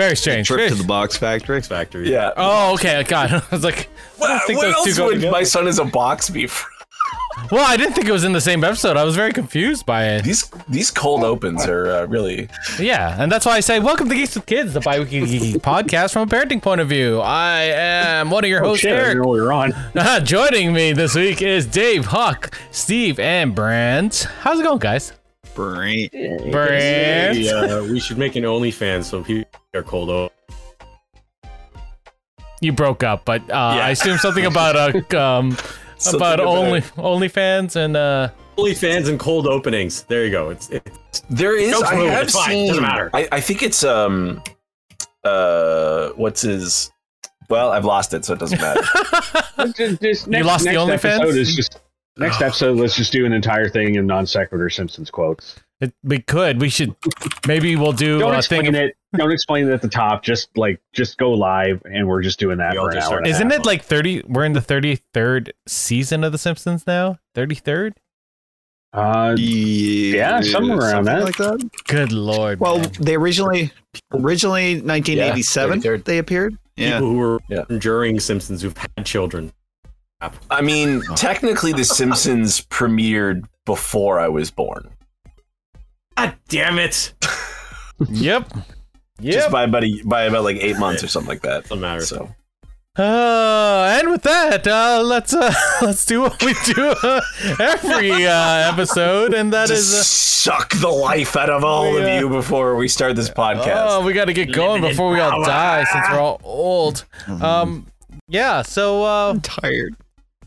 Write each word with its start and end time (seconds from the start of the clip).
Very 0.00 0.16
strange. 0.16 0.46
Trip 0.46 0.58
Very- 0.58 0.70
to 0.70 0.74
the 0.76 0.84
box 0.84 1.16
factory. 1.16 1.60
Factory. 1.60 2.10
Yeah. 2.10 2.32
oh, 2.36 2.72
okay. 2.74 3.02
God, 3.04 3.32
I 3.32 3.42
was 3.50 3.62
like, 3.64 3.88
I 4.22 4.28
don't 4.28 4.40
think 4.46 4.58
what 4.58 4.66
those 4.66 4.74
else 4.86 4.96
go 4.98 5.06
would 5.06 5.14
together. 5.16 5.30
my 5.32 5.42
son 5.42 5.68
is 5.68 5.78
a 5.78 5.84
box 5.84 6.30
be 6.30 6.46
from? 6.46 6.70
Well, 7.50 7.64
I 7.66 7.76
didn't 7.76 7.94
think 7.94 8.06
it 8.06 8.12
was 8.12 8.24
in 8.24 8.32
the 8.32 8.40
same 8.40 8.62
episode. 8.64 8.96
I 8.96 9.04
was 9.04 9.14
very 9.16 9.32
confused 9.32 9.84
by 9.86 10.04
it. 10.08 10.24
These 10.24 10.50
these 10.68 10.90
cold 10.90 11.24
opens 11.24 11.66
are 11.66 11.86
uh, 11.90 12.06
really 12.06 12.48
Yeah, 12.78 13.16
and 13.20 13.30
that's 13.32 13.46
why 13.46 13.52
I 13.56 13.60
say, 13.60 13.78
welcome 13.80 14.08
to 14.08 14.14
Geeks 14.14 14.34
with 14.36 14.46
Kids, 14.46 14.74
the 14.74 14.80
bi-weekly 14.80 15.20
geeky 15.22 15.54
podcast 15.54 16.12
from 16.12 16.28
a 16.28 16.30
parenting 16.30 16.60
point 16.62 16.80
of 16.80 16.88
view. 16.88 17.20
I 17.20 17.60
am 17.62 18.30
one 18.30 18.44
of 18.44 18.50
your 18.50 18.62
Oh 18.64 18.68
hosts, 18.68 18.82
shit! 18.82 18.92
I 18.92 18.96
didn't 18.96 19.06
Eric. 19.10 19.22
know 19.24 19.30
we 19.30 19.40
were 19.40 19.52
on. 19.52 19.72
Joining 20.24 20.72
me 20.72 20.92
this 20.92 21.14
week 21.14 21.40
is 21.42 21.66
Dave, 21.66 22.06
Huck, 22.06 22.54
Steve, 22.72 23.18
and 23.18 23.54
Brent. 23.54 24.26
How's 24.40 24.60
it 24.60 24.64
going, 24.64 24.78
guys? 24.78 25.12
Brain. 25.54 26.08
Brent. 26.50 27.36
We, 27.38 27.50
uh, 27.50 27.82
we 27.84 28.00
should 28.00 28.18
make 28.18 28.36
an 28.36 28.44
OnlyFans 28.44 29.04
so 29.04 29.22
people 29.22 29.50
are 29.74 29.82
cold 29.82 30.08
open. 30.10 30.36
You 32.60 32.72
broke 32.72 33.02
up, 33.02 33.24
but 33.24 33.48
uh, 33.50 33.54
I 33.54 33.90
assume 33.90 34.18
something 34.18 34.44
about 34.46 34.76
uh, 34.76 35.18
um, 35.18 35.56
Something 35.96 36.20
about 36.20 36.40
about- 36.40 36.46
only 36.56 36.80
OnlyFans 36.82 37.76
and 37.76 37.96
uh, 37.96 38.30
OnlyFans 38.58 39.08
and 39.08 39.18
cold 39.18 39.46
openings. 39.46 40.02
There 40.04 40.24
you 40.24 40.30
go. 40.30 40.50
It's, 40.50 40.68
it's 40.70 41.22
there 41.30 41.56
is. 41.56 41.70
Joke's 41.72 41.88
I 41.88 41.94
ruined. 41.94 42.10
have 42.12 42.22
It's 42.24 42.34
fine. 42.34 42.48
seen. 42.50 42.68
Doesn't 42.68 42.82
matter. 42.82 43.10
I, 43.14 43.28
I 43.32 43.40
think 43.40 43.62
it's 43.62 43.82
um 43.84 44.42
uh 45.24 46.10
what's 46.16 46.42
his. 46.42 46.90
Well, 47.48 47.70
I've 47.72 47.84
lost 47.84 48.14
it, 48.14 48.24
so 48.24 48.34
it 48.34 48.38
doesn't 48.38 48.60
matter. 48.60 48.82
Just, 49.76 50.00
just 50.00 50.26
next, 50.28 50.46
lost 50.46 50.64
the 50.64 50.72
next 50.72 51.04
OnlyFans? 51.04 51.18
episode 51.20 51.36
is 51.36 51.54
just 51.56 51.80
next 52.20 52.40
episode. 52.42 52.78
Let's 52.78 52.96
just 52.96 53.12
do 53.12 53.26
an 53.26 53.32
entire 53.32 53.68
thing 53.68 53.96
in 53.96 54.06
non 54.06 54.26
sequitur 54.26 54.70
Simpsons 54.70 55.10
quotes. 55.10 55.56
it, 55.80 55.92
we 56.04 56.20
could. 56.20 56.60
We 56.60 56.68
should. 56.68 56.94
Maybe 57.46 57.74
we'll 57.76 57.92
do 57.92 58.18
Don't 58.18 58.34
a 58.34 58.38
explain 58.38 58.64
thing. 58.66 58.74
it. 58.74 58.96
Don't 59.16 59.32
explain 59.32 59.68
it 59.68 59.72
at 59.72 59.82
the 59.82 59.88
top. 59.88 60.22
Just 60.22 60.56
like 60.56 60.80
just 60.92 61.18
go 61.18 61.32
live, 61.32 61.82
and 61.84 62.06
we're 62.06 62.22
just 62.22 62.38
doing 62.38 62.58
that 62.58 62.72
we 62.74 62.78
for 62.78 62.90
an 62.90 62.98
hour. 62.98 63.18
And 63.18 63.26
Isn't 63.26 63.50
half. 63.50 63.60
it 63.60 63.66
like 63.66 63.82
thirty? 63.82 64.22
We're 64.28 64.44
in 64.44 64.52
the 64.52 64.60
thirty-third 64.60 65.52
season 65.66 66.22
of 66.22 66.32
The 66.32 66.38
Simpsons 66.38 66.86
now. 66.86 67.18
Thirty-third. 67.34 67.94
Uh, 68.92 69.36
Yeah, 69.38 70.40
somewhere 70.40 70.78
around 70.78 71.04
something 71.06 71.14
that. 71.14 71.24
like 71.24 71.36
that. 71.36 71.70
Good 71.86 72.12
lord. 72.12 72.58
Well, 72.60 72.78
man. 72.80 72.90
they 73.00 73.14
originally 73.14 73.70
originally 74.12 74.80
1987 74.82 75.80
33rd. 75.80 76.04
they 76.04 76.18
appeared. 76.18 76.58
Yeah. 76.76 76.94
people 76.98 77.08
who 77.10 77.18
were 77.18 77.38
Yeah. 77.48 77.62
enduring 77.70 78.18
Simpsons 78.20 78.62
who've 78.62 78.76
had 78.76 79.04
children. 79.06 79.52
I 80.50 80.60
mean, 80.60 81.02
technically, 81.16 81.72
The 81.72 81.84
Simpsons 81.84 82.60
premiered 82.66 83.44
before 83.64 84.18
I 84.20 84.28
was 84.28 84.50
born, 84.50 84.90
God 86.16 86.36
damn 86.48 86.78
it! 86.78 87.14
Yep. 88.08 88.50
just 89.20 89.50
by 89.50 89.64
about 89.64 89.84
a, 89.84 90.02
by 90.06 90.22
about 90.22 90.44
like 90.44 90.56
eight 90.56 90.78
months 90.78 91.04
or 91.04 91.08
something 91.08 91.28
like 91.28 91.42
that. 91.42 91.64
Doesn't 91.64 91.80
matter. 91.80 92.00
So 92.00 92.34
Uh, 92.98 93.98
and 94.00 94.10
with 94.10 94.22
that, 94.22 94.66
uh, 94.66 95.02
let's 95.04 95.34
uh, 95.34 95.52
let's 95.82 96.04
do 96.06 96.22
what 96.22 96.42
we 96.42 96.54
do 96.64 96.94
uh, 97.02 97.20
every 97.60 98.26
uh, 98.26 98.72
episode, 98.72 99.34
and 99.34 99.52
that 99.52 99.68
just 99.68 99.92
is. 99.92 100.00
Uh, 100.00 100.02
suck 100.02 100.72
the 100.76 100.88
life 100.88 101.36
out 101.36 101.50
of 101.50 101.62
all 101.62 101.92
We, 101.92 102.00
uh, 102.02 102.06
of 102.16 102.20
you 102.22 102.28
before 102.30 102.74
we 102.76 102.88
start 102.88 103.14
this 103.16 103.28
podcast. 103.28 103.86
Oh, 103.90 104.02
we 104.04 104.14
got 104.14 104.24
to 104.24 104.32
get 104.32 104.50
going 104.52 104.80
Limited 104.80 104.94
before 104.94 105.12
we 105.12 105.20
all 105.20 105.30
power. 105.30 105.44
die, 105.44 105.84
since 105.84 106.06
we're 106.10 106.18
all 106.20 106.40
old. 106.42 107.04
Um, 107.28 107.86
yeah. 108.28 108.62
So, 108.62 109.04
uh, 109.04 109.30
I'm 109.32 109.40
tired. 109.42 109.94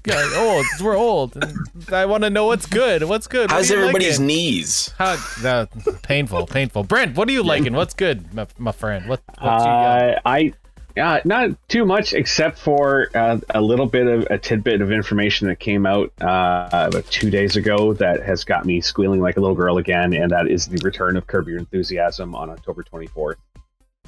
Yeah, 0.05 0.33
old. 0.35 0.65
We're 0.81 0.97
old. 0.97 1.35
And 1.35 1.93
I 1.93 2.05
want 2.05 2.23
to 2.23 2.29
know 2.29 2.45
what's 2.45 2.65
good. 2.65 3.03
What's 3.03 3.27
good? 3.27 3.49
What 3.49 3.57
How's 3.57 3.67
do 3.67 3.75
you 3.75 3.79
everybody's 3.81 4.19
liking? 4.19 4.27
knees? 4.27 4.93
How, 4.97 5.17
uh, 5.45 5.65
painful, 6.01 6.45
painful. 6.47 6.83
Brent, 6.83 7.15
what 7.15 7.27
are 7.29 7.31
you 7.31 7.43
liking? 7.43 7.73
What's 7.73 7.93
good, 7.93 8.33
my, 8.33 8.47
my 8.57 8.71
friend? 8.71 9.07
What? 9.07 9.21
What's 9.27 9.63
you 9.65 9.71
got? 9.71 10.09
Uh, 10.15 10.19
I 10.25 10.53
uh, 10.95 11.19
not 11.25 11.49
too 11.69 11.85
much, 11.85 12.13
except 12.13 12.59
for 12.59 13.09
uh, 13.15 13.39
a 13.49 13.61
little 13.61 13.87
bit 13.87 14.05
of 14.07 14.27
a 14.29 14.37
tidbit 14.37 14.81
of 14.81 14.91
information 14.91 15.47
that 15.47 15.59
came 15.59 15.85
out 15.85 16.11
uh, 16.21 16.67
about 16.71 17.05
two 17.07 17.29
days 17.31 17.55
ago 17.55 17.93
that 17.93 18.21
has 18.21 18.43
got 18.43 18.65
me 18.65 18.79
squealing 18.79 19.19
like 19.21 19.37
a 19.37 19.39
little 19.39 19.55
girl 19.55 19.77
again, 19.77 20.13
and 20.13 20.29
that 20.31 20.47
is 20.47 20.67
the 20.67 20.79
return 20.83 21.17
of 21.17 21.25
Curb 21.25 21.47
Your 21.47 21.57
Enthusiasm 21.57 22.35
on 22.35 22.49
October 22.49 22.83
24th. 22.83 23.35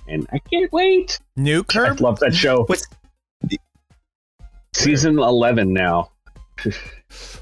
And 0.07 0.27
I 0.31 0.38
can't 0.38 0.72
wait. 0.72 1.19
New 1.35 1.63
Curb? 1.63 1.85
I 1.85 1.89
curb? 1.89 2.01
love 2.01 2.19
that 2.19 2.35
show. 2.35 2.66
What's- 2.66 2.88
Season 4.75 5.18
11 5.18 5.74
now. 5.74 6.12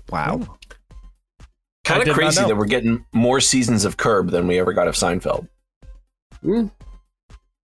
Wow. 0.09 0.57
Kind 1.83 2.07
of 2.07 2.15
crazy 2.15 2.41
that 2.41 2.55
we're 2.55 2.65
getting 2.65 3.05
more 3.11 3.39
seasons 3.41 3.85
of 3.85 3.97
Curb 3.97 4.29
than 4.29 4.47
we 4.47 4.59
ever 4.59 4.73
got 4.73 4.87
of 4.87 4.95
Seinfeld. 4.95 5.47
Mm. 6.43 6.71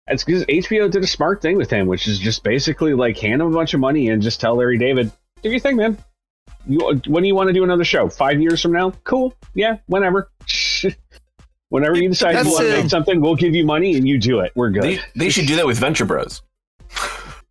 It's 0.08 0.24
because 0.24 0.44
HBO 0.46 0.90
did 0.90 1.02
a 1.02 1.06
smart 1.06 1.40
thing 1.40 1.56
with 1.56 1.70
him, 1.70 1.86
which 1.86 2.08
is 2.08 2.18
just 2.18 2.42
basically 2.42 2.94
like 2.94 3.16
hand 3.18 3.40
him 3.40 3.48
a 3.48 3.50
bunch 3.50 3.72
of 3.72 3.80
money 3.80 4.08
and 4.08 4.20
just 4.20 4.40
tell 4.40 4.56
Larry 4.56 4.76
David, 4.78 5.12
"Do 5.42 5.50
your 5.50 5.60
thing, 5.60 5.76
man. 5.76 5.96
You, 6.66 7.00
when 7.06 7.22
do 7.22 7.28
you 7.28 7.34
want 7.34 7.48
to 7.48 7.52
do 7.52 7.64
another 7.64 7.84
show? 7.84 8.08
Five 8.08 8.40
years 8.40 8.60
from 8.60 8.72
now? 8.72 8.90
Cool. 9.04 9.34
Yeah, 9.54 9.78
whenever. 9.86 10.30
Whenever 11.68 11.96
you 11.96 12.10
decide 12.10 12.44
you 12.44 12.52
want 12.52 12.66
to 12.66 12.82
make 12.82 12.90
something, 12.90 13.22
we'll 13.22 13.34
give 13.34 13.54
you 13.54 13.64
money 13.64 13.96
and 13.96 14.06
you 14.06 14.18
do 14.18 14.40
it. 14.40 14.52
We're 14.54 14.68
good. 14.68 14.82
They, 14.82 15.00
they 15.16 15.30
should 15.30 15.46
do 15.46 15.56
that 15.56 15.66
with 15.66 15.78
Venture 15.78 16.04
Bros. 16.04 16.42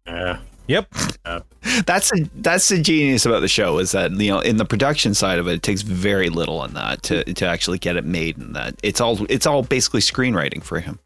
Yeah. 0.06 0.38
Yep. 0.72 0.94
That's 1.86 2.12
a, 2.14 2.28
that's 2.34 2.70
the 2.70 2.82
genius 2.82 3.26
about 3.26 3.42
the 3.42 3.48
show 3.48 3.78
is 3.78 3.92
that 3.92 4.12
you 4.12 4.32
know 4.32 4.40
in 4.40 4.58
the 4.58 4.66
production 4.66 5.14
side 5.14 5.38
of 5.38 5.48
it, 5.48 5.54
it 5.54 5.64
takes 5.64 5.84
very 5.84 6.30
little 6.30 6.60
on 6.60 6.74
that 6.74 7.04
to 7.04 7.24
to 7.36 7.46
actually 7.46 7.78
get 7.78 7.96
it 7.96 8.04
made, 8.04 8.38
and 8.38 8.56
that 8.56 8.76
it's 8.82 9.00
all 9.00 9.24
it's 9.30 9.46
all 9.46 9.62
basically 9.62 10.00
screenwriting 10.00 10.64
for 10.64 10.80
him, 10.80 10.98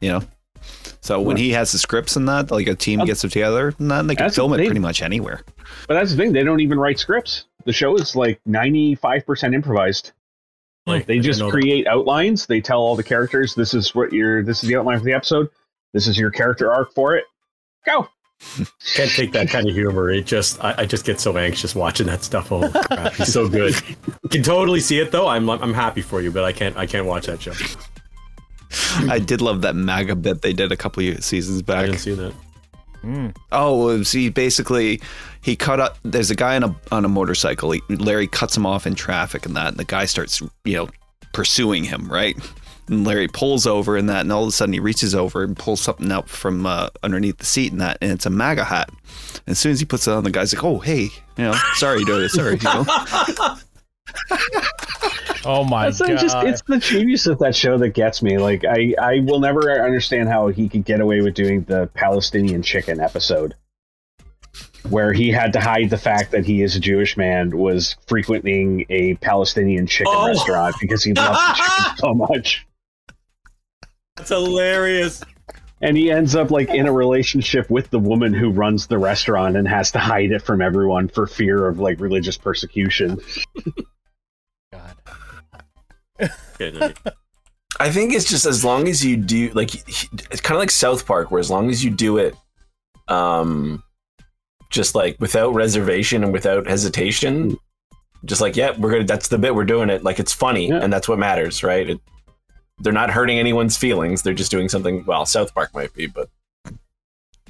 you 0.00 0.10
know. 0.10 0.22
So 1.02 1.20
when 1.20 1.36
he 1.36 1.50
has 1.50 1.72
the 1.72 1.78
scripts 1.78 2.16
and 2.16 2.26
that, 2.28 2.50
like 2.50 2.66
a 2.66 2.74
team 2.74 3.02
um, 3.02 3.06
gets 3.06 3.22
it 3.22 3.30
together, 3.30 3.74
and 3.78 3.90
then 3.90 4.06
they 4.06 4.14
can 4.14 4.24
That's 4.24 4.36
the 4.36 4.40
film 4.40 4.54
it 4.54 4.64
pretty 4.64 4.80
much 4.80 5.02
anywhere. 5.02 5.42
but 5.86 5.94
that's 5.94 6.10
the 6.10 6.16
thing; 6.16 6.32
they 6.32 6.42
don't 6.42 6.60
even 6.60 6.78
write 6.78 6.98
scripts. 6.98 7.44
The 7.64 7.72
show 7.72 7.94
is 7.96 8.16
like 8.16 8.40
ninety-five 8.46 9.26
percent 9.26 9.54
improvised. 9.54 10.12
Like 10.86 11.04
They 11.06 11.18
just 11.18 11.42
create 11.44 11.86
outlines. 11.86 12.46
They 12.46 12.62
tell 12.62 12.80
all 12.80 12.96
the 12.96 13.04
characters, 13.04 13.54
"This 13.54 13.74
is 13.74 13.94
what 13.94 14.12
your 14.12 14.42
this 14.42 14.62
is 14.62 14.70
the 14.70 14.76
outline 14.76 14.98
for 14.98 15.04
the 15.04 15.12
episode. 15.12 15.50
This 15.92 16.06
is 16.06 16.18
your 16.18 16.30
character 16.30 16.72
arc 16.72 16.94
for 16.94 17.14
it. 17.14 17.24
Go." 17.84 18.08
Can't 18.94 19.10
take 19.10 19.32
that 19.32 19.48
kind 19.48 19.68
of 19.68 19.74
humor. 19.74 20.10
It 20.10 20.26
just, 20.26 20.62
I, 20.62 20.74
I 20.78 20.86
just 20.86 21.04
get 21.04 21.20
so 21.20 21.36
anxious 21.36 21.74
watching 21.74 22.06
that 22.06 22.22
stuff. 22.22 22.52
Oh 22.52 22.70
crap, 22.70 23.14
he's 23.14 23.32
so 23.32 23.48
good. 23.48 23.74
Can 24.30 24.42
totally 24.42 24.80
see 24.80 25.00
it 25.00 25.10
though. 25.10 25.28
I'm, 25.28 25.48
I'm 25.50 25.74
happy 25.74 26.02
for 26.02 26.20
you, 26.20 26.30
but 26.30 26.44
I 26.44 26.52
can't, 26.52 26.76
I 26.76 26.86
can't 26.86 27.06
watch 27.06 27.26
that 27.26 27.42
show. 27.42 27.52
I 29.10 29.18
did 29.18 29.40
love 29.40 29.62
that 29.62 29.74
MAGA 29.74 30.16
bit 30.16 30.42
they 30.42 30.52
did 30.52 30.72
a 30.72 30.76
couple 30.76 31.06
of 31.08 31.24
seasons 31.24 31.62
back. 31.62 31.78
I 31.78 31.86
didn't 31.86 32.00
see 32.00 32.14
that. 32.14 32.34
Mm. 33.02 33.34
Oh, 33.52 33.88
it 33.90 33.98
was 33.98 34.12
basically 34.34 35.00
he 35.40 35.56
cut 35.56 35.80
up. 35.80 35.98
There's 36.02 36.30
a 36.30 36.34
guy 36.34 36.56
on 36.56 36.64
a 36.64 36.76
on 36.90 37.04
a 37.04 37.08
motorcycle. 37.08 37.70
He, 37.70 37.80
Larry 37.88 38.26
cuts 38.26 38.56
him 38.56 38.66
off 38.66 38.86
in 38.86 38.94
traffic 38.94 39.46
and 39.46 39.56
that, 39.56 39.68
and 39.68 39.76
the 39.76 39.84
guy 39.84 40.04
starts 40.04 40.42
you 40.64 40.76
know 40.76 40.88
pursuing 41.32 41.84
him, 41.84 42.10
right? 42.10 42.36
And 42.88 43.06
Larry 43.06 43.28
pulls 43.28 43.66
over 43.66 43.96
and 43.96 44.08
that, 44.08 44.20
and 44.22 44.32
all 44.32 44.42
of 44.44 44.48
a 44.48 44.52
sudden 44.52 44.72
he 44.72 44.80
reaches 44.80 45.14
over 45.14 45.42
and 45.42 45.56
pulls 45.56 45.80
something 45.80 46.10
out 46.10 46.28
from 46.28 46.64
uh, 46.66 46.88
underneath 47.02 47.38
the 47.38 47.44
seat 47.46 47.72
and 47.72 47.80
that, 47.80 47.98
and 48.00 48.10
it's 48.12 48.26
a 48.26 48.30
MAGA 48.30 48.64
hat. 48.64 48.88
And 48.90 49.48
as 49.52 49.58
soon 49.58 49.72
as 49.72 49.80
he 49.80 49.86
puts 49.86 50.06
it 50.08 50.12
on, 50.12 50.24
the 50.24 50.30
guy's 50.30 50.54
like, 50.54 50.64
"Oh, 50.64 50.78
hey, 50.78 51.02
you 51.02 51.10
know, 51.44 51.54
sorry, 51.74 52.04
dude, 52.04 52.30
sorry." 52.30 52.56
You 52.56 52.62
know? 52.64 52.86
Oh 55.44 55.64
my 55.64 55.84
That's 55.86 56.00
god. 56.00 56.08
not 56.10 56.20
just 56.20 56.36
it's 56.38 56.62
the 56.62 56.78
genius 56.78 57.26
of 57.26 57.38
that 57.38 57.54
show 57.54 57.78
that 57.78 57.90
gets 57.90 58.22
me. 58.22 58.38
Like 58.38 58.64
I, 58.64 58.94
I 59.00 59.20
will 59.20 59.38
never 59.40 59.70
understand 59.82 60.28
how 60.28 60.48
he 60.48 60.68
could 60.68 60.84
get 60.84 61.00
away 61.00 61.20
with 61.22 61.34
doing 61.34 61.62
the 61.62 61.88
Palestinian 61.94 62.62
chicken 62.62 63.00
episode. 63.00 63.54
Where 64.90 65.12
he 65.12 65.30
had 65.30 65.52
to 65.54 65.60
hide 65.60 65.90
the 65.90 65.96
fact 65.98 66.32
that 66.32 66.44
he 66.44 66.62
is 66.62 66.74
a 66.76 66.80
Jewish 66.80 67.16
man 67.16 67.56
was 67.56 67.96
frequenting 68.08 68.84
a 68.90 69.14
Palestinian 69.16 69.86
chicken 69.86 70.12
Oh. 70.14 70.26
restaurant 70.26 70.74
because 70.80 71.04
he 71.04 71.12
loved 71.14 71.34
the 71.38 71.54
chicken 71.62 71.96
so 71.98 72.14
much. 72.14 72.66
That's 74.18 74.28
hilarious. 74.30 75.22
And 75.80 75.96
he 75.96 76.10
ends 76.10 76.34
up 76.34 76.50
like 76.50 76.68
in 76.70 76.86
a 76.86 76.92
relationship 76.92 77.70
with 77.70 77.88
the 77.90 77.98
woman 78.00 78.34
who 78.34 78.50
runs 78.50 78.88
the 78.88 78.98
restaurant 78.98 79.56
and 79.56 79.66
has 79.68 79.92
to 79.92 79.98
hide 80.00 80.32
it 80.32 80.42
from 80.42 80.60
everyone 80.60 81.06
for 81.08 81.26
fear 81.26 81.68
of 81.68 81.78
like 81.78 82.00
religious 82.00 82.36
persecution. 82.36 83.20
God. 84.72 84.94
I 87.80 87.90
think 87.90 88.12
it's 88.12 88.28
just 88.28 88.44
as 88.44 88.64
long 88.64 88.88
as 88.88 89.04
you 89.04 89.16
do, 89.16 89.50
like, 89.50 89.72
it's 89.76 90.40
kind 90.40 90.56
of 90.56 90.58
like 90.58 90.72
South 90.72 91.06
Park, 91.06 91.30
where 91.30 91.38
as 91.38 91.48
long 91.48 91.70
as 91.70 91.84
you 91.84 91.90
do 91.90 92.18
it, 92.18 92.34
um, 93.06 93.84
just 94.68 94.96
like 94.96 95.16
without 95.20 95.54
reservation 95.54 96.24
and 96.24 96.32
without 96.32 96.66
hesitation, 96.66 97.56
just 98.24 98.40
like, 98.40 98.56
yeah, 98.56 98.76
we're 98.76 98.90
gonna. 98.90 99.04
That's 99.04 99.28
the 99.28 99.38
bit 99.38 99.54
we're 99.54 99.64
doing 99.64 99.90
it. 99.90 100.02
Like 100.02 100.18
it's 100.18 100.32
funny, 100.32 100.68
Yeah. 100.70 100.80
and 100.82 100.92
that's 100.92 101.08
what 101.08 101.20
matters, 101.20 101.62
right? 101.62 101.88
It, 101.90 102.00
they're 102.80 102.92
not 102.92 103.10
hurting 103.10 103.38
anyone's 103.38 103.76
feelings. 103.76 104.22
They're 104.22 104.34
just 104.34 104.50
doing 104.50 104.68
something. 104.68 105.04
Well, 105.04 105.26
South 105.26 105.54
Park 105.54 105.74
might 105.74 105.92
be, 105.94 106.06
but 106.06 106.28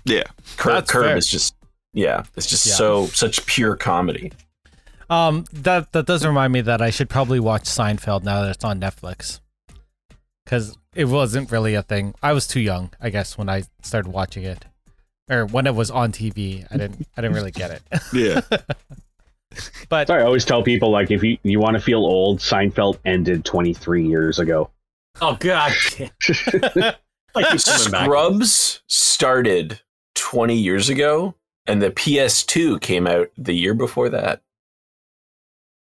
yeah, 0.05 0.25
Curb, 0.57 0.75
That's 0.75 0.91
Curb 0.91 1.05
fair. 1.05 1.17
is 1.17 1.29
just, 1.29 1.55
yeah, 1.93 2.25
it's 2.37 2.47
just 2.47 2.67
Yeah. 2.67 2.73
so 2.75 3.07
such 3.09 3.45
pure 3.47 3.77
comedy. 3.77 4.33
Um, 5.11 5.45
that 5.53 5.93
that 5.93 6.07
does 6.07 6.25
remind 6.27 6.53
me 6.53 6.61
that 6.63 6.81
I 6.83 6.91
should 6.91 7.09
probably 7.09 7.41
watch 7.41 7.65
Seinfeld 7.65 8.23
now 8.25 8.43
that 8.43 8.51
it's 8.55 8.65
on 8.65 8.81
Netflix. 8.81 9.41
because 10.45 10.77
it 10.95 11.05
wasn't 11.05 11.51
really 11.51 11.75
a 11.75 11.83
thing. 11.83 12.15
I 12.23 12.33
was 12.33 12.47
too 12.47 12.61
young, 12.61 12.91
I 13.01 13.11
guess, 13.11 13.37
when 13.37 13.49
I 13.51 13.65
started 13.83 14.11
watching 14.11 14.45
it, 14.45 14.65
or 15.31 15.45
when 15.45 15.67
it 15.67 15.75
was 15.75 15.91
on 15.91 16.11
TV. 16.11 16.67
I 16.71 16.77
didn't, 16.79 17.07
I 17.17 17.21
didn't 17.21 17.37
really 17.37 17.51
get 17.51 17.71
it. 17.71 17.83
Yeah. 18.15 18.41
but 19.89 20.07
Sorry, 20.09 20.23
I 20.23 20.27
always 20.27 20.45
tell 20.45 20.63
people 20.63 20.91
like 20.91 21.11
if 21.11 21.23
you, 21.23 21.37
you 21.43 21.59
want 21.61 21.75
to 21.75 21.81
feel 21.81 21.99
old, 21.99 22.39
Seinfeld 22.41 22.99
ended 23.05 23.45
23 23.45 24.07
years 24.07 24.39
ago. 24.39 24.71
Oh 25.21 25.37
god. 25.41 25.73
like 27.35 27.49
he's 27.51 27.65
coming 27.65 27.91
back. 27.91 28.05
Scrubs 28.05 28.83
started 28.87 29.81
20 30.15 30.55
years 30.55 30.89
ago, 30.89 31.35
and 31.67 31.83
the 31.83 31.91
PS2 31.91 32.81
came 32.81 33.07
out 33.07 33.29
the 33.37 33.53
year 33.55 33.75
before 33.75 34.09
that. 34.11 34.43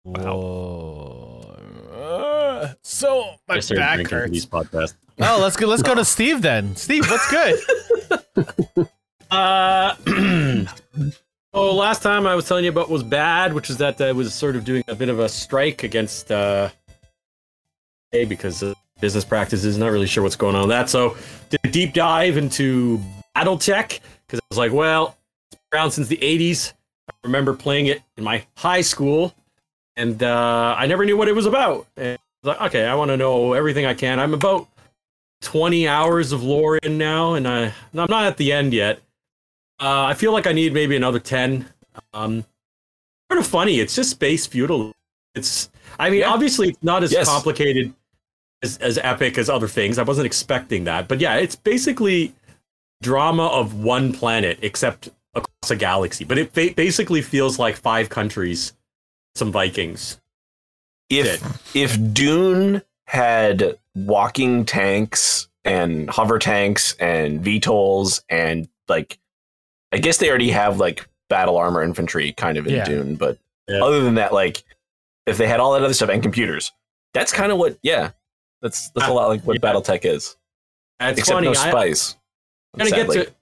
Whoa. 0.05 1.57
Uh, 1.93 2.75
so 2.83 3.35
my 3.49 3.61
back 3.71 4.09
hurts. 4.09 4.33
these. 4.33 4.49
Oh, 5.21 5.41
let's 5.43 5.57
go. 5.57 5.67
Let's 5.67 5.83
go 5.83 5.97
to 5.97 6.05
Steve 6.17 6.43
then. 6.43 6.77
Steve, 6.77 7.11
what's 7.11 7.29
good? 7.31 8.89
Uh, 9.31 9.95
oh, 11.53 11.75
last 11.75 12.03
time 12.03 12.27
I 12.27 12.35
was 12.35 12.49
telling 12.49 12.65
you 12.65 12.71
about 12.71 12.89
was 12.89 13.03
bad, 13.03 13.53
which 13.53 13.69
is 13.69 13.77
that 13.77 14.01
I 14.01 14.13
was 14.13 14.33
sort 14.33 14.57
of 14.57 14.65
doing 14.65 14.83
a 14.89 14.95
bit 14.95 15.11
of 15.11 15.19
a 15.19 15.29
strike 15.29 15.83
against 15.83 16.33
uh, 16.33 16.71
A 18.15 18.25
because 18.25 18.63
of 18.63 18.75
business 19.01 19.25
practices. 19.25 19.79
Not 19.79 19.91
really 19.93 20.07
sure 20.07 20.23
what's 20.23 20.37
going 20.37 20.55
on 20.55 20.63
with 20.63 20.71
that. 20.71 20.89
So 20.91 21.17
did 21.51 21.61
a 21.65 21.69
deep 21.71 21.93
dive 21.95 22.37
into 22.37 23.01
BattleTech 23.37 24.01
because 24.27 24.41
I 24.41 24.45
was 24.51 24.59
like, 24.59 24.73
well, 24.73 25.17
it's 25.53 25.61
been 25.71 25.79
around 25.79 25.91
since 25.93 26.09
the 26.09 26.17
'80s. 26.19 26.73
I 27.09 27.15
remember 27.25 27.55
playing 27.55 27.87
it 27.87 28.03
in 28.17 28.25
my 28.25 28.45
high 28.57 28.81
school, 28.83 29.35
and 29.97 30.23
uh, 30.23 30.75
I 30.77 30.87
never 30.87 31.05
knew 31.05 31.17
what 31.17 31.29
it 31.29 31.35
was 31.35 31.47
about. 31.47 31.87
And 31.97 32.19
I 32.19 32.47
was 32.47 32.57
like, 32.59 32.69
okay, 32.69 32.85
I 32.87 32.95
want 32.95 33.11
to 33.11 33.17
know 33.17 33.55
everything 33.55 33.87
I 33.87 33.95
can. 33.95 34.21
I'm 34.21 34.35
about 34.35 34.69
20 35.43 35.89
hours 35.89 36.33
of 36.33 36.43
lore 36.43 36.77
in 36.79 36.99
now, 36.99 37.35
and 37.35 37.47
I, 37.49 37.65
I'm 37.67 37.73
not 37.93 38.25
at 38.25 38.37
the 38.37 38.53
end 38.53 38.75
yet. 38.75 38.99
Uh, 39.81 40.05
I 40.05 40.15
feel 40.15 40.33
like 40.33 40.47
I 40.47 40.53
need 40.53 40.73
maybe 40.75 40.97
another 40.97 41.21
10. 41.21 41.65
Um, 42.13 42.45
sort 43.31 43.39
of 43.41 43.47
funny. 43.47 43.79
It's 43.81 43.95
just 43.95 44.11
space 44.11 44.47
feudal. 44.47 44.93
It's, 45.35 45.71
I 45.99 46.11
mean, 46.11 46.21
Yeah. 46.21 46.31
obviously, 46.33 46.69
it's 46.71 46.83
not 46.83 47.03
as 47.05 47.13
Yes. 47.13 47.29
complicated 47.29 47.95
as, 48.63 48.79
as 48.79 48.99
epic 48.99 49.39
as 49.39 49.49
other 49.49 49.69
things. 49.69 49.99
I 49.99 50.03
wasn't 50.03 50.27
expecting 50.27 50.85
that. 50.85 51.09
But 51.09 51.21
yeah, 51.21 51.37
it's 51.37 51.57
basically 51.57 52.35
drama 53.03 53.47
of 53.47 53.75
one 53.83 54.13
planet, 54.13 54.59
except 54.63 55.09
across 55.35 55.71
a 55.71 55.77
galaxy. 55.77 56.25
But 56.25 56.39
it 56.39 56.53
ba- 56.53 56.73
basically 56.75 57.23
feels 57.23 57.59
like 57.59 57.77
five 57.77 58.09
countries, 58.09 58.73
some 59.35 59.53
Vikings. 59.53 60.21
If 61.11 61.75
if 61.75 61.97
Dune 62.13 62.83
had 63.07 63.79
walking 63.95 64.65
tanks 64.67 65.49
and 65.65 66.09
hover 66.11 66.39
tanks 66.39 66.95
and 67.01 67.43
VTOLs 67.43 68.23
and 68.29 68.69
like 68.89 69.19
I 69.93 69.99
guess 69.99 70.19
they 70.19 70.29
already 70.29 70.51
have 70.51 70.79
like 70.79 71.09
battle 71.31 71.57
armor 71.57 71.83
infantry 71.83 72.33
kind 72.33 72.59
of 72.59 72.67
in 72.67 72.75
Yeah. 72.75 72.85
Dune, 72.85 73.17
but 73.17 73.39
Yeah. 73.69 73.83
other 73.83 74.03
than 74.03 74.17
that, 74.17 74.33
like 74.35 74.63
if 75.27 75.39
they 75.39 75.47
had 75.49 75.61
all 75.61 75.73
that 75.73 75.83
other 75.83 75.95
stuff 75.95 76.11
and 76.11 76.23
computers, 76.23 76.73
that's 77.15 77.33
kind 77.33 77.53
of 77.53 77.59
what 77.59 77.79
yeah. 77.83 78.11
That's 78.63 78.91
that's 78.91 79.09
a 79.09 79.13
lot 79.13 79.29
like 79.29 79.43
what 79.43 79.59
Yeah. 79.63 79.73
BattleTech 79.73 80.05
is. 80.05 80.37
And 81.01 81.11
It's 81.13 81.21
except 81.21 81.37
funny. 81.37 81.47
no 81.49 81.53
spice. 81.55 82.17
I'm 82.75 82.79
gonna 82.79 82.91
sadly. 82.91 83.17
get 83.17 83.27
to 83.29 83.33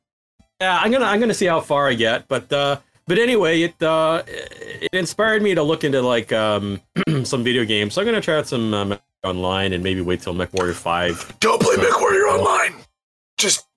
yeah 0.60 0.78
i'm 0.82 0.90
gonna 0.90 1.04
i'm 1.04 1.20
gonna 1.20 1.34
see 1.34 1.44
how 1.46 1.60
far 1.60 1.88
i 1.88 1.92
get 1.94 2.26
but 2.28 2.50
uh 2.50 2.78
but 3.06 3.18
anyway 3.18 3.60
it 3.60 3.82
uh 3.82 4.22
it 4.26 4.88
inspired 4.94 5.42
me 5.42 5.54
to 5.54 5.62
look 5.62 5.84
into 5.84 6.00
like 6.00 6.32
um 6.32 6.80
some 7.24 7.44
video 7.44 7.62
games 7.64 7.92
so 7.92 8.00
i'm 8.00 8.06
gonna 8.06 8.20
try 8.22 8.36
out 8.38 8.46
some 8.46 8.72
um, 8.72 8.98
online 9.24 9.74
and 9.74 9.82
maybe 9.84 10.00
wait 10.00 10.22
till 10.22 10.32
mech 10.32 10.50
warrior 10.54 10.72
5 10.72 11.36
Don't 11.40 11.60
play 11.60 11.74
MechWarrior 11.76 12.38
online. 12.38 12.74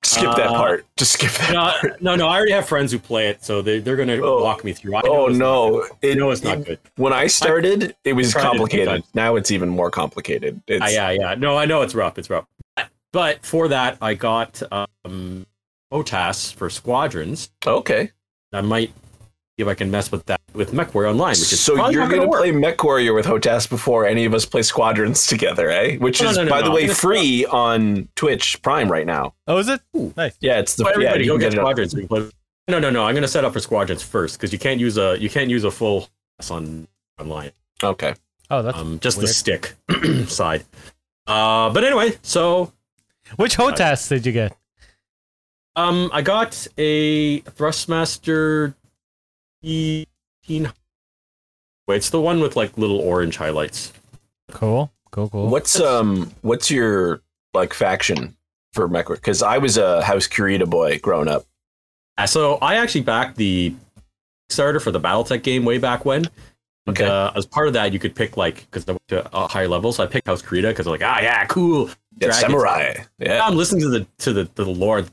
Skip 0.09 0.35
that 0.35 0.47
Uh, 0.47 0.53
part. 0.57 0.85
Just 0.97 1.11
skip 1.13 1.31
that 1.33 1.53
no, 1.53 1.71
part. 1.89 2.01
no 2.01 2.15
no 2.15 2.27
i 2.27 2.35
already 2.38 2.51
have 2.51 2.67
friends 2.67 2.91
who 2.91 3.00
play 3.00 3.27
it 3.29 3.44
so 3.44 3.61
they, 3.61 3.79
they're 3.79 3.95
gonna 3.95 4.17
Oh. 4.21 4.44
walk 4.44 4.63
me 4.63 4.73
through 4.73 4.95
I 4.95 5.01
Oh 5.06 5.27
no! 5.27 5.85
It, 6.01 6.17
know 6.17 6.31
it's 6.31 6.44
not 6.44 6.63
good 6.65 6.79
When 6.95 7.13
I 7.13 7.27
started, 7.27 7.95
it 8.03 8.13
was 8.13 8.33
complicated. 8.33 9.03
Now 9.13 9.35
it's 9.35 9.51
even 9.51 9.69
more 9.69 9.91
complicated. 9.91 10.61
It's, 10.67 10.83
Ah, 10.83 10.88
yeah 10.89 11.11
yeah 11.11 11.35
no 11.35 11.57
i 11.57 11.65
know 11.65 11.81
it's 11.83 11.94
rough 11.95 12.17
it's 12.17 12.29
rough 12.29 12.45
but 13.13 13.45
for 13.45 13.67
that 13.69 13.97
i 14.01 14.13
got 14.13 14.61
um 14.71 15.45
HOTAS 15.91 16.53
for 16.53 16.69
squadrons 16.69 17.50
Okay. 17.65 18.11
i 18.53 18.61
might 18.61 18.89
see 18.89 19.63
if 19.63 19.67
i 19.67 19.73
can 19.75 19.89
mess 19.91 20.11
with 20.11 20.25
that 20.25 20.38
with 20.53 20.73
mech 20.73 20.93
warrior 20.93 21.09
online 21.09 21.31
which 21.31 21.53
is 21.53 21.59
So 21.59 21.89
you're 21.89 22.07
going 22.07 22.21
to 22.21 22.27
work. 22.27 22.41
play 22.41 22.51
MechWarrior 22.51 23.13
with 23.15 23.25
Hotas 23.25 23.69
before 23.69 24.05
any 24.05 24.25
of 24.25 24.33
us 24.33 24.45
play 24.45 24.61
Squadrons 24.61 25.25
together, 25.27 25.69
eh? 25.69 25.97
Which 25.97 26.21
No, 26.21 26.29
is, 26.29 26.37
no, 26.37 26.43
no, 26.43 26.49
by 26.49 26.57
no, 26.59 26.63
the 26.63 26.69
I'm 26.69 26.75
way, 26.75 26.81
gonna- 26.83 26.93
free 26.95 27.45
on 27.45 28.07
Twitch 28.15 28.61
Prime 28.61 28.91
right 28.91 29.05
now. 29.05 29.33
Oh, 29.47 29.57
is 29.57 29.67
it? 29.67 29.81
Nice. 30.17 30.35
Yeah, 30.41 30.59
it's 30.59 30.75
the 30.75 30.83
Well, 30.83 30.93
yeah. 30.93 31.09
everybody 31.09 31.25
You 31.25 31.31
go 31.31 31.37
get 31.37 31.51
get 31.51 31.59
squadrons. 31.59 31.93
We 31.95 32.01
can 32.01 32.07
play- 32.07 32.29
No, 32.67 32.79
no, 32.79 32.89
no. 32.89 33.05
I'm 33.05 33.15
gonna 33.15 33.27
set 33.27 33.43
up 33.45 33.53
for 33.53 33.59
squadrons 33.59 34.03
first 34.03 34.37
because 34.37 34.51
you 34.53 34.59
can't 34.59 34.79
use 34.79 34.97
a 34.97 35.17
you 35.19 35.29
can't 35.29 35.49
use 35.49 35.63
a 35.63 35.71
full 35.71 36.07
S 36.39 36.51
on 36.51 36.87
online. 37.19 37.51
Okay. 37.83 38.13
Oh, 38.51 38.61
that's 38.61 38.77
Um, 38.77 38.99
just 38.99 39.19
the 39.19 39.27
stick 39.27 39.75
side. 40.27 40.65
Uh, 41.27 41.69
but 41.69 41.83
anyway, 41.83 42.17
so 42.23 42.71
Which 43.35 43.55
HOTAS 43.57 44.07
did 44.09 44.25
you 44.25 44.31
get? 44.31 44.55
um, 45.75 46.09
I 46.11 46.21
got 46.23 46.67
a 46.77 47.41
Thrustmaster 47.41 48.73
eighteen. 50.49 50.71
Wait, 51.87 51.97
it's 51.97 52.09
the 52.09 52.21
one 52.21 52.39
with 52.39 52.55
like 52.55 52.77
little 52.77 52.99
orange 52.99 53.37
highlights. 53.37 53.93
Cool. 54.51 54.91
Cool, 55.11 55.29
cool. 55.29 55.47
What's 55.47 55.79
um 55.79 56.31
what's 56.41 56.69
your 56.69 57.21
like 57.53 57.73
faction 57.73 58.35
for 58.73 58.87
MechWarrior? 58.87 59.15
Because 59.15 59.41
I 59.41 59.57
was 59.57 59.77
a 59.77 60.03
House 60.03 60.27
Kurita 60.27 60.69
boy 60.69 60.99
growing 60.99 61.27
up. 61.27 61.45
Uh, 62.17 62.27
so 62.27 62.55
I 62.55 62.75
actually 62.75 63.01
backed 63.01 63.37
the 63.37 63.73
starter 64.49 64.79
for 64.79 64.91
the 64.91 64.99
BattleTech 64.99 65.41
game 65.41 65.65
way 65.65 65.77
back 65.77 66.05
when. 66.05 66.25
Okay. 66.87 67.05
Uh, 67.05 67.31
as 67.35 67.45
part 67.45 67.67
of 67.67 67.73
that, 67.73 67.93
you 67.93 67.99
could 67.99 68.15
pick 68.15 68.37
like 68.37 68.67
because 68.69 68.87
I 68.87 68.91
went 68.91 69.07
to 69.09 69.35
a 69.35 69.47
higher 69.47 69.67
level, 69.67 69.91
So 69.91 70.03
I 70.03 70.07
picked 70.07 70.27
House 70.27 70.41
Kurita 70.41 70.69
because 70.69 70.85
I'm 70.85 70.91
like, 70.91 71.03
ah, 71.03 71.19
yeah, 71.21 71.45
cool. 71.45 71.89
Yeah, 72.19 72.31
samurai. 72.31 72.95
Yeah. 73.19 73.44
I'm 73.44 73.56
listening 73.56 73.81
to 73.83 73.89
the 73.89 74.07
to 74.19 74.33
the 74.33 74.45
to 74.45 74.63
the 74.63 74.69
lore. 74.69 75.06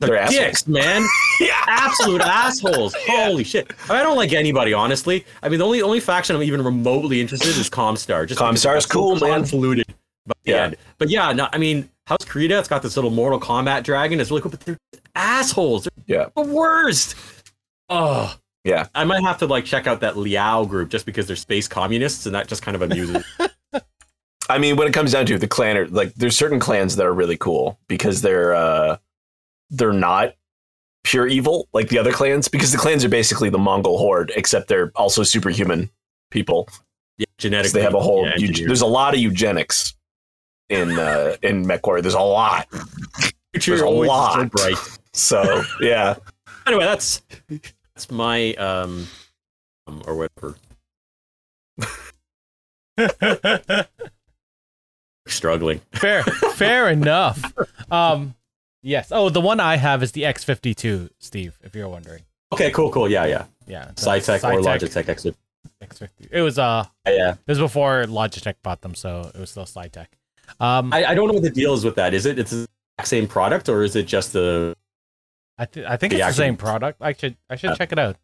They're 0.00 0.10
They're 0.10 0.18
assholes. 0.20 0.38
dicks, 0.38 0.66
man. 0.68 1.04
yeah. 1.40 1.60
Absolute 1.66 2.20
assholes. 2.20 2.94
Holy 3.08 3.42
shit. 3.42 3.70
I, 3.88 3.92
mean, 3.92 4.00
I 4.00 4.02
don't 4.04 4.16
like 4.16 4.32
anybody, 4.32 4.72
honestly. 4.72 5.26
I 5.42 5.48
mean, 5.48 5.58
the 5.58 5.64
only 5.64 5.82
only 5.82 5.98
faction 6.00 6.36
I'm 6.36 6.42
even 6.42 6.62
remotely 6.62 7.20
interested 7.20 7.52
in 7.54 7.60
is 7.60 7.68
Comstar. 7.68 8.26
Just 8.26 8.38
because 8.38 8.54
Comstar's 8.64 8.64
it 8.64 8.64
got 8.64 8.82
so 8.82 8.88
cool, 8.90 9.16
man. 9.16 9.40
Convoluted 9.42 9.86
by 10.26 10.34
the 10.44 10.50
Yeah. 10.52 10.62
end. 10.64 10.76
But 10.98 11.10
yeah, 11.10 11.32
no, 11.32 11.48
I 11.52 11.58
mean, 11.58 11.88
House 12.06 12.24
Kurita, 12.24 12.58
it's 12.60 12.68
got 12.68 12.82
this 12.82 12.96
little 12.96 13.10
Mortal 13.10 13.40
Kombat 13.40 13.82
dragon. 13.82 14.20
It's 14.20 14.30
really 14.30 14.42
cool, 14.42 14.52
but 14.52 14.60
they're 14.60 14.78
assholes. 15.16 15.84
They're 16.06 16.18
Yeah. 16.20 16.26
the 16.36 16.42
worst. 16.42 17.16
Oh. 17.88 18.34
Yeah. 18.64 18.86
I 18.94 19.02
might 19.04 19.22
have 19.22 19.38
to 19.38 19.46
like 19.46 19.64
check 19.64 19.86
out 19.88 20.00
that 20.00 20.16
Liao 20.16 20.64
group 20.64 20.90
just 20.90 21.06
because 21.06 21.26
they're 21.26 21.34
space 21.36 21.66
communists, 21.66 22.24
and 22.26 22.34
that 22.36 22.46
just 22.46 22.62
kind 22.62 22.74
of 22.76 22.82
amuses. 22.82 23.24
I 24.50 24.58
mean, 24.58 24.76
when 24.76 24.86
it 24.88 24.94
comes 24.94 25.12
down 25.12 25.26
to 25.26 25.34
it, 25.34 25.38
the 25.40 25.48
clan 25.48 25.76
are 25.76 25.86
like 25.88 26.14
there's 26.14 26.36
certain 26.36 26.60
clans 26.60 26.96
that 26.96 27.04
are 27.04 27.12
really 27.12 27.36
cool 27.36 27.78
because 27.88 28.22
they're 28.22 28.54
uh 28.54 28.96
they're 29.70 29.92
not 29.92 30.34
pure 31.04 31.26
evil 31.26 31.68
like 31.72 31.88
the 31.88 31.98
other 31.98 32.12
clans 32.12 32.48
because 32.48 32.72
the 32.72 32.78
clans 32.78 33.04
are 33.04 33.08
basically 33.08 33.48
the 33.50 33.58
Mongol 33.58 33.98
horde 33.98 34.32
except 34.36 34.68
they're 34.68 34.92
also 34.94 35.22
superhuman 35.22 35.90
people. 36.30 36.68
Yeah, 37.16 37.26
genetically. 37.38 37.80
they 37.80 37.84
have 37.84 37.94
a 37.94 38.00
whole 38.00 38.24
yeah, 38.26 38.34
eu- 38.36 38.48
engineered. 38.48 38.70
there's 38.70 38.80
a 38.80 38.86
lot 38.86 39.14
of 39.14 39.20
eugenics 39.20 39.94
in 40.68 40.98
uh 40.98 41.36
in 41.42 41.64
MechWarrior. 41.64 42.02
There's 42.02 42.14
a 42.14 42.20
lot. 42.20 42.68
There's 43.52 43.80
a 43.80 43.88
lot. 43.88 44.34
So 44.34 44.44
bright. 44.46 44.98
So 45.12 45.62
yeah. 45.80 46.16
anyway, 46.66 46.84
that's 46.84 47.22
that's 47.94 48.10
my 48.10 48.54
um, 48.54 49.06
um 49.86 50.02
or 50.06 50.14
whatever 50.14 50.54
struggling. 55.26 55.80
fair, 55.92 56.22
fair 56.22 56.88
enough. 56.90 57.52
Um, 57.90 58.34
yes. 58.88 59.08
Oh, 59.12 59.28
the 59.28 59.40
one 59.40 59.60
I 59.60 59.76
have 59.76 60.02
is 60.02 60.12
the 60.12 60.22
X52, 60.22 61.10
Steve. 61.18 61.58
If 61.62 61.74
you're 61.74 61.88
wondering. 61.88 62.22
Okay, 62.52 62.70
cool, 62.70 62.90
cool. 62.90 63.08
Yeah, 63.08 63.26
yeah. 63.26 63.44
Yeah. 63.66 63.90
Saitek 63.94 64.42
or 64.44 64.60
Logitech 64.60 65.08
exit. 65.08 65.36
X50. 65.82 66.08
It 66.30 66.42
was 66.42 66.58
uh, 66.58 66.84
Yeah, 67.06 67.32
it 67.32 67.38
was 67.46 67.58
before 67.58 68.04
Logitech 68.04 68.54
bought 68.62 68.80
them, 68.80 68.94
so 68.94 69.30
it 69.34 69.38
was 69.38 69.50
still 69.50 69.64
Saitek. 69.64 70.06
Um, 70.60 70.92
I, 70.92 71.04
I, 71.04 71.14
don't 71.14 71.28
know 71.28 71.34
what 71.34 71.42
the 71.42 71.50
deal 71.50 71.74
is 71.74 71.84
with 71.84 71.94
that. 71.96 72.14
Is 72.14 72.24
it 72.24 72.38
it's 72.38 72.52
the 72.52 72.66
exact 72.96 73.08
same 73.08 73.28
product 73.28 73.68
or 73.68 73.82
is 73.82 73.94
it 73.96 74.06
just 74.06 74.32
the 74.32 74.74
I, 75.58 75.66
th- 75.66 75.84
I 75.86 75.96
think 75.98 76.14
The 76.14 76.20
it's 76.20 76.28
the 76.28 76.32
same 76.32 76.56
product. 76.56 77.02
I 77.02 77.12
should 77.12 77.36
I 77.50 77.56
should 77.56 77.70
Yeah. 77.70 77.76
check 77.76 77.92
it 77.92 77.98
out. 77.98 78.16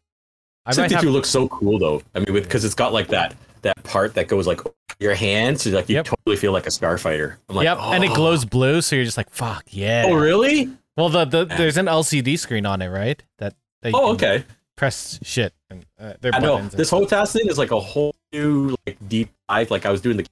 I 0.65 0.71
might 0.71 0.89
52 0.89 0.95
have. 0.95 1.05
looks 1.05 1.29
so 1.29 1.47
cool 1.47 1.77
though. 1.77 2.01
I 2.15 2.19
mean, 2.19 2.33
with 2.33 2.45
because 2.45 2.65
it's 2.65 2.73
got 2.73 2.93
like 2.93 3.09
that 3.09 3.35
that 3.61 3.83
part 3.83 4.15
that 4.15 4.27
goes 4.27 4.47
like 4.47 4.61
your 4.99 5.13
hands, 5.15 5.63
so 5.63 5.69
like 5.71 5.89
you 5.89 5.95
Yep. 5.95 6.05
totally 6.05 6.35
feel 6.37 6.51
like 6.51 6.65
a 6.65 6.69
starfighter. 6.69 7.35
I'm 7.49 7.55
like, 7.55 7.65
yep, 7.65 7.77
and 7.79 8.03
it 8.03 8.11
"Oh." 8.11 8.15
glows 8.15 8.45
blue, 8.45 8.81
so 8.81 8.95
you're 8.95 9.05
just 9.05 9.17
like, 9.17 9.29
"Fuck 9.29 9.63
yeah!" 9.69 10.03
Oh, 10.05 10.13
really? 10.13 10.69
Well, 10.97 11.09
the, 11.09 11.25
the 11.25 11.45
there's 11.45 11.77
an 11.77 11.87
LCD 11.87 12.37
screen 12.39 12.65
on 12.65 12.81
it, 12.81 12.87
right? 12.89 13.21
That, 13.39 13.53
that 13.81 13.91
you 13.91 13.97
Oh, 13.97 14.13
okay. 14.13 14.45
Press 14.77 15.19
shit. 15.23 15.53
And, 15.69 15.85
uh, 15.99 16.13
they're 16.21 16.33
I 16.33 16.39
know 16.39 16.61
this 16.67 16.89
whole 16.89 17.05
task 17.05 17.33
thing 17.33 17.47
is 17.47 17.57
like 17.57 17.71
a 17.71 17.79
whole 17.79 18.13
new 18.33 18.75
like 18.85 18.97
deep 19.07 19.29
dive. 19.49 19.71
Like 19.71 19.85
I 19.85 19.91
was 19.91 20.01
doing 20.01 20.17
the 20.17 20.25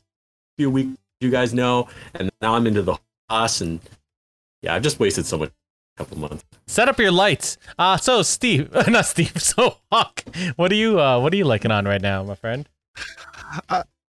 few 0.57 0.69
weeks, 0.69 0.97
you 1.21 1.29
guys 1.29 1.53
know, 1.53 1.87
and 2.13 2.29
now 2.41 2.55
I'm 2.55 2.65
into 2.67 2.81
the 2.81 2.97
us, 3.29 3.61
and 3.61 3.79
yeah, 4.61 4.73
I've 4.75 4.83
just 4.83 4.99
wasted 4.99 5.25
so 5.25 5.37
much. 5.37 5.51
Couple 5.95 6.17
months. 6.17 6.43
Set 6.65 6.89
up 6.89 6.97
your 6.97 7.11
lights. 7.11 7.57
Uh 7.77 7.97
so 7.97 8.23
Steve, 8.23 8.73
not 8.87 9.05
Steve. 9.05 9.39
So 9.39 9.77
Hawk, 9.91 10.23
what 10.55 10.71
are 10.71 10.75
you 10.75 10.99
uh 10.99 11.19
what 11.19 11.31
are 11.33 11.35
you 11.37 11.45
liking 11.45 11.69
on 11.71 11.85
right 11.85 12.01
now, 12.01 12.23
my 12.23 12.33
friend? 12.35 12.67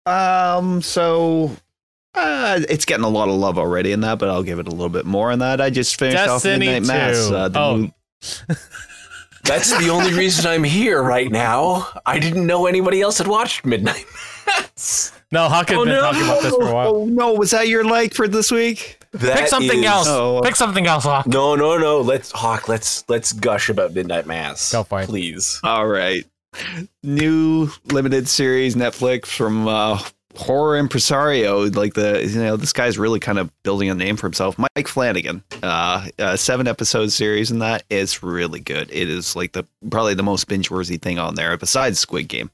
Um, 0.05 0.81
so 0.81 1.51
uh, 2.15 2.59
it's 2.69 2.85
getting 2.85 3.03
a 3.05 3.09
lot 3.09 3.29
of 3.29 3.35
love 3.35 3.57
already 3.57 3.91
in 3.91 4.01
that, 4.01 4.19
but 4.19 4.29
I'll 4.29 4.43
give 4.43 4.59
it 4.59 4.67
a 4.67 4.71
little 4.71 4.89
bit 4.89 5.05
more 5.05 5.31
on 5.31 5.39
that. 5.39 5.61
I 5.61 5.69
just 5.69 5.97
finished 5.99 6.17
Destiny 6.17 6.67
off 6.67 6.73
Midnight 6.81 6.87
Mass. 6.87 7.31
Uh, 7.31 7.49
the 7.49 7.59
Oh. 7.59 7.77
mo- 7.77 7.93
That's 9.45 9.75
the 9.79 9.89
only 9.89 10.13
reason 10.13 10.45
I'm 10.45 10.63
here 10.65 11.01
right 11.01 11.31
now. 11.31 11.87
I 12.05 12.19
didn't 12.19 12.45
know 12.45 12.65
anybody 12.67 13.01
else 13.01 13.17
had 13.17 13.27
watched 13.27 13.65
Midnight 13.65 14.05
Mass. 14.45 15.13
No, 15.31 15.47
Hawk 15.47 15.69
has 15.69 15.77
Oh, 15.77 15.85
been 15.85 15.93
no. 15.95 16.01
talking 16.01 16.21
about 16.23 16.41
this 16.43 16.53
for 16.55 16.67
a 16.67 16.73
while. 16.73 16.87
Oh 16.95 17.05
no, 17.05 17.33
was 17.33 17.51
that 17.51 17.67
your 17.67 17.83
like 17.85 18.13
for 18.13 18.27
this 18.27 18.51
week? 18.51 18.99
That 19.13 19.37
Pick 19.39 19.47
something 19.47 19.79
is- 19.79 19.85
else. 19.85 20.07
oh. 20.09 20.41
Pick 20.43 20.55
something 20.55 20.85
else, 20.87 21.03
Hawk. 21.05 21.25
No, 21.25 21.55
no, 21.55 21.77
no. 21.77 22.01
Let's 22.01 22.31
Hawk. 22.31 22.67
Let's 22.67 23.05
let's 23.09 23.31
gush 23.31 23.69
about 23.69 23.93
Midnight 23.93 24.27
Mass. 24.27 24.71
Go 24.71 24.83
for 24.83 25.01
it. 25.01 25.07
please. 25.07 25.59
All 25.63 25.87
right. 25.87 26.25
New 27.03 27.69
limited 27.85 28.27
series 28.27 28.75
Netflix 28.75 29.27
from 29.27 29.67
uh, 29.67 30.01
horror 30.35 30.77
impresario. 30.77 31.69
Like 31.69 31.93
the 31.93 32.25
you 32.27 32.39
know 32.39 32.57
this 32.57 32.73
guy's 32.73 32.97
really 32.97 33.19
kind 33.19 33.37
of 33.39 33.51
building 33.63 33.89
a 33.89 33.95
name 33.95 34.15
for 34.17 34.27
himself. 34.27 34.57
Mike 34.57 34.87
Flanagan. 34.87 35.43
Uh, 35.61 36.07
a 36.17 36.37
seven 36.37 36.67
episode 36.67 37.11
series 37.11 37.51
and 37.51 37.61
that 37.61 37.83
is 37.89 38.23
really 38.23 38.59
good. 38.59 38.89
It 38.91 39.09
is 39.09 39.35
like 39.35 39.51
the 39.51 39.65
probably 39.89 40.13
the 40.13 40.23
most 40.23 40.47
binge 40.47 40.71
worthy 40.71 40.97
thing 40.97 41.19
on 41.19 41.35
there 41.35 41.57
besides 41.57 41.99
Squid 41.99 42.27
Game. 42.27 42.49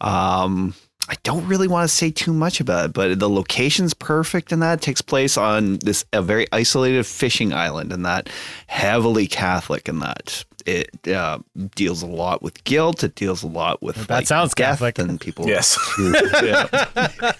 Um. 0.00 0.74
I 1.08 1.16
don't 1.24 1.44
really 1.48 1.66
want 1.66 1.86
to 1.86 1.94
say 1.94 2.12
too 2.12 2.32
much 2.32 2.60
about 2.60 2.86
it, 2.86 2.92
but 2.92 3.18
the 3.18 3.28
location's 3.28 3.92
perfect 3.92 4.52
and 4.52 4.62
that 4.62 4.78
it 4.78 4.82
takes 4.82 5.02
place 5.02 5.36
on 5.36 5.78
this 5.78 6.04
a 6.12 6.22
very 6.22 6.46
isolated 6.52 7.04
fishing 7.04 7.52
island 7.52 7.92
and 7.92 8.06
that 8.06 8.30
heavily 8.68 9.26
Catholic 9.26 9.88
and 9.88 10.00
that 10.00 10.44
it 10.66 11.08
uh, 11.08 11.38
deals 11.74 12.02
a 12.02 12.06
lot 12.06 12.42
with 12.42 12.62
guilt. 12.64 13.02
It 13.04 13.14
deals 13.14 13.42
a 13.42 13.46
lot 13.46 13.82
with 13.82 13.96
That 14.06 14.10
like, 14.10 14.26
sounds 14.26 14.54
death 14.54 14.80
Catholic. 14.80 14.98
and 14.98 15.20
people. 15.20 15.48
Yes. 15.48 15.78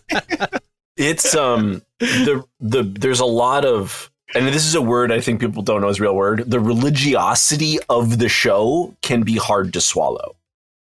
It's 0.97 1.35
um 1.35 1.83
the 2.01 2.45
the 2.61 2.83
there's 2.83 3.21
a 3.21 3.25
lot 3.25 3.65
of 3.65 4.11
and 4.35 4.47
this 4.47 4.67
is 4.67 4.75
a 4.75 4.83
word 4.83 5.11
I 5.11 5.21
think 5.21 5.41
people 5.41 5.63
don't 5.63 5.81
know 5.81 5.89
is 5.89 5.99
a 5.99 6.03
real 6.03 6.15
word. 6.15 6.45
The 6.47 6.61
religiosity 6.61 7.79
of 7.89 8.19
the 8.19 8.29
show 8.29 8.95
can 9.03 9.23
be 9.23 9.37
hard 9.37 9.73
to 9.73 9.81
swallow. 9.81 10.37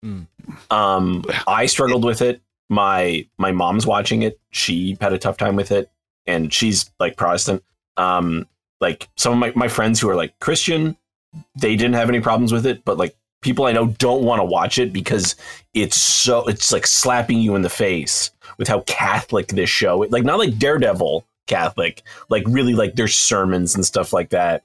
Mm. 0.04 0.26
Um 0.71 1.25
I 1.47 1.66
struggled 1.66 2.04
with 2.04 2.21
it. 2.21 2.42
My 2.68 3.26
my 3.38 3.52
mom's 3.52 3.87
watching 3.87 4.23
it. 4.23 4.38
She 4.50 4.99
had 5.00 5.12
a 5.14 5.18
tough 5.18 5.38
time 5.38 5.56
with 5.56 5.73
it 5.73 5.90
and 6.26 6.52
she's 6.52 6.90
like 7.00 7.16
Protestant. 7.16 7.64
Um 7.97 8.47
like 8.83 9.09
some 9.16 9.33
of 9.33 9.38
my, 9.38 9.50
my 9.56 9.68
friends 9.68 9.99
who 9.99 10.11
are 10.11 10.16
like 10.16 10.38
Christian, 10.40 10.95
they 11.61 11.76
didn't 11.76 11.95
have 11.95 12.09
any 12.09 12.21
problems 12.21 12.52
with 12.52 12.66
it, 12.66 12.85
but 12.85 12.97
like 12.99 13.16
people 13.43 13.66
I 13.66 13.73
know 13.73 13.87
don't 13.87 14.25
want 14.25 14.40
to 14.40 14.45
watch 14.45 14.78
it 14.78 14.93
because 14.93 15.37
it's 15.75 15.97
so 15.97 16.45
it's 16.47 16.73
like 16.73 16.87
slapping 16.87 17.38
you 17.40 17.55
in 17.55 17.62
the 17.62 17.69
face 17.71 18.31
with 18.59 18.69
how 18.69 18.81
Catholic 18.83 19.49
this 19.49 19.71
show, 19.71 19.99
like 20.11 20.25
not 20.25 20.38
like 20.38 20.59
Daredevil 20.59 21.26
Catholic, 21.47 22.02
like 22.28 22.45
really 22.47 22.75
like 22.75 22.95
there's 22.97 23.14
sermons 23.14 23.75
and 23.75 23.85
stuff 23.85 24.12
like 24.12 24.31
that. 24.31 24.64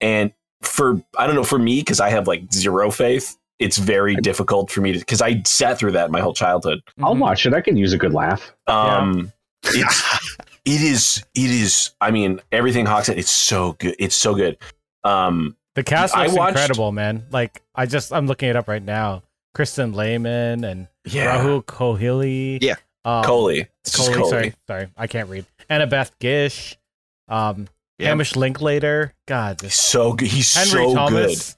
And 0.00 0.32
for 0.62 1.02
I 1.18 1.26
don't 1.26 1.36
know 1.36 1.44
for 1.44 1.58
me 1.58 1.80
because 1.80 2.00
I 2.00 2.10
have 2.10 2.26
like 2.28 2.52
zero 2.52 2.90
faith, 2.90 3.36
it's 3.58 3.78
very 3.78 4.16
difficult 4.16 4.70
for 4.70 4.80
me 4.80 4.92
to 4.92 4.98
because 4.98 5.20
I 5.22 5.42
sat 5.44 5.78
through 5.78 5.92
that 5.92 6.10
my 6.10 6.20
whole 6.20 6.34
childhood. 6.34 6.82
I'll 7.02 7.14
Mhm. 7.14 7.18
watch 7.20 7.46
it. 7.46 7.54
I 7.54 7.60
can 7.60 7.76
use 7.76 7.92
a 7.92 7.98
good 7.98 8.14
laugh. 8.14 8.52
Um, 8.66 9.32
it's 9.64 10.28
it 10.64 10.80
is 10.80 11.24
it 11.34 11.50
is. 11.50 11.90
I 12.00 12.10
mean, 12.10 12.40
everything 12.52 12.86
Hawk 12.86 13.04
said. 13.04 13.18
It's 13.18 13.30
so 13.30 13.72
good. 13.74 13.96
It's 13.98 14.16
so 14.16 14.34
good. 14.34 14.56
Um, 15.04 15.56
The 15.74 15.82
cast 15.82 16.16
looks 16.16 16.32
watched- 16.34 16.50
incredible, 16.58 16.92
man. 16.92 17.24
Like 17.30 17.62
I 17.74 17.86
just 17.86 18.12
I'm 18.12 18.26
looking 18.26 18.48
it 18.48 18.56
up 18.56 18.68
right 18.68 18.82
now. 18.82 19.22
Kristen 19.54 19.92
Lehman 19.92 20.64
and 20.64 20.88
yeah, 21.04 21.38
Rahul 21.38 21.64
Kohli. 21.64 22.58
Yeah. 22.62 22.76
Um, 23.04 23.24
Coley. 23.24 23.68
It's 23.84 23.96
just 23.96 24.10
Kohli, 24.10 24.14
Coley. 24.14 24.30
sorry, 24.30 24.54
sorry, 24.66 24.88
I 24.96 25.06
can't 25.06 25.28
read. 25.28 25.44
Annabeth 25.68 26.12
Gish, 26.20 26.78
um, 27.28 27.68
Yeah. 27.98 28.08
Hamish 28.08 28.36
Linklater. 28.36 29.12
God, 29.26 29.60
He's 29.60 29.70
this 29.70 29.76
so 29.76 30.12
good. 30.12 30.28
He's 30.28 30.54
Henry 30.54 30.84
so 30.84 30.94
Thomas. 30.94 31.56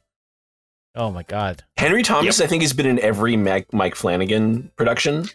Oh 0.97 1.11
my 1.11 1.23
God. 1.25 1.63
Henry 1.77 2.03
Thomas, 2.03 2.41
I 2.41 2.47
think, 2.47 2.63
has 2.63 2.73
been 2.73 2.87
in 2.87 3.01
every 3.01 3.37
Mac, 3.37 3.73
Mike 3.73 3.95
Flanagan 3.97 4.71
production. 4.77 5.27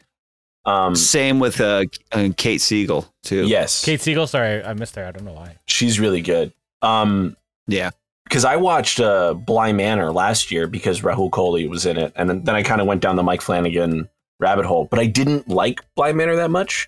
Um, 0.66 0.96
Same 0.96 1.40
with 1.40 1.60
uh, 1.62 1.86
uh, 2.12 2.30
Kate 2.38 2.62
Siegel 2.62 3.08
too. 3.24 3.46
yes, 3.48 3.84
Kate 3.86 4.00
Siegel. 4.02 4.26
Sorry, 4.28 4.64
I 4.64 4.74
missed 4.74 4.96
her. 4.96 5.06
I 5.06 5.12
don't 5.12 5.26
know 5.26 5.34
why. 5.34 5.58
she's 5.66 6.00
really 6.00 6.22
good. 6.22 6.54
Um, 6.82 7.36
Yeah. 7.68 7.92
Because 8.30 8.46
I 8.46 8.56
watched 8.58 9.00
uh, 9.00 9.34
Bly 9.34 9.74
Manor 9.74 10.12
last 10.12 10.52
year 10.52 10.68
because 10.68 11.02
Rahul 11.02 11.32
Kohli 11.32 11.68
was 11.68 11.86
in 11.88 11.98
it, 11.98 12.14
and 12.16 12.30
then, 12.30 12.44
then 12.44 12.56
I 12.56 12.62
kind 12.62 12.80
of 12.80 12.86
went 12.86 13.02
down 13.02 13.16
the 13.16 13.24
Mike 13.24 13.42
Flanagan 13.42 14.08
rabbit 14.40 14.66
hole. 14.66 14.86
But 14.86 15.00
I 15.00 15.08
didn't 15.08 15.50
like 15.50 15.82
Bly 15.96 16.12
Manor 16.14 16.36
that 16.36 16.52
much, 16.52 16.88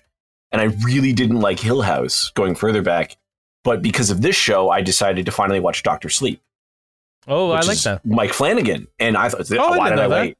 and 0.52 0.60
I 0.62 0.66
really 0.84 1.12
didn't 1.12 1.40
like 1.40 1.58
Hill 1.58 1.82
House 1.82 2.30
going 2.34 2.54
further 2.54 2.80
back. 2.80 3.16
But 3.64 3.82
because 3.82 4.10
of 4.10 4.22
this 4.22 4.36
show, 4.36 4.70
I 4.70 4.82
decided 4.82 5.26
to 5.26 5.32
finally 5.32 5.60
watch 5.60 5.82
Doctor 5.82 6.08
Sleep. 6.08 6.40
Oh, 7.26 7.50
I 7.50 7.60
like 7.60 7.72
is 7.72 7.84
that. 7.84 8.04
Mike 8.06 8.32
Flanagan, 8.32 8.86
and 9.00 9.16
I 9.16 9.28
thought, 9.28 9.50
Oh, 9.52 9.76
why 9.76 9.88
didn't 9.90 9.90
did 9.90 9.96
know 9.96 10.02
I 10.04 10.08
that. 10.08 10.20
wait? 10.22 10.36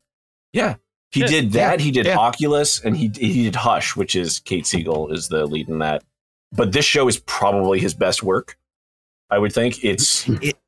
Yeah, 0.53 0.75
he 1.11 1.21
Shit. 1.21 1.29
did 1.31 1.53
that. 1.53 1.81
he 1.81 1.91
did 1.91 2.07
yeah. 2.07 2.17
Oculus, 2.17 2.81
and 2.81 2.97
he 2.97 3.11
he 3.15 3.45
did 3.45 3.57
Hush, 3.57 3.97
which 3.97 4.15
is 4.17 4.39
Kate 4.41 4.67
Siegel 4.67 5.13
is 5.13 5.29
the 5.29 5.47
lead 5.47 5.69
in 5.69 5.79
that. 5.81 6.05
But 6.53 6.73
this 6.73 6.85
show 6.85 7.09
is 7.09 7.19
probably 7.19 7.81
his 7.81 7.95
best 7.95 8.23
work. 8.23 8.57
I 9.31 9.39
would 9.39 9.53
think 9.53 9.83
it's 9.85 10.29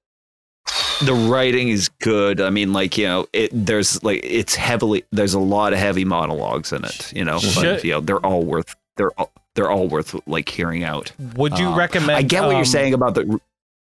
the 1.03 1.15
writing 1.15 1.69
is 1.69 1.89
good. 1.89 2.41
I 2.41 2.51
mean, 2.51 2.73
like 2.73 2.97
you 2.99 3.07
know, 3.07 3.27
it 3.33 3.51
there's 3.53 4.03
like 4.05 4.21
it's 4.25 4.55
heavily 4.55 5.05
there's 5.13 5.35
a 5.35 5.39
lot 5.41 5.73
of 5.73 5.79
heavy 5.79 6.05
monologues 6.05 6.73
in 6.73 6.85
it. 6.85 7.13
You 7.13 7.25
know, 7.25 7.39
Should- 7.39 7.63
but 7.65 7.85
you 7.85 7.93
know 7.93 8.01
they're 8.01 8.25
all 8.25 8.43
worth 8.45 8.75
they're 8.97 9.11
all, 9.19 9.33
they're 9.55 9.71
all 9.71 9.89
worth 9.89 10.15
like 10.27 10.49
hearing 10.49 10.85
out. 10.85 11.13
Would 11.37 11.59
you 11.59 11.69
Um, 11.69 11.77
recommend? 11.79 12.13
I 12.19 12.23
get 12.23 12.43
what 12.43 12.51
um, 12.51 12.57
you're 12.57 12.65
saying 12.65 12.95
about 12.95 13.15
the 13.15 13.41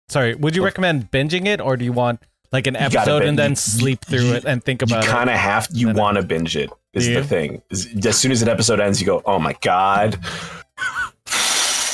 Sorry, 0.09 0.35
would 0.35 0.55
you 0.55 0.63
recommend 0.65 1.09
binging 1.11 1.45
it, 1.47 1.61
or 1.61 1.77
do 1.77 1.85
you 1.85 1.93
want 1.93 2.19
like 2.51 2.67
an 2.67 2.75
episode 2.75 3.23
and 3.23 3.37
then 3.39 3.55
sleep 3.55 4.03
through 4.05 4.25
you- 4.27 4.33
it 4.33 4.45
and 4.45 4.63
think 4.63 4.81
about 4.81 5.03
you 5.03 5.09
about 5.09 5.17
kind 5.17 5.29
it? 5.29 5.33
of 5.33 5.39
have 5.39 5.67
you 5.71 5.91
want 5.93 6.17
to 6.17 6.23
binge 6.23 6.55
it. 6.55 6.69
Is 6.93 7.07
the 7.07 7.23
thing. 7.23 7.61
As 7.71 8.17
soon 8.19 8.31
as 8.31 8.41
an 8.43 8.49
episode 8.49 8.79
ends, 8.79 8.99
you 9.01 9.07
go, 9.07 9.21
"Oh 9.25 9.39
my 9.39 9.53
god." 9.61 10.19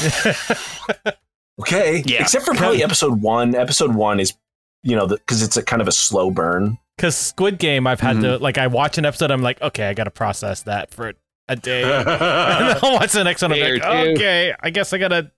Okay. 1.59 2.01
Yeah. 2.05 2.21
Except 2.21 2.45
for 2.45 2.53
probably 2.53 2.81
episode 2.83 3.21
one. 3.21 3.53
Episode 3.53 3.93
one 3.93 4.21
is, 4.21 4.33
you 4.83 4.95
know, 4.95 5.07
because 5.07 5.41
it's 5.43 5.57
a 5.57 5.63
kind 5.63 5.81
of 5.81 5.87
a 5.87 5.91
slow 5.91 6.31
burn. 6.31 6.77
Because 6.97 7.15
Squid 7.15 7.59
Game, 7.59 7.87
I've 7.87 7.99
had 8.01 8.17
Mhm. 8.17 8.21
to 8.23 8.37
like 8.39 8.57
I 8.57 8.67
watch 8.67 8.97
an 8.97 9.05
episode, 9.05 9.31
I'm 9.31 9.41
like, 9.41 9.61
okay, 9.61 9.87
I 9.87 9.93
gotta 9.93 10.11
process 10.11 10.63
that 10.63 10.91
for 10.93 11.13
a 11.47 11.55
day, 11.55 11.83
and 11.97 12.07
then 12.07 12.77
I'll 12.83 12.93
watch 12.93 13.11
the 13.13 13.23
next 13.23 13.41
one. 13.41 13.53
I'm 13.53 13.59
like, 13.59 13.83
okay, 13.83 14.53
I 14.59 14.69
guess 14.69 14.91
I 14.93 14.97
gotta 14.97 15.31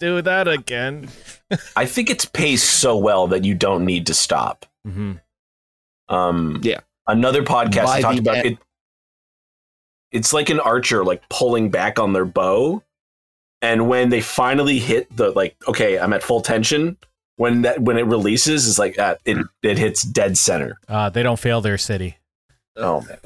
do 0.00 0.20
that 0.22 0.48
again. 0.48 1.08
I 1.76 1.86
think 1.86 2.10
it's 2.10 2.24
paced 2.24 2.68
so 2.70 2.96
well 2.96 3.26
that 3.28 3.44
you 3.44 3.54
don't 3.54 3.84
need 3.84 4.06
to 4.08 4.14
stop. 4.14 4.66
Mm-hmm. 4.86 5.12
Um, 6.14 6.60
Yeah. 6.62 6.80
Another 7.06 7.42
podcast 7.42 7.84
By 7.84 8.00
talked 8.00 8.18
about 8.18 8.36
end- 8.38 8.46
it. 8.46 8.58
It's 10.10 10.32
like 10.32 10.48
an 10.48 10.60
archer 10.60 11.04
like 11.04 11.22
pulling 11.28 11.70
back 11.70 11.98
on 11.98 12.12
their 12.12 12.24
bow, 12.24 12.82
and 13.60 13.88
when 13.88 14.08
they 14.10 14.20
finally 14.20 14.78
hit 14.78 15.14
the 15.16 15.30
like, 15.32 15.56
okay, 15.68 15.98
I'm 15.98 16.12
at 16.12 16.22
full 16.22 16.40
tension. 16.40 16.96
When 17.36 17.62
that 17.62 17.80
when 17.80 17.96
it 17.98 18.06
releases, 18.06 18.68
it's 18.68 18.78
like 18.78 18.98
uh, 18.98 19.16
it 19.24 19.38
it 19.62 19.78
hits 19.78 20.02
dead 20.02 20.38
center. 20.38 20.78
Uh, 20.88 21.08
they 21.10 21.22
don't 21.22 21.38
fail 21.38 21.60
their 21.60 21.78
city. 21.78 22.18
Oh 22.76 23.00
man. 23.00 23.18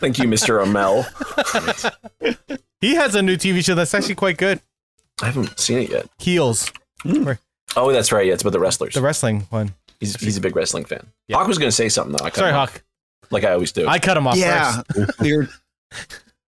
Thank 0.00 0.18
you, 0.18 0.24
Mr. 0.28 0.64
Amell. 0.64 1.04
He 2.80 2.94
has 2.94 3.16
a 3.16 3.22
new 3.22 3.36
TV 3.36 3.64
show 3.64 3.74
that's 3.74 3.92
actually 3.92 4.14
quite 4.14 4.36
good. 4.36 4.60
I 5.20 5.26
haven't 5.26 5.58
seen 5.58 5.78
it 5.78 5.90
yet. 5.90 6.06
Heels, 6.18 6.72
Oh, 7.76 7.92
that's 7.92 8.12
right. 8.12 8.24
Yeah, 8.26 8.34
it's 8.34 8.42
about 8.42 8.52
the 8.52 8.60
wrestlers. 8.60 8.94
the 8.94 9.02
wrestling 9.02 9.48
one. 9.50 9.74
He's, 9.98 10.14
he's 10.20 10.36
a 10.36 10.40
big 10.40 10.54
wrestling 10.54 10.84
fan. 10.84 11.04
Yeah. 11.26 11.38
Hawk 11.38 11.48
was 11.48 11.58
going 11.58 11.68
to 11.68 11.74
say 11.74 11.88
something 11.88 12.16
though. 12.16 12.24
I 12.24 12.30
cut 12.30 12.36
Sorry, 12.36 12.52
Hawk. 12.52 12.82
like 13.32 13.42
I 13.42 13.50
always 13.52 13.72
do. 13.72 13.88
I 13.88 13.98
cut 13.98 14.16
him 14.16 14.28
off 14.28 14.36
yeah. 14.36 14.82
first. 14.94 15.20
we 15.20 15.36
were 15.36 15.48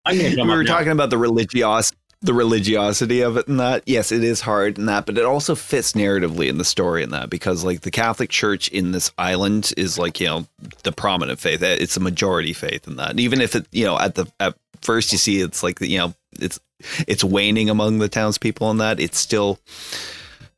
I'm 0.05 0.17
we 0.17 0.47
were 0.47 0.65
talking 0.65 0.93
about 0.93 1.11
the 1.11 1.19
religios 1.19 1.93
the 2.23 2.35
religiosity 2.35 3.23
of 3.23 3.39
it 3.39 3.49
and 3.49 3.59
that 3.59 3.83
yes 3.87 4.12
it 4.12 4.23
is 4.23 4.43
hard 4.43 4.77
and 4.77 4.87
that 4.89 5.07
but 5.07 5.17
it 5.17 5.25
also 5.25 5.55
fits 5.55 5.93
narratively 5.95 6.49
in 6.49 6.59
the 6.59 6.65
story 6.65 7.03
in 7.03 7.11
that 7.11 7.31
because 7.31 7.65
like 7.65 7.81
the 7.81 7.91
catholic 7.91 8.29
church 8.29 8.69
in 8.69 8.93
this 8.93 9.11
island 9.17 9.73
is 9.79 9.99
like 9.99 10.21
you 10.21 10.27
know 10.27 10.47
the 10.83 10.93
prominent 10.93 11.41
faith 11.41 11.62
it's 11.62 11.97
a 11.97 12.00
majority 12.00 12.53
faith 12.53 12.87
in 12.87 12.97
that 12.97 13.11
and 13.11 13.21
even 13.21 13.41
if 13.41 13.55
it 13.57 13.67
you 13.73 13.85
know 13.87 13.99
at 13.99 14.17
the 14.17 14.27
at 14.39 14.55
first 14.83 15.12
you 15.12 15.19
see 15.19 15.41
it's 15.41 15.62
like 15.62 15.81
you 15.81 15.97
know 15.97 16.12
it's 16.39 16.61
it's 17.09 17.25
waning 17.25 17.71
among 17.71 17.99
the 18.00 18.09
townspeople 18.09 18.71
and 18.71 18.81
that 18.81 19.00
it's 19.00 19.19
still 19.19 19.59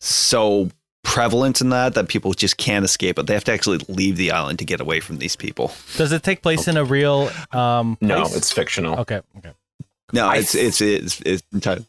so 0.01 0.69
prevalent 1.05 1.61
in 1.61 1.71
that 1.71 1.95
that 1.95 2.09
people 2.09 2.33
just 2.33 2.57
can't 2.57 2.85
escape 2.85 3.19
it 3.19 3.27
they 3.27 3.35
have 3.35 3.45
to 3.45 3.53
actually 3.53 3.79
leave 3.89 4.17
the 4.17 4.31
island 4.33 4.59
to 4.59 4.65
get 4.65 4.81
away 4.81 4.99
from 5.01 5.19
these 5.19 5.37
people 5.37 5.73
Does 5.97 6.11
it 6.13 6.23
take 6.25 6.43
place 6.43 6.67
in 6.67 6.77
a 6.77 6.85
real 6.85 7.31
um? 7.53 7.99
no, 8.01 8.23
it's 8.23 8.51
fictional. 8.53 8.99
okay. 9.01 9.21
Okay. 9.39 9.53
No 10.13 10.27
I 10.29 10.37
it's 10.37 10.55
it's 10.55 10.81
it's 10.81 11.21
it's 11.23 11.43
entirely 11.53 11.87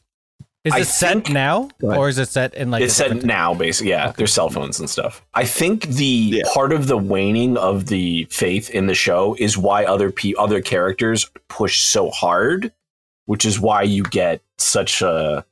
Is 0.64 0.74
I 0.74 0.80
it 0.80 0.86
set 0.86 1.14
think- 1.14 1.30
now, 1.32 1.70
or 1.82 2.08
is 2.10 2.18
it 2.18 2.30
set 2.30 2.54
in 2.56 2.72
like? 2.72 2.84
it's 2.84 2.94
set 2.96 3.06
different- 3.10 3.26
now, 3.26 3.54
basically. 3.54 3.90
Yeah, 3.92 4.14
there's 4.16 4.32
cell 4.34 4.50
phones 4.50 4.80
and 4.80 4.90
stuff. 4.90 5.22
I 5.34 5.44
think 5.46 5.88
the 5.88 6.06
Yeah. 6.06 6.44
part 6.54 6.72
of 6.72 6.88
the 6.88 6.98
waning 6.98 7.58
of 7.58 7.88
the 7.88 8.26
faith 8.32 8.70
in 8.70 8.88
the 8.88 8.96
show 8.96 9.36
is 9.40 9.58
why 9.58 9.84
other 9.86 10.10
pe- 10.12 10.34
other 10.40 10.62
characters 10.62 11.30
push 11.50 11.82
so 11.82 12.10
hard, 12.12 12.72
which 13.26 13.44
is 13.46 13.60
why 13.60 13.82
you 13.84 14.04
get 14.04 14.42
such 14.58 15.02
a 15.02 15.46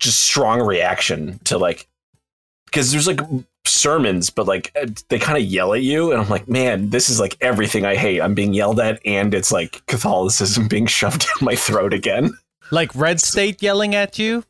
just 0.00 0.20
strong 0.22 0.62
reaction 0.62 1.38
to 1.44 1.58
like 1.58 1.88
because 2.66 2.90
there's 2.92 3.06
like 3.06 3.20
sermons, 3.68 4.30
but 4.30 4.46
like 4.46 4.70
eh, 4.74 4.86
they 5.08 5.18
kind 5.18 5.38
of 5.38 5.44
yell 5.44 5.74
at 5.74 5.82
you, 5.82 6.12
and 6.12 6.20
I'm 6.20 6.28
like, 6.28 6.48
man, 6.48 6.90
this 6.90 7.08
is 7.10 7.20
like 7.20 7.36
everything 7.40 7.84
I 7.84 7.94
hate. 7.96 8.20
I'm 8.20 8.34
being 8.34 8.54
yelled 8.54 8.80
at, 8.80 9.00
and 9.06 9.34
it's 9.34 9.52
like 9.52 9.84
Catholicism 9.86 10.68
being 10.74 10.86
shoved 10.86 11.20
down 11.22 11.36
my 11.42 11.54
throat 11.56 11.92
again. 11.94 12.30
like 12.70 12.94
Red 12.94 13.20
State 13.20 13.62
yelling 13.62 13.94
at 13.94 14.18
you. 14.18 14.44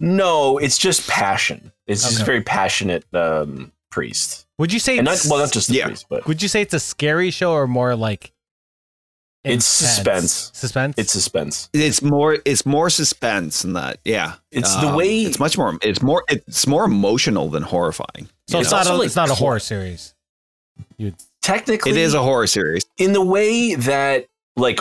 No, 0.00 0.58
it's 0.58 0.78
just 0.78 1.08
passion. 1.08 1.70
It's 1.86 2.02
just 2.02 2.16
Okay. 2.16 2.24
very 2.24 2.40
passionate 2.42 3.04
um, 3.14 3.70
priest, 3.90 4.46
Would 4.58 4.72
you 4.72 4.78
say 4.78 4.98
and 4.98 5.04
not 5.04 5.14
it's, 5.14 5.28
well, 5.30 5.38
not 5.38 5.52
just 5.52 5.68
the 5.68 5.74
Yeah. 5.76 5.86
priest, 5.86 6.06
but 6.08 6.26
Would 6.26 6.42
you 6.42 6.48
say 6.48 6.62
it's 6.62 6.74
a 6.74 6.80
scary 6.80 7.30
show 7.30 7.52
or 7.52 7.66
more 7.66 7.94
like? 7.94 8.32
It's 9.44 9.64
suspense. 9.64 10.52
Suspense. 10.54 10.94
it's 10.96 11.10
suspense. 11.12 11.68
It's 11.72 12.00
more 12.00 12.38
it's 12.44 12.64
more 12.64 12.88
suspense 12.88 13.62
than 13.62 13.72
that. 13.72 13.98
Yeah. 14.04 14.34
It's 14.52 14.72
the 14.76 14.86
Um, 14.86 14.94
way- 14.94 15.22
it's 15.22 15.40
much 15.40 15.58
more 15.58 15.76
it's 15.82 16.00
more 16.00 16.22
it's 16.28 16.64
more 16.66 16.84
emotional 16.84 17.48
than 17.50 17.64
horrifying. 17.64 18.28
So 18.52 18.58
it's 18.60 18.72
it's 18.72 18.72
not. 18.72 18.86
A, 18.86 18.96
like 18.96 19.06
it's 19.06 19.16
not 19.16 19.28
a 19.28 19.34
cl- 19.34 19.38
horror 19.38 19.58
series. 19.58 20.14
You 20.98 21.12
Technically, 21.42 21.90
It 21.90 21.96
is 21.96 22.14
a 22.14 22.22
horror 22.22 22.46
series. 22.46 22.84
in 22.98 23.12
the 23.12 23.20
way 23.24 23.74
that 23.74 24.26
like 24.56 24.80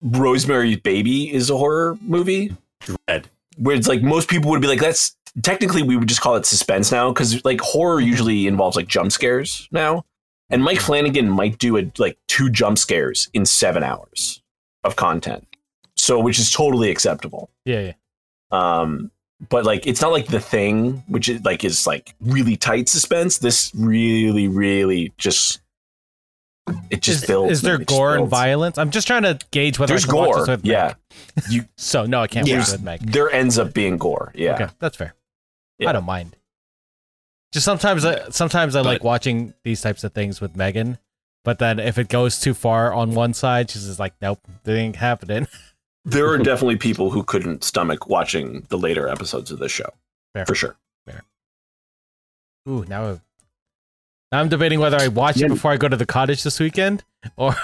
Rosemary's 0.00 0.78
Baby 0.78 1.32
is 1.32 1.50
a 1.50 1.56
horror 1.56 1.98
movie, 2.02 2.54
Dread. 2.80 3.28
where 3.56 3.76
it's 3.76 3.88
like 3.88 4.02
most 4.02 4.28
people 4.28 4.50
would 4.50 4.60
be 4.60 4.66
like, 4.68 4.80
that's 4.80 5.16
technically 5.42 5.82
we 5.82 5.96
would 5.96 6.08
just 6.08 6.20
call 6.20 6.36
it 6.36 6.46
suspense 6.46 6.90
now 6.92 7.10
because 7.12 7.44
like 7.44 7.60
horror 7.60 8.00
usually 8.00 8.46
involves 8.46 8.76
like 8.76 8.88
jump 8.88 9.12
scares 9.12 9.68
now, 9.72 10.04
and 10.50 10.62
Mike 10.62 10.80
Flanagan 10.80 11.28
might 11.28 11.58
do 11.58 11.76
a, 11.78 11.90
like 11.98 12.16
two 12.28 12.48
jump 12.50 12.78
scares 12.78 13.28
in 13.32 13.44
seven 13.46 13.82
hours 13.82 14.42
of 14.84 14.96
content, 14.96 15.46
so 15.96 16.18
which 16.20 16.38
is 16.38 16.52
totally 16.52 16.90
acceptable. 16.90 17.50
yeah, 17.64 17.80
yeah. 17.80 17.92
um 18.52 19.10
but 19.48 19.64
like 19.64 19.86
it's 19.86 20.00
not 20.00 20.12
like 20.12 20.26
the 20.26 20.40
thing 20.40 21.02
which 21.08 21.28
is 21.28 21.44
like 21.44 21.64
is 21.64 21.86
like 21.86 22.14
really 22.20 22.56
tight 22.56 22.88
suspense 22.88 23.38
this 23.38 23.72
really 23.74 24.46
really 24.48 25.12
just 25.18 25.60
it 26.90 27.02
just 27.02 27.22
is, 27.24 27.26
builds 27.26 27.52
is 27.52 27.62
there 27.62 27.74
man. 27.74 27.82
It 27.82 27.88
gore 27.88 28.16
and 28.16 28.28
violence? 28.28 28.78
I'm 28.78 28.90
just 28.90 29.06
trying 29.08 29.24
to 29.24 29.38
gauge 29.50 29.78
whether 29.78 29.92
there's 29.92 30.04
I 30.04 30.08
can 30.08 30.16
watch 30.16 30.26
gore 30.34 30.38
this 30.46 30.48
with 30.48 30.64
yeah 30.64 30.94
Meg. 31.50 31.68
So 31.76 32.06
no, 32.06 32.20
I 32.22 32.28
can't 32.28 32.46
Yeah. 32.46 32.58
watch 32.60 32.70
with 32.72 32.82
Meg. 32.82 33.00
there 33.10 33.30
ends 33.30 33.58
up 33.58 33.74
being 33.74 33.96
gore 33.98 34.32
yeah 34.34 34.54
Okay, 34.54 34.68
that's 34.78 34.96
fair. 34.96 35.14
Yeah. 35.78 35.88
I 35.90 35.92
don't 35.92 36.04
mind. 36.06 36.36
Just 37.52 37.64
sometimes, 37.66 38.04
I, 38.04 38.28
sometimes 38.30 38.76
I 38.76 38.80
But- 38.82 38.86
like 38.88 39.04
watching 39.04 39.52
these 39.64 39.80
types 39.82 40.04
of 40.04 40.12
things 40.14 40.40
with 40.40 40.56
Megan, 40.56 40.98
but 41.44 41.58
then 41.58 41.78
if 41.80 41.98
it 41.98 42.08
goes 42.08 42.38
too 42.40 42.54
far 42.54 42.92
on 42.92 43.14
one 43.14 43.34
side, 43.34 43.68
she's 43.70 43.84
just 43.86 43.98
like, 43.98 44.14
"Nope, 44.22 44.38
that 44.62 44.74
ain't 44.76 44.96
happening." 44.96 45.48
there 46.04 46.28
are 46.28 46.38
definitely 46.38 46.76
people 46.76 47.10
who 47.10 47.22
couldn't 47.22 47.62
stomach 47.64 48.08
watching 48.08 48.66
the 48.68 48.78
later 48.78 49.08
episodes 49.08 49.50
of 49.50 49.58
this 49.58 49.72
show 49.72 49.88
Fair. 50.34 50.46
for 50.46 50.54
sure 50.54 50.76
Ooh, 52.68 52.84
now, 52.88 53.10
I've- 53.10 53.20
now 54.30 54.38
I'm 54.40 54.48
debating 54.48 54.78
whether 54.78 54.96
I 54.96 55.08
watch 55.08 55.36
Yeah. 55.38 55.46
it 55.46 55.48
before 55.48 55.72
I 55.72 55.76
go 55.76 55.88
to 55.88 55.96
the 55.96 56.06
cottage 56.06 56.44
this 56.44 56.60
weekend, 56.60 57.02
or 57.36 57.56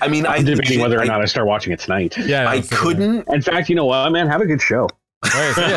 i 0.00 0.08
mean 0.08 0.26
i 0.32 0.36
I'm 0.38 0.44
debating 0.44 0.80
whether 0.80 0.98
or 0.98 1.02
I, 1.02 1.06
not 1.06 1.22
I 1.22 1.24
start 1.26 1.46
watching 1.46 1.72
it 1.72 1.78
tonight. 1.78 2.18
yeah, 2.18 2.48
I 2.50 2.62
couldn't 2.62 3.28
In 3.28 3.40
fact, 3.42 3.68
you 3.68 3.76
know 3.76 3.84
what, 3.86 4.10
man? 4.10 4.26
Have 4.26 4.40
a 4.40 4.46
good 4.46 4.60
show. 4.60 4.88
that. 5.22 5.56
Right, 5.56 5.70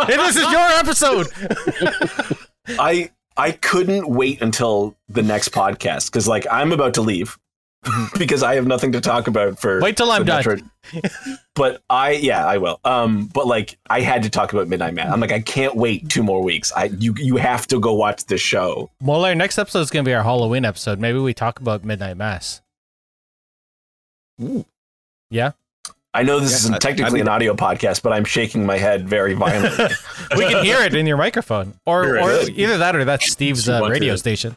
yeah. 0.00 0.06
Hey, 0.06 0.16
this 0.16 0.36
is 0.36 0.50
your 0.50 0.68
episode. 0.78 2.38
I 2.78 3.10
I 3.36 3.52
couldn't 3.52 4.08
wait 4.08 4.40
until 4.40 4.96
the 5.10 5.22
next 5.22 5.50
podcast 5.50 6.06
because 6.06 6.26
like 6.26 6.46
I'm 6.50 6.72
about 6.72 6.94
to 6.94 7.02
leave 7.02 7.38
because 8.18 8.42
I 8.42 8.54
have 8.56 8.66
nothing 8.66 8.92
to 8.92 9.00
talk 9.00 9.26
about 9.28 9.58
for 9.58 9.80
Wait 9.80 9.96
till 9.96 10.10
I'm 10.10 10.24
done. 10.24 10.70
But 11.54 11.82
I 11.88 12.12
yeah 12.12 12.44
I 12.46 12.58
will. 12.58 12.80
Um, 12.84 13.26
but 13.26 13.46
like 13.46 13.78
I 13.88 14.00
had 14.00 14.22
to 14.24 14.30
talk 14.30 14.52
about 14.52 14.68
Midnight 14.68 14.94
Man. 14.94 15.10
I'm 15.12 15.20
like 15.20 15.32
I 15.32 15.40
can't 15.40 15.74
wait 15.76 16.08
two 16.08 16.22
more 16.22 16.42
weeks. 16.42 16.72
I 16.76 16.84
you 16.98 17.14
you 17.18 17.36
have 17.36 17.66
to 17.68 17.80
go 17.80 17.94
watch 17.94 18.26
this 18.26 18.40
show. 18.40 18.90
Well, 19.00 19.24
our 19.24 19.34
next 19.34 19.58
episode 19.58 19.80
is 19.80 19.90
gonna 19.90 20.04
be 20.04 20.14
our 20.14 20.22
Halloween 20.22 20.64
episode. 20.64 20.98
Maybe 21.00 21.18
we 21.18 21.34
talk 21.34 21.60
about 21.60 21.84
Midnight 21.84 22.16
Mass. 22.16 22.60
Yeah, 25.30 25.52
I 26.12 26.22
know 26.22 26.40
this 26.40 26.50
Yeah, 26.50 26.56
isn't 26.56 26.74
I- 26.74 26.78
technically 26.78 27.04
I 27.06 27.12
mean- 27.14 27.22
an 27.22 27.28
audio 27.28 27.54
podcast, 27.54 28.02
but 28.02 28.12
I'm 28.12 28.24
shaking 28.24 28.66
my 28.66 28.76
head 28.76 29.08
very 29.08 29.34
violently. 29.34 29.86
we 30.36 30.46
can 30.46 30.64
hear 30.64 30.80
it 30.80 30.94
in 30.94 31.06
your 31.06 31.16
microphone, 31.16 31.74
or 31.86 32.18
or 32.18 32.32
either 32.50 32.78
that 32.78 32.94
or 32.96 33.04
that's 33.04 33.30
Steve's 33.30 33.68
uh, 33.68 33.86
radio 33.88 34.16
station. 34.16 34.56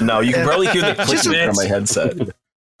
no, 0.00 0.20
you 0.20 0.32
can 0.32 0.44
probably 0.46 0.66
hear 0.68 0.82
the 0.82 0.94
Just 0.94 1.24
clicking 1.24 1.46
from 1.46 1.56
my 1.56 1.66
headset. 1.66 2.16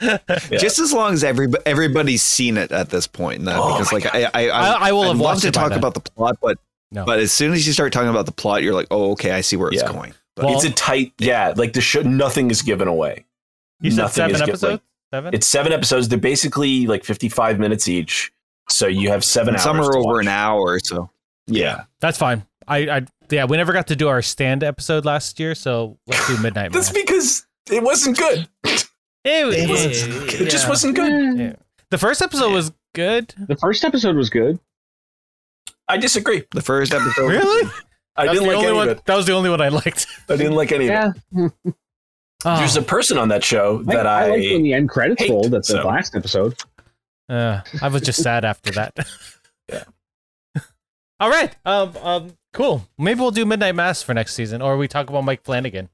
Yeah. 0.50 0.58
Just 0.58 0.78
as 0.78 0.92
long 0.92 1.12
as 1.12 1.22
every 1.24 1.48
everybody's 1.66 2.22
seen 2.22 2.56
it 2.56 2.72
at 2.72 2.88
this 2.90 3.06
point, 3.06 3.38
point, 3.40 3.44
that 3.46 3.56
Oh 3.58 3.72
because 3.78 3.92
like 3.92 4.06
I 4.14 4.24
I, 4.34 4.48
I- 4.48 4.88
I 4.88 4.92
will 4.92 5.02
I'd 5.02 5.06
have 5.08 5.20
love 5.20 5.40
to 5.42 5.50
talk 5.50 5.70
then. 5.70 5.78
about 5.78 5.94
the 5.94 6.00
plot, 6.00 6.36
but 6.40 6.58
No. 6.90 7.04
but 7.04 7.18
as 7.20 7.32
soon 7.32 7.52
as 7.52 7.66
you 7.66 7.72
start 7.72 7.92
talking 7.92 8.08
about 8.08 8.26
the 8.26 8.32
plot, 8.32 8.62
you're 8.62 8.74
like, 8.74 8.86
oh 8.90 9.12
okay, 9.12 9.32
I 9.32 9.40
see 9.42 9.56
where 9.56 9.70
it's 9.70 9.82
going. 9.82 10.14
But 10.36 10.46
Well- 10.46 10.54
it's 10.56 10.64
a 10.64 10.70
tight 10.70 11.12
yeah. 11.18 11.52
Like 11.56 11.72
the 11.74 11.80
show, 11.80 12.00
nothing 12.02 12.50
is 12.50 12.62
given 12.62 12.88
away. 12.88 13.26
You 13.80 13.90
said 13.90 14.02
Nothing 14.02 14.14
seven 14.14 14.34
is 14.34 14.40
get- 14.40 14.48
episodes. 14.50 14.72
like, 14.72 14.80
seven. 15.12 15.34
It's 15.34 15.46
seven 15.46 15.72
episodes. 15.72 16.08
They're 16.08 16.18
basically 16.18 16.86
like 16.86 17.04
55 17.04 17.58
minutes 17.58 17.88
each. 17.88 18.32
So 18.68 18.86
you 18.86 19.10
have 19.10 19.24
seven 19.24 19.54
hours. 19.54 19.62
some 19.62 19.80
are 19.80 19.96
over 19.96 20.14
watch. 20.14 20.22
an 20.22 20.28
hour, 20.28 20.78
so 20.78 21.10
Yeah. 21.46 21.84
That's 22.00 22.16
fine. 22.18 22.46
I, 22.68 22.78
I 22.88 23.06
yeah, 23.30 23.44
we 23.44 23.56
never 23.56 23.72
got 23.72 23.86
to 23.88 23.96
do 23.96 24.08
our 24.08 24.22
stand 24.22 24.62
episode 24.64 25.04
last 25.04 25.38
year, 25.40 25.54
so 25.54 25.98
let's 26.06 26.26
do 26.28 26.38
Midnight 26.42 26.72
That's 26.72 26.90
because 26.92 27.46
it 27.70 27.82
wasn't 27.82 28.16
good. 28.18 28.48
It, 29.24 29.58
It, 29.58 29.68
was- 29.68 29.86
wasn't, 29.86 30.32
it 30.40 30.50
just 30.50 30.64
yeah. 30.64 30.68
wasn't 30.68 30.96
good. 30.96 31.38
Yeah. 31.38 31.52
The 31.90 31.98
first 31.98 32.22
episode 32.22 32.52
was 32.52 32.72
good. 32.94 33.34
The 33.48 33.56
first 33.56 33.84
episode 33.84 34.16
was 34.16 34.30
good. 34.30 34.58
I 35.88 35.96
disagree. 35.98 36.44
the 36.52 36.62
first 36.62 36.94
episode. 36.94 37.26
Really? 37.28 37.70
I 38.16 38.26
That 38.26 38.32
didn't 38.34 38.46
like 38.48 38.56
only 38.56 38.68
any 38.68 38.76
one. 38.76 38.88
of 38.88 38.98
it. 38.98 39.04
That 39.06 39.16
was 39.16 39.26
the 39.26 39.32
only 39.32 39.50
one 39.50 39.60
I 39.60 39.68
liked. 39.68 40.06
I 40.28 40.36
didn't 40.36 40.54
like 40.54 40.72
any 40.72 40.88
of 40.88 41.14
it. 41.34 41.52
Oh, 42.42 42.56
There's 42.56 42.76
a 42.76 42.80
person 42.82 43.18
on 43.18 43.28
that 43.28 43.44
show 43.44 43.80
I, 43.86 43.94
that 43.96 44.06
I, 44.06 44.24
I, 44.24 44.30
liked 44.30 44.44
when 44.52 44.62
the 44.62 44.72
end 44.72 44.88
credits 44.88 45.20
hate, 45.20 45.30
rolled 45.30 45.52
at 45.52 45.60
the 45.60 45.62
so. 45.62 45.86
last 45.86 46.16
episode. 46.16 46.58
uh, 47.28 47.60
I 47.82 47.88
was 47.88 48.00
just 48.00 48.22
sad 48.22 48.44
after 48.46 48.70
that. 48.72 48.96
Yeah. 49.68 49.84
All 51.20 51.28
right. 51.28 51.54
Um. 51.66 51.94
Um. 52.02 52.32
Cool. 52.54 52.86
Maybe 52.98 53.20
we'll 53.20 53.30
do 53.30 53.44
Midnight 53.44 53.74
Mass 53.74 54.02
for 54.02 54.14
next 54.14 54.34
season, 54.34 54.62
or 54.62 54.78
we 54.78 54.88
talk 54.88 55.10
about 55.10 55.22
Mike 55.22 55.42
Flanagan. 55.44 55.90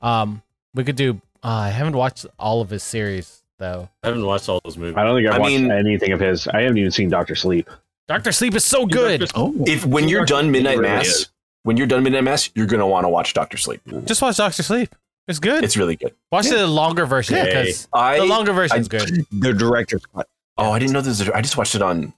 Um. 0.00 0.42
We 0.74 0.84
could 0.84 0.96
do. 0.96 1.20
Uh, 1.44 1.48
I 1.48 1.68
haven't 1.70 1.96
watched 1.96 2.24
all 2.38 2.60
of 2.60 2.70
his 2.70 2.82
series 2.82 3.42
though. 3.58 3.88
I 4.02 4.08
haven't 4.08 4.24
watched 4.24 4.48
all 4.48 4.60
those 4.64 4.76
movies. 4.78 4.96
I 4.96 5.04
don't 5.04 5.16
think 5.16 5.28
I've 5.28 5.34
I 5.34 5.38
watched 5.38 5.50
mean- 5.52 5.70
anything 5.70 6.12
of 6.12 6.20
his. 6.20 6.48
I 6.48 6.62
haven't 6.62 6.78
even 6.78 6.90
seen 6.90 7.08
Doctor 7.10 7.34
Sleep. 7.34 7.68
Doctor 8.08 8.32
Sleep 8.32 8.54
is 8.54 8.64
so 8.64 8.86
good. 8.86 9.30
Oh, 9.34 9.54
if 9.66 9.84
when 9.86 10.08
you're 10.08 10.24
done 10.26 10.50
Midnight 10.50 10.78
really 10.78 10.90
Mass, 10.90 11.06
is. 11.06 11.28
when 11.62 11.76
you're 11.76 11.86
done 11.86 12.02
Midnight 12.02 12.24
Mass, 12.24 12.50
you're 12.54 12.66
gonna 12.66 12.86
want 12.86 13.04
to 13.04 13.08
watch 13.08 13.32
Doctor 13.34 13.56
Sleep. 13.56 13.80
Just 14.04 14.20
watch 14.22 14.36
Doctor 14.36 14.62
Sleep. 14.62 14.94
It's 15.28 15.38
good. 15.38 15.64
It's 15.64 15.76
really 15.76 15.96
good. 15.96 16.14
watch 16.30 16.48
the 16.48 16.66
longer 16.66 17.06
version 17.06 17.36
Yeah. 17.36 17.44
because 17.44 17.88
I 17.92 18.18
the 18.18 18.26
longer 18.26 18.52
version 18.52 18.76
I- 18.76 18.80
is 18.80 18.88
good. 18.88 19.26
the 19.32 19.52
director's 19.54 20.04
cut. 20.14 20.28
oh 20.58 20.70
I 20.72 20.78
didn't 20.78 20.92
know 20.92 21.00
there's 21.00 21.20
a, 21.22 21.34
I 21.34 21.40
just 21.40 21.56
watched 21.56 21.74
it 21.74 21.80
on 21.82 22.12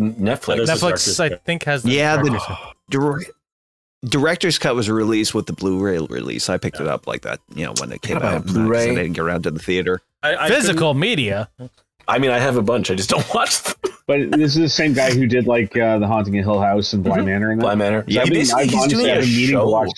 N- 0.00 0.14
Netflix. 0.14 0.56
This 0.66 0.70
Netflix, 0.70 0.80
Doctor 0.80 0.94
I 0.94 0.96
Sleep. 0.96 1.44
think, 1.44 1.64
has 1.64 1.82
the 1.82 1.90
Yeah, 1.90 2.16
the- 2.16 2.22
director's 2.30 2.42
cut. 2.46 2.74
Dir- 2.90 3.20
director's 4.04 4.58
cut 4.58 4.74
was 4.74 4.88
released 4.90 5.34
with 5.34 5.46
the 5.46 5.52
Blu-ray 5.52 5.98
release. 5.98 6.48
I 6.48 6.58
picked 6.58 6.80
it 6.80 6.86
up 6.86 7.06
like 7.06 7.22
that, 7.22 7.40
you 7.54 7.64
know, 7.66 7.74
when 7.80 7.92
it 7.92 8.02
came 8.02 8.16
out. 8.18 8.22
about 8.22 8.46
Blu-ray. 8.46 8.90
I 8.90 8.94
didn't 8.94 9.12
get 9.14 9.22
around 9.22 9.42
to 9.44 9.50
the 9.50 9.58
theater. 9.58 10.00
I, 10.22 10.36
I 10.36 10.48
physical 10.48 10.94
media. 10.94 11.48
I 12.08 12.18
mean, 12.18 12.30
I 12.30 12.38
have 12.38 12.56
a 12.56 12.62
bunch. 12.62 12.90
I 12.90 12.94
just 12.94 13.10
don't 13.10 13.26
watch 13.34 13.62
them. 13.62 13.74
But 14.06 14.30
this 14.32 14.54
is 14.54 14.60
the 14.62 14.68
same 14.68 14.92
guy 14.92 15.12
who 15.12 15.26
did 15.26 15.46
like 15.48 15.76
uh, 15.76 15.98
the 15.98 16.06
Haunting 16.06 16.38
of 16.38 16.44
Hill 16.44 16.60
House 16.60 16.92
and 16.92 17.02
Bly 17.02 17.16
Mm-hmm. 17.18 17.26
Manor 17.26 17.50
and 17.50 17.60
that. 17.60 17.64
Bly 17.64 17.74
Manor. 17.74 18.04
Yeah, 18.06 18.20
I've 18.20 18.28
He 18.28 18.30
been, 18.34 18.40
basically- 18.40 18.62
I've 18.62 18.70
he's 18.70 18.80
honestly 18.82 18.98
doing 19.04 19.10
I've 19.10 19.18
a 19.18 19.20
been 19.22 19.30
meaning 19.30 19.46
to 19.46 19.52
show. 19.52 19.68
watch. 19.68 19.90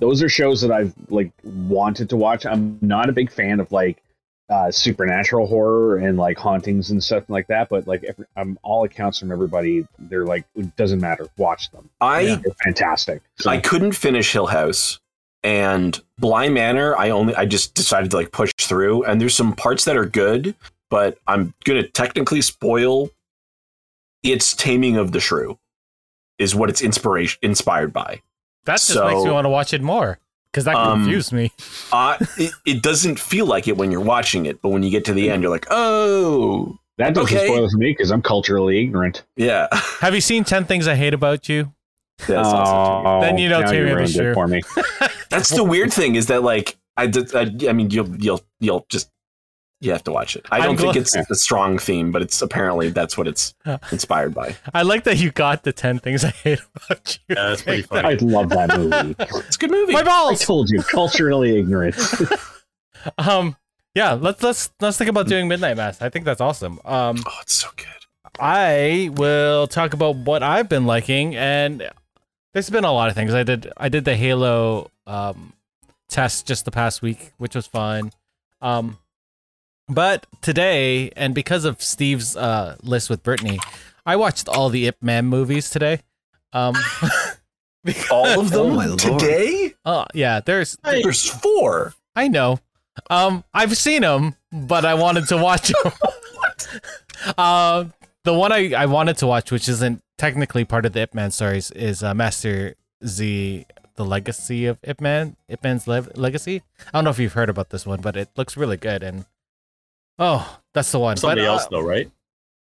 Those 0.00 0.22
are 0.22 0.28
shows 0.28 0.60
that 0.60 0.70
I've 0.70 0.92
like 1.08 1.32
wanted 1.42 2.10
to 2.10 2.16
watch. 2.16 2.46
I'm 2.46 2.78
not 2.82 3.08
a 3.08 3.12
big 3.12 3.30
fan 3.32 3.58
of 3.58 3.72
like 3.72 4.02
uh, 4.50 4.70
supernatural 4.70 5.46
horror 5.46 5.96
and 5.96 6.18
like 6.18 6.36
hauntings 6.38 6.90
and 6.90 7.02
stuff 7.02 7.24
like 7.28 7.46
that. 7.46 7.68
But 7.68 7.86
like 7.86 8.04
every, 8.04 8.26
um, 8.36 8.58
all 8.62 8.84
accounts 8.84 9.18
from 9.18 9.32
everybody, 9.32 9.86
they're 9.98 10.26
like 10.26 10.44
it 10.54 10.76
doesn't 10.76 11.00
matter. 11.00 11.28
Watch 11.36 11.70
them. 11.70 11.88
I 12.00 12.36
They're 12.36 12.54
fantastic. 12.64 13.22
So, 13.38 13.50
I 13.50 13.58
couldn't 13.58 13.92
finish 13.92 14.32
Hill 14.32 14.46
House 14.46 15.00
and 15.42 16.00
Bly 16.18 16.48
Manor. 16.48 16.96
I 16.96 17.10
only 17.10 17.34
I 17.34 17.46
just 17.46 17.74
decided 17.74 18.10
to 18.10 18.16
like 18.16 18.32
push 18.32 18.52
through, 18.58 19.04
and 19.04 19.20
there's 19.20 19.34
some 19.34 19.54
parts 19.54 19.84
that 19.86 19.96
are 19.96 20.06
good, 20.06 20.54
but 20.90 21.18
I'm 21.26 21.54
gonna 21.64 21.86
technically 21.86 22.42
spoil. 22.42 23.10
It's 24.22 24.54
Taming 24.54 24.96
of 24.96 25.12
the 25.12 25.20
Shrew, 25.20 25.58
is 26.38 26.54
what 26.54 26.70
it's 26.70 26.80
inspiration 26.80 27.38
inspired 27.42 27.92
by. 27.92 28.22
That 28.64 28.74
just 28.74 28.88
So- 28.88 29.06
makes 29.06 29.24
me 29.24 29.30
want 29.30 29.44
to 29.44 29.50
watch 29.50 29.74
it 29.74 29.82
more 29.82 30.18
because 30.54 30.64
that 30.66 30.76
Um, 30.76 31.02
confused 31.02 31.32
me. 31.32 31.50
Uh, 31.92 32.16
it, 32.38 32.52
it 32.66 32.82
doesn't 32.82 33.18
feel 33.20 33.46
like 33.46 33.68
it 33.68 33.76
when 33.76 33.92
you're 33.92 34.00
watching 34.00 34.46
it, 34.46 34.60
but 34.62 34.70
when 34.70 34.82
you 34.82 34.90
get 34.90 35.04
to 35.04 35.12
the 35.12 35.30
end, 35.30 35.42
you're 35.42 35.50
like, 35.50 35.66
oh, 35.70 36.76
That 36.98 37.14
doesn't 37.14 37.36
Okay. 37.36 37.46
spoil 37.46 37.68
for 37.70 37.76
me 37.76 37.90
because 37.92 38.10
I'm 38.10 38.22
culturally 38.22 38.80
ignorant. 38.80 39.22
Yeah. 39.36 39.68
Have 40.00 40.14
you 40.14 40.20
seen 40.20 40.42
10 40.44 40.64
Things 40.64 40.88
I 40.88 40.94
Hate 40.96 41.14
About 41.14 41.48
You? 41.48 41.72
That's 42.26 42.48
also 42.48 42.72
true. 42.72 43.10
Oh, 43.10 43.20
Then 43.20 43.38
you 43.38 43.48
know 43.48 43.60
now 43.60 43.70
Tammy 43.70 43.92
ruined 43.92 44.34
for 44.34 44.46
me. 44.48 44.62
That's 45.30 45.50
the 45.50 45.62
weird 45.64 45.92
thing 45.92 46.14
is 46.16 46.26
that 46.26 46.42
like 46.42 46.76
I 46.96 47.06
did. 47.08 47.34
I, 47.34 47.50
I 47.68 47.72
mean, 47.72 47.90
you'll 47.90 48.08
you'll 48.22 48.40
you'll 48.60 48.86
just 48.88 49.10
you 49.84 49.92
have 49.92 50.02
to 50.04 50.12
watch 50.12 50.34
it. 50.36 50.46
I 50.50 50.60
don't 50.60 50.76
think 50.76 50.94
glad- 50.94 50.96
it's 51.02 51.14
a 51.30 51.34
strong 51.34 51.78
theme, 51.78 52.10
but 52.12 52.22
it's 52.22 52.40
apparently 52.42 52.88
that's 52.90 53.16
what 53.18 53.28
it's 53.28 53.54
inspired 53.92 54.34
by. 54.34 54.56
I 54.72 54.82
like 54.82 55.04
that 55.04 55.18
you 55.18 55.30
got 55.30 55.62
the 55.62 55.72
10 55.72 55.98
Things 55.98 56.24
I 56.24 56.30
Hate 56.30 56.60
About 56.74 57.18
You. 57.28 57.34
Yeah, 57.36 57.48
that's 57.50 57.62
pretty 57.62 57.82
funny. 57.82 58.08
I 58.08 58.14
love 58.20 58.48
that 58.50 58.76
movie. 58.78 59.14
It's 59.46 59.56
a 59.56 59.58
good 59.58 59.70
movie. 59.70 59.92
My 59.92 60.02
balls. 60.02 60.40
I 60.42 60.44
told 60.44 60.70
you, 60.70 60.82
culturally 60.82 61.58
ignorant. 61.58 61.96
Um, 63.18 63.56
yeah, 63.94 64.12
let's 64.14 64.42
let's 64.42 64.70
let's 64.80 64.96
think 64.96 65.10
about 65.10 65.28
doing 65.28 65.46
Midnight 65.46 65.76
Mass. 65.76 66.00
I 66.00 66.08
think 66.08 66.24
that's 66.24 66.40
awesome. 66.40 66.80
Um, 66.84 67.22
Oh, 67.26 67.38
it's 67.42 67.54
so 67.54 67.68
good. 67.76 67.86
I 68.40 69.10
will 69.12 69.66
talk 69.66 69.92
about 69.94 70.16
what 70.16 70.42
I've 70.42 70.68
been 70.68 70.86
liking, 70.86 71.36
and 71.36 71.88
there's 72.52 72.70
been 72.70 72.84
a 72.84 72.92
lot 72.92 73.08
of 73.10 73.14
things. 73.14 73.34
I 73.34 73.42
did 73.42 73.70
I 73.76 73.88
did 73.90 74.04
the 74.06 74.16
Halo 74.16 74.90
um 75.06 75.52
test 76.08 76.46
just 76.46 76.64
the 76.64 76.70
past 76.70 77.02
week, 77.02 77.32
which 77.36 77.54
was 77.54 77.66
fun. 77.66 78.10
Um, 78.62 78.96
but 79.88 80.26
today, 80.42 81.10
and 81.16 81.34
because 81.34 81.64
of 81.64 81.82
Steve's 81.82 82.36
uh 82.36 82.76
list 82.82 83.10
with 83.10 83.22
Brittany, 83.22 83.58
I 84.06 84.16
watched 84.16 84.48
all 84.48 84.68
the 84.70 84.86
Ip 84.86 85.02
Man 85.02 85.26
movies 85.26 85.70
today. 85.70 86.00
Um, 86.52 86.74
All 88.10 88.40
of 88.40 88.50
them 88.50 88.60
Oh, 88.60 88.70
my 88.70 88.86
Lord. 88.86 88.98
today. 88.98 89.74
Uh, 89.84 90.06
yeah, 90.14 90.40
there's 90.40 90.78
There's 90.84 91.28
four. 91.28 91.92
I 92.16 92.28
know. 92.28 92.60
Um, 93.10 93.44
I've 93.52 93.76
seen 93.76 94.00
them, 94.02 94.36
but 94.50 94.84
I 94.86 94.94
wanted 94.94 95.26
to 95.28 95.36
watch 95.36 95.68
them. 95.82 95.92
uh, 97.38 97.84
the 98.22 98.32
one 98.32 98.52
I, 98.52 98.72
I 98.72 98.86
wanted 98.86 99.18
to 99.18 99.26
watch, 99.26 99.50
which 99.50 99.68
isn't 99.68 100.00
technically 100.16 100.64
part 100.64 100.86
of 100.86 100.92
the 100.94 101.02
Ip 101.02 101.14
Man 101.14 101.30
stories, 101.30 101.70
is 101.72 102.02
uh, 102.02 102.14
Master 102.14 102.74
Z: 103.04 103.66
The 103.96 104.04
Legacy 104.04 104.64
of 104.66 104.78
Ip 104.84 105.00
Man. 105.00 105.36
Ip 105.48 105.62
Man's 105.62 105.86
Le- 105.86 106.06
Legacy. 106.14 106.62
I 106.88 106.92
don't 106.98 107.04
know 107.04 107.10
if 107.10 107.18
you've 107.18 107.32
heard 107.34 107.50
about 107.50 107.70
this 107.70 107.84
one, 107.84 108.00
but 108.00 108.16
it 108.16 108.30
looks 108.36 108.56
really 108.56 108.76
good. 108.78 109.02
And 109.02 109.26
oh, 110.18 110.58
that's 110.72 110.90
the 110.92 110.98
one. 110.98 111.16
Somebody 111.16 111.42
but, 111.42 111.48
uh, 111.48 111.52
else 111.52 111.66
though, 111.70 111.80
right? 111.82 112.10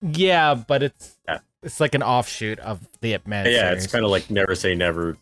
Yeah, 0.03 0.55
but 0.55 0.83
it's 0.83 1.17
Yeah. 1.29 1.39
it's 1.63 1.81
like 1.81 1.95
an 1.95 2.03
offshoot 2.03 2.59
of 2.61 2.81
the 3.01 3.13
Ip 3.15 3.27
Man. 3.27 3.47
yeah, 3.47 3.69
series. 3.69 3.85
it's 3.85 3.93
kind 3.93 4.05
of 4.05 4.11
like 4.11 4.31
Never 4.31 4.55
Say 4.55 4.75
Never. 4.75 5.17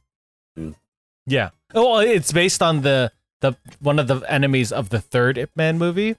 Yeah. 1.26 1.50
Oh, 1.74 1.90
well, 1.92 2.00
it's 2.00 2.32
based 2.32 2.62
on 2.62 2.80
the 2.82 3.12
the 3.40 3.54
one 3.80 3.98
of 3.98 4.08
the 4.08 4.20
enemies 4.32 4.72
of 4.72 4.88
the 4.88 5.00
third 5.00 5.36
Ip 5.38 5.50
Man 5.56 5.78
movie. 5.78 6.16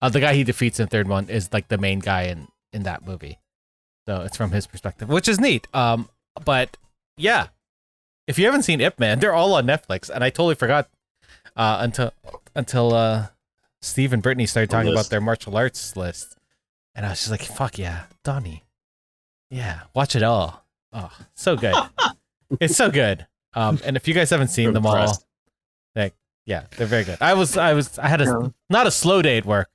Uh, 0.00 0.08
the 0.08 0.20
guy 0.20 0.34
he 0.34 0.44
defeats 0.44 0.78
in 0.78 0.86
the 0.86 0.90
third 0.90 1.08
one 1.08 1.28
is 1.28 1.52
like 1.52 1.68
the 1.68 1.78
main 1.78 1.98
guy 1.98 2.22
in 2.22 2.48
in 2.72 2.84
that 2.84 3.04
movie. 3.06 3.38
So 4.06 4.22
it's 4.22 4.36
from 4.36 4.52
his 4.52 4.66
perspective, 4.66 5.08
which 5.08 5.28
is 5.28 5.40
neat. 5.40 5.66
Um, 5.74 6.08
but 6.44 6.76
yeah, 7.16 7.48
if 8.26 8.38
you 8.38 8.44
haven't 8.46 8.62
seen 8.62 8.80
Ip 8.80 8.98
Man, 9.00 9.18
they're 9.18 9.34
all 9.34 9.54
on 9.54 9.66
Netflix, 9.66 10.08
and 10.08 10.22
I 10.22 10.30
totally 10.30 10.54
forgot 10.54 10.88
uh, 11.56 11.78
until 11.80 12.12
until 12.54 12.94
uh, 12.94 13.26
Steve 13.82 14.12
and 14.12 14.22
Brittany 14.22 14.46
started 14.46 14.70
talking 14.70 14.90
about 14.92 15.10
their 15.10 15.20
martial 15.20 15.56
arts 15.56 15.96
list, 15.96 16.36
and 16.94 17.06
I 17.06 17.10
was 17.10 17.18
just 17.20 17.30
like, 17.30 17.42
"Fuck 17.42 17.78
yeah, 17.78 18.04
Donnie, 18.24 18.64
yeah, 19.50 19.82
watch 19.94 20.16
it 20.16 20.22
all. 20.22 20.64
Oh, 20.92 21.10
so 21.34 21.56
good. 21.56 21.74
it's 22.60 22.76
so 22.76 22.90
good." 22.90 23.26
Um, 23.54 23.78
and 23.84 23.96
if 23.96 24.06
you 24.08 24.14
guys 24.14 24.30
haven't 24.30 24.48
seen 24.48 24.72
them 24.72 24.84
all, 24.86 25.16
like, 25.94 26.14
yeah, 26.46 26.64
they're 26.76 26.86
very 26.86 27.04
good. 27.04 27.18
I 27.20 27.34
was, 27.34 27.56
I 27.56 27.72
was, 27.72 27.98
I 27.98 28.08
had 28.08 28.20
a 28.20 28.24
Yeah. 28.24 28.48
not 28.68 28.86
a 28.86 28.90
slow 28.90 29.22
day 29.22 29.38
at 29.38 29.46
work, 29.46 29.68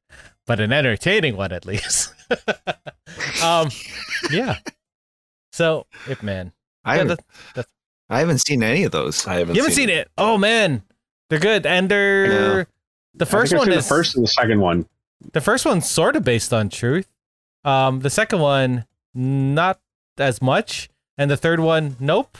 but 0.45 0.59
an 0.59 0.71
entertaining 0.71 1.35
one 1.37 1.51
at 1.51 1.65
least. 1.65 2.13
um, 3.43 3.69
yeah. 4.31 4.57
So, 5.51 5.85
Ip 6.09 6.23
Man, 6.23 6.51
I 6.83 7.01
Yeah, 7.03 7.15
I 8.09 8.19
haven't 8.19 8.39
seen 8.39 8.63
any 8.63 8.83
of 8.83 8.91
those. 8.91 9.25
I 9.27 9.35
haven't. 9.35 9.55
you 9.55 9.61
haven't 9.61 9.75
seen 9.75 9.89
it? 9.89 10.09
Oh 10.17 10.37
man, 10.37 10.83
they're 11.29 11.39
good, 11.39 11.65
and 11.65 11.89
they're. 11.89 12.67
The 13.15 13.25
first 13.25 13.53
I 13.53 13.57
think 13.57 13.61
I've 13.61 13.67
one 13.67 13.71
seen 13.73 13.79
is 13.79 13.85
the 13.85 13.89
first 13.95 14.15
and 14.15 14.23
the 14.23 14.27
second 14.29 14.59
one. 14.61 14.85
the 15.33 15.41
first 15.41 15.65
one's 15.65 15.89
sort 15.89 16.15
of 16.15 16.23
based 16.23 16.53
on 16.53 16.69
truth. 16.69 17.07
Um, 17.63 17.99
the 18.01 18.09
second 18.09 18.39
one 18.39 18.85
not 19.13 19.79
as 20.17 20.41
much, 20.41 20.89
and 21.17 21.29
the 21.31 21.37
third 21.37 21.59
one, 21.59 21.95
nope. 21.99 22.37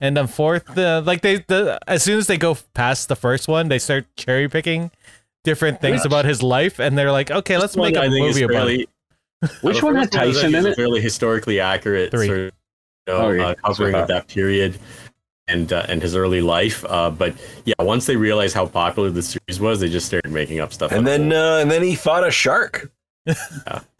And 0.00 0.16
then 0.16 0.26
fourth, 0.26 0.64
the 0.74 1.00
like 1.04 1.22
they 1.22 1.36
the 1.46 1.78
as 1.86 2.02
soon 2.02 2.18
as 2.18 2.26
they 2.26 2.36
go 2.36 2.56
past 2.74 3.08
the 3.08 3.16
first 3.16 3.48
one, 3.48 3.68
they 3.68 3.78
start 3.78 4.06
cherry 4.16 4.48
picking 4.48 4.90
different 5.44 5.80
things 5.80 5.98
Which- 6.00 6.06
about 6.06 6.24
his 6.24 6.42
life, 6.42 6.78
and 6.80 6.96
they're 6.96 7.12
like, 7.12 7.30
okay, 7.30 7.58
let's 7.58 7.76
make 7.76 7.94
a 7.96 8.00
I 8.00 8.08
think 8.08 8.26
is 8.28 8.34
movie 8.36 8.44
about 8.44 8.66
fairly- 8.66 8.82
it. 8.82 8.88
Which 9.62 9.82
one 9.82 9.96
had 9.96 10.08
is, 10.08 10.16
I 10.16 10.24
Tyson 10.26 10.52
think, 10.52 10.54
in 10.54 10.66
it? 10.72 10.76
Fairly 10.76 11.00
historically 11.00 11.58
accurate, 11.60 12.10
Three. 12.12 12.26
sort 12.26 12.38
of, 12.38 12.44
you 12.44 13.12
know, 13.12 13.16
Oh, 13.18 13.30
yeah. 13.30 13.46
uh, 13.48 13.54
covering 13.56 13.94
of 13.96 14.06
that 14.08 14.28
period 14.28 14.78
and 15.48 15.72
uh, 15.72 15.84
and 15.88 16.02
his 16.02 16.14
early 16.16 16.40
life. 16.40 16.84
Uh, 16.88 17.10
but 17.10 17.34
yeah, 17.64 17.74
once 17.80 18.06
they 18.06 18.16
realized 18.16 18.54
how 18.54 18.66
popular 18.66 19.10
the 19.10 19.22
series 19.22 19.60
was, 19.60 19.80
they 19.80 19.88
just 19.88 20.06
started 20.06 20.30
making 20.32 20.60
up 20.60 20.72
stuff. 20.72 20.92
And 20.92 21.06
then 21.06 21.32
uh, 21.32 21.58
and 21.60 21.70
then 21.70 21.82
he 21.82 21.94
fought 21.94 22.26
a 22.26 22.30
shark. 22.30 22.90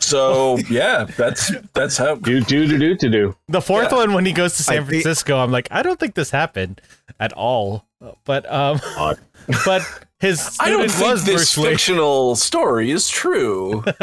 so 0.00 0.59
yeah, 0.68 1.05
that's 1.16 1.52
that's 1.74 1.96
how. 1.96 2.16
Do 2.16 2.40
do 2.40 2.66
do 2.66 2.78
do 2.78 2.96
to 2.96 3.09
do. 3.09 3.37
The 3.48 3.61
fourth 3.62 3.92
Yeah. 3.92 3.98
one, 3.98 4.12
when 4.14 4.26
he 4.26 4.33
goes 4.33 4.57
to 4.57 4.62
San 4.64 4.85
Francisco, 4.85 5.38
I'm 5.38 5.52
like, 5.52 5.68
I 5.70 5.83
don't 5.83 5.98
think 6.00 6.14
this 6.14 6.31
happened 6.31 6.81
at 7.20 7.33
all. 7.33 7.87
But 8.24 8.50
um, 8.52 8.81
Odd. 8.96 9.18
but 9.64 9.83
his 10.18 10.57
I 10.61 10.70
don't 10.70 10.88
student 10.88 10.90
think 10.90 11.11
was 11.12 11.24
this 11.24 11.35
Bruce 11.55 11.59
Lee. 11.59 11.70
fictional 11.70 12.35
story 12.37 12.90
is 12.90 13.09
true. 13.09 13.85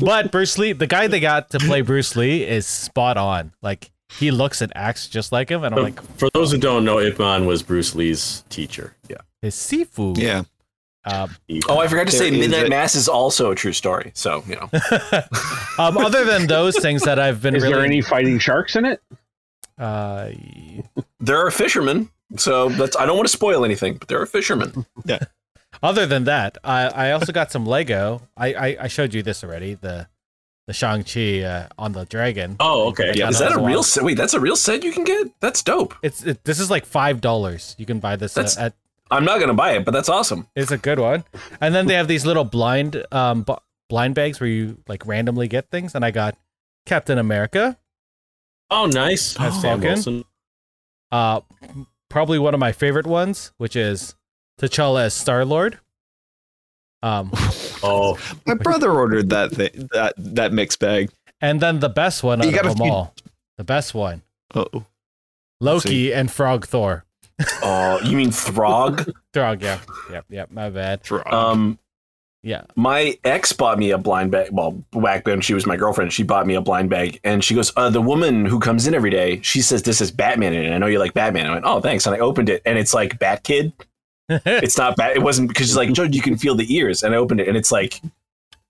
But 0.00 0.30
Bruce 0.32 0.58
Lee, 0.58 0.72
the 0.72 0.86
guy 0.86 1.06
they 1.06 1.20
got 1.20 1.50
to 1.50 1.58
play 1.58 1.80
Bruce 1.82 2.16
Lee, 2.16 2.44
is 2.44 2.66
spot 2.66 3.16
on. 3.16 3.52
Like 3.62 3.90
he 4.18 4.30
looks 4.30 4.60
and 4.60 4.72
acts 4.76 5.08
just 5.08 5.32
like 5.32 5.48
him, 5.50 5.64
and 5.64 5.74
I'm 5.74 5.78
So, 5.78 5.82
like, 5.84 6.02
for 6.18 6.28
those 6.34 6.52
who 6.52 6.58
don't 6.58 6.84
know, 6.84 6.98
Ip 7.00 7.18
Man 7.18 7.46
was 7.46 7.62
Bruce 7.62 7.94
Lee's 7.94 8.44
teacher. 8.48 8.94
Yeah. 9.08 9.18
his 9.40 9.54
sifu. 9.54 10.16
Yeah. 10.18 10.42
Um, 11.04 11.34
Oh, 11.68 11.78
I 11.78 11.88
forgot 11.88 12.06
to 12.06 12.12
say, 12.12 12.30
Midnight 12.30 12.66
a- 12.66 12.68
Mass 12.68 12.94
is 12.94 13.08
also 13.08 13.50
a 13.50 13.54
true 13.56 13.72
story. 13.72 14.12
So 14.14 14.44
you 14.46 14.54
know, 14.54 14.70
um, 15.78 15.96
other 15.98 16.24
than 16.24 16.46
those 16.46 16.78
things 16.78 17.02
that 17.02 17.18
I've 17.18 17.42
been 17.42 17.56
Is 17.56 17.62
really, 17.64 17.74
there 17.74 17.84
any 17.84 18.00
fighting 18.02 18.38
sharks 18.38 18.76
in 18.76 18.84
it? 18.84 19.00
uh, 19.78 20.30
there 21.18 21.44
are 21.44 21.50
fishermen. 21.50 22.08
So 22.36 22.68
that's 22.68 22.96
I 22.96 23.04
don't 23.04 23.16
want 23.16 23.26
to 23.28 23.32
spoil 23.32 23.64
anything, 23.64 23.94
but 23.94 24.08
there 24.08 24.20
are 24.20 24.26
fishermen. 24.26 24.86
Yeah. 25.04 25.18
Other 25.82 26.06
than 26.06 26.24
that, 26.24 26.58
I, 26.62 26.82
I 26.88 27.12
also 27.12 27.32
got 27.32 27.50
some 27.50 27.66
Lego. 27.66 28.22
I, 28.36 28.54
I, 28.54 28.76
I 28.82 28.88
showed 28.88 29.12
you 29.14 29.22
this 29.22 29.42
already. 29.42 29.74
The 29.74 30.06
the 30.66 30.72
Shang 30.72 31.02
Chi 31.04 31.40
uh, 31.42 31.68
on 31.78 31.92
the 31.92 32.04
dragon. 32.04 32.56
Oh, 32.60 32.88
okay. 32.88 33.12
Yeah, 33.14 33.28
Is 33.28 33.38
that 33.40 33.50
that 33.50 33.54
a 33.58 33.60
real 33.64 33.76
wild. 33.76 33.86
set? 33.86 34.04
Wait, 34.04 34.16
that's 34.16 34.34
a 34.34 34.40
real 34.40 34.56
set 34.56 34.84
you 34.84 34.92
can 34.92 35.04
get? 35.04 35.28
That's 35.40 35.62
dope. 35.62 35.94
It's 36.02 36.22
it, 36.24 36.44
this 36.44 36.60
is 36.60 36.70
like 36.70 36.84
five 36.86 37.20
dollars. 37.20 37.74
You 37.78 37.86
can 37.86 37.98
buy 38.00 38.16
this 38.16 38.36
uh, 38.36 38.42
That's- 38.42 38.58
at. 38.58 38.74
I'm 39.10 39.24
not 39.26 39.40
gonna 39.40 39.52
buy 39.52 39.72
it, 39.72 39.84
but 39.84 39.90
that's 39.90 40.08
awesome. 40.08 40.46
It's 40.56 40.70
a 40.70 40.78
good 40.78 40.98
one. 40.98 41.24
And 41.60 41.74
then 41.74 41.86
they 41.86 41.94
have 41.94 42.08
these 42.08 42.24
little 42.24 42.44
blind 42.44 43.04
um 43.12 43.42
bu- 43.42 43.56
blind 43.90 44.14
bags 44.14 44.40
where 44.40 44.48
you 44.48 44.78
like 44.88 45.06
randomly 45.06 45.48
get 45.48 45.68
things. 45.70 45.94
And 45.94 46.02
I 46.02 46.10
got 46.12 46.38
Captain 46.86 47.18
America. 47.18 47.76
Oh, 48.70 48.86
nice. 48.86 49.34
That's 49.34 49.56
Sam 49.56 49.80
Falcon. 49.80 49.82
Wilson. 49.82 50.24
Uh, 51.10 51.40
probably 52.08 52.38
one 52.38 52.54
of 52.54 52.60
my 52.60 52.72
favorite 52.72 53.06
ones, 53.06 53.52
which 53.58 53.76
is 53.76 54.14
T'Challa 54.58 55.02
as 55.02 55.12
Star 55.14 55.44
Lord. 55.44 55.78
Um, 57.02 57.30
Oh, 57.82 58.16
My 58.46 58.54
brother 58.54 58.90
ordered 58.92 59.30
that 59.30 59.50
thing, 59.52 59.88
that 59.92 60.14
that 60.16 60.52
mixed 60.52 60.78
bag. 60.80 61.10
and 61.40 61.60
then 61.60 61.80
the 61.80 61.88
best 61.88 62.22
one 62.22 62.40
You 62.42 62.48
out 62.50 62.54
gotta 62.54 62.68
of 62.70 62.76
them 62.76 62.84
feed- 62.86 62.90
all, 62.92 63.14
the 63.58 63.64
best 63.64 63.92
one, 63.94 64.22
Oh, 64.54 64.84
Loki 65.60 66.12
and 66.12 66.30
Frog 66.30 66.66
Thor. 66.66 67.04
Oh, 67.62 67.98
you 68.04 68.16
mean 68.16 68.30
Throg? 68.30 69.12
Throg, 69.32 69.62
yeah, 69.62 69.78
yep, 70.10 70.24
yep. 70.28 70.50
My 70.50 70.70
bad. 70.70 71.02
Throg. 71.02 71.26
um, 71.32 71.78
Yeah. 72.42 72.64
my 72.76 73.16
ex 73.24 73.52
bought 73.52 73.78
me 73.78 73.90
a 73.90 73.98
blind 73.98 74.30
bag. 74.30 74.50
Well, 74.52 74.72
back 74.92 75.26
when 75.26 75.40
she 75.40 75.54
was 75.54 75.66
my 75.66 75.76
girlfriend, 75.76 76.12
she 76.12 76.22
bought 76.22 76.46
me 76.46 76.54
a 76.54 76.60
blind 76.60 76.90
bag, 76.90 77.18
and 77.24 77.42
she 77.42 77.54
goes, 77.54 77.72
uh, 77.76 77.90
"The 77.90 78.00
woman 78.02 78.44
who 78.44 78.60
comes 78.60 78.86
in 78.86 78.94
every 78.94 79.10
day, 79.10 79.40
she 79.42 79.60
says 79.62 79.82
this 79.82 80.00
is 80.00 80.10
Batman 80.12 80.52
in 80.54 80.64
it. 80.66 80.72
I 80.74 80.78
know 80.78 80.86
you 80.86 80.98
like 81.00 81.14
Batman." 81.14 81.46
I 81.46 81.50
went, 81.54 81.64
"Oh, 81.64 81.80
thanks." 81.80 82.06
And 82.06 82.14
I 82.14 82.18
opened 82.20 82.48
it, 82.48 82.62
and 82.64 82.78
it's 82.78 82.94
like 82.94 83.18
Bat 83.18 83.42
Kid. 83.44 83.72
It's 84.46 84.78
not 84.78 84.96
Bat. 84.96 85.16
It 85.16 85.22
wasn't 85.22 85.48
because 85.48 85.66
she's 85.66 85.76
like, 85.76 85.92
"Joe, 85.92 86.04
you 86.04 86.22
can 86.22 86.36
feel 86.36 86.54
the 86.54 86.74
ears." 86.74 87.02
And 87.02 87.14
I 87.14 87.18
opened 87.18 87.40
it, 87.40 87.48
and 87.48 87.56
it's 87.56 87.72
like 87.72 88.00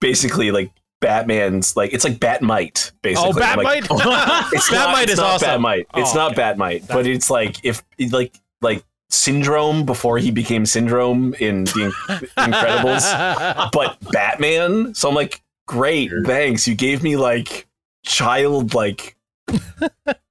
basically 0.01 0.51
like 0.51 0.71
Batman's 1.01 1.77
like 1.77 1.93
it's 1.93 2.05
like 2.05 2.19
Batmite 2.19 2.93
basically. 3.03 3.33
oh, 3.37 3.43
I'm 3.43 3.59
like, 3.63 3.85
Batmite. 3.85 4.51
It's 4.53 4.71
Batmite 4.71 4.73
not, 4.73 5.03
it's 5.03 5.13
is 5.13 5.19
not 5.19 5.27
awesome. 5.35 5.63
Batmite. 5.63 5.87
It's 5.97 6.13
Oh, 6.13 6.15
not 6.15 6.33
okay. 6.33 6.43
Batmite, 6.43 6.89
but 6.89 7.07
it's 7.07 7.29
like 7.31 7.65
if 7.65 7.83
like 8.11 8.35
like 8.61 8.83
Syndrome 9.11 9.85
before 9.85 10.19
he 10.19 10.31
became 10.31 10.65
Syndrome 10.65 11.35
in 11.35 11.65
the 11.65 11.93
Incredibles, 12.39 13.71
but 13.73 13.99
Batman. 14.11 14.95
So 14.95 15.09
I'm 15.11 15.15
like, 15.15 15.43
great, 15.67 16.11
thanks. 16.25 16.67
You 16.67 16.75
gave 16.75 17.03
me 17.03 17.17
like 17.17 17.67
child 18.05 18.73
like, 18.75 19.17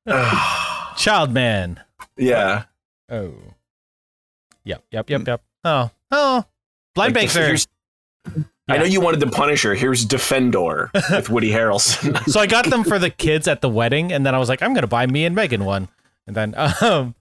Child 0.98 1.32
Man. 1.34 1.80
yeah. 2.18 2.64
Oh. 3.10 3.34
Yep, 4.66 4.84
yep, 4.92 5.10
yep, 5.10 5.28
yep. 5.28 5.42
Oh, 5.64 5.90
oh. 6.12 6.46
Blind 6.96 7.16
Like, 7.16 7.36
are 7.36 7.56
I 8.70 8.78
know 8.78 8.84
you 8.84 9.02
wanted 9.02 9.20
the 9.20 9.28
Punisher. 9.28 9.74
Here's 9.76 10.06
Defendor 10.06 10.90
with 11.12 11.30
Woody 11.30 11.52
Harrelson. 11.52 12.18
So 12.32 12.40
I 12.40 12.48
got 12.48 12.66
them 12.70 12.84
for 12.84 13.00
the 13.00 13.10
kids 13.10 13.48
at 13.48 13.62
the 13.62 13.70
wedding, 13.70 14.12
and 14.14 14.26
then 14.26 14.34
I 14.36 14.38
was 14.38 14.50
like, 14.50 14.62
I'm 14.62 14.74
gonna 14.74 14.88
buy 14.88 15.06
me 15.08 15.26
and 15.26 15.36
Megan 15.36 15.66
one, 15.66 15.90
and 16.28 16.36
then 16.36 16.54
um, 16.82 17.16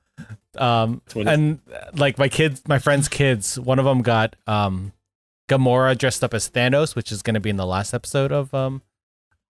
um, 0.59 1.03
and 1.15 1.61
like 1.95 2.19
my 2.19 2.29
kids, 2.29 2.63
my 2.69 2.79
friends' 2.79 3.09
kids, 3.09 3.59
one 3.59 3.79
of 3.79 3.85
them 3.85 4.03
got 4.03 4.37
um, 4.47 4.93
Gamora 5.49 5.97
dressed 5.97 6.23
up 6.23 6.35
as 6.35 6.49
Thanos, 6.51 6.95
which 6.95 7.11
is 7.11 7.23
gonna 7.23 7.41
be 7.41 7.51
in 7.51 7.57
the 7.57 7.67
last 7.67 7.95
episode 7.95 8.31
of 8.33 8.53
um, 8.55 8.83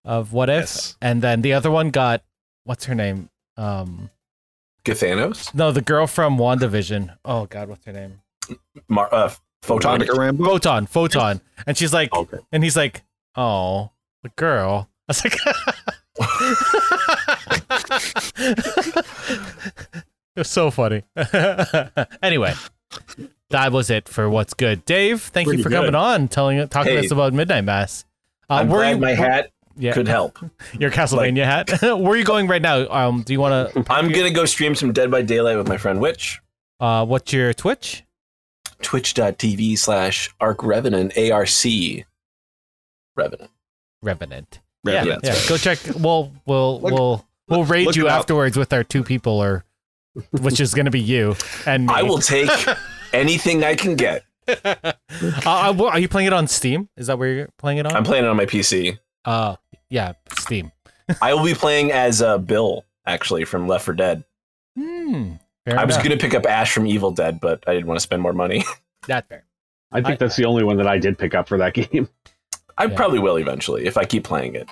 of 0.04 0.32
What 0.32 0.48
If, 0.48 0.60
Yes. 0.60 0.96
and 1.02 1.20
then 1.22 1.42
the 1.42 1.52
other 1.52 1.70
one 1.70 1.90
got 1.90 2.22
what's 2.64 2.84
her 2.86 2.94
name? 2.94 3.28
Um, 3.56 4.10
Gathanos? 4.84 5.54
no, 5.54 5.72
the 5.72 5.80
girl 5.82 6.06
from 6.06 6.38
WandaVision. 6.38 7.16
Oh 7.24 7.46
God, 7.46 7.68
what's 7.68 7.84
her 7.86 7.92
name? 7.92 8.20
Mar- 8.88 9.12
uh, 9.12 9.30
Photon? 9.62 9.92
Monica 9.98 10.12
Rambeau. 10.12 10.44
Photon, 10.46 10.86
Photon, 10.86 11.40
and 11.66 11.76
she's 11.76 11.92
like, 11.92 12.12
Okay. 12.14 12.38
and 12.52 12.62
he's 12.64 12.76
like, 12.76 13.02
oh, 13.36 13.90
the 14.22 14.30
girl. 14.30 14.88
I 15.08 15.10
was 15.10 15.24
like, 15.24 15.36
it 20.36 20.36
was 20.36 20.50
so 20.50 20.70
funny. 20.70 21.02
anyway, 22.22 22.54
that 23.50 23.72
was 23.72 23.90
it 23.90 24.08
for 24.08 24.28
what's 24.30 24.54
good. 24.54 24.84
Dave, 24.84 25.22
thank 25.22 25.46
you 25.46 25.50
Pretty 25.52 25.62
for 25.62 25.70
coming 25.70 25.94
on, 25.94 26.28
telling, 26.28 26.66
talking 26.68 26.94
to 26.94 27.00
us 27.00 27.10
about 27.10 27.32
Midnight 27.32 27.64
Mass. 27.64 28.04
Uh, 28.48 28.54
I'm 28.54 28.68
where 28.68 28.80
glad 28.80 28.90
you- 28.94 29.00
my 29.00 29.14
hat 29.14 29.50
yeah, 29.80 29.92
could 29.92 30.06
help. 30.08 30.38
your 30.78 30.90
Castlevania 30.90 31.44
hat. 31.44 31.70
where 31.82 32.12
are 32.12 32.16
you 32.16 32.24
going 32.24 32.46
right 32.46 32.62
now? 32.62 32.86
Um, 32.88 33.22
do 33.22 33.32
you 33.32 33.40
want 33.40 33.72
to? 33.72 33.84
I'm 33.92 34.10
going 34.10 34.26
to 34.26 34.32
go 34.32 34.44
stream 34.44 34.74
some 34.74 34.92
Dead 34.92 35.10
by 35.10 35.22
Daylight 35.22 35.56
with 35.56 35.68
my 35.68 35.76
friend 35.78 36.00
Witch. 36.00 36.40
Uh, 36.78 37.04
what's 37.04 37.32
your 37.32 37.52
Twitch? 37.52 38.04
Twitch.tv 38.82 39.76
slash 39.76 40.30
Arc 40.40 40.62
Revenant, 40.62 41.16
A-R-C 41.16 42.04
Revenant. 43.16 43.50
Revenant. 44.02 44.60
Revenant. 44.84 45.20
Yeah, 45.24 45.34
yeah. 45.34 45.48
Go 45.48 45.56
check. 45.58 45.78
We'll 45.98 46.32
we'll 46.46 46.80
Look- 46.80 46.92
we'll 46.92 47.26
we'll 47.48 47.64
raid 47.64 47.86
look 47.86 47.96
you 47.96 48.06
it 48.06 48.10
up. 48.10 48.20
afterwards 48.20 48.56
with 48.56 48.72
our 48.72 48.82
two 48.84 49.02
people, 49.04 49.34
or 49.42 49.64
which 50.30 50.60
is 50.60 50.72
going 50.72 50.86
to 50.86 50.90
be 50.90 51.00
you 51.00 51.36
and 51.66 51.86
me. 51.86 51.92
I 51.92 52.02
will 52.02 52.18
take 52.18 52.48
anything 53.12 53.62
I 53.62 53.74
can 53.74 53.96
get. 53.96 54.24
uh, 54.48 54.92
uh, 55.44 55.74
are 55.84 55.98
you 55.98 56.08
playing 56.08 56.28
it 56.28 56.32
on 56.32 56.46
Steam? 56.48 56.88
Is 56.96 57.08
that 57.08 57.18
where 57.18 57.28
you're 57.28 57.48
playing 57.58 57.78
it 57.78 57.86
on? 57.86 57.94
I'm 57.94 58.04
playing 58.04 58.24
it 58.24 58.28
on 58.28 58.36
my 58.36 58.46
PC. 58.46 58.98
Uh, 59.24 59.56
yeah, 59.88 60.12
Steam. 60.38 60.72
I 61.22 61.34
will 61.34 61.44
be 61.44 61.54
playing 61.54 61.92
as 61.92 62.22
uh, 62.22 62.38
Bill, 62.38 62.84
actually, 63.06 63.44
from 63.44 63.66
Left 63.66 63.84
4 63.84 63.94
Dead. 63.94 64.24
Hmm. 64.78 65.32
Fair 65.66 65.78
I 65.78 65.84
was 65.84 65.96
going 65.96 66.10
to 66.10 66.16
pick 66.16 66.34
up 66.34 66.46
Ash 66.46 66.72
from 66.72 66.86
Evil 66.86 67.10
Dead, 67.10 67.40
but 67.40 67.62
I 67.66 67.74
didn't 67.74 67.86
want 67.86 67.98
to 67.98 68.02
spend 68.02 68.22
more 68.22 68.32
money. 68.32 68.64
That 69.08 69.28
fair. 69.30 69.44
I 69.90 70.02
think 70.02 70.12
I- 70.12 70.16
that's 70.16 70.36
the 70.36 70.44
only 70.44 70.62
one 70.62 70.76
that 70.76 70.86
I 70.86 70.98
did 70.98 71.16
pick 71.18 71.34
up 71.34 71.48
for 71.48 71.56
that 71.58 71.72
game. 71.74 72.06
I 72.76 72.84
Yeah. 72.84 72.94
probably 72.96 73.18
will 73.18 73.36
eventually 73.38 73.86
if 73.86 73.96
I 73.96 74.04
keep 74.04 74.24
playing 74.24 74.54
it. 74.56 74.68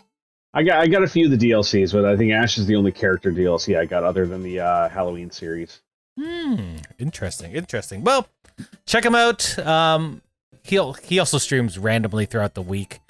I 0.53 0.63
got 0.63 0.79
I 0.81 0.87
got 0.87 1.03
a 1.03 1.07
few 1.09 1.33
of 1.33 1.39
the 1.39 1.51
DLCs, 1.51 1.93
but 1.95 2.05
I 2.05 2.15
think 2.17 2.33
Ash 2.33 2.59
is 2.59 2.67
the 2.67 2.77
only 2.77 2.93
character 2.93 3.33
DLC 3.33 3.79
I 3.79 3.87
got 3.87 4.05
other 4.05 4.27
than 4.27 4.43
the 4.43 4.61
uh, 4.61 4.89
Halloween 4.91 5.31
series. 5.31 5.81
Hmm. 6.21 6.77
Interesting. 6.99 7.53
Interesting. 7.53 8.05
Well, 8.05 8.29
check 8.87 9.05
him 9.05 9.15
out. 9.15 9.59
Um, 9.61 10.21
he'll 10.63 10.93
he 10.93 11.19
also 11.19 11.39
streams 11.39 11.79
randomly 11.79 12.27
throughout 12.27 12.53
the 12.55 12.63
week. 12.63 13.01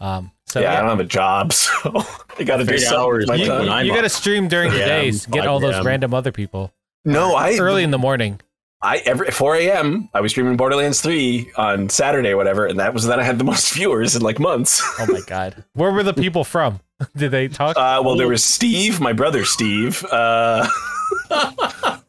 Um, 0.00 0.32
so 0.54 0.60
yeah, 0.60 0.78
I 0.78 0.80
don't 0.82 0.90
have 0.90 1.00
a 1.00 1.04
job, 1.04 1.52
so 1.52 1.90
I 2.38 2.44
got 2.44 2.58
to 2.58 2.64
do 2.64 2.86
hours 2.94 3.24
you, 3.26 3.32
when 3.32 3.44
time. 3.48 3.68
I'm 3.68 3.84
you 3.84 3.92
got 3.92 4.02
to 4.02 4.08
stream 4.08 4.46
during 4.46 4.70
the 4.70 4.78
Yeah, 4.78 4.86
days. 4.86 5.26
Get 5.26 5.48
all 5.48 5.58
those 5.58 5.84
random 5.84 6.14
other 6.14 6.30
people 6.30 6.72
No, 7.04 7.34
I 7.34 7.56
early 7.58 7.82
in 7.82 7.90
the 7.90 7.98
morning. 7.98 8.40
I 8.80 8.98
every 8.98 9.32
4 9.32 9.56
a.m. 9.56 10.08
I 10.14 10.20
was 10.20 10.30
streaming 10.30 10.56
Borderlands 10.56 11.00
3 11.00 11.50
on 11.56 11.88
Saturday, 11.88 12.34
whatever, 12.34 12.66
and 12.66 12.78
that 12.78 12.94
was 12.94 13.04
that 13.06 13.18
I 13.18 13.24
had 13.24 13.38
the 13.40 13.44
most 13.52 13.72
viewers 13.74 14.14
in 14.14 14.22
like 14.22 14.38
months. 14.38 14.80
Oh 15.00 15.06
my 15.10 15.20
god. 15.26 15.64
Where 15.72 15.90
were 15.90 16.04
the 16.04 16.14
people 16.14 16.44
from? 16.44 16.78
Did 17.16 17.32
they 17.32 17.48
talk? 17.48 17.76
Uh, 17.76 18.00
well, 18.04 18.14
there 18.16 18.28
was 18.28 18.44
Steve, 18.44 19.00
my 19.00 19.12
brother 19.12 19.44
Steve, 19.44 20.04
uh, 20.04 20.68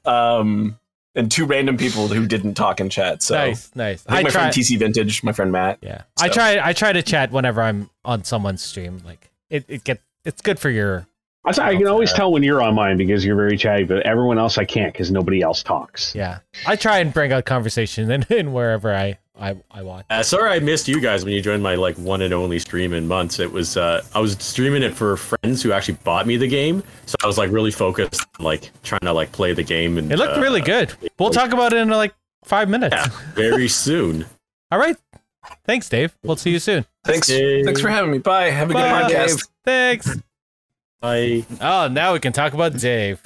um, 0.05 0.77
and 1.15 1.31
two 1.31 1.45
random 1.45 1.77
people 1.77 2.07
who 2.07 2.25
didn't 2.27 2.55
talk 2.55 2.79
in 2.79 2.89
chat. 2.89 3.23
So 3.23 3.35
nice, 3.35 3.71
nice. 3.75 4.05
I 4.07 4.09
think 4.09 4.19
I 4.19 4.23
my 4.23 4.29
try. 4.29 4.41
friend 4.41 4.53
TC 4.55 4.79
Vintage, 4.79 5.23
my 5.23 5.31
friend 5.31 5.51
Matt. 5.51 5.79
Yeah, 5.81 6.03
I 6.19 6.29
try. 6.29 6.59
I 6.61 6.73
try 6.73 6.93
to 6.93 7.01
chat 7.01 7.31
whenever 7.31 7.61
I'm 7.61 7.89
on 8.03 8.23
someone's 8.23 8.61
stream. 8.61 9.01
Like 9.05 9.31
it, 9.49 9.65
it 9.67 9.83
get. 9.83 10.01
It's 10.23 10.41
good 10.41 10.59
for 10.59 10.69
your. 10.69 11.07
I, 11.45 11.49
s- 11.49 11.59
I 11.59 11.75
can 11.75 11.87
always 11.87 12.11
tell 12.13 12.31
when 12.31 12.43
you're 12.43 12.61
on 12.61 12.73
mine 12.75 12.97
because 12.97 13.23
you're 13.23 13.35
very 13.35 13.57
chatty, 13.57 13.83
but 13.83 14.01
everyone 14.05 14.37
else 14.39 14.57
I 14.57 14.65
can't 14.65 14.91
because 14.93 15.11
nobody 15.11 15.41
else 15.41 15.61
talks. 15.63 16.13
Yeah, 16.15 16.39
I 16.65 16.75
try 16.75 16.99
and 16.99 17.13
bring 17.13 17.31
out 17.31 17.45
conversation 17.45 18.09
in, 18.11 18.23
in 18.29 18.51
wherever 18.53 18.93
I 18.93 19.17
I 19.39 19.55
I 19.69 19.81
watch. 19.83 20.05
Uh, 20.09 20.23
sorry, 20.23 20.51
I 20.51 20.59
missed 20.59 20.87
you 20.87 20.99
guys 21.01 21.23
when 21.25 21.33
you 21.33 21.41
joined 21.41 21.61
my 21.61 21.75
like 21.75 21.95
one 21.97 22.21
and 22.21 22.33
only 22.33 22.57
stream 22.59 22.93
in 22.93 23.07
months. 23.07 23.39
It 23.39 23.51
was 23.51 23.77
uh, 23.77 24.01
I 24.15 24.19
was 24.19 24.33
streaming 24.39 24.81
it 24.81 24.93
for 24.95 25.17
friends 25.17 25.61
who 25.61 25.71
actually 25.71 25.97
bought 26.03 26.25
me 26.25 26.37
the 26.37 26.47
game, 26.47 26.81
so 27.05 27.15
I 27.23 27.27
was 27.27 27.37
like 27.37 27.51
really 27.51 27.71
focused, 27.71 28.25
on, 28.39 28.45
like 28.45 28.71
trying 28.83 29.01
to 29.03 29.13
like 29.13 29.31
play 29.31 29.53
the 29.53 29.63
game. 29.63 29.97
And 29.97 30.11
It 30.11 30.17
looked 30.17 30.37
uh, 30.37 30.41
really 30.41 30.61
good. 30.61 30.93
We'll 31.19 31.29
talk 31.31 31.51
about 31.53 31.73
it 31.73 31.77
in 31.79 31.89
like 31.89 32.13
five 32.45 32.69
minutes. 32.69 32.95
Yeah, 32.95 33.07
very 33.33 33.67
soon. 33.67 34.25
All 34.71 34.79
right. 34.79 34.95
Thanks, 35.65 35.87
Dave. 35.89 36.15
We'll 36.23 36.37
see 36.37 36.49
you 36.51 36.59
soon. 36.59 36.85
Thanks, 37.03 37.27
Hey. 37.27 37.63
thanks 37.63 37.79
for 37.79 37.89
having 37.89 38.09
me. 38.11 38.17
Bye. 38.17 38.49
Have 38.49 38.71
a 38.71 38.73
Bye. 38.73 39.07
good 39.09 39.11
podcast. 39.17 39.47
Thanks. 39.63 40.15
I 41.05 41.45
Oh, 41.61 41.87
now 41.87 42.13
we 42.13 42.19
can 42.19 42.33
talk 42.33 42.53
about 42.53 42.77
Dave. 42.77 43.21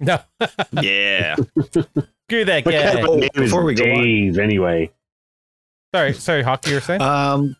No, 0.00 0.18
Yeah. 0.82 1.36
screw 1.36 2.44
that 2.44 2.64
But 2.64 2.70
guy. 2.72 2.82
Kevin's 2.94 3.20
name 3.20 3.28
Before 3.34 3.64
we 3.64 3.74
go 3.74 3.84
on. 3.84 4.02
Dave, 4.02 4.38
anyway. 4.38 4.90
Sorry, 5.94 6.12
sorry, 6.12 6.42
hockey. 6.42 6.70
You 6.70 6.76
were 6.76 6.80
saying? 6.82 7.00
Um, 7.00 7.56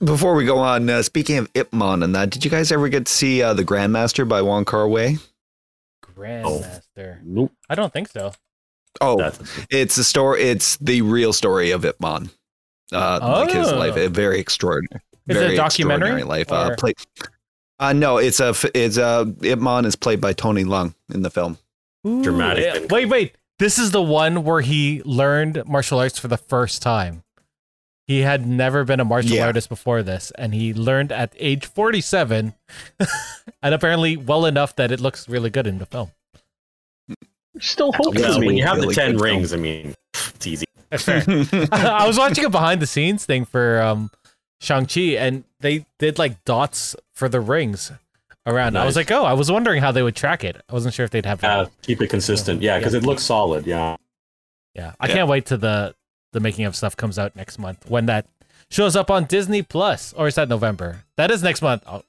before 0.00 0.34
we 0.34 0.44
go 0.44 0.58
on, 0.58 0.88
uh, 0.88 1.02
speaking 1.02 1.38
of 1.38 1.48
Ip 1.54 1.72
Man 1.72 2.02
and 2.04 2.14
that, 2.14 2.30
did 2.30 2.44
you 2.44 2.50
guys 2.50 2.70
ever 2.70 2.88
get 2.88 3.06
to 3.06 3.12
see 3.12 3.42
uh, 3.42 3.54
the 3.54 3.64
Grandmaster 3.64 4.28
by 4.28 4.40
Wong 4.42 4.64
Kar 4.64 4.86
Wai? 4.86 5.16
Grandmaster. 6.04 7.18
Nope. 7.24 7.52
I 7.68 7.74
don't 7.74 7.92
think 7.92 8.08
so. 8.08 8.32
Oh, 9.00 9.16
that's 9.18 9.40
it's 9.70 9.96
the 9.96 10.04
story. 10.04 10.42
It's 10.42 10.76
the 10.78 11.02
real 11.02 11.32
story 11.32 11.70
of 11.72 11.84
Ip 11.84 12.00
Man. 12.00 12.30
Uh, 12.92 13.18
like 13.22 13.50
his 13.52 13.68
Oh. 13.68 13.76
life, 13.78 13.96
a 13.96 14.08
very 14.08 14.38
extraordinary. 14.40 15.00
Is 15.28 15.36
it 15.36 15.40
a 15.40 15.42
very 15.46 15.56
documentary, 15.56 16.22
extraordinary 16.22 16.22
life. 16.22 16.52
Uh, 16.52 16.74
play, 16.76 16.94
uh, 17.78 17.92
no, 17.92 18.18
it's 18.18 18.40
a 18.40 18.54
It's 18.74 18.98
uh, 18.98 19.24
Ip 19.42 19.58
Man 19.60 19.84
is 19.84 19.96
played 19.96 20.20
by 20.20 20.32
Tony 20.32 20.64
Leung 20.64 20.94
in 21.12 21.22
the 21.22 21.30
film. 21.30 21.58
Dramatic 22.04 22.64
Ooh, 22.64 22.78
thing. 22.80 22.88
Wait, 22.88 23.06
wait. 23.06 23.34
This 23.58 23.78
is 23.78 23.90
the 23.90 24.02
one 24.02 24.44
where 24.44 24.60
he 24.60 25.02
learned 25.04 25.62
martial 25.66 25.98
arts 25.98 26.18
for 26.18 26.28
the 26.28 26.36
first 26.36 26.80
time. 26.80 27.24
He 28.06 28.20
had 28.20 28.46
never 28.46 28.84
been 28.84 29.00
a 29.00 29.04
martial 29.04 29.36
Yeah. 29.36 29.46
artist 29.46 29.68
before 29.68 30.02
this, 30.02 30.32
and 30.38 30.54
he 30.54 30.72
learned 30.72 31.12
at 31.12 31.34
age 31.38 31.66
47, 31.66 32.54
and 33.62 33.74
apparently 33.74 34.16
well 34.16 34.46
enough 34.46 34.74
that 34.76 34.90
it 34.90 35.00
looks 35.00 35.28
really 35.28 35.50
good 35.50 35.66
in 35.66 35.78
the 35.78 35.86
film. 35.86 36.12
Still 37.60 37.92
hope 37.92 38.16
yeah, 38.16 38.38
when 38.38 38.56
you 38.56 38.64
have 38.64 38.80
the 38.80 38.92
ten 38.94 39.12
good 39.12 39.20
rings, 39.20 39.52
I 39.52 39.56
mean, 39.56 39.94
it's 40.14 40.46
easy. 40.46 40.64
I 40.92 42.06
was 42.06 42.16
watching 42.16 42.44
a 42.44 42.50
behind 42.50 42.80
the 42.80 42.86
scenes 42.86 43.26
thing 43.26 43.44
for 43.44 43.82
um, 43.82 44.10
Shang-Chi, 44.60 45.00
and 45.16 45.44
they 45.60 45.86
did 45.98 46.18
like 46.18 46.44
dots 46.44 46.96
for 47.14 47.28
the 47.28 47.40
rings 47.40 47.92
around. 48.46 48.76
I 48.76 48.84
was 48.86 48.96
like, 48.96 49.10
oh, 49.10 49.24
I 49.24 49.32
was 49.34 49.50
wondering 49.50 49.80
how 49.82 49.92
they 49.92 50.02
would 50.02 50.16
track 50.16 50.42
it. 50.44 50.56
I 50.68 50.72
wasn't 50.72 50.94
sure 50.94 51.04
if 51.04 51.10
they'd 51.10 51.26
have. 51.26 51.42
Uh, 51.44 51.66
keep 51.82 52.00
it 52.02 52.08
consistent, 52.08 52.62
yeah, 52.62 52.78
because 52.78 52.94
it 52.94 53.04
looks 53.04 53.22
solid. 53.22 53.66
Yeah, 53.66 53.96
Yeah, 54.74 54.92
I 55.00 55.08
Yeah. 55.08 55.14
can't 55.14 55.28
wait 55.28 55.46
till 55.46 55.58
the 55.58 55.94
the 56.32 56.40
making 56.40 56.64
of 56.66 56.76
stuff 56.76 56.94
comes 56.96 57.18
out 57.18 57.34
next 57.36 57.58
month 57.58 57.88
when 57.88 58.06
that 58.06 58.26
shows 58.70 58.94
up 58.96 59.10
on 59.10 59.24
Disney 59.24 59.62
Plus, 59.62 60.12
or 60.12 60.26
is 60.28 60.34
that 60.34 60.48
November? 60.48 61.04
That 61.16 61.30
is 61.30 61.42
next 61.42 61.62
month. 61.62 61.82
Oh, 61.86 62.02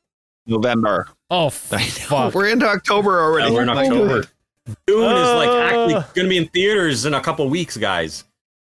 November. 0.46 1.08
oh 1.30 1.50
fuck! 1.52 2.34
We're 2.34 2.50
into 2.50 2.66
October 2.68 3.22
already. 3.22 3.50
Yeah, 3.50 3.56
we're 3.56 3.64
in 3.64 3.70
Oh 3.70 3.74
my 3.76 3.84
October. 3.86 4.22
God. 4.22 4.30
Dune 4.86 5.04
is 5.16 5.30
like 5.36 5.50
actually 5.50 5.94
Uh. 5.96 6.02
going 6.14 6.26
to 6.26 6.30
be 6.30 6.38
in 6.38 6.48
theaters 6.50 7.06
in 7.06 7.14
a 7.14 7.22
couple 7.22 7.48
weeks, 7.50 7.76
guys. 7.78 8.24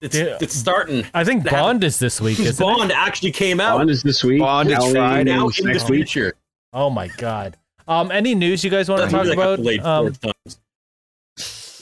It's 0.02 0.16
Yeah. 0.16 0.36
it's 0.40 0.54
starting. 0.54 1.06
I 1.14 1.22
think 1.24 1.48
Bond 1.48 1.82
is 1.84 1.98
this 1.98 2.20
week, 2.20 2.38
isn't 2.40 2.54
it? 2.54 2.58
Bond 2.58 2.90
actually 2.92 3.30
came 3.32 3.60
out. 3.60 3.78
Bond 3.78 3.88
is 3.88 4.02
this 4.02 4.22
week. 4.24 4.40
Bond 4.40 4.70
is 4.70 4.76
Friday. 4.92 5.30
now 5.32 5.48
is 5.48 5.58
in 5.60 5.66
the 5.66 5.72
next 5.72 5.88
week. 5.88 5.98
future. 6.08 6.34
Oh 6.72 6.90
my 6.90 7.06
god! 7.18 7.56
Um, 7.86 8.10
any 8.10 8.34
news 8.34 8.64
you 8.64 8.70
guys 8.70 8.88
want 8.88 9.02
to 9.02 9.08
talk 9.10 9.26
like 9.26 9.34
about? 9.34 9.60
Um, 9.86 10.12
four 10.14 10.32
times. 10.44 10.58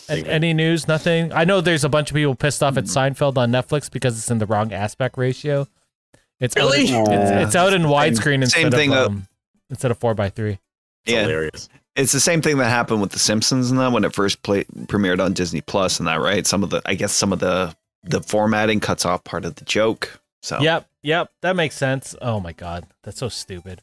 an- 0.09 0.27
any 0.27 0.53
news? 0.53 0.87
Nothing. 0.89 1.33
I 1.33 1.45
know 1.45 1.61
there's 1.61 1.85
a 1.85 1.89
bunch 1.89 2.11
of 2.11 2.15
people 2.15 2.35
pissed 2.35 2.63
off 2.63 2.77
at 2.77 2.85
Seinfeld 2.85 3.37
on 3.39 3.51
Netflix 3.51 3.91
because 3.91 4.19
it's 4.19 4.31
in 4.31 4.39
the 4.39 4.47
wrong 4.47 4.73
aspect 4.73 5.17
ratio. 5.17 5.67
It's 6.41 6.57
out, 6.57 6.71
Really? 6.73 6.85
it's, 6.85 7.31
it's 7.49 7.57
out 7.57 7.73
in 7.73 7.83
widescreen 7.83 8.23
Same 8.49 8.67
instead 8.67 8.73
thing, 8.73 8.93
uh, 8.93 8.97
of 9.03 9.07
um, 9.09 9.27
instead 9.69 9.91
of 9.91 9.99
four 9.99 10.15
by 10.15 10.31
three. 10.31 10.59
It's 11.05 11.13
Yeah. 11.15 11.23
hilarious. 11.23 11.69
It's 11.97 12.13
the 12.13 12.21
same 12.21 12.41
thing 12.41 12.57
that 12.59 12.69
happened 12.71 13.01
with 13.03 13.11
The 13.13 13.19
Simpsons 13.19 13.71
and 13.71 13.79
that 13.79 13.93
when 13.93 14.05
it 14.05 14.15
first 14.15 14.43
played 14.43 14.67
premiered 14.87 15.23
on 15.23 15.33
Disney 15.35 15.61
Plus 15.61 15.99
and 15.99 16.09
that, 16.09 16.21
right? 16.21 16.47
Some 16.47 16.63
of 16.63 16.71
the, 16.71 16.81
I 16.87 16.95
guess, 16.95 17.13
some 17.13 17.33
of 17.33 17.41
the 17.41 17.75
the 18.03 18.21
formatting 18.23 18.81
cuts 18.81 19.05
off 19.05 19.25
part 19.25 19.45
of 19.45 19.57
the 19.57 19.65
joke. 19.65 20.21
So 20.43 20.61
Yep, 20.61 20.89
yep, 21.03 21.31
that 21.43 21.55
makes 21.57 21.77
sense. 21.77 22.15
Oh 22.23 22.41
my 22.41 22.53
god, 22.53 22.87
that's 23.03 23.19
so 23.19 23.29
stupid. 23.29 23.83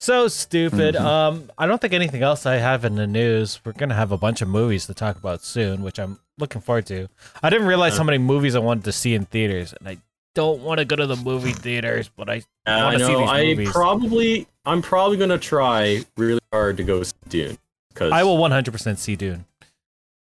So 0.00 0.26
stupid. 0.26 0.94
Mhm. 0.96 1.00
Um, 1.00 1.50
I 1.58 1.66
don't 1.66 1.80
think 1.80 1.92
anything 1.92 2.22
else 2.22 2.44
I 2.46 2.56
have 2.56 2.84
in 2.84 2.96
the 2.96 3.06
news. 3.06 3.60
We're 3.64 3.72
gonna 3.72 3.94
have 3.94 4.10
a 4.10 4.16
bunch 4.16 4.42
of 4.42 4.48
movies 4.48 4.86
to 4.86 4.94
talk 4.94 5.16
about 5.16 5.44
soon, 5.44 5.82
which 5.82 5.98
I'm 6.00 6.18
looking 6.38 6.60
forward 6.60 6.86
to. 6.86 7.08
I 7.42 7.50
didn't 7.50 7.66
realize 7.68 7.96
how 7.98 8.04
many 8.04 8.18
movies 8.18 8.56
I 8.56 8.58
wanted 8.60 8.84
to 8.84 8.92
see 8.92 9.14
in 9.14 9.26
theaters, 9.26 9.72
and 9.78 9.88
I 9.88 9.98
don't 10.34 10.62
want 10.62 10.78
to 10.78 10.84
go 10.86 10.96
to 10.96 11.06
the 11.06 11.14
movie 11.14 11.52
theaters, 11.52 12.10
but 12.16 12.28
I 12.30 12.42
I 12.66 12.84
wanna 12.84 12.98
see 13.00 13.12
know. 13.12 13.18
these 13.20 13.28
I 13.30 13.44
movies. 13.44 13.70
probably, 13.70 14.46
I'm 14.64 14.82
probably 14.82 15.18
gonna 15.18 15.38
try 15.38 16.04
really 16.16 16.40
hard 16.52 16.78
to 16.78 16.84
go 16.84 17.02
see 17.04 17.12
Dune 17.28 17.58
because 17.90 18.10
I 18.12 18.24
will 18.24 18.38
100% 18.38 18.98
see 18.98 19.14
Dune. 19.14 19.44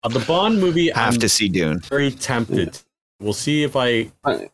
uh, 0.04 0.10
the 0.10 0.20
Bond 0.22 0.60
movie. 0.60 0.90
Have 0.90 1.14
I'm 1.14 1.20
to 1.22 1.30
see 1.30 1.48
Dune. 1.48 1.80
very 1.82 2.12
tempted. 2.12 2.80
We'll 3.20 3.34
see 3.34 3.64
if 3.64 3.76
I 3.76 4.10
if 4.26 4.50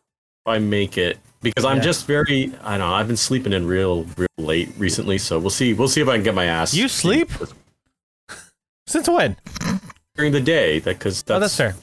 I 0.46 0.58
make 0.58 0.98
it 0.98 1.18
because 1.40 1.64
I'm 1.64 1.76
Yeah. 1.78 1.82
just 1.84 2.06
very. 2.06 2.52
I 2.62 2.76
don't 2.78 2.88
know. 2.88 2.94
I've 2.94 3.06
been 3.06 3.16
sleeping 3.16 3.52
in 3.52 3.66
real 3.66 4.04
real 4.16 4.26
late 4.38 4.70
recently, 4.78 5.18
so 5.18 5.38
we'll 5.38 5.50
see. 5.50 5.72
We'll 5.74 5.88
see 5.88 6.00
if 6.00 6.08
I 6.08 6.14
can 6.14 6.24
get 6.24 6.34
my 6.34 6.44
ass. 6.46 6.74
You 6.74 6.88
sleep? 6.88 7.30
Since 8.86 9.08
when? 9.08 9.36
during 10.16 10.32
the 10.32 10.40
day? 10.40 10.78
that 10.80 10.98
Because 10.98 11.22
that's, 11.22 11.36
Oh, 11.36 11.40
that's 11.40 11.56
fair. 11.56 11.74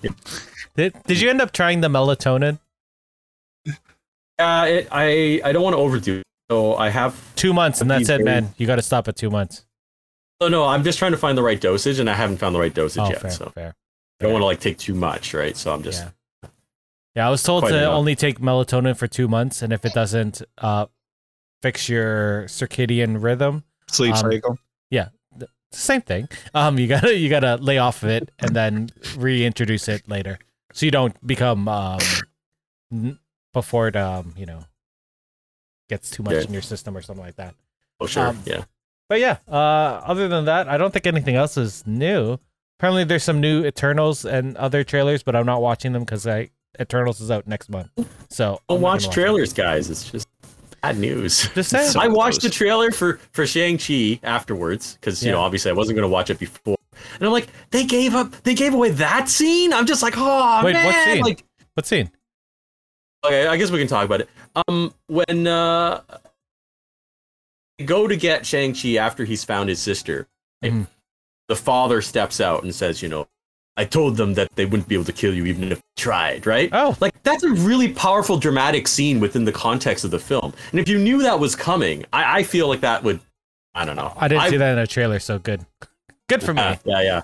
Did, 0.75 0.93
did 1.05 1.21
you 1.21 1.29
end 1.29 1.39
up 1.39 1.51
trying 1.51 1.81
the 1.81 1.87
melatonin? 1.87 2.59
Uh, 4.39 4.65
it, 4.67 4.87
I 4.91 5.39
I 5.43 5.51
don't 5.51 5.61
want 5.61 5.75
to 5.75 5.77
overdo 5.77 6.19
it, 6.19 6.23
so 6.49 6.75
I 6.75 6.89
have. 6.89 7.15
Two 7.35 7.53
months, 7.53 7.79
and 7.81 7.89
that's 7.91 8.07
Be 8.07 8.15
it, 8.15 8.23
man. 8.25 8.53
You 8.57 8.65
got 8.65 8.77
to 8.77 8.81
stop 8.81 9.07
at 9.07 9.15
two 9.15 9.29
months. 9.29 9.65
Oh 10.41 10.47
no, 10.47 10.65
I'm 10.65 10.83
just 10.83 10.97
trying 10.97 11.11
to 11.11 11.17
find 11.17 11.37
the 11.37 11.43
right 11.43 11.61
dosage, 11.61 11.99
and 11.99 12.09
I 12.09 12.13
haven't 12.13 12.37
found 12.37 12.55
the 12.55 12.59
right 12.59 12.73
dosage 12.73 13.03
Oh, 13.03 13.09
yet. 13.09 13.21
fair, 13.21 13.31
So 13.31 13.51
fair. 13.53 13.75
I 14.19 14.23
don't 14.23 14.33
want 14.33 14.41
to 14.41 14.47
like 14.47 14.59
take 14.59 14.77
too 14.79 14.95
much, 14.95 15.33
right? 15.33 15.55
So 15.55 15.71
I'm 15.73 15.83
just. 15.83 16.03
Yeah. 16.03 16.09
Yeah, 17.15 17.27
I 17.27 17.29
was 17.29 17.43
told 17.43 17.63
to 17.65 17.77
enough. 17.77 17.93
only 17.93 18.15
take 18.15 18.39
melatonin 18.39 18.97
for 18.97 19.07
two 19.07 19.27
months, 19.27 19.61
and 19.61 19.71
if 19.71 19.85
it 19.85 19.93
doesn't 19.93 20.41
uh, 20.57 20.87
fix 21.61 21.87
your 21.87 22.43
circadian 22.45 23.21
rhythm, 23.23 23.63
Sleep 23.87 24.15
Um, 24.15 24.31
cycle. 24.31 24.57
same 25.71 26.01
thing. 26.01 26.27
Um, 26.53 26.77
you 26.77 26.85
gotta 26.87 27.15
you 27.17 27.29
gotta 27.29 27.55
lay 27.57 27.79
off 27.79 28.03
of 28.03 28.09
it 28.09 28.29
and 28.37 28.55
then 28.55 28.89
reintroduce 29.17 29.87
it 29.87 30.07
later, 30.07 30.37
so 30.71 30.85
you 30.85 30.91
don't 30.91 31.15
become 31.25 31.67
um 31.67 31.99
n- 32.91 33.17
before 33.53 33.87
it 33.87 33.95
um 33.95 34.35
you 34.37 34.45
know 34.45 34.65
gets 35.89 36.11
too 36.11 36.21
much 36.21 36.33
Yeah. 36.35 36.41
in 36.41 36.53
your 36.53 36.61
system 36.61 36.95
or 36.95 37.01
something 37.01 37.25
like 37.25 37.37
that. 37.37 37.55
Oh 37.99 38.05
sure, 38.05 38.27
Um, 38.27 38.39
yeah. 38.45 38.65
But 39.09 39.19
yeah, 39.19 39.37
uh, 39.47 40.01
other 40.05 40.27
than 40.27 40.45
that, 40.45 40.69
I 40.69 40.77
don't 40.77 40.93
think 40.93 41.07
anything 41.07 41.35
else 41.35 41.57
is 41.57 41.83
new. 41.87 42.37
Apparently, 42.79 43.03
there's 43.03 43.23
some 43.23 43.41
new 43.41 43.65
Eternals 43.65 44.25
and 44.25 44.55
other 44.57 44.83
trailers, 44.83 45.23
but 45.23 45.35
I'm 45.35 45.45
not 45.47 45.61
watching 45.61 45.93
them 45.93 46.03
because 46.03 46.25
I 46.27 46.51
Eternals 46.79 47.21
is 47.21 47.29
out 47.31 47.47
next 47.47 47.69
month. 47.69 47.89
So 48.29 48.59
Don't 48.67 48.77
I'm 48.77 48.81
not 48.81 48.81
watch 48.81 49.01
gonna 49.03 49.13
trailers, 49.13 49.53
guys. 49.53 49.89
It's 49.89 50.09
just 50.11 50.27
bad 50.81 50.97
news. 50.97 51.47
Just 51.53 51.69
saying. 51.69 51.89
So 51.91 51.99
I 52.01 52.07
watched 52.07 52.41
the 52.41 52.49
trailer 52.49 52.91
for 52.91 53.19
for 53.31 53.45
Shang 53.45 53.77
Chi 53.77 54.19
afterwards 54.23 54.95
because 54.99 55.23
you 55.23 55.31
know 55.31 55.39
obviously 55.41 55.71
I 55.71 55.73
wasn't 55.73 55.95
going 55.97 56.07
to 56.07 56.11
watch 56.11 56.29
it 56.29 56.39
before, 56.39 56.77
and 57.15 57.23
I'm 57.27 57.31
like 57.31 57.47
they 57.71 57.85
gave 57.85 58.15
up 58.15 58.31
they 58.43 58.53
gave 58.55 58.73
away 58.73 58.89
that 58.91 59.29
scene. 59.29 59.71
I'm 59.73 59.85
just 59.85 60.01
like 60.03 60.15
oh 60.17 60.61
Wait, 60.63 60.73
man, 60.73 60.85
what 60.85 61.05
scene? 61.05 61.23
like 61.23 61.43
what 61.75 61.85
scene? 61.85 62.11
okay, 63.25 63.47
I 63.47 63.55
guess 63.57 63.71
we 63.71 63.79
can 63.79 63.87
talk 63.87 64.05
about 64.05 64.21
it. 64.21 64.29
Um, 64.67 64.93
when 65.07 65.47
uh, 65.47 66.01
go 67.85 68.07
to 68.07 68.15
get 68.15 68.45
Shang 68.45 68.73
Chi 68.73 68.95
after 68.95 69.25
he's 69.25 69.43
found 69.43 69.69
his 69.69 69.79
sister, 69.81 70.27
Mhm. 70.63 70.87
the 71.47 71.55
father 71.55 72.01
steps 72.01 72.39
out 72.41 72.63
and 72.63 72.73
says, 72.73 73.01
you 73.01 73.09
know, 73.09 73.27
I 73.75 73.85
told 73.85 74.17
them 74.17 74.35
that 74.35 74.49
they 74.55 74.65
wouldn't 74.65 74.87
be 74.87 74.95
able 74.95 75.05
to 75.05 75.13
kill 75.13 75.33
you 75.33 75.45
even 75.47 75.71
if 75.71 75.79
they 75.79 75.83
tried, 75.97 76.45
right? 76.45 76.69
Oh, 76.73 76.95
Like 77.01 77.21
that's 77.23 77.43
a 77.43 77.49
really 77.49 77.91
powerful 77.91 78.37
dramatic 78.37 78.87
scene 78.87 79.19
within 79.19 79.45
the 79.45 79.51
context 79.51 80.03
of 80.05 80.11
the 80.11 80.19
film. 80.19 80.53
And 80.71 80.79
if 80.79 80.87
you 80.87 80.99
knew 80.99 81.23
that 81.23 81.39
was 81.39 81.55
coming, 81.55 82.05
I, 82.13 82.39
I 82.39 82.43
feel 82.43 82.67
like 82.67 82.81
that 82.81 83.03
would 83.03 83.19
I 83.75 83.85
don't 83.85 83.95
know. 83.95 84.13
I 84.15 84.27
didn't 84.27 84.49
see 84.51 84.57
that 84.57 84.73
in 84.73 84.77
a 84.77 84.85
trailer, 84.85 85.17
so 85.19 85.39
good. 85.39 85.65
Good 86.29 86.43
for 86.43 86.53
me. 86.53 86.61
Yeah, 86.61 86.77
yeah, 86.85 87.01
yeah. 87.01 87.21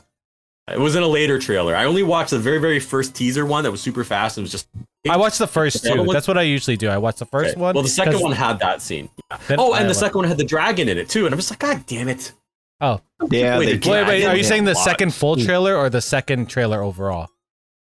It 0.73 0.79
was 0.79 0.95
in 0.95 1.03
a 1.03 1.07
later 1.07 1.37
trailer. 1.39 1.75
I 1.75 1.85
only 1.85 2.01
watched 2.03 2.31
the 2.31 2.39
very, 2.39 2.57
very 2.59 2.79
first 2.79 3.15
teaser 3.15 3.45
one 3.45 3.63
that 3.63 3.71
was 3.71 3.81
super 3.81 4.03
fast. 4.03 4.37
It 4.37 4.41
was 4.41 4.51
just 4.51 4.67
I 5.07 5.17
watched 5.17 5.37
the 5.39 5.47
first 5.47 5.83
The 5.83 5.91
two. 5.93 5.97
one- 6.03 6.13
That's 6.13 6.27
what 6.27 6.37
I 6.37 6.41
usually 6.43 6.77
do. 6.77 6.89
I 6.89 6.97
watch 6.97 7.17
the 7.17 7.25
first 7.25 7.51
Okay. 7.51 7.59
one. 7.61 7.73
Well, 7.75 7.83
the 7.83 7.89
second 7.89 8.19
one 8.19 8.31
had 8.31 8.57
that 8.59 8.81
scene. 8.81 9.09
Yeah. 9.31 9.55
Oh, 9.59 9.73
I 9.73 9.77
and 9.79 9.85
the 9.85 9.89
like- 9.89 9.95
second 9.97 10.17
one 10.19 10.27
had 10.27 10.37
the 10.39 10.43
dragon 10.43 10.89
in 10.89 10.97
it 10.97 11.09
too. 11.09 11.25
And 11.25 11.33
I'm 11.33 11.39
just 11.39 11.51
like, 11.51 11.59
God 11.59 11.85
damn 11.85 12.07
it! 12.07 12.33
Oh, 12.81 13.01
yeah, 13.29 13.57
Wait, 13.59 13.65
they 13.65 13.73
wait, 13.73 13.85
Wait, 13.85 14.07
wait. 14.07 14.25
Are 14.25 14.35
you 14.37 14.43
saying 14.43 14.63
the 14.63 14.73
lot. 14.73 14.83
second 14.85 15.13
full 15.13 15.35
trailer 15.35 15.75
or 15.75 15.89
the 15.89 16.01
second 16.01 16.49
trailer 16.49 16.81
overall? 16.81 17.29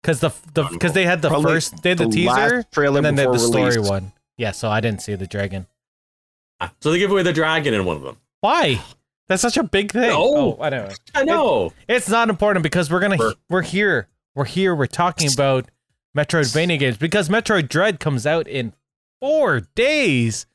Because 0.02 0.20
the 0.20 0.32
the 0.54 0.64
because 0.64 0.94
they 0.94 1.06
had 1.06 1.22
the 1.22 1.30
Probably 1.30 1.54
first 1.54 1.82
they 1.84 1.90
had 1.90 2.00
the, 2.00 2.06
the 2.06 2.12
teaser 2.12 2.28
last 2.32 2.72
trailer 2.72 2.98
and 2.98 3.06
then 3.06 3.16
they 3.16 3.22
had 3.22 3.30
the 3.30 3.34
before 3.34 3.48
story 3.48 3.76
release. 3.76 3.90
one. 3.90 4.12
Yeah, 4.38 4.52
so 4.52 4.68
I 4.70 4.80
didn't 4.82 5.02
see 5.02 5.16
the 5.16 5.28
dragon. 5.28 5.68
Ah, 6.60 6.74
so 6.82 6.92
they 6.92 6.98
give 7.00 7.12
away 7.12 7.24
the 7.24 7.32
dragon 7.34 7.74
in 7.74 7.86
one 7.86 7.98
of 7.98 8.04
them. 8.04 8.18
Why? 8.42 8.82
That's 9.30 9.42
such 9.44 9.56
a 9.58 9.64
big 9.64 9.92
thing. 9.92 10.10
No. 10.10 10.58
Oh, 10.58 10.58
I 10.62 10.70
know. 10.70 10.90
I 11.16 11.24
know. 11.24 11.72
It's 11.88 12.10
not 12.10 12.30
important 12.30 12.64
because 12.64 12.92
we're 12.92 13.00
gonna 13.00 13.18
Sure. 13.18 13.34
we're 13.50 13.62
here. 13.62 14.08
We're 14.36 14.46
here. 14.46 14.76
We're 14.76 14.88
talking 14.88 15.32
about 15.32 15.70
Metroidvania 16.18 16.78
games 16.80 16.98
because 16.98 17.30
Metroid 17.30 17.70
Dread 17.70 18.00
comes 18.00 18.26
out 18.28 18.48
in 18.48 18.74
four 19.22 19.62
days. 19.76 20.46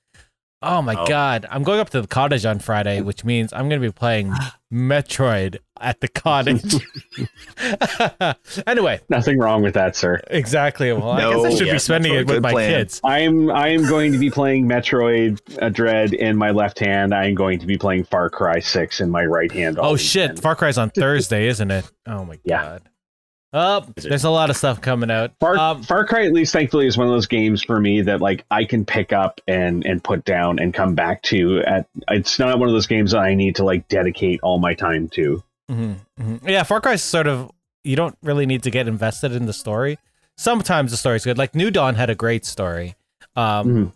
Oh 0.63 0.81
my 0.83 0.95
Oh. 0.99 1.07
god! 1.07 1.47
I'm 1.51 1.63
going 1.63 1.81
up 1.81 1.91
to 1.91 2.01
the 2.01 2.07
cottage 2.09 2.45
on 2.47 2.59
Friday, 2.59 3.01
which 3.03 3.25
means 3.25 3.53
I'm 3.53 3.69
gonna 3.69 3.81
be 3.81 3.91
playing 3.93 4.33
Metroid 4.73 5.59
at 5.79 6.01
the 6.01 6.09
cottage. 6.09 6.75
anyway, 8.67 9.01
Nothing 9.09 9.39
wrong 9.39 9.63
with 9.63 9.75
that, 9.75 9.97
sir. 9.97 10.21
exactly. 10.29 10.93
Well, 10.93 11.11
I 11.11 11.21
guess 11.31 11.45
I 11.45 11.49
No. 11.51 11.57
should 11.57 11.71
be 11.71 11.79
spending 11.79 12.13
Metroid, 12.13 12.21
it 12.21 12.27
with 12.29 12.43
my 12.43 12.53
plan. 12.53 12.71
kids. 12.71 13.01
I'm 13.05 13.51
I 13.51 13.69
am 13.69 13.87
going 13.87 14.13
to 14.13 14.19
be 14.19 14.31
playing 14.31 14.67
Metroid 14.67 15.41
uh, 15.63 15.69
Dread 15.69 16.15
in 16.15 16.37
my 16.37 16.51
left 16.53 16.79
hand. 16.79 17.15
I 17.15 17.27
am 17.27 17.35
going 17.35 17.59
to 17.59 17.67
be 17.67 17.77
playing 17.77 18.05
Far 18.05 18.31
Cry 18.31 18.59
Six 18.61 19.01
in 19.01 19.11
my 19.11 19.25
right 19.25 19.53
hand. 19.53 19.79
Oh 19.81 19.97
shit! 19.97 20.23
weekend. 20.31 20.43
Far 20.43 20.57
Cry's 20.57 20.79
on 20.79 20.91
Thursday, 20.97 21.49
isn't 21.49 21.71
it? 21.71 21.91
Oh 22.07 22.25
my 22.25 22.39
Yeah. 22.45 22.63
god. 22.63 22.83
Oh, 23.53 23.87
there's 23.97 24.25
a 24.25 24.31
lot 24.31 24.51
of 24.51 24.57
stuff 24.57 24.81
coming 24.81 25.11
out. 25.11 25.33
Far, 25.41 25.57
Um, 25.57 25.83
Far 25.83 26.05
Cry, 26.05 26.27
at 26.27 26.33
least 26.33 26.53
thankfully, 26.53 26.87
is 26.87 26.99
one 26.99 27.07
of 27.07 27.13
those 27.13 27.27
games 27.27 27.63
for 27.63 27.81
me 27.81 28.03
that 28.03 28.21
like 28.21 28.45
I 28.51 28.65
can 28.65 28.85
pick 28.85 29.13
up 29.13 29.41
and 29.47 29.85
and 29.87 30.03
put 30.03 30.25
down 30.25 30.59
and 30.59 30.75
come 30.75 30.95
back 30.95 31.23
to. 31.23 31.61
At 31.63 31.87
it's 32.09 32.39
not 32.39 32.59
one 32.59 32.69
of 32.69 32.75
those 32.75 32.87
games 32.87 33.13
that 33.13 33.21
I 33.21 33.35
need 33.35 33.57
to 33.57 33.65
like 33.65 33.89
dedicate 33.89 34.41
all 34.43 34.59
my 34.59 34.75
time 34.75 35.09
to. 35.11 35.43
hmm 35.69 35.93
Yeah, 36.45 36.65
Far 36.65 36.81
Cry's 36.81 37.03
sort 37.03 37.27
of 37.29 37.51
you 37.85 37.97
don't 37.97 38.19
really 38.23 38.47
need 38.47 38.63
to 38.65 38.71
get 38.71 38.89
invested 38.89 39.33
in 39.33 39.47
the 39.47 39.53
story. 39.53 39.99
Sometimes 40.37 40.91
the 40.91 40.97
story's 40.97 41.25
good. 41.25 41.39
Like 41.39 41.55
New 41.55 41.71
Dawn 41.71 41.95
had 41.95 42.11
a 42.11 42.15
great 42.15 42.45
story. 42.45 42.95
Um, 43.37 43.69
Mhm. 43.69 43.93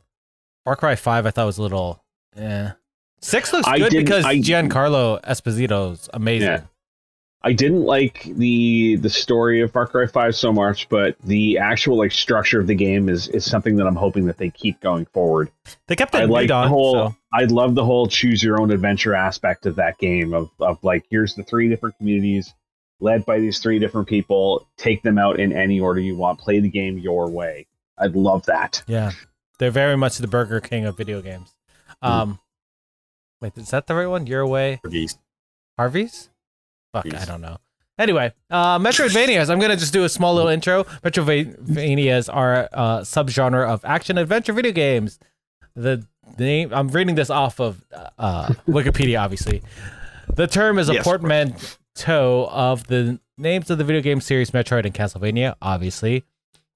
Far 0.65 0.77
Cry 0.77 0.95
Five, 0.95 1.27
I 1.27 1.31
thought 1.33 1.47
was 1.47 1.59
a 1.59 1.63
little. 1.63 2.03
Yeah, 2.37 2.73
six 3.21 3.53
looks 3.53 3.67
I 3.69 3.79
good 3.79 3.91
because 3.91 4.25
I- 4.25 4.37
Giancarlo 4.37 5.21
Esposito's 5.23 6.09
amazing. 6.15 6.49
Yeah. 6.49 6.61
I 7.43 7.53
didn't 7.55 7.85
like 7.85 8.25
the 8.25 8.97
the 8.97 9.09
story 9.09 9.63
of 9.63 9.73
Far 9.73 9.87
Cry 9.87 10.07
Five 10.07 10.35
so 10.35 10.53
much, 10.53 10.89
but 10.91 11.17
the 11.25 11.59
actual 11.59 11.97
like 11.97 12.13
structure 12.13 12.61
of 12.61 12.67
the 12.67 12.75
game 12.75 13.09
is 13.09 13.29
is 13.29 13.45
something 13.47 13.77
that 13.77 13.87
I'm 13.87 13.97
hoping 13.97 14.27
that 14.27 14.37
they 14.37 14.51
keep 14.51 14.81
going 14.81 15.07
forward. 15.07 15.51
They 15.87 15.97
kept 15.97 16.15
it 16.15 16.19
I 16.19 16.25
in 16.25 16.31
like 16.31 16.49
the 16.49 16.69
whole. 16.69 16.93
so- 17.11 17.17
I 17.33 17.45
love 17.45 17.77
the 17.77 17.85
whole 17.85 18.09
choose 18.09 18.43
your 18.43 18.61
own 18.61 18.73
adventure 18.73 19.15
aspect 19.15 19.65
of 19.65 19.77
that 19.77 19.99
game. 19.99 20.35
Of 20.35 20.51
of 20.59 20.83
like, 20.83 21.07
here's 21.11 21.35
the 21.35 21.45
three 21.45 21.69
different 21.69 21.97
communities 21.97 22.53
led 22.99 23.25
by 23.25 23.39
these 23.39 23.59
three 23.61 23.79
different 23.79 24.09
people. 24.09 24.67
Take 24.77 25.03
them 25.03 25.17
out 25.17 25.39
in 25.41 25.53
any 25.53 25.81
order 25.81 26.01
you 26.01 26.17
want. 26.17 26.41
Play 26.41 26.61
the 26.61 26.69
game 26.69 26.99
your 26.99 27.31
way. 27.31 27.67
I'd 27.97 28.17
love 28.17 28.47
that. 28.47 28.83
Yeah, 28.87 29.13
they're 29.59 29.71
very 29.71 29.97
much 29.97 30.19
the 30.19 30.27
Burger 30.27 30.61
King 30.61 30.87
of 30.87 30.97
video 30.97 31.23
games. 31.23 31.55
Um, 32.03 32.41
wait, 33.41 33.57
is 33.57 33.71
that 33.71 33.87
the 33.87 33.95
right 33.95 34.07
one? 34.07 34.27
Your 34.27 34.47
way, 34.47 34.81
Geese. 34.91 35.17
Harvey's? 35.79 36.30
Fuck, 36.93 37.13
I 37.15 37.25
don't 37.25 37.41
know. 37.41 37.59
Anyway, 37.99 38.33
uh, 38.51 38.79
Metroidvanias. 38.79 39.51
I'm 39.51 39.59
gonna 39.61 39.77
just 39.77 39.93
do 39.93 40.05
a 40.05 40.09
small 40.09 40.35
little 40.35 40.51
intro. 40.51 40.85
Metroidvanias 41.05 42.29
are 42.33 42.69
a 42.73 43.01
subgenre 43.03 43.67
of 43.69 43.85
action 43.85 44.17
adventure 44.19 44.53
video 44.53 44.73
games. 44.73 45.19
The 45.75 46.07
name 46.39 46.71
I'm 46.73 46.89
reading 46.89 47.15
this 47.15 47.29
off 47.31 47.61
of 47.61 47.85
uh, 48.19 48.49
Wikipedia, 48.67 49.21
obviously. 49.21 49.63
The 50.35 50.47
term 50.47 50.79
is 50.79 50.89
a 50.89 50.95
Yes. 50.95 51.05
portmanteau 51.05 52.49
of 52.51 52.87
the 52.87 53.21
names 53.37 53.71
of 53.71 53.79
the 53.79 53.85
video 53.85 54.01
game 54.01 54.21
series 54.21 54.51
Metroid 54.53 54.85
and 54.87 54.95
Castlevania, 54.95 55.55
obviously, 55.61 56.25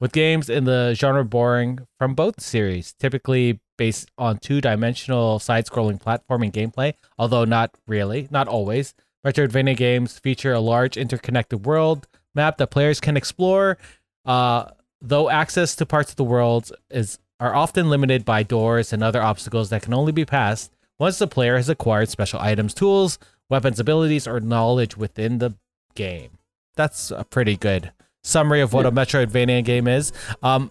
with 0.00 0.12
games 0.12 0.50
in 0.50 0.64
the 0.64 0.94
genre 0.94 1.24
borrowing 1.24 1.78
from 1.98 2.14
both 2.14 2.40
series, 2.40 2.92
typically 2.94 3.60
based 3.78 4.10
on 4.18 4.38
two-dimensional 4.38 5.38
side-scrolling 5.38 6.00
platforming 6.02 6.52
gameplay, 6.52 6.92
although 7.18 7.44
not 7.44 7.70
really, 7.86 8.28
not 8.30 8.46
always. 8.48 8.94
Metroidvania 9.24 9.76
games 9.76 10.18
feature 10.18 10.52
a 10.52 10.60
large 10.60 10.96
interconnected 10.96 11.64
world 11.64 12.06
map 12.34 12.58
that 12.58 12.70
players 12.70 13.00
can 13.00 13.16
explore, 13.16 13.78
uh, 14.24 14.66
though 15.00 15.30
access 15.30 15.74
to 15.76 15.86
parts 15.86 16.10
of 16.10 16.16
the 16.16 16.24
world 16.24 16.72
is 16.90 17.18
are 17.40 17.54
often 17.54 17.90
limited 17.90 18.24
by 18.24 18.42
doors 18.42 18.92
and 18.92 19.02
other 19.02 19.20
obstacles 19.20 19.70
that 19.70 19.82
can 19.82 19.92
only 19.92 20.12
be 20.12 20.24
passed 20.24 20.72
once 20.98 21.18
the 21.18 21.26
player 21.26 21.56
has 21.56 21.68
acquired 21.68 22.08
special 22.08 22.38
items, 22.40 22.72
tools, 22.72 23.18
weapons, 23.50 23.80
abilities, 23.80 24.26
or 24.26 24.40
knowledge 24.40 24.96
within 24.96 25.38
the 25.38 25.54
game. 25.94 26.38
That's 26.76 27.10
a 27.10 27.24
pretty 27.24 27.56
good 27.56 27.92
summary 28.22 28.60
of 28.60 28.72
what 28.72 28.86
a 28.86 28.92
Metroidvania 28.92 29.64
game 29.64 29.88
is. 29.88 30.12
Um, 30.42 30.70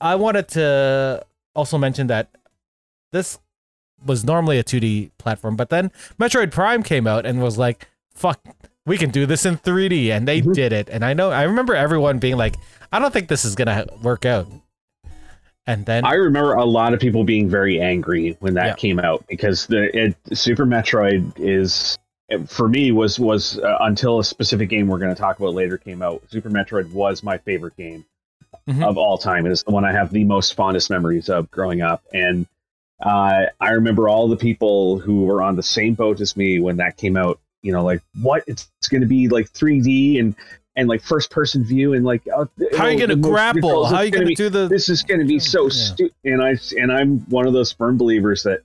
I 0.00 0.14
wanted 0.14 0.48
to 0.48 1.24
also 1.54 1.78
mention 1.78 2.06
that 2.08 2.30
this 3.12 3.38
was 4.04 4.24
normally 4.24 4.58
a 4.58 4.64
2D 4.64 5.10
platform, 5.18 5.56
but 5.56 5.70
then 5.70 5.90
Metroid 6.18 6.50
Prime 6.52 6.82
came 6.82 7.06
out 7.06 7.24
and 7.26 7.40
was 7.42 7.56
like, 7.58 7.88
fuck, 8.14 8.40
we 8.84 8.96
can 8.98 9.10
do 9.10 9.26
this 9.26 9.44
in 9.46 9.56
3D. 9.56 10.10
And 10.10 10.26
they 10.28 10.42
Mhm. 10.42 10.54
did 10.54 10.72
it. 10.72 10.88
And 10.90 11.04
I 11.04 11.12
know, 11.14 11.30
I 11.30 11.42
remember 11.44 11.74
everyone 11.74 12.18
being 12.18 12.36
like, 12.36 12.56
I 12.92 12.98
don't 12.98 13.12
think 13.12 13.28
this 13.28 13.44
is 13.44 13.54
going 13.54 13.66
to 13.68 13.86
work 14.02 14.24
out. 14.24 14.46
and 15.68 15.84
then 15.84 16.04
I 16.04 16.14
remember 16.14 16.54
a 16.54 16.64
lot 16.64 16.94
of 16.94 17.00
people 17.00 17.24
being 17.24 17.48
very 17.48 17.80
angry 17.80 18.36
when 18.38 18.54
that 18.54 18.66
Yeah. 18.66 18.74
came 18.74 19.00
out 19.00 19.24
because 19.28 19.66
the 19.66 19.90
it, 19.98 20.16
Super 20.32 20.64
Metroid 20.64 21.32
is 21.38 21.98
for 22.46 22.68
me 22.68 22.92
was 22.92 23.18
was 23.18 23.58
uh, 23.58 23.76
until 23.80 24.20
a 24.20 24.24
specific 24.24 24.68
game 24.68 24.86
we're 24.86 24.98
going 24.98 25.12
to 25.14 25.20
talk 25.20 25.38
about 25.40 25.54
later 25.54 25.76
came 25.76 26.02
out. 26.02 26.22
Super 26.30 26.50
Metroid 26.50 26.92
was 26.92 27.24
my 27.24 27.38
favorite 27.38 27.76
game 27.76 28.04
Mhm. 28.68 28.84
of 28.84 28.96
all 28.96 29.18
time. 29.18 29.44
It 29.46 29.50
is 29.50 29.64
the 29.64 29.72
one 29.72 29.84
I 29.84 29.90
have 29.90 30.12
the 30.12 30.22
most 30.22 30.54
fondest 30.54 30.88
memories 30.88 31.28
of 31.28 31.50
growing 31.50 31.82
up, 31.82 32.02
and 32.14 32.46
uh, 33.00 33.46
I 33.60 33.70
remember 33.70 34.08
all 34.08 34.28
the 34.28 34.36
people 34.36 34.98
who 34.98 35.24
were 35.24 35.42
on 35.42 35.56
the 35.56 35.62
same 35.62 35.94
boat 35.94 36.20
as 36.20 36.36
me 36.36 36.60
when 36.60 36.76
that 36.78 36.96
came 36.96 37.16
out. 37.16 37.38
You 37.62 37.72
know, 37.72 37.84
like 37.84 38.00
what 38.20 38.44
it's, 38.46 38.70
it's 38.78 38.88
going 38.88 39.00
to 39.00 39.06
be 39.08 39.28
like 39.28 39.52
3D 39.52 40.20
and 40.20 40.36
and 40.76 40.88
like 40.88 41.02
first 41.02 41.30
person 41.30 41.64
view 41.64 41.94
and 41.94 42.04
like 42.04 42.22
oh, 42.28 42.48
how 42.76 42.84
are 42.84 42.90
you 42.92 42.98
gonna 43.00 43.16
grapple? 43.16 43.86
How 43.86 43.96
are 43.96 44.04
you 44.04 44.10
gonna 44.10 44.34
do 44.34 44.50
the? 44.50 44.68
this 44.68 44.88
is 44.88 45.02
going 45.02 45.20
to 45.20 45.26
be 45.26 45.38
so 45.38 45.64
Yeah. 45.64 45.68
stupid 45.70 46.14
and 46.24 46.42
i 46.42 46.56
and 46.78 46.92
i'm 46.92 47.20
one 47.30 47.46
of 47.46 47.54
those 47.54 47.72
firm 47.72 47.96
believers 47.96 48.42
that 48.42 48.60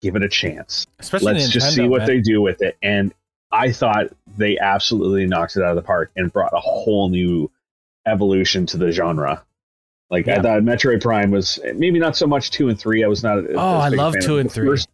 give 0.00 0.16
it 0.16 0.22
a 0.22 0.28
chance 0.28 0.86
Especially 0.98 1.34
let's 1.34 1.50
just 1.50 1.74
see 1.74 1.86
what 1.86 1.98
man. 1.98 2.06
they 2.08 2.20
do 2.20 2.40
with 2.40 2.62
it 2.62 2.76
and 2.82 3.12
i 3.52 3.70
thought 3.70 4.06
they 4.38 4.58
absolutely 4.58 5.26
knocked 5.26 5.56
it 5.56 5.62
out 5.62 5.70
of 5.70 5.76
the 5.76 5.82
park 5.82 6.10
and 6.16 6.32
brought 6.32 6.52
a 6.54 6.58
whole 6.60 7.10
new 7.10 7.50
evolution 8.06 8.64
to 8.66 8.78
the 8.78 8.90
genre 8.90 9.44
like 10.12 10.28
i 10.28 10.36
thought 10.40 10.62
metroid 10.62 11.02
prime 11.02 11.30
was 11.32 11.58
maybe 11.74 11.98
not 11.98 12.16
so 12.16 12.26
much 12.26 12.50
two 12.52 12.68
and 12.68 12.78
three 12.78 13.02
i 13.02 13.08
was 13.08 13.22
not 13.24 13.38
Oh, 13.56 13.58
I 13.58 13.88
love 13.88 14.14
two 14.20 14.38
and 14.38 14.48
the 14.48 14.54
three. 14.54 14.66
first, 14.68 14.88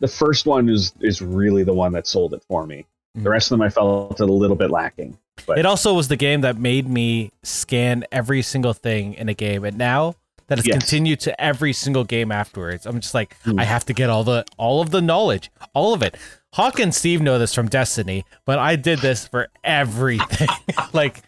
the 0.00 0.08
first 0.08 0.46
one 0.46 0.68
is 0.68 0.92
is 1.00 1.22
really 1.22 1.62
the 1.62 1.74
one 1.74 1.92
that 1.92 2.08
sold 2.08 2.34
it 2.34 2.42
for 2.48 2.66
me 2.66 2.84
Mhm. 3.16 3.22
the 3.22 3.30
rest 3.30 3.46
of 3.52 3.58
them 3.58 3.62
i 3.62 3.68
felt 3.68 4.18
a 4.18 4.24
little 4.26 4.56
bit 4.56 4.70
lacking 4.70 5.16
but 5.46 5.58
It 5.58 5.66
also 5.66 5.92
was 5.94 6.08
the 6.08 6.16
game 6.16 6.40
that 6.40 6.56
made 6.58 6.88
me 6.88 7.30
scan 7.42 8.04
every 8.10 8.40
single 8.40 8.72
thing 8.72 9.12
in 9.14 9.28
a 9.28 9.34
game, 9.34 9.64
and 9.64 9.76
now 9.76 10.14
that 10.46 10.58
it's 10.58 10.66
Yes. 10.66 10.78
continued 10.78 11.20
to 11.20 11.38
every 11.40 11.74
single 11.74 12.04
game 12.04 12.32
afterwards, 12.32 12.86
I'm 12.86 13.00
just 13.00 13.12
like, 13.12 13.36
Mm. 13.44 13.60
I 13.60 13.64
have 13.64 13.84
to 13.84 13.92
get 13.92 14.08
all 14.08 14.24
the 14.24 14.46
all 14.56 14.80
of 14.80 14.90
the 14.92 15.02
knowledge, 15.02 15.50
all 15.74 15.92
of 15.92 16.02
it. 16.02 16.16
Hawk 16.54 16.80
and 16.80 16.92
Steve 16.94 17.20
know 17.20 17.38
this 17.38 17.52
from 17.52 17.68
Destiny, 17.68 18.24
but 18.46 18.58
I 18.58 18.76
did 18.76 19.00
this 19.00 19.28
for 19.28 19.48
everything. 19.62 20.48
like, 20.94 21.20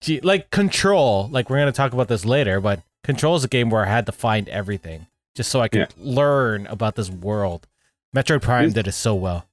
gee, 0.00 0.20
like 0.20 0.50
Control. 0.50 1.28
Like 1.30 1.50
we're 1.50 1.58
gonna 1.58 1.72
talk 1.72 1.92
about 1.92 2.08
this 2.08 2.24
later, 2.24 2.60
but 2.60 2.82
Control 3.04 3.36
is 3.36 3.44
a 3.44 3.48
game 3.48 3.70
where 3.70 3.84
I 3.84 3.88
had 3.88 4.06
to 4.06 4.12
find 4.12 4.48
everything 4.48 5.06
just 5.34 5.50
so 5.50 5.60
I 5.60 5.68
could 5.68 5.80
Yeah. 5.80 5.86
learn 5.98 6.66
about 6.66 6.96
this 6.96 7.10
world. 7.10 7.66
Metroid 8.14 8.42
Prime 8.42 8.70
did 8.72 8.86
it 8.88 8.92
so 8.92 9.14
well. 9.14 9.46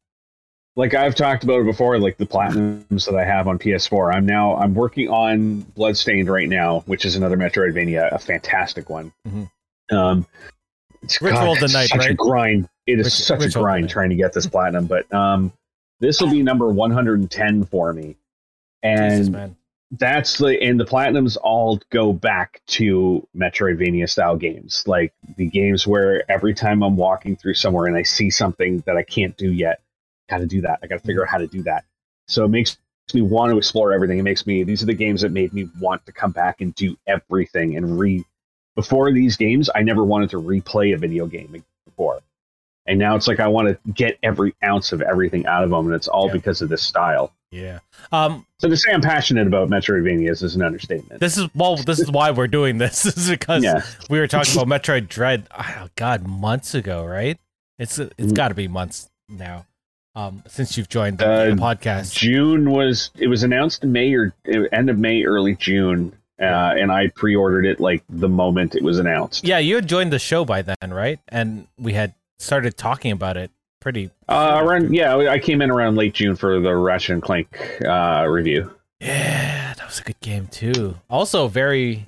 like 0.75 0.95
I've 0.95 1.13
talked 1.13 1.43
about 1.43 1.59
it 1.59 1.65
before, 1.65 1.99
like 1.99 2.17
the 2.17 2.25
platinums 2.25 3.05
that 3.05 3.15
I 3.15 3.23
have 3.25 3.47
on 3.47 3.59
PS4. 3.59 4.11
I'm 4.11 4.25
now 4.25 4.55
I'm 4.55 4.73
working 4.73 5.07
on 5.07 5.59
Bloodstained 5.75 6.29
right 6.29 6.49
now, 6.49 6.79
which 6.87 7.05
is 7.05 7.15
another 7.15 7.37
Metroidvania, 7.37 8.11
a 8.11 8.17
fantastic 8.17 8.89
one. 8.89 9.11
Mhm. 9.27 9.51
Um, 9.91 10.25
it's 11.03 11.21
Ritual 11.21 11.51
of 11.53 11.59
the 11.59 11.65
it's 11.65 11.73
Night, 11.75 11.89
such 11.89 12.07
a 12.07 12.13
grind. 12.15 12.67
It 12.87 12.99
is 12.99 13.05
Rit- 13.05 13.13
such 13.13 13.39
a 13.39 13.43
Ritual 13.45 13.61
of 13.61 13.65
grind 13.65 13.89
trying 13.89 14.09
to 14.09 14.15
get 14.15 14.33
this 14.33 14.47
platinum, 14.53 14.87
but 14.87 15.13
um, 15.13 15.53
this 15.99 16.19
will 16.19 16.31
be 16.31 16.41
number 16.41 16.67
110 16.69 17.65
for 17.65 17.93
me, 17.93 18.15
and 18.81 19.11
Jesus, 19.11 19.29
man. 19.29 19.55
That's 19.99 20.39
the 20.39 20.59
and 20.61 20.79
the 20.79 20.85
platinums 20.85 21.37
all 21.41 21.79
go 21.91 22.13
back 22.13 22.61
to 22.65 23.27
Metroidvania 23.35 24.09
style 24.09 24.35
games, 24.35 24.83
like 24.87 25.13
the 25.37 25.45
games 25.45 25.85
where 25.85 26.29
every 26.31 26.55
time 26.55 26.81
I'm 26.81 26.97
walking 26.97 27.35
through 27.35 27.53
somewhere 27.53 27.85
and 27.85 27.95
I 27.95 28.01
see 28.01 28.31
something 28.31 28.83
that 28.87 28.97
I 28.97 29.03
can't 29.03 29.37
do 29.37 29.51
yet, 29.51 29.81
got 30.29 30.39
to 30.39 30.47
do 30.47 30.61
that. 30.61 30.79
I 30.81 30.87
got 30.87 30.99
to 30.99 31.05
figure 31.05 31.21
out 31.21 31.29
how 31.29 31.37
to 31.37 31.47
do 31.47 31.61
that. 31.63 31.85
So 32.27 32.45
it 32.45 32.49
makes 32.49 32.77
me 33.13 33.21
want 33.21 33.51
to 33.51 33.57
explore 33.57 33.93
everything. 33.93 34.17
It 34.17 34.23
makes 34.23 34.47
me 34.47 34.63
these 34.63 34.81
are 34.81 34.87
the 34.87 34.95
games 34.95 35.21
that 35.21 35.31
made 35.31 35.53
me 35.53 35.69
want 35.79 36.03
to 36.07 36.11
come 36.11 36.31
back 36.31 36.61
and 36.61 36.73
do 36.73 36.97
everything 37.05 37.77
and 37.77 37.99
re. 37.99 38.25
Before 38.75 39.11
these 39.13 39.37
games, 39.37 39.69
I 39.75 39.83
never 39.83 40.03
wanted 40.03 40.31
to 40.31 40.41
replay 40.41 40.95
a 40.95 40.97
video 40.97 41.27
game 41.27 41.63
before. 41.85 42.21
And 42.85 42.99
now 42.99 43.15
it's 43.15 43.27
like 43.27 43.39
I 43.39 43.47
want 43.47 43.69
to 43.69 43.91
get 43.93 44.17
every 44.23 44.53
ounce 44.63 44.91
of 44.91 45.01
everything 45.01 45.45
out 45.45 45.63
of 45.63 45.69
them, 45.69 45.85
and 45.85 45.95
it's 45.95 46.07
all 46.07 46.27
Yeah. 46.27 46.33
because 46.33 46.61
of 46.61 46.69
this 46.69 46.81
style. 46.83 47.31
Yeah. 47.51 47.79
Um, 48.11 48.45
So 48.57 48.67
to 48.67 48.75
say 48.75 48.91
I'm 48.91 49.01
passionate 49.01 49.45
about 49.47 49.69
Metroidvanias 49.69 50.41
is 50.43 50.55
an 50.55 50.61
understatement. 50.63 51.19
This 51.21 51.37
is 51.37 51.47
well. 51.55 51.75
This 51.77 51.99
is 51.99 52.09
why 52.11 52.31
we're 52.31 52.47
doing 52.47 52.77
this. 52.79 53.03
This 53.03 53.17
is 53.17 53.29
because 53.29 53.63
Yeah. 53.63 53.81
we 54.09 54.19
were 54.19 54.27
talking 54.27 54.59
about 54.59 54.67
Metroid 54.81 55.07
Dread. 55.07 55.47
Oh 55.57 55.87
God, 55.95 56.27
months 56.27 56.73
ago, 56.75 57.05
right? 57.05 57.37
It's 57.79 57.99
it's 57.99 58.13
Mhm. 58.19 58.33
got 58.35 58.47
to 58.49 58.53
be 58.55 58.67
months 58.67 59.09
now. 59.29 59.65
Um, 60.15 60.43
since 60.47 60.77
you've 60.77 60.89
joined 60.89 61.17
the, 61.19 61.25
Uh, 61.31 61.45
the 61.45 61.51
podcast. 61.53 62.13
June 62.15 62.69
was 62.69 63.11
it 63.17 63.27
was 63.27 63.43
announced 63.43 63.83
in 63.83 63.91
May 63.91 64.13
or 64.13 64.33
end 64.71 64.89
of 64.89 64.97
May, 64.99 65.23
early 65.23 65.55
June, 65.55 66.13
uh, 66.41 66.43
and 66.77 66.91
I 66.91 67.07
pre-ordered 67.15 67.65
it 67.65 67.79
like 67.79 68.03
the 68.09 68.29
moment 68.29 68.75
it 68.75 68.83
was 68.83 68.99
announced. 68.99 69.43
Yeah, 69.47 69.59
you 69.59 69.75
had 69.75 69.87
joined 69.87 70.11
the 70.13 70.19
show 70.19 70.43
by 70.45 70.61
then, 70.63 70.75
right? 70.91 71.19
And 71.29 71.67
we 71.79 71.93
had 71.93 72.13
started 72.43 72.77
talking 72.77 73.11
about 73.11 73.37
it 73.37 73.51
pretty. 73.79 74.09
Uh, 74.27 74.61
around 74.63 74.93
yeah, 74.93 75.15
I 75.15 75.39
came 75.39 75.61
in 75.61 75.71
around 75.71 75.95
late 75.95 76.13
June 76.13 76.35
for 76.35 76.59
the 76.59 76.75
Ratchet 76.75 77.11
and 77.11 77.21
Clank 77.23 77.81
uh, 77.85 78.25
review. 78.29 78.71
Yeah, 78.99 79.73
that 79.75 79.85
was 79.85 79.99
a 79.99 80.03
good 80.03 80.19
game 80.21 80.47
too. 80.47 80.95
Also, 81.09 81.47
very 81.47 82.05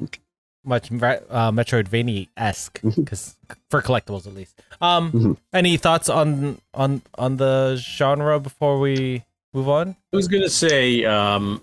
much 0.64 0.92
uh, 0.92 1.52
Metroidvania 1.52 2.28
esque, 2.38 2.80
because 2.82 3.36
for 3.70 3.82
collectibles 3.82 4.26
at 4.28 4.34
least. 4.34 4.62
Um, 4.82 5.12
Mhm. 5.12 5.38
any 5.54 5.78
thoughts 5.78 6.10
on 6.10 6.60
on 6.74 7.02
on 7.18 7.38
the 7.38 7.76
genre 7.78 8.40
before 8.40 8.80
we 8.80 9.24
move 9.54 9.70
on? 9.70 9.96
I 10.14 10.16
was 10.16 10.28
gonna 10.28 10.50
say, 10.50 11.04
um, 11.06 11.62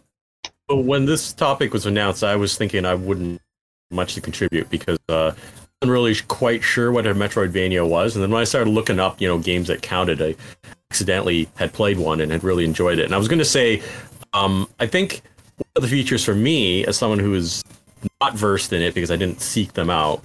when 0.68 1.05
this 1.07 1.33
topic 1.33 1.73
was 1.73 1.87
announced, 1.87 2.23
I 2.25 2.37
was 2.37 2.57
thinking 2.57 2.85
I 2.85 2.95
wouldn't 2.95 3.41
much 3.91 4.14
to 4.14 4.20
contribute 4.20 4.70
because 4.70 4.99
uh, 5.09 5.33
I 5.33 5.35
wasn't 5.35 5.61
really 5.91 6.14
quite 6.28 6.62
sure 6.62 6.93
what 6.93 7.07
a 7.07 7.14
Metroidvania 7.14 7.89
was, 7.89 8.14
and 8.14 8.22
then 8.22 8.30
when 8.30 8.41
I 8.41 8.45
started 8.45 8.70
looking 8.70 9.01
up, 9.01 9.20
you 9.20 9.28
know, 9.28 9.39
games 9.39 9.68
that 9.68 9.83
counted, 9.83 10.20
I 10.22 10.35
accidentally 10.91 11.49
had 11.57 11.72
played 11.72 11.99
one 11.99 12.20
and 12.20 12.30
had 12.30 12.45
really 12.45 12.64
enjoyed 12.64 12.99
it. 12.99 13.05
And 13.05 13.14
I 13.14 13.18
was 13.18 13.28
gonna 13.28 13.45
say, 13.45 13.83
um, 14.33 14.68
I 14.80 14.87
think 14.87 15.22
one 15.57 15.66
of 15.76 15.83
the 15.83 15.89
features 15.89 16.24
for 16.24 16.35
me, 16.35 16.85
as 16.87 16.97
someone 16.97 17.18
who 17.18 17.35
is 17.35 17.62
not 18.20 18.35
versed 18.35 18.72
in 18.72 18.83
it 18.83 18.95
because 18.95 19.11
I 19.11 19.16
didn't 19.16 19.41
seek 19.41 19.72
them 19.74 19.91
out, 19.91 20.22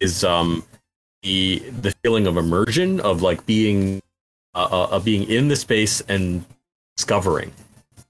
is 0.00 0.24
um, 0.24 0.64
the 1.22 1.58
the 1.80 1.92
feeling 2.02 2.26
of 2.26 2.36
immersion 2.36 3.00
of 3.00 3.22
like 3.22 3.44
being 3.46 4.02
uh, 4.54 4.86
uh, 4.90 4.98
being 4.98 5.28
in 5.28 5.48
the 5.48 5.56
space 5.56 6.00
and 6.08 6.44
discovering 6.96 7.52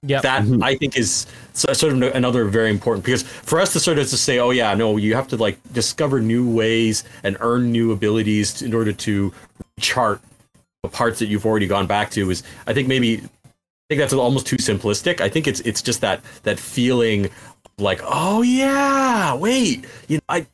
Yeah. 0.05 0.21
that 0.21 0.43
Mhm. 0.43 0.65
I 0.65 0.75
think 0.75 0.97
is 0.97 1.27
sort 1.53 1.81
of 1.85 2.03
another 2.03 2.45
very 2.47 2.71
important 2.71 3.05
because 3.05 3.23
for 3.23 3.61
us 3.61 3.73
to 3.73 3.79
sort 3.81 3.99
of 3.99 4.09
to 4.11 4.17
say, 4.17 4.41
oh 4.41 4.51
yeah, 4.51 4.75
no, 4.75 4.97
you 4.97 5.15
have 5.15 5.29
to 5.29 5.37
like 5.37 5.59
discover 5.73 6.21
new 6.21 6.49
ways 6.51 7.05
and 7.23 7.37
earn 7.39 7.71
new 7.71 7.93
abilities 7.93 8.63
in 8.63 8.75
order 8.75 8.93
to 8.93 9.33
chart 9.79 10.21
the 10.83 10.89
parts 10.89 11.21
that 11.21 11.27
you've 11.27 11.47
already 11.47 11.69
gone 11.69 11.87
back 11.87 12.11
to 12.11 12.31
is 12.31 12.43
I 12.67 12.75
think 12.75 12.89
maybe 12.89 13.19
I 13.19 13.87
think 13.89 14.01
that's 14.01 14.13
almost 14.13 14.47
too 14.47 14.57
simplistic. 14.57 15.21
I 15.21 15.29
think 15.29 15.47
it's 15.47 15.61
it's 15.61 15.81
just 15.83 16.01
that 16.01 16.21
that 16.43 16.59
feeling 16.59 17.29
like, 17.79 18.01
oh 18.03 18.43
yeah, 18.43 19.35
wait, 19.35 19.85
you 20.09 20.17
know, 20.17 20.23
I 20.29 20.47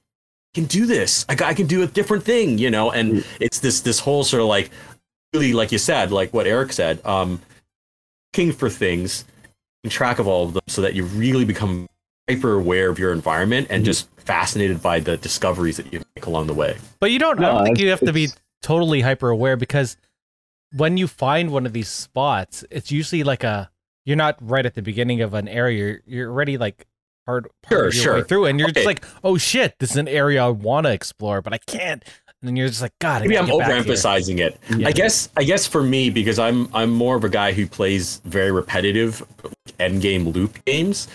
can 0.53 0.67
do 0.67 0.85
this. 0.85 1.25
I, 1.31 1.37
I 1.43 1.55
can 1.55 1.67
do 1.67 1.83
a 1.83 1.87
different 1.87 2.23
thing, 2.23 2.59
you 2.59 2.71
know, 2.71 2.91
and 2.91 3.25
it's 3.41 3.61
this 3.61 3.81
this 3.81 3.99
whole 3.99 4.25
sort 4.25 4.43
of 4.43 4.49
like 4.49 4.69
really 5.33 5.55
like 5.55 5.73
you 5.73 5.79
said, 5.79 6.13
like 6.13 6.35
what 6.35 6.47
Eric 6.47 6.75
said, 6.75 7.01
um, 7.07 7.41
looking 8.35 8.53
for 8.53 8.69
things, 8.69 9.25
keeping 9.25 9.38
track 9.87 10.19
of 10.19 10.27
all 10.27 10.45
of 10.45 10.53
them, 10.55 10.63
so 10.67 10.83
that 10.83 10.95
you 10.95 11.05
really 11.05 11.45
become 11.45 11.89
hyper 12.29 12.55
aware 12.55 12.91
of 12.91 12.99
your 12.99 13.13
environment 13.13 13.69
and 13.71 13.83
Mhm. 13.83 13.87
just 13.87 14.09
fascinated 14.19 14.83
by 14.83 15.01
the 15.01 15.17
discoveries 15.17 15.77
that 15.79 15.93
you 15.93 16.03
make 16.17 16.27
along 16.27 16.47
the 16.47 16.55
way. 16.55 16.77
But 17.01 17.11
you 17.11 17.19
don't. 17.19 17.39
I 17.39 17.49
don't 17.49 17.65
think 17.65 17.79
you 17.79 17.89
have 17.91 18.01
to 18.01 18.13
be 18.13 18.29
totally 18.61 19.01
hyper 19.01 19.31
aware 19.31 19.57
because 19.57 19.97
when 20.77 20.97
you 20.97 21.07
find 21.07 21.51
one 21.51 21.65
of 21.65 21.73
these 21.73 21.89
spots, 21.89 22.65
it's 22.71 22.91
usually 22.91 23.23
like 23.23 23.45
a. 23.45 23.71
You're 24.05 24.17
not 24.17 24.37
right 24.41 24.65
at 24.65 24.75
the 24.75 24.83
beginning 24.83 25.21
of 25.21 25.35
an 25.35 25.49
area. 25.49 25.79
You're, 25.79 26.01
you're 26.07 26.31
already 26.31 26.57
like 26.59 26.87
hard 27.27 27.47
part 27.63 27.71
Sure, 27.79 27.87
of 27.89 27.95
your 27.95 28.03
sure. 28.03 28.15
way 28.17 28.23
through, 28.23 28.47
and 28.47 28.59
you're 28.59 28.69
Okay. 28.71 28.81
just 28.81 28.87
like, 28.87 29.05
"Oh 29.23 29.37
shit, 29.37 29.79
this 29.79 29.91
is 29.91 29.97
an 29.99 30.09
area 30.09 30.43
I 30.45 30.49
want 30.49 30.87
to 30.87 30.93
explore, 30.93 31.41
but 31.43 31.53
I 31.53 31.59
can't." 31.59 32.03
And 32.41 32.49
then 32.49 32.57
you're 32.57 32.69
just 32.69 32.83
like, 32.83 32.93
"God, 33.01 33.23
I 33.23 33.25
Maybe 33.25 33.37
I'm 33.39 33.47
gotta 33.47 33.59
back 33.59 33.85
here." 33.85 33.95
overemphasizing 33.95 34.39
it. 34.39 34.59
Yeah. 34.77 34.89
I 34.89 34.93
guess 34.93 35.29
I 35.37 35.43
guess 35.43 35.67
for 35.67 35.83
me 35.83 36.09
because 36.11 36.39
I'm 36.39 36.69
I'm 36.73 36.91
more 36.91 37.17
of 37.17 37.25
a 37.25 37.29
guy 37.29 37.53
who 37.53 37.67
plays 37.67 38.21
very 38.25 38.53
repetitive 38.53 39.25
end 39.81 40.01
game 40.01 40.29
loop 40.29 40.65
games. 40.65 41.09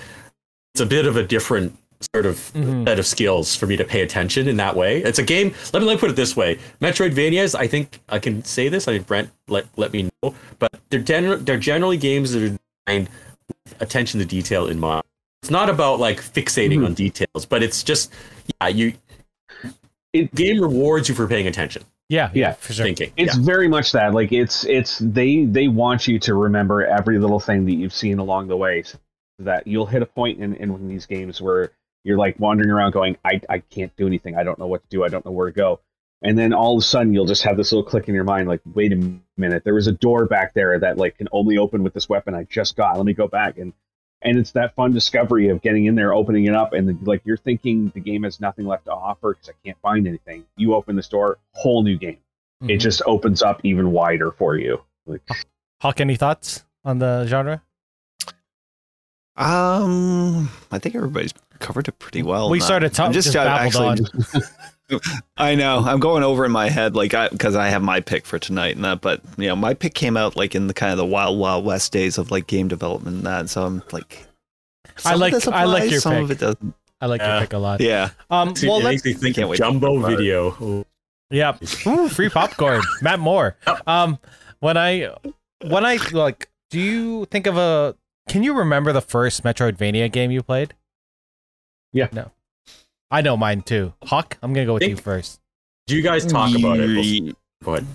It's 0.74 0.82
a 0.82 0.86
bit 0.86 1.06
of 1.06 1.16
a 1.16 1.24
different 1.24 1.78
sort 2.14 2.26
of 2.26 2.36
Mhm. 2.54 2.86
set 2.86 3.00
of 3.00 3.06
skills 3.08 3.56
for 3.56 3.68
me 3.68 3.78
to 3.78 3.86
pay 3.86 4.02
attention 4.02 4.50
in 4.50 4.58
that 4.58 4.76
way. 4.76 5.02
It's 5.02 5.20
a 5.20 5.24
game. 5.24 5.54
Let 5.72 5.80
me 5.82 5.86
let 5.88 5.94
me 5.94 6.00
put 6.00 6.10
it 6.10 6.18
this 6.18 6.36
way: 6.36 6.60
Metroidvanias. 6.82 7.56
I 7.58 7.68
think 7.68 8.02
I 8.10 8.20
can 8.20 8.44
say 8.44 8.68
this. 8.68 8.90
I 8.90 8.94
think 8.94 9.08
Brent 9.08 9.30
let 9.48 9.66
let 9.78 9.94
me 9.94 10.10
know, 10.22 10.36
but 10.60 10.72
they're 10.90 11.00
gen- 11.00 11.46
they're 11.46 11.58
generally 11.58 11.96
games 11.96 12.34
that 12.34 12.44
are 12.44 12.58
designed 12.86 13.08
with 13.48 13.82
attention 13.82 14.20
to 14.20 14.26
detail 14.26 14.68
in 14.68 14.78
mind. 14.78 15.04
It's 15.42 15.50
not 15.52 15.70
about 15.70 16.02
like 16.02 16.22
fixating 16.22 16.80
Mhm. 16.80 16.86
on 16.88 16.94
details, 16.96 17.46
but 17.48 17.64
it's 17.64 17.82
just 17.82 18.12
yeah 18.62 18.68
you. 18.68 18.94
It- 20.14 20.34
game 20.36 20.62
rewards 20.62 21.10
you 21.10 21.16
for 21.16 21.28
paying 21.28 21.48
attention, 21.48 21.84
Yeah, 22.10 22.30
Yeah. 22.34 22.54
for 22.54 22.72
sure. 22.74 22.86
thinking. 22.86 23.12
It's 23.18 23.36
very 23.36 23.68
much 23.68 23.92
that. 23.94 24.14
Like 24.14 24.32
it's 24.32 24.64
it's 24.66 25.00
they 25.00 25.46
they 25.46 25.68
want 25.68 26.08
you 26.08 26.20
to 26.20 26.34
remember 26.36 26.86
every 26.86 27.18
little 27.20 27.40
thing 27.40 27.66
that 27.66 27.74
you've 27.74 27.94
seen 27.94 28.20
along 28.20 28.48
the 28.48 28.58
way. 28.58 28.84
So 28.84 28.98
that 29.40 29.66
you'll 29.68 29.88
hit 29.88 30.02
a 30.04 30.06
point 30.06 30.40
in, 30.40 30.54
in 30.56 30.88
these 30.88 31.06
games 31.08 31.42
where 31.42 31.72
You're 32.06 32.18
like 32.18 32.38
wandering 32.38 32.70
around 32.70 32.92
going, 32.92 33.16
I, 33.24 33.40
I 33.50 33.60
can't 33.60 33.96
do 33.96 34.06
anything. 34.06 34.36
I 34.36 34.44
don't 34.44 34.60
know 34.60 34.68
what 34.68 34.84
to 34.84 34.90
do. 34.90 35.06
I 35.06 35.08
don't 35.08 35.24
know 35.26 35.32
where 35.32 35.48
to 35.48 35.54
go. 35.56 35.80
And 36.22 36.38
then 36.38 36.52
all 36.54 36.74
of 36.76 36.80
a 36.80 36.86
sudden 36.86 37.14
you'll 37.14 37.26
just 37.26 37.44
have 37.44 37.56
this 37.56 37.72
little 37.72 37.84
click 37.90 38.10
in 38.10 38.14
your 38.16 38.26
mind, 38.26 38.48
like, 38.50 38.60
wait 38.74 38.92
a 38.92 39.20
minute, 39.38 39.64
there 39.64 39.74
was 39.74 39.88
a 39.88 39.94
door 39.94 40.26
back 40.26 40.54
there 40.54 40.78
that 40.80 40.98
like 40.98 41.18
can 41.18 41.30
only 41.32 41.58
open 41.58 41.82
with 41.82 41.94
this 41.94 42.10
weapon 42.10 42.36
I 42.36 42.44
just 42.44 42.76
got. 42.76 42.98
Let 42.98 43.06
me 43.06 43.14
go 43.14 43.28
back. 43.30 43.58
And 43.58 43.72
and 44.24 44.38
it's 44.38 44.52
that 44.52 44.74
fun 44.76 44.92
discovery 44.94 45.50
of 45.50 45.62
getting 45.62 45.86
in 45.86 45.96
there, 45.96 46.14
opening 46.14 46.46
it 46.46 46.56
up, 46.56 46.74
and 46.74 46.88
the, 46.88 46.98
like 47.10 47.22
you're 47.26 47.38
thinking 47.38 47.90
the 47.94 48.00
game 48.00 48.24
has 48.24 48.40
nothing 48.40 48.66
left 48.66 48.86
to 48.86 48.92
offer 48.94 49.34
because 49.34 49.50
I 49.50 49.54
can't 49.66 49.78
find 49.82 50.08
anything. 50.08 50.46
You 50.58 50.74
open 50.76 50.96
this 50.96 51.08
door, 51.08 51.38
whole 51.52 51.84
new 51.84 51.98
game. 51.98 52.18
It 52.62 52.78
Mhm. 52.78 52.80
just 52.80 53.02
opens 53.06 53.42
up 53.42 53.60
even 53.64 53.92
wider 53.92 54.32
for 54.32 54.56
you. 54.58 54.82
Like, 55.06 55.22
Hawk, 55.82 56.00
any 56.00 56.16
thoughts 56.16 56.64
on 56.86 57.00
the 57.00 57.26
genre? 57.28 57.62
Um, 59.36 60.50
I 60.72 60.78
think 60.80 60.96
everybody's 60.96 61.34
covered 61.60 61.88
it 61.88 61.98
pretty 61.98 62.22
well. 62.24 62.50
we 62.50 62.60
started 62.60 62.94
talking, 62.94 63.08
I'm 63.08 63.14
just, 63.14 63.34
just 63.34 63.36
actually 63.48 63.88
on. 63.88 63.98
I 65.38 65.56
know. 65.56 65.80
I'm 65.80 66.00
going 66.00 66.24
over 66.24 66.46
in 66.46 66.52
my 66.52 66.70
head, 66.70 66.96
like, 66.96 67.14
I 67.14 67.30
because 67.30 67.56
I 67.56 67.70
have 67.70 67.82
my 67.82 68.00
pick 68.00 68.26
for 68.26 68.40
tonight 68.40 68.76
and 68.76 68.84
that. 68.86 69.02
But 69.02 69.22
you 69.38 69.48
know, 69.48 69.56
my 69.56 69.74
pick 69.74 69.94
came 69.94 70.18
out 70.18 70.36
like 70.36 70.56
in 70.56 70.68
the 70.68 70.74
kind 70.74 70.92
of 70.92 70.98
the 70.98 71.06
wild, 71.06 71.38
wild 71.40 71.66
west 71.66 71.92
days 71.92 72.18
of 72.18 72.32
like 72.32 72.48
game 72.48 72.68
development 72.68 73.18
and 73.18 73.26
that. 73.26 73.50
So 73.50 73.64
I'm 73.66 73.84
like, 73.92 74.26
I 75.06 75.16
like- 75.16 75.34
this 75.34 75.48
I 75.48 75.64
like 75.66 75.84
applies, 75.84 75.92
your 75.92 76.02
some 76.02 76.16
of 76.18 76.32
it 76.32 76.40
doesn't. 76.40 76.74
I 77.02 77.06
like 77.08 77.22
your 77.22 77.40
pick 77.42 77.54
a 77.54 77.58
lot. 77.58 77.82
Yeah, 77.82 78.12
Um, 78.30 78.56
See, 78.56 78.68
well, 78.68 78.78
it 78.80 78.84
let's 78.86 79.04
makes 79.04 79.22
me 79.22 79.34
think 79.34 79.38
of 79.40 79.54
Jumbo 79.58 79.88
talk 79.88 79.98
about 80.00 80.14
it. 80.14 80.18
video. 80.18 80.50
Ooh. 80.62 80.86
Yeah. 81.30 81.58
Ooh, 81.88 82.08
free 82.08 82.30
popcorn. 82.30 82.82
Matt 83.02 83.20
Moore. 83.20 83.58
Um, 83.88 84.20
when 84.60 84.78
I, 84.78 85.10
when 85.66 85.86
I 85.86 85.98
like, 86.12 86.50
do 86.70 86.80
you 86.80 87.26
think 87.26 87.46
of 87.48 87.58
a? 87.58 87.96
Can 88.30 88.42
you 88.44 88.54
remember 88.54 88.94
the 88.94 89.02
first 89.02 89.44
Metroidvania 89.44 90.10
game 90.12 90.32
you 90.32 90.42
played? 90.44 90.76
Yeah. 91.92 92.08
No. 92.14 92.32
I 93.12 93.22
know 93.22 93.38
mine 93.38 93.62
too. 93.62 93.94
Hawk, 94.04 94.38
I'm 94.42 94.54
gonna 94.54 94.66
go 94.66 94.74
with 94.74 94.82
Think- 94.82 94.98
you 94.98 95.04
first. 95.04 95.40
Do 95.88 95.96
you 95.96 96.02
guys 96.02 96.26
talk 96.26 96.56
about 96.58 96.80
it? 96.80 96.90
Ye- 96.90 97.36
Go 97.64 97.76
ahead. 97.76 97.88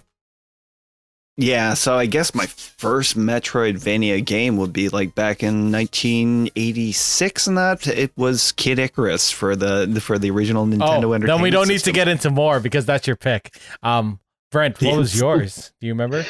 Yeah, 1.41 1.75
so 1.75 1.97
I 1.97 2.07
guess 2.07 2.35
my 2.35 2.47
first 2.47 3.17
Metroidvania 3.17 4.25
game 4.25 4.57
would 4.57 4.73
be 4.73 4.89
like 4.89 5.15
back 5.15 5.45
in 5.45 5.71
1986, 5.71 7.47
and 7.47 7.57
that 7.57 7.87
it 7.87 8.11
was 8.17 8.51
Kid 8.53 8.81
Icarus 8.81 9.31
for 9.31 9.55
the 9.55 10.01
for 10.03 10.19
the 10.19 10.31
original 10.31 10.67
Nintendo 10.67 10.81
oh, 10.81 11.13
Entertainment. 11.13 11.27
then 11.27 11.41
we 11.41 11.51
don't 11.51 11.69
need 11.69 11.79
to 11.85 11.93
get 11.93 12.09
into 12.09 12.31
more 12.31 12.59
because 12.59 12.87
that's 12.87 13.07
your 13.07 13.15
pick. 13.15 13.57
Um, 13.85 14.19
Brent, 14.51 14.81
what 14.83 14.97
was 14.99 15.19
yours? 15.19 15.73
Do 15.81 15.87
you 15.87 15.93
remember? 15.93 16.27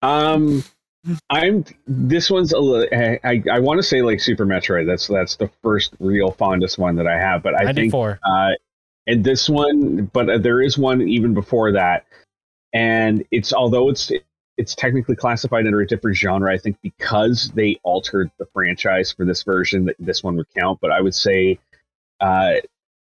Um, 0.00 0.64
I'm 1.30 1.64
this 1.86 2.30
one's 2.30 2.52
a 2.52 2.58
little. 2.58 2.88
I 2.92 3.42
I, 3.50 3.60
want 3.60 3.78
to 3.78 3.82
say 3.82 4.02
like 4.02 4.20
Super 4.20 4.46
Metroid. 4.46 4.86
That's 4.86 5.06
that's 5.06 5.36
the 5.36 5.50
first 5.62 5.94
real 6.00 6.30
fondest 6.30 6.78
one 6.78 6.96
that 6.96 7.06
I 7.06 7.18
have. 7.18 7.42
But 7.42 7.54
I 7.54 7.72
think 7.72 7.92
uh, 7.94 8.50
and 9.06 9.24
this 9.24 9.48
one, 9.48 10.06
but 10.12 10.30
uh, 10.30 10.38
there 10.38 10.62
is 10.62 10.78
one 10.78 11.02
even 11.02 11.34
before 11.34 11.72
that, 11.72 12.06
and 12.72 13.24
it's 13.30 13.52
although 13.52 13.90
it's 13.90 14.10
it's 14.56 14.74
technically 14.74 15.16
classified 15.16 15.66
under 15.66 15.80
a 15.80 15.86
different 15.86 16.16
genre. 16.16 16.52
I 16.52 16.58
think 16.58 16.78
because 16.82 17.50
they 17.54 17.78
altered 17.82 18.30
the 18.38 18.46
franchise 18.46 19.12
for 19.12 19.24
this 19.26 19.42
version, 19.42 19.86
that 19.86 19.96
this 19.98 20.22
one 20.22 20.36
would 20.36 20.48
count. 20.54 20.80
But 20.80 20.90
I 20.90 21.00
would 21.00 21.14
say, 21.14 21.58
uh, 22.20 22.54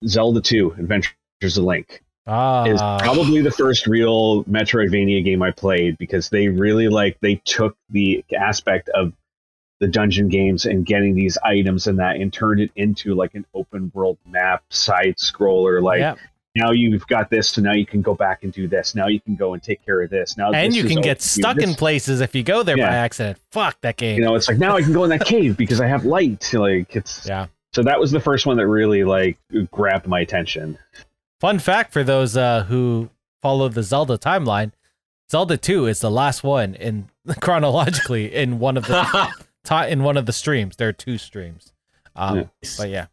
Zelda 0.06 0.42
Two: 0.42 0.74
Adventures 0.80 1.14
of 1.58 1.64
Link 1.64 2.03
Ah, 2.26 2.66
is 2.66 2.80
probably 2.80 3.42
the 3.42 3.52
first 3.52 3.86
real 3.86 4.46
Metroidvania 4.46 5.24
game 5.24 5.42
I 5.42 5.52
played 5.52 5.98
because 5.98 6.30
they 6.30 6.48
really 6.48 6.88
like 6.88 7.18
they 7.20 7.36
took 7.44 7.76
the 7.90 8.24
aspect 8.34 8.88
of 8.90 9.12
the 9.82 9.88
dungeon 9.90 10.30
games 10.30 10.66
and 10.66 10.86
getting 10.86 11.16
these 11.16 11.38
items 11.44 11.88
and 11.88 12.00
that 12.00 12.16
and 12.16 12.32
turned 12.32 12.62
it 12.62 12.72
into 12.78 13.14
like 13.14 13.36
an 13.36 13.46
open 13.54 13.92
world 13.94 14.18
map 14.26 14.64
side 14.70 15.18
scroller 15.18 15.82
like 15.84 16.00
yeah. 16.00 16.16
now 16.56 16.72
you've 16.72 17.06
got 17.08 17.30
this 17.30 17.50
so 17.50 17.62
now 17.62 17.74
you 17.74 17.86
can 17.86 18.02
go 18.02 18.16
back 18.16 18.44
and 18.44 18.54
do 18.54 18.66
this 18.66 18.96
now 18.96 19.08
you 19.08 19.20
can 19.20 19.36
go 19.36 19.54
and 19.54 19.62
take 19.62 19.84
care 19.84 20.02
of 20.02 20.10
this 20.10 20.38
now 20.38 20.54
and 20.54 20.74
you 20.74 20.86
can 20.86 21.02
get 21.02 21.22
stuck 21.22 21.58
in 21.58 21.74
places 21.74 22.22
if 22.22 22.34
you 22.34 22.44
go 22.44 22.64
there 22.64 22.78
by 22.78 22.84
accident. 22.84 23.38
Fuck 23.52 23.82
that 23.82 23.98
game. 23.98 24.18
you 24.18 24.24
know 24.24 24.36
it's 24.36 24.48
like 24.48 24.58
now 24.58 24.78
I 24.78 24.82
can 24.82 24.94
go 24.94 25.04
in 25.04 25.10
that 25.10 25.26
cave 25.26 25.58
because 25.58 25.82
I 25.82 25.88
have 25.88 26.06
light 26.06 26.54
like 26.54 26.96
it's 26.96 27.28
yeah. 27.28 27.48
so 27.74 27.84
that 27.84 28.00
was 28.00 28.12
the 28.12 28.22
first 28.22 28.46
one 28.46 28.56
that 28.56 28.68
really 28.68 29.04
like 29.04 29.38
grabbed 29.70 30.08
my 30.08 30.22
attention 30.22 30.78
Fun 31.44 31.60
fact 31.60 31.92
for 31.92 32.06
those 32.06 32.38
uh, 32.38 32.64
who 32.64 33.10
follow 33.42 33.68
the 33.68 33.84
Zelda 33.84 34.18
timeline: 34.18 34.72
Zelda 35.30 35.58
Two 35.58 35.88
is 35.88 36.00
the 36.00 36.10
last 36.10 36.42
one 36.42 36.74
in 36.76 37.10
chronologically 37.42 38.34
in 38.34 38.60
one 38.60 38.78
of 38.78 38.86
the 38.86 39.28
ti 39.66 39.90
in 39.92 40.04
one 40.04 40.16
of 40.16 40.26
the 40.26 40.32
streams. 40.32 40.78
There 40.78 40.88
are 40.88 40.94
two 40.94 41.18
streams. 41.18 41.74
Um, 42.16 42.38
Yeah. 42.38 42.70
But 42.78 42.90
yeah, 42.90 43.06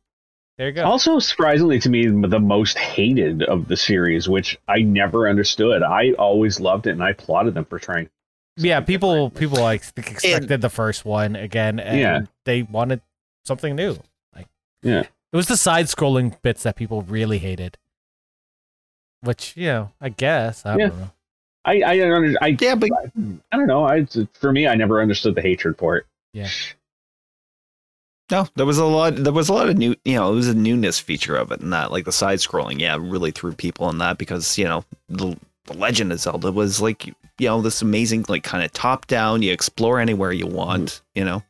there 0.58 0.68
you 0.68 0.72
go. 0.74 0.84
Also, 0.84 1.18
surprisingly 1.18 1.80
to 1.80 1.90
me, 1.90 2.06
the 2.06 2.38
most 2.38 2.78
hated 2.78 3.42
of 3.42 3.66
the 3.66 3.76
series, 3.76 4.28
which 4.28 4.56
I 4.68 4.82
never 4.82 5.28
understood. 5.28 5.82
I 5.82 6.12
always 6.12 6.60
loved 6.60 6.86
it, 6.86 6.90
and 6.90 7.02
I 7.02 7.10
applauded 7.10 7.54
them 7.54 7.64
for 7.64 7.80
trying. 7.80 8.10
yeah, 8.56 8.78
people 8.78 9.30
people 9.30 9.58
like 9.60 9.82
expected 9.96 10.60
the 10.60 10.70
first 10.70 11.04
one 11.04 11.34
again, 11.34 11.80
and 11.80 11.98
Yeah. 11.98 12.20
they 12.44 12.62
wanted 12.62 13.00
something 13.44 13.74
new. 13.74 13.96
Like, 14.36 14.46
Yeah. 14.84 15.00
it 15.00 15.36
was 15.36 15.48
the 15.48 15.56
side-scrolling 15.56 16.40
bits 16.42 16.62
that 16.62 16.76
people 16.76 17.02
really 17.02 17.38
hated. 17.38 17.76
Which 19.22 19.56
you 19.56 19.66
know, 19.66 19.92
I 20.00 20.08
guess 20.10 20.64
I 20.64 20.76
Yeah. 20.76 20.88
don't 20.88 20.98
know. 20.98 21.10
I 21.64 21.72
I 21.82 21.98
don't 21.98 22.12
under, 22.12 22.38
I, 22.40 22.56
Yeah, 22.58 22.74
but 22.74 22.90
I 23.52 23.56
don't 23.56 23.66
know. 23.66 23.84
I 23.84 24.06
for 24.32 24.52
me, 24.52 24.66
I 24.66 24.74
never 24.74 25.00
understood 25.02 25.34
the 25.34 25.42
hatred 25.42 25.76
for 25.76 25.96
it. 25.98 26.06
Yeah. 26.32 26.48
no, 28.30 28.46
there 28.56 28.64
was 28.66 28.78
a 28.78 28.84
lot. 28.84 29.16
There 29.16 29.32
was 29.32 29.48
a 29.48 29.52
lot 29.52 29.68
of 29.68 29.76
new. 29.76 29.94
You 30.04 30.14
know, 30.14 30.32
it 30.32 30.36
was 30.36 30.48
a 30.48 30.54
newness 30.54 30.98
feature 30.98 31.36
of 31.36 31.52
it, 31.52 31.60
and 31.60 31.72
that 31.72 31.90
like 31.90 32.04
the 32.04 32.12
side 32.12 32.38
scrolling. 32.38 32.80
Yeah, 32.80 32.96
really 32.98 33.30
threw 33.30 33.52
people 33.52 33.90
in 33.90 33.98
that 33.98 34.16
because 34.18 34.56
you 34.56 34.64
know 34.64 34.84
the, 35.08 35.36
the 35.66 35.74
Legend 35.74 36.12
of 36.12 36.20
Zelda 36.20 36.50
was 36.52 36.80
like 36.80 37.06
you 37.06 37.14
know 37.40 37.60
this 37.60 37.82
amazing 37.82 38.24
like 38.28 38.42
kind 38.44 38.64
of 38.64 38.72
top 38.72 39.06
down. 39.06 39.42
You 39.42 39.52
explore 39.52 39.98
anywhere 40.00 40.32
you 40.32 40.46
want. 40.46 41.02
You 41.14 41.24
know, 41.24 41.42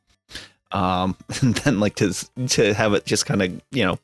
um, 0.73 1.17
and 1.43 1.55
then 1.57 1.79
like 1.79 1.95
to 1.97 2.13
to 2.49 2.75
have 2.75 2.95
it 2.95 3.05
just 3.05 3.27
kind 3.27 3.43
of 3.43 3.61
you 3.71 3.85
know 3.85 3.99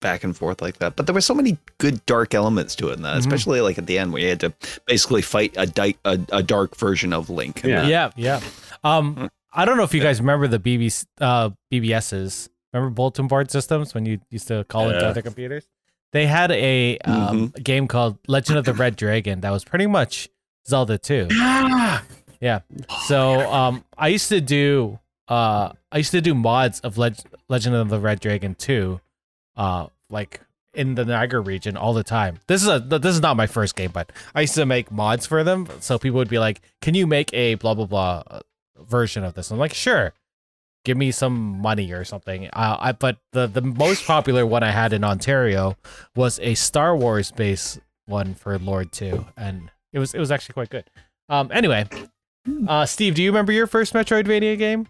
back 0.00 0.22
and 0.24 0.36
forth 0.36 0.60
like 0.62 0.78
that. 0.78 0.96
But 0.96 1.06
there 1.06 1.14
were 1.14 1.20
so 1.20 1.34
many 1.34 1.58
good 1.78 2.04
dark 2.06 2.34
elements 2.34 2.74
to 2.76 2.88
it, 2.88 2.94
in 2.96 3.02
that, 3.02 3.16
Mhm. 3.16 3.20
especially 3.20 3.60
like 3.60 3.78
at 3.78 3.86
the 3.86 3.98
end 3.98 4.12
where 4.12 4.22
you 4.22 4.28
had 4.28 4.40
to 4.40 4.52
basically 4.86 5.22
fight 5.22 5.54
a, 5.56 5.66
di- 5.66 5.96
a, 6.04 6.18
a 6.32 6.42
dark 6.42 6.76
version 6.76 7.12
of 7.12 7.28
Link. 7.30 7.62
Yeah. 7.64 7.86
Yeah, 7.86 8.10
yeah. 8.16 8.40
Um, 8.84 9.30
I 9.52 9.64
don't 9.64 9.76
know 9.76 9.82
if 9.84 9.94
you 9.94 10.00
guys 10.02 10.20
remember 10.20 10.46
the 10.48 10.58
BB, 10.58 11.04
uh, 11.20 11.50
BBSs. 11.72 12.48
Remember 12.72 12.94
bulletin 12.94 13.26
board 13.28 13.50
systems 13.50 13.94
when 13.94 14.04
you 14.06 14.20
used 14.30 14.46
to 14.48 14.64
call 14.64 14.88
into 14.90 15.00
Yeah. 15.00 15.08
other 15.10 15.22
computers? 15.22 15.64
They 16.12 16.26
had 16.26 16.50
a 16.52 16.98
um, 16.98 17.48
game 17.62 17.86
called 17.88 18.18
Legend 18.28 18.58
of 18.58 18.64
the 18.64 18.74
Red 18.74 18.96
Dragon 18.96 19.40
that 19.40 19.50
was 19.50 19.64
pretty 19.64 19.86
much 19.86 20.28
Zelda 20.66 20.98
2. 20.98 21.28
Yeah. 22.40 22.60
So 23.06 23.50
um, 23.52 23.84
I 23.96 24.08
used 24.08 24.28
to 24.28 24.40
do 24.40 25.00
uh, 25.26 25.72
I 25.90 25.98
used 25.98 26.12
to 26.12 26.20
do 26.20 26.34
mods 26.34 26.78
of 26.80 26.96
Leg- 26.96 27.16
Legend 27.48 27.74
of 27.74 27.88
the 27.88 27.98
Red 27.98 28.20
Dragon 28.20 28.54
2, 28.54 29.00
uh, 29.58 29.88
like 30.08 30.40
in 30.72 30.94
the 30.94 31.04
Niagara 31.04 31.40
region 31.40 31.76
all 31.76 31.92
the 31.92 32.04
time. 32.04 32.38
This 32.46 32.62
is 32.62 32.68
a 32.68 32.78
this 32.78 33.14
is 33.14 33.20
not 33.20 33.36
my 33.36 33.46
first 33.46 33.76
game, 33.76 33.90
but 33.92 34.10
I 34.34 34.42
used 34.42 34.54
to 34.54 34.64
make 34.64 34.90
mods 34.90 35.26
for 35.26 35.44
them. 35.44 35.68
So 35.80 35.98
people 35.98 36.18
would 36.18 36.28
be 36.28 36.38
like, 36.38 36.62
"Can 36.80 36.94
you 36.94 37.06
make 37.06 37.34
a 37.34 37.56
blah 37.56 37.74
blah 37.74 37.86
blah 37.86 38.22
uh, 38.30 38.40
version 38.80 39.24
of 39.24 39.34
this?" 39.34 39.50
I'm 39.50 39.58
like, 39.58 39.74
"Sure." 39.74 40.14
Give 40.84 40.96
me 40.96 41.10
some 41.10 41.60
money 41.60 41.90
or 41.92 42.04
something. 42.04 42.46
Uh, 42.52 42.76
I 42.80 42.92
but 42.92 43.18
the 43.32 43.46
the 43.46 43.60
most 43.60 44.06
popular 44.06 44.46
one 44.46 44.62
I 44.62 44.70
had 44.70 44.92
in 44.92 45.04
Ontario 45.04 45.76
was 46.14 46.38
a 46.40 46.54
Star 46.54 46.96
Wars 46.96 47.30
base 47.32 47.78
one 48.06 48.34
for 48.34 48.56
Lord 48.58 48.92
Two, 48.92 49.26
and 49.36 49.70
it 49.92 49.98
was 49.98 50.14
it 50.14 50.20
was 50.20 50.30
actually 50.30 50.54
quite 50.54 50.70
good. 50.70 50.88
Um. 51.28 51.50
Anyway, 51.52 51.86
uh, 52.68 52.86
Steve, 52.86 53.16
do 53.16 53.22
you 53.22 53.30
remember 53.30 53.52
your 53.52 53.66
first 53.66 53.92
Metroidvania 53.92 54.56
game? 54.56 54.86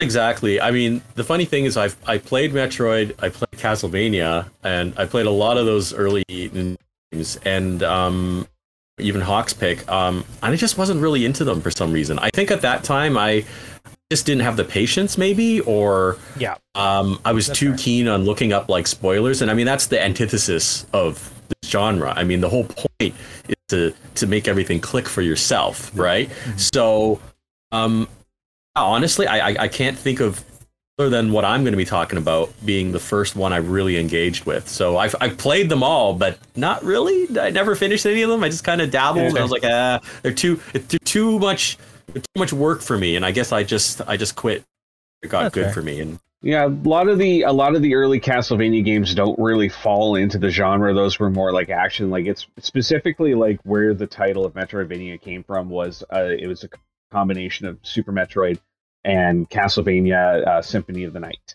Exactly. 0.00 0.60
I 0.60 0.70
mean, 0.70 1.02
the 1.16 1.24
funny 1.24 1.44
thing 1.44 1.64
is, 1.64 1.76
I've 1.76 1.96
I 2.06 2.18
played 2.18 2.52
Metroid, 2.52 3.14
I 3.20 3.28
played 3.30 3.50
Castlevania, 3.52 4.48
and 4.62 4.94
I 4.96 5.06
played 5.06 5.26
a 5.26 5.30
lot 5.30 5.56
of 5.58 5.66
those 5.66 5.92
early 5.92 6.22
games, 6.28 7.38
and 7.44 7.82
um, 7.82 8.46
even 9.00 9.20
Hawks 9.20 9.52
Pick. 9.52 9.88
Um, 9.90 10.24
and 10.42 10.52
I 10.52 10.56
just 10.56 10.78
wasn't 10.78 11.00
really 11.00 11.24
into 11.24 11.42
them 11.44 11.60
for 11.60 11.70
some 11.72 11.92
reason. 11.92 12.18
I 12.20 12.30
think 12.30 12.50
at 12.52 12.60
that 12.62 12.84
time 12.84 13.18
I 13.18 13.44
just 14.10 14.24
didn't 14.24 14.42
have 14.42 14.56
the 14.56 14.64
patience, 14.64 15.18
maybe, 15.18 15.60
or 15.62 16.16
Yeah. 16.38 16.56
um, 16.76 17.20
I 17.24 17.32
was 17.32 17.48
That's 17.48 17.58
too 17.58 17.70
fair. 17.70 17.78
keen 17.78 18.08
on 18.08 18.24
looking 18.24 18.52
up 18.52 18.68
like 18.68 18.86
spoilers. 18.86 19.42
And 19.42 19.50
I 19.50 19.54
mean, 19.54 19.66
that's 19.66 19.88
the 19.88 20.00
antithesis 20.02 20.86
of 20.92 21.30
this 21.48 21.70
genre. 21.70 22.12
I 22.16 22.24
mean, 22.24 22.40
the 22.40 22.48
whole 22.48 22.64
point 22.64 23.14
is 23.48 23.56
to 23.68 23.92
to 24.14 24.26
make 24.28 24.46
everything 24.48 24.80
click 24.80 25.08
for 25.08 25.22
yourself, 25.22 25.90
right? 25.94 26.30
So, 26.56 27.20
um, 27.72 28.08
honestly, 28.84 29.26
I, 29.26 29.50
I 29.50 29.56
I 29.60 29.68
can't 29.68 29.98
think 29.98 30.20
of 30.20 30.44
other 30.98 31.08
than 31.08 31.30
what 31.32 31.44
I'm 31.44 31.62
going 31.62 31.72
to 31.72 31.78
be 31.78 31.84
talking 31.84 32.18
about 32.18 32.52
being 32.64 32.90
the 32.90 32.98
first 32.98 33.36
one 33.36 33.52
I 33.52 33.58
really 33.58 33.98
engaged 33.98 34.44
with. 34.46 34.68
So 34.68 34.96
I've 34.96 35.14
I've 35.20 35.38
played 35.38 35.68
them 35.68 35.82
all, 35.82 36.12
but 36.14 36.38
not 36.56 36.82
really. 36.82 37.38
I 37.38 37.50
never 37.50 37.76
finished 37.76 38.04
any 38.04 38.22
of 38.22 38.30
them. 38.30 38.42
I 38.42 38.48
just 38.48 38.64
kind 38.64 38.80
of 38.80 38.90
dabbled. 38.90 39.26
and 39.26 39.38
I 39.38 39.42
was 39.42 39.50
like, 39.52 39.64
ah, 39.64 40.00
they're 40.22 40.32
too 40.32 40.60
they're 40.72 40.98
too 41.04 41.38
much 41.38 41.78
too 42.14 42.22
much 42.36 42.52
work 42.52 42.82
for 42.82 42.98
me, 42.98 43.16
and 43.16 43.24
I 43.24 43.30
guess 43.30 43.52
I 43.52 43.62
just 43.62 44.00
I 44.08 44.16
just 44.16 44.34
quit. 44.34 44.64
It 45.22 45.28
got 45.28 45.44
That's 45.44 45.54
good 45.54 45.64
fair. 45.66 45.74
for 45.74 45.82
me, 45.82 46.00
and 46.00 46.18
Yeah, 46.42 46.66
a 46.66 46.68
lot 46.68 47.08
of 47.08 47.18
the 47.18 47.42
a 47.42 47.52
lot 47.52 47.76
of 47.76 47.82
the 47.82 47.94
early 47.94 48.20
Castlevania 48.20 48.84
games 48.84 49.14
don't 49.14 49.38
really 49.38 49.68
fall 49.68 50.16
into 50.16 50.38
the 50.38 50.50
genre. 50.50 50.92
Those 50.94 51.20
were 51.20 51.30
more 51.30 51.52
like 51.52 51.70
action. 51.70 52.10
Like 52.10 52.26
it's 52.26 52.46
specifically 52.58 53.34
like 53.34 53.60
where 53.62 53.94
the 53.94 54.06
title 54.06 54.44
of 54.44 54.54
Metroidvania 54.54 55.20
came 55.20 55.44
from 55.44 55.68
was 55.68 56.02
uh, 56.12 56.24
it 56.24 56.48
was 56.48 56.64
a 56.64 56.68
combination 57.12 57.66
of 57.66 57.78
Super 57.82 58.12
Metroid 58.12 58.58
and 59.04 59.48
Castlevania 59.50 60.46
uh, 60.46 60.62
Symphony 60.62 61.04
of 61.04 61.12
the 61.12 61.20
Night. 61.20 61.54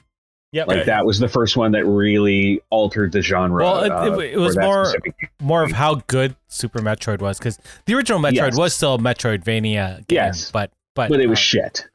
Yep. 0.54 0.68
Like 0.68 0.78
Right. 0.78 0.86
that 0.86 1.06
was 1.06 1.18
the 1.20 1.28
first 1.28 1.58
one 1.58 1.72
that 1.72 1.84
really 1.86 2.62
altered 2.70 3.12
the 3.12 3.22
genre. 3.24 3.64
Well, 3.64 3.84
it- 3.84 3.92
uh, 3.92 4.20
it- 4.20 4.34
it 4.34 4.38
was 4.38 4.56
more- 4.58 4.94
more 5.42 5.64
of 5.64 5.72
how 5.72 5.96
good 6.08 6.36
Super 6.48 6.80
Metroid 6.80 7.22
was 7.22 7.40
because 7.40 7.58
the 7.86 7.96
original 7.96 8.20
Metroid 8.20 8.34
Yes. 8.36 8.58
was 8.58 8.76
still 8.76 8.96
a 8.96 8.98
Metroidvania 9.00 10.06
game, 10.08 10.16
Yes. 10.16 10.52
but 10.52 10.70
but 10.96 11.10
but 11.10 11.20
it 11.22 11.28
was 11.28 11.40
uh, 11.40 11.42
shit. 11.42 11.88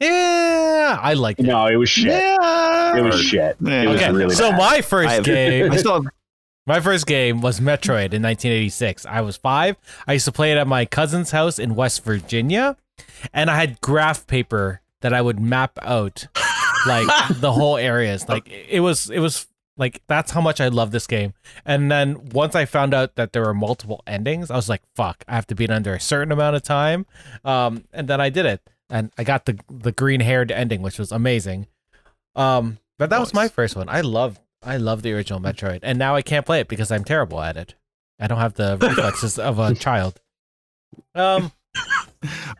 yeah, 0.00 0.98
I 1.00 1.14
liked 1.14 1.40
it. 1.40 1.44
No, 1.46 1.66
it 1.68 1.76
was 1.76 1.88
shit. 1.88 2.06
Yeah. 2.06 2.96
It 2.98 3.02
was 3.02 3.18
shit. 3.18 3.56
Yeah. 3.60 3.82
It 3.84 3.88
was 3.88 4.00
okay, 4.02 4.12
really 4.12 4.34
so 4.34 4.50
bad. 4.50 4.58
my 4.58 4.80
first 4.82 5.08
have, 5.08 5.24
game, 5.24 5.72
I 5.72 5.76
still 5.78 5.94
have 6.02 6.12
my 6.66 6.80
first 6.80 7.06
game 7.06 7.40
was 7.40 7.60
Metroid 7.60 8.12
in 8.12 8.20
1986. 8.22 9.06
I 9.06 9.22
was 9.22 9.38
five. 9.38 9.76
I 10.06 10.12
used 10.12 10.26
to 10.26 10.32
play 10.32 10.52
it 10.52 10.58
at 10.58 10.66
my 10.66 10.84
cousin's 10.84 11.30
house 11.30 11.58
in 11.58 11.74
West 11.74 12.04
Virginia, 12.04 12.76
and 13.32 13.50
I 13.50 13.56
had 13.56 13.80
graph 13.80 14.26
paper 14.26 14.81
that 15.02 15.12
I 15.12 15.20
would 15.20 15.38
map 15.38 15.78
out 15.82 16.26
like 16.86 17.06
the 17.40 17.52
whole 17.52 17.76
areas. 17.76 18.28
Like 18.28 18.48
it 18.48 18.80
was, 18.80 19.10
it 19.10 19.20
was 19.20 19.46
like 19.76 20.02
that's 20.06 20.30
how 20.30 20.40
much 20.40 20.60
I 20.60 20.68
love 20.68 20.90
this 20.90 21.06
game. 21.06 21.34
And 21.64 21.90
then 21.90 22.30
once 22.30 22.54
I 22.54 22.64
found 22.64 22.94
out 22.94 23.16
that 23.16 23.32
there 23.32 23.42
were 23.42 23.54
multiple 23.54 24.02
endings, 24.06 24.50
I 24.50 24.56
was 24.56 24.68
like, 24.68 24.82
"Fuck! 24.94 25.24
I 25.28 25.34
have 25.34 25.46
to 25.48 25.54
beat 25.54 25.70
under 25.70 25.94
a 25.94 26.00
certain 26.00 26.32
amount 26.32 26.56
of 26.56 26.62
time." 26.62 27.06
Um, 27.44 27.84
and 27.92 28.08
then 28.08 28.20
I 28.20 28.28
did 28.30 28.46
it, 28.46 28.60
and 28.90 29.10
I 29.16 29.24
got 29.24 29.46
the 29.46 29.58
the 29.68 29.92
green 29.92 30.20
haired 30.20 30.52
ending, 30.52 30.82
which 30.82 30.98
was 30.98 31.12
amazing. 31.12 31.66
Um, 32.34 32.78
but 32.98 33.10
that 33.10 33.20
was 33.20 33.34
my 33.34 33.48
first 33.48 33.76
one. 33.76 33.88
I 33.88 34.02
love 34.02 34.38
I 34.62 34.76
love 34.76 35.02
the 35.02 35.12
original 35.12 35.40
Metroid, 35.40 35.80
and 35.82 35.98
now 35.98 36.14
I 36.14 36.22
can't 36.22 36.46
play 36.46 36.60
it 36.60 36.68
because 36.68 36.90
I'm 36.90 37.04
terrible 37.04 37.40
at 37.40 37.56
it. 37.56 37.74
I 38.20 38.26
don't 38.26 38.38
have 38.38 38.54
the 38.54 38.78
reflexes 38.80 39.38
of 39.38 39.58
a 39.58 39.74
child. 39.74 40.20
Um, 41.14 41.52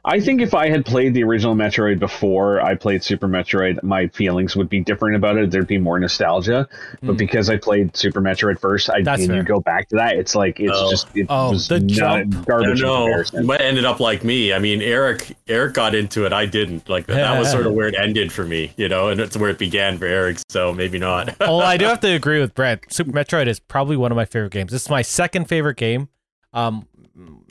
I 0.05 0.19
think 0.19 0.41
if 0.41 0.55
I 0.55 0.69
had 0.69 0.85
played 0.85 1.15
the 1.15 1.23
original 1.23 1.55
Metroid 1.55 2.01
before 2.01 2.61
I 2.61 2.75
played 2.75 3.05
Super 3.05 3.29
Metroid, 3.29 3.81
my 3.85 4.09
feelings 4.09 4.57
would 4.57 4.69
be 4.69 4.81
different 4.81 5.15
about 5.15 5.37
it. 5.37 5.53
There'd 5.53 5.69
be 5.69 5.79
more 5.79 6.01
nostalgia. 6.01 6.69
But 7.03 7.15
Mm. 7.15 7.19
because 7.19 7.49
I 7.49 7.57
played 7.59 7.97
Super 7.97 8.21
Metroid 8.21 8.59
first, 8.59 8.91
I 8.91 9.03
That's 9.03 9.21
and 9.21 9.29
fair. 9.29 9.37
you 9.39 9.43
go 9.45 9.61
back 9.61 9.89
to 9.91 9.97
that, 9.97 10.17
it's 10.17 10.35
like 10.35 10.59
it's 10.59 10.73
Oh. 10.75 10.91
just 10.91 11.07
it 11.17 11.27
Oh, 11.29 11.53
was 11.53 11.69
the 11.69 11.79
not 11.79 11.89
jump. 11.89 12.37
I 12.37 12.43
garbage 12.43 12.67
don't 12.67 12.77
in 12.79 12.83
know. 12.83 13.05
comparison. 13.05 13.41
You 13.43 13.47
might 13.47 13.61
ended 13.61 13.85
up 13.85 14.01
like 14.01 14.25
me. 14.25 14.53
I 14.53 14.59
mean, 14.59 14.83
Eric 14.83 15.37
Eric 15.47 15.75
got 15.75 15.95
into 15.95 16.27
it. 16.27 16.33
I 16.33 16.47
didn't. 16.47 16.89
Like 16.89 17.07
that 17.07 17.39
was 17.39 17.49
sort 17.51 17.67
of 17.67 17.73
where 17.75 17.87
it 17.87 17.95
ended 17.97 18.33
for 18.33 18.45
me, 18.45 18.73
you 18.77 18.89
know, 18.89 19.09
and 19.09 19.21
it's 19.21 19.37
where 19.37 19.51
it 19.51 19.59
began 19.59 19.97
for 19.99 20.07
Eric. 20.07 20.39
So 20.49 20.73
maybe 20.73 20.99
not. 20.99 21.37
well, 21.41 21.61
I 21.61 21.77
do 21.77 21.85
have 21.93 22.01
to 22.01 22.09
agree 22.13 22.41
with 22.41 22.55
Brett. 22.55 22.93
Super 22.93 23.13
Metroid 23.13 23.47
is 23.47 23.61
probably 23.61 23.97
one 23.97 24.11
of 24.11 24.17
my 24.17 24.25
favorite 24.25 24.53
games. 24.53 24.73
It's 24.75 24.91
my 24.91 25.03
second 25.03 25.45
favorite 25.49 25.77
game. 25.77 26.09
Um, 26.55 26.87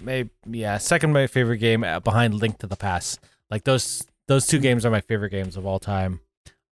maybe 0.02 0.30
yeah, 0.48 0.78
second 0.78 1.14
my 1.14 1.28
favorite 1.28 1.58
game 1.58 1.84
uh, 1.84 2.00
behind 2.00 2.36
Link 2.36 2.60
to 2.60 2.68
the 2.68 2.76
Past. 2.76 3.20
Like 3.50 3.64
those 3.64 4.04
those 4.28 4.48
two 4.48 4.60
games 4.60 4.86
are 4.86 4.92
my 4.92 5.02
favorite 5.02 5.30
games 5.30 5.58
of 5.58 5.66
all 5.66 5.80
time. 5.80 6.22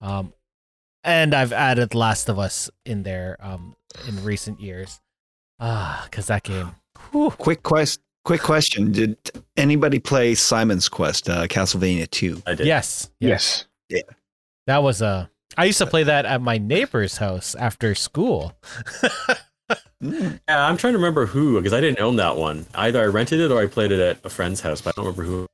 Um, 0.01 0.33
and 1.03 1.33
I've 1.33 1.53
added 1.53 1.95
Last 1.95 2.29
of 2.29 2.39
Us 2.39 2.69
in 2.85 3.03
there 3.03 3.37
um 3.39 3.75
in 4.07 4.23
recent 4.23 4.59
years. 4.59 4.99
Ah, 5.59 6.03
because 6.05 6.27
that 6.27 6.43
game. 6.43 6.75
whew. 7.11 7.31
quick 7.31 7.63
quest. 7.63 7.99
Quick 8.25 8.41
question: 8.41 8.91
Did 8.91 9.17
anybody 9.57 9.97
play 9.97 10.35
Simon's 10.35 10.89
Quest, 10.89 11.29
uh, 11.29 11.47
Castlevania 11.47 12.09
Two? 12.09 12.41
I 12.45 12.53
did. 12.53 12.67
Yes, 12.67 13.09
yes. 13.19 13.65
Yeah. 13.87 14.01
That 14.67 14.83
was 14.83 15.01
a. 15.01 15.31
I 15.57 15.65
used 15.65 15.79
to 15.79 15.87
play 15.87 16.03
that 16.03 16.25
at 16.25 16.41
my 16.41 16.57
neighbor's 16.57 17.17
house 17.17 17.55
after 17.55 17.95
school. 17.95 18.53
Mm. 20.03 20.39
Yeah, 20.47 20.65
I'm 20.65 20.77
trying 20.77 20.93
to 20.93 20.97
remember 20.97 21.25
who 21.25 21.57
because 21.57 21.73
I 21.73 21.81
didn't 21.81 21.99
own 21.99 22.15
that 22.15 22.37
one. 22.37 22.65
Either 22.73 23.01
I 23.01 23.05
rented 23.05 23.39
it 23.39 23.51
or 23.51 23.61
I 23.61 23.67
played 23.67 23.91
it 23.91 23.99
at 23.99 24.25
a 24.25 24.29
friend's 24.29 24.61
house, 24.61 24.81
but 24.81 24.93
I 24.97 25.01
don't 25.01 25.05
remember 25.05 25.23
who. 25.23 25.47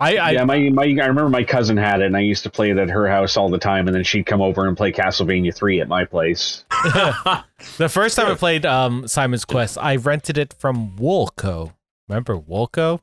I, 0.00 0.16
I 0.16 0.30
yeah, 0.32 0.44
my, 0.44 0.58
my 0.70 0.82
I 0.82 1.06
remember 1.06 1.28
my 1.28 1.44
cousin 1.44 1.76
had 1.76 2.00
it, 2.00 2.06
and 2.06 2.16
I 2.16 2.20
used 2.20 2.42
to 2.42 2.50
play 2.50 2.70
it 2.70 2.78
at 2.78 2.90
her 2.90 3.06
house 3.08 3.36
all 3.36 3.48
the 3.48 3.58
time, 3.58 3.86
and 3.86 3.94
then 3.94 4.02
she'd 4.02 4.26
come 4.26 4.42
over 4.42 4.66
and 4.66 4.76
play 4.76 4.90
Castlevania 4.90 5.54
three 5.54 5.80
at 5.80 5.88
my 5.88 6.04
place. 6.04 6.64
the 7.78 7.88
first 7.88 8.16
time 8.16 8.32
I 8.32 8.34
played 8.34 8.66
um, 8.66 9.06
Simon's 9.06 9.44
Quest, 9.44 9.78
I 9.78 9.96
rented 9.96 10.36
it 10.36 10.54
from 10.54 10.96
Woolco. 10.96 11.74
Remember 12.08 12.36
Woolco? 12.36 13.00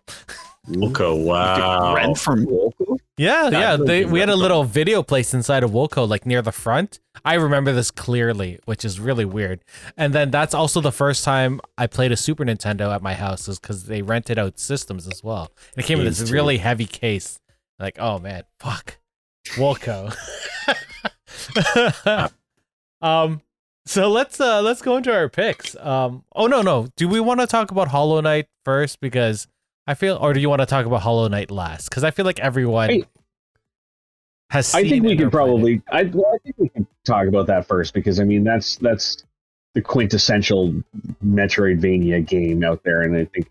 Wilco, 0.67 1.23
wow. 1.23 1.95
Rent 1.95 2.17
from 2.17 2.45
Woolco? 2.45 2.99
Yeah, 3.22 3.49
yeah. 3.49 3.76
They, 3.78 4.03
we 4.03 4.19
had 4.19 4.30
a 4.30 4.36
little 4.36 4.63
video 4.63 5.03
place 5.03 5.32
inside 5.36 5.61
of 5.61 5.69
Woolco, 5.69 6.09
like 6.09 6.26
near 6.26 6.41
the 6.41 6.51
front. 6.51 6.99
I 7.24 7.36
remember 7.36 7.72
this 7.72 7.91
clearly, 7.91 8.59
which 8.65 8.84
is 8.84 8.99
really 8.99 9.26
weird. 9.26 9.63
And 9.95 10.11
then 10.11 10.32
that's 10.32 10.55
also 10.55 10.82
the 10.82 10.91
first 10.91 11.24
time 11.24 11.61
I 11.78 11.86
played 11.86 12.11
a 12.11 12.17
Super 12.17 12.43
Nintendo 12.43 12.93
at 12.93 13.03
my 13.03 13.13
house, 13.13 13.47
is 13.47 13.59
because 13.59 13.86
they 13.86 14.01
rented 14.01 14.39
out 14.39 14.57
systems 14.57 15.07
as 15.07 15.24
well. 15.24 15.51
And 15.76 15.84
it 15.84 15.88
came 15.88 15.99
with 15.99 16.07
Games 16.07 16.19
this 16.19 16.30
too. 16.30 16.34
really 16.34 16.57
heavy 16.57 16.88
case. 16.88 17.39
Like, 17.80 17.97
oh 17.99 18.17
man, 18.17 18.43
fuck, 18.59 18.97
Woolco. 19.49 20.15
um, 23.03 23.41
so 23.86 24.09
let's 24.09 24.39
uh 24.39 24.63
let's 24.63 24.82
go 24.82 24.97
into 24.97 25.13
our 25.13 25.30
picks. 25.30 25.76
Um, 25.76 26.24
oh 26.36 26.47
no 26.47 26.63
no, 26.63 26.88
do 26.95 27.07
we 27.07 27.19
want 27.19 27.39
to 27.39 27.47
talk 27.47 27.69
about 27.69 27.89
Hollow 27.89 28.19
Knight 28.22 28.47
first 28.65 28.99
because 28.99 29.47
I 29.88 29.93
feel, 29.95 30.17
or 30.17 30.34
do 30.34 30.39
you 30.39 30.49
want 30.49 30.61
to 30.61 30.65
talk 30.65 30.86
about 30.86 31.01
Hollow 31.01 31.27
Knight 31.27 31.51
last? 31.51 31.89
Because 31.89 32.03
I 32.03 32.11
feel 32.11 32.25
like 32.25 32.39
everyone 32.39 32.89
Hey. 32.89 33.05
has. 34.49 34.73
I 34.73 34.88
think 34.88 35.03
we 35.03 35.13
it 35.13 35.17
could 35.17 35.27
or 35.27 35.27
played 35.27 35.27
it. 35.27 35.32
probably. 35.32 35.82
I, 35.91 36.03
well, 36.03 36.32
I 36.34 36.38
think 36.43 36.55
we 36.57 36.69
can 36.69 36.88
talk 37.03 37.27
about 37.27 37.47
that 37.47 37.67
first 37.67 37.93
because 37.93 38.19
I 38.19 38.23
mean 38.23 38.43
that's 38.43 38.77
that's 38.77 39.23
the 39.73 39.82
quintessential 39.82 40.73
Metroidvania 41.25 42.25
game 42.25 42.63
out 42.63 42.84
there, 42.84 43.01
and 43.01 43.15
I 43.17 43.25
think 43.25 43.49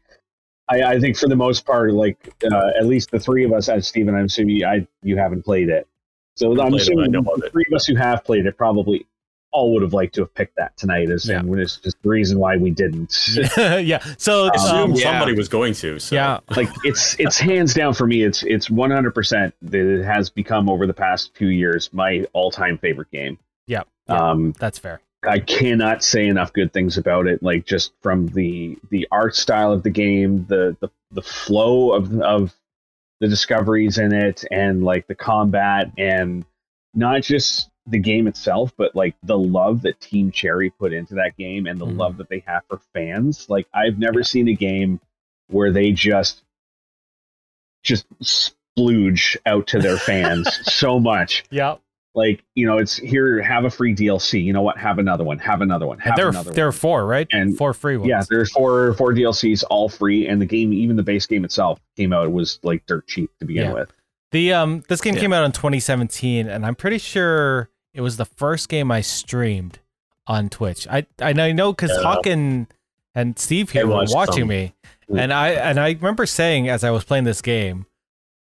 I, 0.69 0.83
I 0.83 1.01
think 1.01 1.17
for 1.17 1.29
the 1.29 1.37
most 1.37 1.67
part, 1.67 1.93
like 1.95 2.33
uh, 2.51 2.71
at 2.79 2.87
least 2.87 3.11
the 3.11 3.19
three 3.19 3.45
of 3.45 3.53
us, 3.53 3.69
as 3.69 3.89
Steven, 3.89 4.15
I'm 4.15 4.27
assuming 4.27 4.57
you, 4.57 4.67
I 4.67 4.87
you 5.03 5.17
haven't 5.17 5.45
played 5.45 5.69
it, 5.69 5.89
so 6.37 6.51
I'm 6.53 6.57
played 6.57 6.75
it, 6.75 6.83
assuming 6.83 7.13
the 7.13 7.49
three 7.51 7.65
of 7.71 7.75
us 7.75 7.87
who 7.87 7.97
have 7.97 8.23
played 8.25 8.47
it 8.47 8.57
probably 8.57 9.07
all 9.53 9.73
would 9.73 9.83
have 9.83 9.93
liked 9.93 10.15
to 10.15 10.23
have 10.23 10.35
picked 10.35 10.57
that 10.57 10.77
tonight, 10.77 11.11
as 11.11 11.29
Yeah. 11.29 11.41
and 11.41 11.59
it's 11.59 11.77
just 11.77 12.01
the 12.03 12.09
reason 12.09 12.39
why 12.39 12.57
we 12.57 12.71
didn't. 12.71 13.17
yeah. 13.57 14.03
So 14.19 14.47
I 14.47 14.49
um, 14.49 14.53
assumed 14.55 14.99
yeah. 14.99 15.11
somebody 15.11 15.35
was 15.35 15.49
going 15.49 15.75
to. 15.75 15.99
So. 15.99 16.15
yeah, 16.15 16.41
like 16.57 16.69
it's 16.85 17.19
it's 17.19 17.39
hands 17.39 17.75
down 17.75 17.95
for 17.95 18.07
me. 18.07 18.23
It's 18.23 18.43
it's 18.43 18.71
100 18.71 19.15
percent 19.15 19.55
that 19.63 20.01
it 20.01 20.05
has 20.05 20.31
become 20.31 20.69
over 20.69 20.87
the 20.87 20.95
past 20.95 21.35
few 21.35 21.49
years 21.49 21.93
my 21.93 22.27
all 22.33 22.51
time 22.51 22.79
favorite 22.79 23.11
game. 23.11 23.39
Yeah, 23.67 23.83
yeah. 24.09 24.31
Um, 24.31 24.53
that's 24.59 24.79
fair. 24.79 25.01
I 25.23 25.39
cannot 25.39 26.03
say 26.03 26.27
enough 26.29 26.53
good 26.53 26.73
things 26.73 26.97
about 26.97 27.27
it. 27.27 27.43
Like 27.43 27.67
just 27.67 27.93
from 28.01 28.29
the 28.29 28.79
the 28.91 29.07
art 29.11 29.37
style 29.37 29.73
of 29.73 29.83
the 29.83 29.91
game, 29.91 30.47
the 30.49 30.77
the, 30.81 30.91
the 31.11 31.23
flow 31.23 31.93
of 31.93 32.21
of 32.21 32.55
the 33.21 33.29
discoveries 33.29 33.99
in 33.99 34.13
it, 34.13 34.45
and 34.51 34.83
like 34.83 35.07
the 35.07 35.15
combat, 35.15 35.91
and 35.99 36.45
not 36.95 37.23
just 37.23 37.70
the 37.91 37.99
game 37.99 38.27
itself, 38.27 38.73
but 38.77 38.95
like 38.97 39.15
the 39.23 39.39
love 39.39 39.83
that 39.83 40.01
Team 40.01 40.31
Cherry 40.31 40.71
put 40.71 40.93
into 40.93 41.15
that 41.15 41.37
game, 41.37 41.67
and 41.67 41.81
the 41.81 41.87
Mhm. 41.87 41.97
love 41.99 42.17
that 42.19 42.29
they 42.29 42.43
have 42.47 42.63
for 42.69 42.81
fans. 42.95 43.49
Like 43.49 43.67
I've 43.75 43.99
never 43.99 44.23
seen 44.23 44.49
a 44.49 44.55
game 44.55 45.01
where 45.49 45.71
they 45.73 45.93
just 45.93 46.43
just 47.83 48.07
splooge 48.23 49.37
out 49.47 49.67
to 49.69 49.79
their 49.81 49.97
fans 49.97 50.47
so 50.73 51.01
much 51.01 51.45
Yeah, 51.51 51.77
like 52.15 52.45
you 52.55 52.67
know 52.67 52.77
it's 52.79 52.97
here 52.97 53.41
have 53.41 53.65
a 53.65 53.71
free 53.71 53.95
dlc 53.95 54.43
you 54.43 54.53
know 54.53 54.61
what 54.63 54.77
have 54.77 54.99
another 54.99 55.25
one 55.25 55.39
have 55.39 55.63
another 55.63 55.87
one 55.87 55.99
have 55.99 56.15
there 56.17 56.29
another 56.29 56.51
there 56.53 56.67
are 56.67 56.73
four, 56.73 57.07
right? 57.07 57.27
And- 57.33 57.57
four 57.57 57.73
free 57.73 57.97
ones. 57.97 58.09
yeah 58.11 58.23
there's 58.29 58.53
four 58.53 58.93
four 58.95 59.13
dlcs 59.15 59.65
all 59.71 59.89
free 59.89 60.27
and 60.29 60.41
the 60.43 60.47
game 60.47 60.73
even 60.75 60.97
the 60.97 61.03
base 61.03 61.27
game 61.27 61.45
itself 61.45 61.81
came 61.97 62.13
out 62.13 62.27
it 62.27 62.33
was 62.33 62.61
like 62.63 62.85
dirt 62.87 63.07
cheap 63.07 63.31
to 63.41 63.47
begin 63.47 63.65
Yeah. 63.69 63.73
with 63.73 63.93
The 64.33 64.53
um 64.53 64.83
this 64.89 65.01
game 65.01 65.15
Yeah. 65.15 65.21
came 65.23 65.33
out 65.33 65.45
in 65.45 65.53
2017, 65.53 66.49
and 66.49 66.65
I'm 66.67 66.75
pretty 66.77 66.99
sure 66.99 67.70
it 67.95 68.01
was 68.01 68.17
the 68.17 68.25
first 68.25 68.69
game 68.69 68.91
I 68.91 69.01
streamed 69.01 69.79
on 70.27 70.49
Twitch. 70.49 70.87
I 70.89 71.07
I 71.21 71.33
know 71.33 71.45
I 71.45 71.53
know 71.53 71.73
because 71.73 71.91
Yeah. 71.95 72.03
Hawk 72.03 72.27
and 72.27 72.67
and 73.15 73.39
Steve 73.39 73.71
here 73.71 73.87
were 73.87 74.05
watching 74.09 74.43
some. 74.43 74.49
me, 74.49 74.75
and 75.15 75.33
I 75.33 75.51
and 75.51 75.79
I 75.81 75.91
remember 75.93 76.27
saying 76.27 76.69
as 76.69 76.85
I 76.85 76.91
was 76.91 77.05
playing 77.05 77.25
this 77.25 77.43
game, 77.43 77.87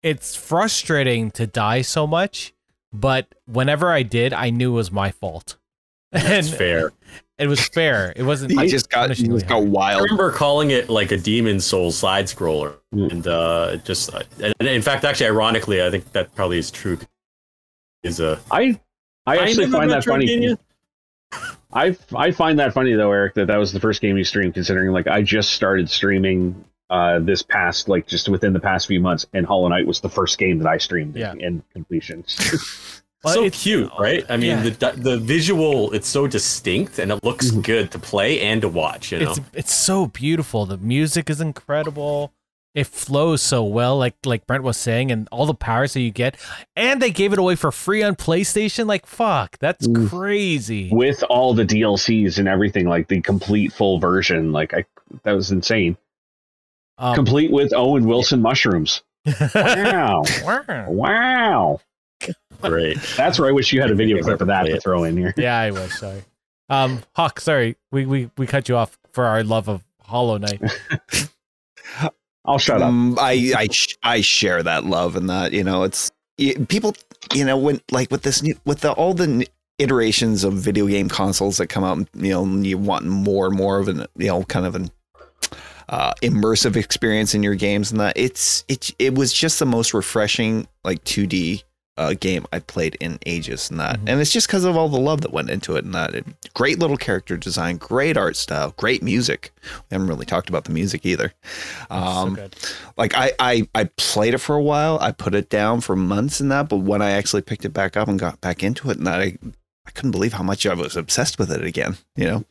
it's 0.03 0.37
frustrating 0.37 1.31
to 1.33 1.47
die 1.47 1.83
so 1.83 2.07
much, 2.07 2.53
but 2.93 3.35
whenever 3.47 3.91
I 3.91 4.03
did, 4.03 4.33
I 4.33 4.51
knew 4.51 4.73
it 4.73 4.77
was 4.77 4.93
my 4.93 5.11
fault. 5.11 5.57
That's 6.13 6.49
and 6.49 6.57
fair. 6.57 6.93
it 7.39 7.47
was 7.49 7.67
fair. 7.69 8.13
It 8.17 8.23
wasn't. 8.23 8.59
I 8.59 8.67
just 8.67 8.89
got, 8.91 9.11
he 9.11 9.25
punishingly 9.25 9.33
just 9.41 9.47
got 9.47 9.63
hard. 9.67 9.77
I 9.77 9.99
remember 9.99 10.31
calling 10.33 10.71
it 10.71 10.89
like 10.89 11.11
a 11.13 11.19
Demon's 11.19 11.65
Souls 11.67 11.97
side 11.97 12.27
scroller, 12.27 12.77
Mm. 12.95 13.11
and 13.13 13.27
uh, 13.27 13.77
just 13.85 14.11
and 14.41 14.55
in 14.61 14.81
fact, 14.83 15.05
actually, 15.05 15.27
ironically, 15.27 15.83
I 15.83 15.91
think 15.91 16.13
that 16.13 16.35
probably 16.35 16.59
is 16.59 16.71
true. 16.71 16.99
Is 18.03 18.21
a 18.21 18.39
i 18.51 18.79
i 19.29 19.37
actually 19.37 19.65
kind 19.71 19.75
of 19.75 19.75
a 19.75 19.77
find 19.79 19.91
that 19.91 20.05
funny 20.05 20.57
i 21.73 21.97
i 22.17 22.31
find 22.31 22.59
that 22.59 22.73
funny 22.73 22.95
though 22.95 23.13
eric 23.13 23.35
that 23.35 23.47
that 23.49 23.57
was 23.59 23.73
the 23.73 23.81
first 23.81 24.01
game 24.01 24.17
you 24.17 24.25
streamed 24.25 24.55
considering 24.55 24.91
like 24.93 25.07
i 25.07 25.21
just 25.23 25.51
started 25.53 25.89
streaming 25.91 26.65
uh 26.91 27.19
this 27.19 27.43
past 27.43 27.89
like 27.89 28.07
just 28.07 28.29
within 28.29 28.53
the 28.55 28.61
past 28.61 28.87
few 28.87 29.01
months 29.01 29.27
and 29.35 29.45
hollow 29.47 29.69
knight 29.69 29.87
was 29.87 30.01
the 30.01 30.09
first 30.09 30.39
game 30.39 30.59
that 30.59 30.67
i 30.69 30.79
streamed 30.79 31.15
Yeah. 31.17 31.33
in, 31.33 31.41
in 31.43 31.63
completion 31.73 32.25
Well, 33.25 33.35
so 33.35 33.45
it's- 33.47 33.61
cute, 33.65 33.91
right? 33.99 34.25
I 34.29 34.37
mean, 34.37 34.51
yeah. 34.65 34.71
the 34.71 34.93
the 34.97 35.19
visual 35.19 35.91
it's 35.91 36.07
so 36.07 36.29
distinct 36.29 37.01
and 37.01 37.11
it 37.11 37.25
looks 37.25 37.51
Mhm. 37.51 37.65
good 37.65 37.91
to 37.91 37.99
play 37.99 38.41
and 38.41 38.61
to 38.63 38.69
watch. 38.69 39.11
You 39.11 39.19
know, 39.19 39.31
It's 39.33 39.41
it's 39.53 39.75
so 39.75 40.07
beautiful. 40.07 40.67
The 40.67 40.77
music 40.79 41.29
is 41.29 41.41
incredible. 41.41 42.33
It 42.79 42.87
flows 42.87 43.43
so 43.43 43.65
well, 43.65 43.99
like 43.99 44.15
like 44.25 44.47
Brent 44.47 44.63
was 44.63 44.77
saying, 44.77 45.11
and 45.11 45.29
all 45.33 45.47
the 45.47 45.55
powers 45.55 45.95
that 45.95 46.01
you 46.01 46.13
get. 46.13 46.37
And 46.77 47.03
they 47.03 47.11
gave 47.11 47.33
it 47.33 47.39
away 47.41 47.57
for 47.57 47.73
free 47.73 48.05
on 48.05 48.15
PlayStation. 48.15 48.87
Like 48.87 49.05
fuck, 49.05 49.59
that's 49.59 49.89
Oof. 49.89 50.09
crazy. 50.09 50.89
with 50.93 51.25
all 51.29 51.55
the 51.55 51.65
DLCs 51.65 52.39
and 52.39 52.47
everything, 52.47 52.87
like 52.87 53.09
the 53.09 53.21
complete 53.21 53.73
full 53.73 53.99
version. 53.99 54.53
Like 54.53 54.75
I, 54.75 54.85
that 55.25 55.33
was 55.33 55.51
insane. 55.51 55.97
Um, 56.99 57.17
complete 57.17 57.51
with 57.51 57.73
Owen 57.75 58.05
Wilson 58.07 58.41
mushrooms. 58.41 59.03
Wow, 59.57 60.23
wow. 60.87 61.81
great. 62.63 62.97
That's 63.17 63.41
where 63.41 63.49
I 63.49 63.53
wish 63.53 63.73
you 63.73 63.81
had 63.81 63.91
a 63.91 63.97
video 63.97 64.23
clip 64.23 64.41
of 64.41 64.47
that 64.47 64.67
to 64.67 64.81
throw 64.81 65.03
in 65.03 65.17
here. 65.17 65.35
yeah, 65.37 65.59
I 65.59 65.73
was 65.73 65.99
sorry. 65.99 66.23
Um, 66.69 67.03
Hawk, 67.17 67.41
sorry, 67.41 67.75
we 67.91 68.07
we 68.07 68.31
we 68.39 68.47
cut 68.47 68.69
you 68.69 68.77
off 68.77 68.97
for 69.11 69.25
our 69.25 69.43
love 69.43 69.69
of 69.69 69.83
Hollow 70.01 70.39
Knight. 70.39 70.63
I'll 72.49 72.59
shut 72.59 72.81
up. 72.81 72.89
Um, 72.89 73.17
I 73.21 73.53
I 73.55 73.69
I 74.03 74.21
share 74.23 74.63
that 74.63 74.85
love 74.85 75.17
and 75.17 75.29
that 75.29 75.53
you 75.53 75.63
know 75.63 75.83
it's 75.83 76.11
people 76.69 76.95
you 77.35 77.45
know 77.45 77.59
when 77.59 77.81
like 77.93 78.11
with 78.11 78.23
this 78.23 78.43
new 78.43 78.55
with 78.65 78.81
the 78.81 78.93
all 78.93 79.13
the 79.13 79.47
iterations 79.79 80.45
of 80.45 80.55
video 80.55 80.87
game 80.87 81.09
consoles 81.09 81.59
that 81.59 81.67
come 81.69 81.85
out 81.85 82.09
you 82.15 82.31
know 82.31 82.45
you 82.63 82.79
want 82.79 83.05
more 83.05 83.47
and 83.47 83.55
more 83.55 83.79
of 83.79 83.87
an 83.89 84.07
you 84.17 84.29
know 84.29 84.43
kind 84.45 84.65
of 84.65 84.75
an 84.75 84.91
uh, 85.91 86.13
immersive 86.23 86.77
experience 86.77 87.35
in 87.35 87.43
your 87.43 87.55
games 87.55 87.91
and 87.91 88.01
that 88.01 88.17
it's 88.17 88.65
it 88.69 88.95
it 88.99 89.15
was 89.15 89.33
just 89.33 89.59
the 89.59 89.67
most 89.67 89.93
refreshing 89.93 90.67
like 90.85 91.03
2D 91.05 91.63
uh, 91.99 92.15
game 92.15 92.47
I 92.53 92.61
played 92.61 92.97
in 93.01 93.19
ages 93.27 93.71
and 93.71 93.79
that 93.81 93.97
Mhm. 94.01 94.09
and 94.09 94.21
it's 94.21 94.33
just 94.33 94.47
because 94.47 94.65
of 94.65 94.77
all 94.77 94.89
the 94.89 94.99
love 95.01 95.21
that 95.23 95.33
went 95.33 95.51
into 95.51 95.77
it 95.77 95.85
and 95.85 95.93
that 95.95 96.15
it, 96.15 96.25
great 96.55 96.79
little 96.79 96.97
character 96.97 97.37
design 97.37 97.77
great 97.77 98.17
art 98.17 98.37
style 98.37 98.73
great 98.77 99.03
music 99.03 99.53
we 99.65 99.95
haven't 99.95 100.09
really 100.09 100.25
talked 100.25 100.49
about 100.49 100.65
the 100.65 100.73
music 100.73 101.05
either 101.05 101.35
um 101.91 102.37
so 102.37 102.49
like 102.97 103.15
I, 103.17 103.33
I 103.39 103.69
I 103.75 103.85
played 103.97 104.35
it 104.35 104.39
for 104.39 104.57
a 104.57 104.63
while. 104.63 104.99
I 105.01 105.13
put 105.13 105.35
it 105.35 105.49
down 105.51 105.81
for 105.81 105.95
months 105.97 106.41
and 106.41 106.51
that, 106.51 106.69
but 106.69 106.79
when 106.79 107.03
I 107.03 107.11
actually 107.11 107.43
picked 107.43 107.65
it 107.65 107.71
back 107.75 107.97
up 107.97 108.09
and 108.09 108.19
got 108.19 108.41
back 108.41 108.63
into 108.63 108.91
it, 108.91 108.99
and 108.99 109.07
that 109.07 109.21
I 109.21 109.37
I 109.87 109.91
couldn't 109.93 110.11
believe 110.11 110.35
how 110.35 110.43
much 110.43 110.67
I 110.67 110.75
was 110.75 110.97
obsessed 110.97 111.39
with 111.39 111.51
it 111.51 111.65
again. 111.65 111.97
You 112.17 112.27
know, 112.27 112.45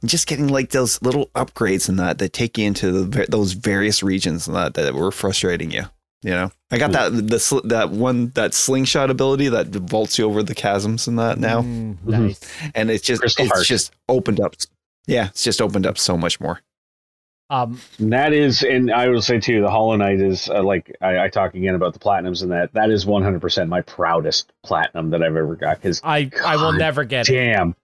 and 0.00 0.10
just 0.10 0.26
getting 0.26 0.48
like 0.48 0.70
those 0.70 1.00
little 1.02 1.26
upgrades 1.34 1.88
and 1.88 1.98
that 1.98 2.18
that 2.18 2.32
take 2.32 2.58
you 2.58 2.66
into 2.66 3.04
the, 3.04 3.26
those 3.28 3.52
various 3.52 4.02
regions 4.02 4.46
and 4.48 4.56
that 4.56 4.74
that 4.74 4.94
were 4.94 5.12
frustrating 5.12 5.70
you. 5.70 5.84
You 6.22 6.32
know, 6.32 6.52
I 6.70 6.76
got 6.76 6.92
that 6.92 7.28
the 7.28 7.40
sl- 7.40 7.66
that 7.66 7.90
one 7.90 8.28
that 8.34 8.52
slingshot 8.52 9.08
ability 9.10 9.48
that 9.48 9.68
vaults 9.68 10.18
you 10.18 10.26
over 10.26 10.42
the 10.42 10.54
chasms 10.54 11.08
and 11.08 11.18
that 11.18 11.38
now, 11.38 11.62
Mm, 11.62 11.96
nice. 12.04 12.40
and 12.74 12.90
it's 12.90 13.02
just 13.02 13.22
Crystal 13.22 13.46
it's 13.46 13.54
Heart. 13.54 13.66
just 13.66 13.92
opened 14.08 14.38
up. 14.40 14.54
Yeah, 15.06 15.28
it's 15.28 15.42
just 15.42 15.62
opened 15.62 15.86
up 15.86 15.96
so 15.96 16.18
much 16.18 16.38
more. 16.38 16.60
Um, 17.48 17.80
that 17.98 18.32
is, 18.32 18.62
and 18.62 18.92
I 18.92 19.08
will 19.08 19.22
say 19.22 19.40
too, 19.40 19.60
the 19.62 19.70
Hollow 19.70 19.96
Knight 19.96 20.20
is 20.20 20.48
uh, 20.48 20.62
like 20.62 20.94
I, 21.00 21.24
I 21.24 21.28
talk 21.28 21.54
again 21.54 21.74
about 21.74 21.94
the 21.94 21.98
platinums 21.98 22.42
and 22.42 22.52
that. 22.52 22.74
That 22.74 22.90
is 22.90 23.06
100% 23.06 23.68
my 23.68 23.80
proudest 23.80 24.52
platinum 24.62 25.10
that 25.10 25.22
I've 25.22 25.34
ever 25.34 25.56
got. 25.56 25.78
Because 25.78 26.00
I 26.04 26.30
I 26.44 26.56
will 26.56 26.72
never 26.74 27.02
get 27.04 27.28
it. 27.28 27.32
damn, 27.32 27.74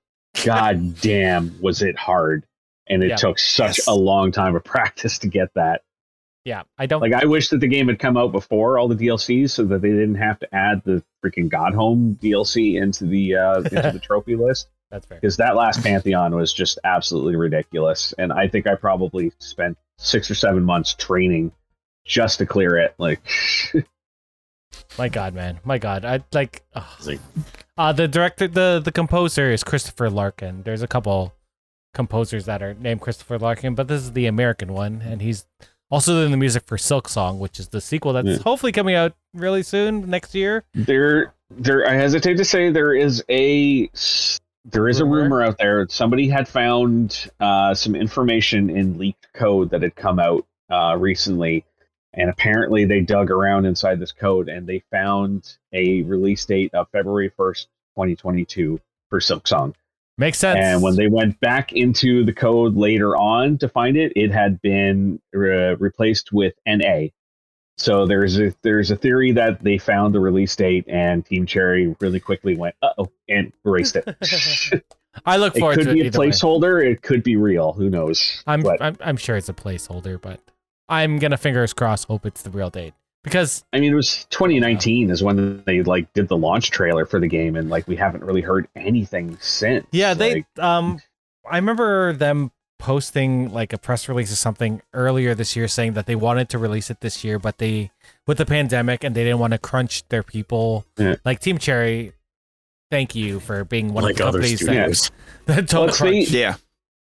god 0.45 1.01
damn, 1.01 1.59
was 1.61 1.83
it 1.83 1.97
hard, 1.99 2.45
and 2.87 3.03
it 3.03 3.09
Yeah. 3.09 3.17
took 3.17 3.39
such 3.41 3.79
Yes. 3.79 3.87
a 3.89 3.95
long 3.95 4.31
time 4.31 4.55
of 4.55 4.63
practice 4.65 5.19
to 5.21 5.27
get 5.27 5.49
that. 5.55 5.83
Yeah, 6.47 6.63
I 6.79 6.87
don't. 6.87 7.01
Like 7.03 7.13
I 7.13 7.25
wish 7.27 7.49
that 7.49 7.59
the 7.59 7.67
game 7.67 7.89
had 7.89 7.99
come 7.99 8.17
out 8.17 8.31
before 8.31 8.79
all 8.79 8.87
the 8.87 8.95
DLCs, 8.95 9.51
so 9.51 9.65
that 9.65 9.83
they 9.83 9.91
didn't 9.91 10.15
have 10.15 10.39
to 10.39 10.55
add 10.55 10.81
the 10.85 11.03
freaking 11.25 11.51
Godhome 11.51 12.17
DLC 12.21 12.81
into 12.81 13.05
the 13.05 13.35
uh, 13.35 13.57
into 13.63 13.91
the 13.93 13.99
trophy 14.01 14.37
list. 14.37 14.69
that's 14.91 15.05
fair. 15.07 15.19
Because 15.21 15.37
that 15.39 15.57
last 15.57 15.83
Pantheon 15.83 16.37
was 16.37 16.53
just 16.53 16.79
absolutely 16.85 17.35
ridiculous, 17.35 18.15
and 18.17 18.33
I 18.33 18.47
think 18.47 18.69
I 18.69 18.77
probably 18.77 19.33
spent 19.41 19.77
six 19.99 20.31
or 20.31 20.37
seven 20.37 20.63
months 20.63 20.95
training 20.95 21.51
just 22.05 22.39
to 22.39 22.47
clear 22.47 22.77
it. 22.79 22.95
Like, 22.97 23.21
My 24.99 25.09
God, 25.09 25.35
man, 25.35 25.59
my 25.65 25.79
God, 25.79 26.05
I 26.05 26.23
like. 26.33 26.63
ugh. 26.75 26.85
Like- 27.05 27.21
Uh, 27.79 27.93
the 27.93 28.07
director, 28.09 28.47
the 28.49 28.81
the 28.83 28.93
composer 28.93 29.51
is 29.51 29.65
Christopher 29.65 30.09
Larkin. 30.09 30.63
There's 30.63 30.83
a 30.83 30.87
couple 30.87 31.35
composers 31.93 32.45
that 32.47 32.63
are 32.63 32.75
named 32.75 33.01
Christopher 33.01 33.39
Larkin, 33.39 33.75
but 33.75 33.89
this 33.89 34.01
is 34.03 34.13
the 34.13 34.27
American 34.27 34.73
one, 34.73 35.03
and 35.03 35.21
he's 35.23 35.45
also 35.91 36.13
doing 36.21 36.31
the 36.31 36.37
music 36.37 36.65
for 36.67 36.77
Silksong, 36.77 37.39
which 37.39 37.59
is 37.61 37.69
the 37.69 37.81
sequel 37.81 38.13
that's 38.13 38.27
Yeah. 38.29 38.39
hopefully 38.39 38.73
coming 38.73 38.95
out 38.95 39.15
really 39.35 39.63
soon 39.63 40.09
next 40.11 40.35
year. 40.35 40.65
there, 40.75 41.35
there. 41.51 41.89
I 41.89 41.95
hesitate 41.95 42.37
to 42.39 42.45
say 42.45 42.71
there 42.71 42.95
is 42.95 43.23
a 43.29 43.89
there 44.69 44.89
is 44.89 44.99
a 44.99 45.05
Rumor? 45.05 45.23
rumor 45.23 45.43
out 45.43 45.59
there. 45.59 45.87
Somebody 45.89 46.29
had 46.29 46.49
found 46.49 47.31
uh, 47.39 47.73
some 47.75 47.95
information 47.95 48.69
in 48.69 48.99
leaked 48.99 49.33
code 49.33 49.71
that 49.71 49.83
had 49.83 49.95
come 49.95 50.19
out 50.19 50.45
uh, 50.69 50.97
recently, 50.99 51.65
and 52.15 52.29
apparently 52.31 52.85
they 52.85 53.01
dug 53.01 53.31
around 53.31 53.65
inside 53.67 54.01
this 54.01 54.11
code 54.11 54.49
and 54.49 54.67
they 54.67 54.83
found 54.91 55.57
a 55.73 56.03
release 56.03 56.45
date 56.45 56.75
of 56.75 56.89
February 56.91 57.31
first, 57.37 57.69
twenty 57.95 58.17
twenty 58.17 58.45
two 58.45 58.81
for 59.09 59.21
Silksong. 59.21 59.75
Makes 60.19 60.39
sense. 60.39 60.59
And 60.63 60.83
when 60.83 60.97
they 60.97 61.09
went 61.09 61.39
back 61.41 61.73
into 61.73 62.25
the 62.25 62.33
code 62.33 62.75
later 62.75 63.17
on 63.17 63.59
to 63.59 63.69
find 63.69 63.97
it, 63.97 64.13
it 64.17 64.31
had 64.31 64.61
been 64.63 65.21
re- 65.33 65.75
replaced 65.75 66.33
with 66.33 66.55
NA. 66.67 67.09
So 67.79 68.07
there's 68.07 68.39
a 68.41 68.55
there's 68.63 68.91
a 68.91 68.97
theory 68.97 69.33
that 69.33 69.63
they 69.63 69.77
found 69.77 70.15
the 70.15 70.21
release 70.21 70.57
date 70.57 70.87
and 70.89 71.25
Team 71.27 71.45
Cherry 71.45 71.95
really 72.01 72.21
quickly 72.21 72.57
went 72.57 72.75
uh 72.81 72.89
oh 72.97 73.11
and 73.29 73.53
erased 73.67 73.97
it. 73.97 74.83
I 75.27 75.37
look 75.37 75.55
it 75.57 75.61
forward 75.61 75.79
could 75.79 75.89
to 75.89 75.93
be 75.93 76.01
it 76.01 76.05
a 76.05 76.07
either 76.07 76.21
way. 76.21 76.29
placeholder. 76.29 76.83
It 76.83 77.03
could 77.03 77.23
be 77.23 77.37
real. 77.37 77.73
Who 77.75 77.91
knows? 77.91 78.43
I'm, 78.47 78.67
I'm 78.81 78.97
I'm 79.01 79.17
sure 79.19 79.37
it's 79.37 79.51
a 79.51 79.55
placeholder, 79.55 80.19
but 80.19 80.41
I'm 80.89 81.19
gonna 81.19 81.37
fingers 81.37 81.75
crossed 81.75 82.09
hope 82.09 82.25
it's 82.25 82.41
the 82.41 82.51
real 82.51 82.71
date 82.71 82.95
because 83.27 83.65
I 83.73 83.81
mean, 83.81 83.93
it 83.93 83.97
was 83.97 84.25
2019 84.31 85.11
is 85.11 85.21
when 85.23 85.63
they 85.67 85.83
like 85.83 86.13
did 86.13 86.29
the 86.29 86.37
launch 86.37 86.71
trailer 86.71 87.05
for 87.05 87.19
the 87.19 87.27
game, 87.27 87.57
and 87.57 87.69
like 87.69 87.89
we 87.89 87.97
haven't 87.97 88.23
really 88.23 88.41
heard 88.41 88.69
anything 88.77 89.37
since. 89.41 89.85
yeah 89.91 90.15
they 90.15 90.35
Like, 90.35 90.47
um 90.65 91.01
I 91.51 91.57
remember 91.57 92.13
them 92.13 92.53
posting 92.79 93.53
like 93.53 93.73
a 93.73 93.79
press 93.79 94.09
release 94.09 94.31
or 94.33 94.37
something 94.37 94.81
earlier 94.95 95.35
this 95.35 95.57
year 95.57 95.67
saying 95.67 95.95
that 95.95 96.07
they 96.07 96.15
wanted 96.15 96.49
to 96.51 96.59
release 96.59 96.89
it 96.91 97.01
this 97.01 97.25
year, 97.25 97.39
but 97.39 97.59
they 97.59 97.91
with 98.27 98.39
the 98.39 98.47
pandemic 98.47 99.03
and 99.03 99.15
they 99.15 99.25
didn't 99.25 99.39
want 99.41 99.53
to 99.53 99.59
crunch 99.59 100.07
their 100.09 100.23
people 100.23 100.85
Yeah. 100.97 101.17
like 101.25 101.41
Team 101.41 101.59
Cherry. 101.59 102.13
Thank 102.91 103.17
you 103.17 103.41
for 103.41 103.65
being 103.65 103.93
one 103.93 104.05
like 104.05 104.13
of 104.13 104.19
the 104.19 104.27
other 104.27 104.39
companies 104.39 104.61
that, 104.61 104.67
studios. 104.95 105.11
that 105.47 105.67
don't 105.67 105.87
Well, 105.89 105.95
crunch. 105.97 106.29
the- 106.29 106.39
Yeah, 106.39 106.55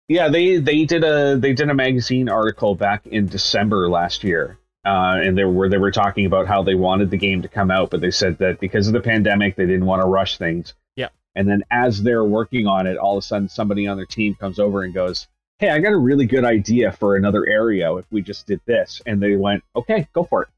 Yeah, 0.09 0.29
they 0.29 0.57
they 0.59 0.85
did 0.85 1.05
a 1.05 1.37
they 1.37 1.53
did 1.53 1.69
a 1.71 1.75
magazine 1.75 2.29
article 2.29 2.75
back 2.75 3.07
in 3.07 3.27
December 3.27 3.89
last 3.89 4.25
year, 4.25 4.57
uh, 4.85 5.19
and 5.23 5.37
they 5.37 5.45
were 5.45 5.69
they 5.69 5.79
were 5.79 5.91
talking 5.91 6.27
about 6.27 6.47
how 6.47 6.63
they 6.63 6.75
wanted 6.75 7.11
the 7.11 7.17
game 7.17 7.43
to 7.43 7.49
come 7.49 7.71
out, 7.71 7.91
but 7.91 8.01
they 8.01 8.11
said 8.11 8.39
that 8.39 8.61
because 8.61 8.87
of 8.87 8.93
the 8.95 9.01
pandemic, 9.01 9.57
they 9.57 9.67
didn't 9.67 9.87
want 9.87 10.03
to 10.03 10.09
rush 10.09 10.39
things. 10.39 10.75
Yeah. 10.97 11.09
And 11.35 11.49
then 11.49 11.65
as 11.71 12.03
they're 12.03 12.25
working 12.25 12.67
on 12.67 12.87
it, 12.87 12.97
all 12.97 13.17
of 13.17 13.23
a 13.23 13.27
sudden 13.27 13.49
somebody 13.49 13.87
on 13.87 13.97
their 13.97 14.07
team 14.07 14.35
comes 14.35 14.59
over 14.59 14.83
and 14.83 14.95
goes, 14.95 15.29
"Hey, 15.59 15.69
I 15.69 15.81
got 15.81 15.93
a 15.93 15.99
really 15.99 16.25
good 16.27 16.45
idea 16.45 16.93
for 16.93 17.17
another 17.17 17.47
area 17.47 17.95
if 17.97 18.07
we 18.11 18.23
just 18.23 18.47
did 18.47 18.61
this," 18.65 19.03
and 19.05 19.23
they 19.23 19.37
went, 19.37 19.63
"Okay, 19.77 20.09
go 20.15 20.25
for 20.25 20.43
it." 20.43 20.49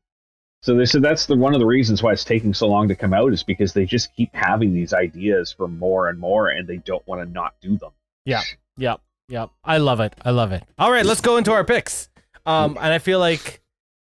So 0.62 0.76
they 0.76 0.84
said 0.84 1.02
that's 1.02 1.26
the 1.26 1.34
one 1.34 1.54
of 1.54 1.60
the 1.60 1.66
reasons 1.66 2.04
why 2.04 2.12
it's 2.12 2.22
taking 2.22 2.54
so 2.54 2.68
long 2.68 2.86
to 2.88 2.94
come 2.94 3.12
out 3.12 3.32
is 3.32 3.42
because 3.42 3.72
they 3.72 3.84
just 3.84 4.14
keep 4.14 4.32
having 4.32 4.72
these 4.72 4.92
ideas 4.92 5.52
for 5.52 5.66
more 5.66 6.08
and 6.08 6.20
more, 6.20 6.48
and 6.48 6.68
they 6.68 6.76
don't 6.76 7.04
want 7.08 7.20
to 7.20 7.28
not 7.28 7.54
do 7.60 7.76
them. 7.76 7.90
Yeah. 8.24 8.38
Yep. 8.38 8.46
Yeah, 8.76 8.88
yep. 8.88 9.00
Yeah. 9.28 9.46
I 9.64 9.78
love 9.78 9.98
it. 9.98 10.14
I 10.24 10.30
love 10.30 10.52
it. 10.52 10.62
All 10.78 10.92
right, 10.92 11.04
let's 11.04 11.20
go 11.20 11.36
into 11.38 11.52
our 11.52 11.64
picks. 11.64 12.08
Um, 12.46 12.76
and 12.80 12.92
I 12.92 12.98
feel 12.98 13.18
like 13.18 13.61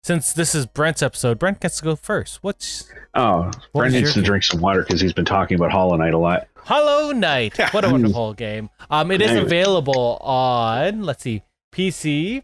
since 0.04 0.32
this 0.34 0.54
is 0.54 0.66
Brent's 0.66 1.02
episode, 1.02 1.38
Brent 1.38 1.60
gets 1.60 1.78
to 1.78 1.84
go 1.84 1.96
first. 1.96 2.38
What's 2.42 2.88
Oh, 3.14 3.44
What 3.72 3.72
Brent 3.82 3.94
needs 3.94 4.12
to 4.12 4.20
your- 4.20 4.26
drink 4.26 4.44
some 4.44 4.60
water 4.60 4.82
because 4.82 5.00
he's 5.00 5.12
been 5.12 5.24
talking 5.24 5.54
about 5.56 5.70
Hollow 5.72 5.96
Knight 5.96 6.12
a 6.14 6.18
lot. 6.18 6.46
Hollow 6.56 7.12
Knight? 7.12 7.56
What 7.72 7.84
a 7.84 7.90
wonderful 7.90 8.34
game. 8.34 8.68
Um, 8.90 9.10
it 9.10 9.22
is 9.22 9.30
available 9.36 10.18
on 10.20 11.02
let's 11.02 11.22
see, 11.22 11.42
PC, 11.74 12.42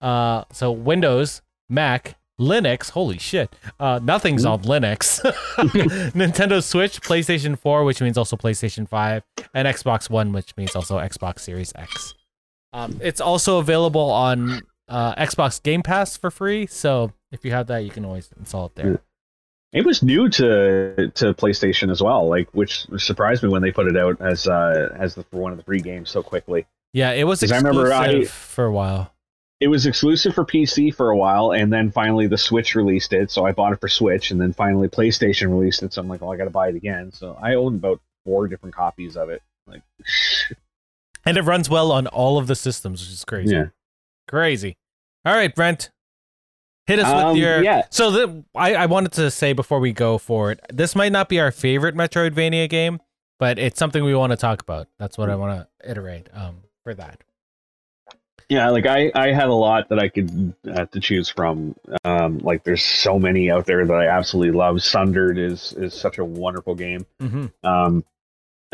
uh, 0.00 0.44
so 0.52 0.70
Windows, 0.72 1.42
Mac, 1.68 2.16
Linux. 2.40 2.90
Holy 2.90 3.18
shit! 3.18 3.54
Uh, 3.78 4.00
nothing's 4.02 4.44
on 4.44 4.62
Linux. 4.62 5.20
Nintendo 6.14 6.62
Switch, 6.62 7.00
PlayStation 7.02 7.58
4, 7.58 7.84
which 7.84 8.00
means 8.00 8.16
also 8.18 8.36
PlayStation 8.36 8.88
5, 8.88 9.22
and 9.54 9.68
Xbox 9.68 10.08
One, 10.10 10.32
which 10.32 10.56
means 10.56 10.74
also 10.74 10.98
Xbox 10.98 11.40
Series 11.40 11.72
X. 11.76 12.14
Um, 12.72 12.98
it's 13.02 13.20
also 13.20 13.58
available 13.58 14.10
on 14.10 14.62
uh, 14.88 15.14
Xbox 15.14 15.62
Game 15.62 15.82
Pass 15.82 16.16
for 16.16 16.30
free. 16.30 16.66
So 16.66 17.12
if 17.32 17.44
you 17.44 17.50
have 17.52 17.66
that, 17.68 17.78
you 17.84 17.90
can 17.90 18.04
always 18.04 18.30
install 18.38 18.66
it 18.66 18.74
there. 18.74 19.00
It 19.72 19.84
was 19.84 20.02
new 20.02 20.28
to 20.28 21.10
to 21.16 21.34
PlayStation 21.34 21.90
as 21.90 22.00
well, 22.02 22.28
like 22.28 22.48
which 22.52 22.86
surprised 22.98 23.42
me 23.42 23.48
when 23.48 23.62
they 23.62 23.72
put 23.72 23.88
it 23.88 23.96
out 23.96 24.20
as 24.20 24.46
uh 24.46 24.94
as 24.96 25.14
the 25.16 25.24
for 25.24 25.38
one 25.38 25.50
of 25.52 25.58
the 25.58 25.64
free 25.64 25.80
games 25.80 26.10
so 26.10 26.22
quickly. 26.22 26.66
Yeah, 26.92 27.10
it 27.10 27.24
was 27.24 27.40
'Cause 27.40 27.50
I 27.50 27.56
exclusive 27.56 27.76
remember 27.82 27.92
I- 28.20 28.24
for 28.26 28.66
a 28.66 28.72
while. 28.72 29.12
it 29.58 29.66
was 29.66 29.84
exclusive 29.86 30.32
for 30.34 30.44
PC 30.44 30.94
for 30.94 31.10
a 31.10 31.16
while, 31.16 31.50
and 31.52 31.72
then 31.72 31.90
finally 31.90 32.28
the 32.28 32.38
Switch 32.38 32.76
released 32.76 33.12
it. 33.12 33.32
So 33.32 33.44
I 33.46 33.50
bought 33.50 33.72
it 33.72 33.80
for 33.80 33.88
Switch, 33.88 34.30
and 34.30 34.40
then 34.40 34.52
finally 34.52 34.86
PlayStation 34.88 35.48
released 35.50 35.82
it. 35.82 35.92
So 35.92 36.00
I'm 36.02 36.08
like, 36.08 36.22
oh, 36.22 36.30
I 36.30 36.36
got 36.36 36.44
to 36.44 36.50
buy 36.50 36.68
it 36.68 36.76
again. 36.76 37.10
So 37.12 37.36
I 37.42 37.54
own 37.54 37.74
about 37.74 38.00
four 38.24 38.46
different 38.46 38.76
copies 38.76 39.16
of 39.16 39.28
it. 39.28 39.42
Like, 39.66 39.82
And 41.26 41.36
it 41.36 41.42
runs 41.42 41.68
well 41.70 41.90
on 41.90 42.06
all 42.06 42.36
of 42.38 42.46
the 42.46 42.54
systems, 42.54 43.00
which 43.00 43.10
is 43.10 43.24
crazy. 43.24 43.54
yeah, 43.54 43.66
Crazy. 44.28 44.76
All 45.24 45.34
right, 45.34 45.54
Brent. 45.54 45.90
Hit 46.86 46.98
us 46.98 47.06
Um, 47.06 47.28
with 47.32 47.38
your. 47.38 47.62
yeah. 47.62 47.82
So 47.90 48.10
the, 48.10 48.44
I, 48.54 48.74
I 48.74 48.86
wanted 48.86 49.12
to 49.12 49.30
say 49.30 49.52
before 49.54 49.80
we 49.80 49.92
go 49.92 50.18
forward, 50.18 50.60
this 50.72 50.94
might 50.94 51.12
not 51.12 51.28
be 51.30 51.40
our 51.40 51.50
favorite 51.50 51.94
Metroidvania 51.94 52.68
game, 52.68 53.00
but 53.38 53.58
it's 53.58 53.78
something 53.78 54.04
we 54.04 54.14
want 54.14 54.32
to 54.32 54.36
talk 54.36 54.60
about. 54.60 54.88
That's 54.98 55.16
what 55.16 55.30
I 55.30 55.36
want 55.36 55.66
to 55.82 55.90
iterate 55.90 56.28
um, 56.34 56.56
for 56.82 56.92
that. 56.94 57.20
yeah. 58.50 58.68
Like 58.68 58.84
I, 58.86 59.10
I 59.14 59.32
had 59.32 59.48
a 59.48 59.54
lot 59.54 59.88
that 59.88 59.98
I 59.98 60.08
could 60.10 60.54
uh, 60.70 60.84
to 60.86 61.00
choose 61.00 61.30
from. 61.30 61.74
Um, 62.04 62.38
like 62.40 62.64
there's 62.64 62.84
so 62.84 63.18
many 63.18 63.50
out 63.50 63.64
there 63.64 63.86
that 63.86 63.94
I 63.94 64.06
absolutely 64.08 64.52
love. 64.56 64.82
Sundered 64.82 65.38
is 65.38 65.72
is 65.72 65.94
such 65.94 66.18
a 66.18 66.24
wonderful 66.24 66.74
game. 66.74 67.06
Mm-hmm. 67.22 67.46
Um, 67.66 68.04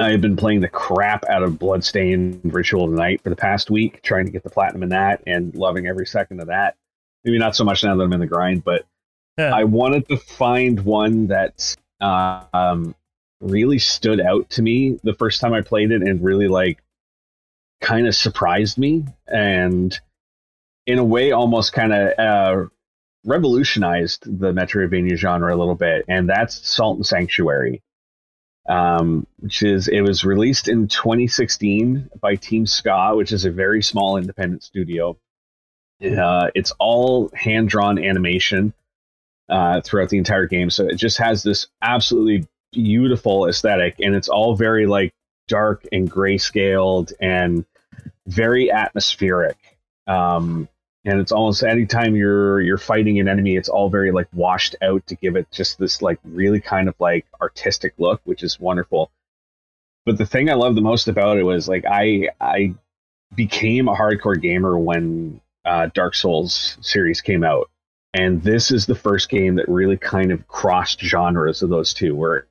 I've 0.01 0.20
been 0.20 0.36
playing 0.36 0.61
the 0.61 0.68
crap 0.68 1.24
out 1.28 1.42
of 1.42 1.59
Bloodstained 1.59 2.40
Ritual 2.44 2.84
of 2.84 2.92
the 2.92 2.96
Night 2.96 3.20
for 3.22 3.28
the 3.30 3.36
past 3.36 3.70
week, 3.70 4.03
trying 4.03 4.24
to 4.24 4.32
get 4.32 4.42
the 4.42 4.51
platinum 4.51 4.82
in 4.82 4.88
that 4.88 5.22
and 5.26 5.55
loving 5.55 5.86
every 5.86 6.07
second 6.07 6.40
of 6.40 6.46
that. 6.46 6.76
Maybe 7.24 7.38
not 7.38 7.55
so 7.55 7.64
much 7.64 7.84
now 7.84 7.94
that 7.94 8.03
I'm 8.03 8.12
in 8.12 8.20
the 8.20 8.26
grind, 8.26 8.64
but 8.64 8.86
Yeah. 9.36 9.55
I 9.55 9.64
wanted 9.64 10.09
to 10.09 10.16
find 10.16 10.80
one 10.80 11.26
that 11.26 11.76
uh, 12.01 12.44
um, 12.55 12.94
really 13.40 13.78
stood 13.78 14.20
out 14.20 14.48
to 14.51 14.62
me 14.62 14.98
the 15.03 15.14
first 15.14 15.40
time 15.40 15.53
I 15.53 15.61
played 15.61 15.92
it 15.92 16.03
and 16.03 16.24
really 16.24 16.48
like 16.48 16.82
kind 17.82 18.07
of 18.07 18.14
surprised 18.14 18.78
me 18.78 19.05
and 19.26 19.98
in 20.86 20.98
a 20.98 21.05
way 21.05 21.32
almost 21.32 21.72
kind 21.72 21.92
of 21.92 22.18
uh, 22.18 22.68
revolutionized 23.24 24.24
the 24.24 24.53
Metroidvania 24.53 25.16
genre 25.16 25.55
a 25.55 25.59
little 25.59 25.74
bit, 25.74 26.05
and 26.09 26.28
that's 26.28 26.66
Salt 26.66 26.96
and 26.96 27.07
Sanctuary 27.07 27.82
um, 28.71 29.27
which 29.41 29.64
is 29.64 29.89
it 29.89 30.03
was 30.03 30.25
released 30.25 30.68
in 30.68 30.87
2016 30.87 32.09
by 32.21 32.37
Team 32.37 32.66
Ska, 32.66 33.12
which 33.16 33.33
is 33.33 33.45
a 33.45 33.51
very 33.51 33.83
small 33.83 34.16
independent 34.16 34.62
studio. 34.62 35.18
Uh, 36.01 36.51
it's 36.55 36.73
all 36.79 37.31
hand 37.35 37.68
drawn 37.68 37.99
animation 37.99 38.73
uh, 39.49 39.81
throughout 39.81 40.09
the 40.09 40.18
entire 40.18 40.47
game, 40.47 40.71
so 40.71 40.87
it 40.87 40.95
just 40.95 41.18
has 41.18 41.43
this 41.43 41.66
absolutely 41.83 42.47
beautiful 42.73 43.49
aesthetic, 43.49 43.97
and 43.99 44.14
it's 44.14 44.29
all 44.29 44.55
very 44.55 44.87
like 44.87 45.12
dark 45.49 45.85
and 45.91 46.09
grayscaled 46.09 47.12
and 47.21 47.64
very 48.29 48.71
atmospheric. 48.71 49.59
Um, 50.07 50.68
and 51.05 51.20
it's 51.20 51.32
almost 51.32 51.62
anytime 51.62 52.14
you're 52.14 52.61
you're 52.61 52.78
fighting 52.78 53.18
an 53.20 53.28
enemy 53.28 53.57
it's 53.57 53.68
all 53.68 53.88
very 53.88 54.12
like 54.12 54.28
washed 54.32 54.76
out 54.82 55.07
to 55.07 55.14
give 55.14 55.36
it 55.36 55.51
just 55.51 55.78
this 55.78 56.03
like 56.03 56.18
really 56.24 56.61
kind 56.61 56.88
of 56.88 56.94
like 56.98 57.26
artistic 57.40 57.94
look 57.98 58.20
which 58.24 58.42
is 58.42 58.61
wonderful. 58.61 59.11
But 60.07 60.18
the 60.18 60.26
thing 60.26 60.51
i 60.51 60.55
love 60.55 60.74
the 60.74 60.80
most 60.80 61.09
about 61.09 61.38
it 61.38 61.44
was 61.44 61.68
like 61.68 61.84
i 61.88 62.28
i 62.40 62.74
became 63.34 63.88
a 63.88 63.94
hardcore 63.94 64.40
gamer 64.40 64.78
when 64.78 65.40
uh, 65.64 65.88
dark 65.94 66.14
souls 66.14 66.76
series 66.80 67.20
came 67.20 67.44
out. 67.44 67.70
And 68.12 68.42
this 68.42 68.70
is 68.70 68.86
the 68.86 68.94
first 68.94 69.28
game 69.28 69.57
that 69.57 69.68
really 69.68 69.96
kind 69.96 70.32
of 70.32 70.48
crossed 70.48 71.01
genres 71.01 71.62
of 71.62 71.70
those 71.70 71.94
two 71.94 72.14
where 72.14 72.46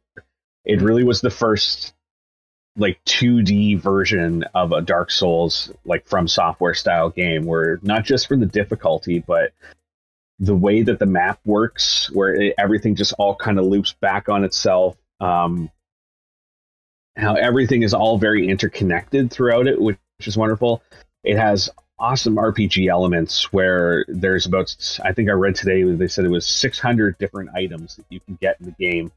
it 0.63 0.81
really 0.81 1.03
was 1.03 1.19
the 1.19 1.29
first 1.29 1.93
like 2.77 3.03
2D 3.05 3.79
version 3.79 4.43
of 4.53 4.71
a 4.71 4.81
Dark 4.81 5.11
Souls 5.11 5.71
like 5.85 6.07
from 6.07 6.27
software 6.27 6.73
style 6.73 7.09
game 7.09 7.45
where 7.45 7.79
not 7.81 8.05
just 8.05 8.27
for 8.27 8.37
the 8.37 8.45
difficulty 8.45 9.19
but 9.19 9.51
the 10.39 10.55
way 10.55 10.81
that 10.81 10.99
the 10.99 11.05
map 11.05 11.39
works 11.45 12.09
where 12.11 12.33
it, 12.33 12.55
everything 12.57 12.95
just 12.95 13.13
all 13.19 13.35
kind 13.35 13.59
of 13.59 13.65
loops 13.65 13.93
back 13.93 14.29
on 14.29 14.43
itself 14.43 14.95
um 15.19 15.69
how 17.17 17.35
everything 17.35 17.83
is 17.83 17.93
all 17.93 18.17
very 18.17 18.47
interconnected 18.47 19.29
throughout 19.31 19.67
it 19.67 19.81
which 19.81 20.27
is 20.27 20.37
wonderful. 20.37 20.83
It 21.23 21.37
has 21.37 21.69
awesome 21.97 22.35
RPG 22.35 22.89
elements 22.89 23.51
where 23.51 24.05
there's 24.07 24.45
about 24.45 24.73
I 25.03 25.13
think 25.13 25.29
I 25.29 25.33
read 25.33 25.55
today 25.55 25.83
they 25.83 26.07
said 26.07 26.25
it 26.25 26.29
was 26.29 26.45
600 26.45 27.17
different 27.17 27.49
items 27.55 27.95
that 27.95 28.05
you 28.09 28.19
can 28.19 28.37
get 28.39 28.57
in 28.59 28.65
the 28.67 28.71
game 28.71 29.11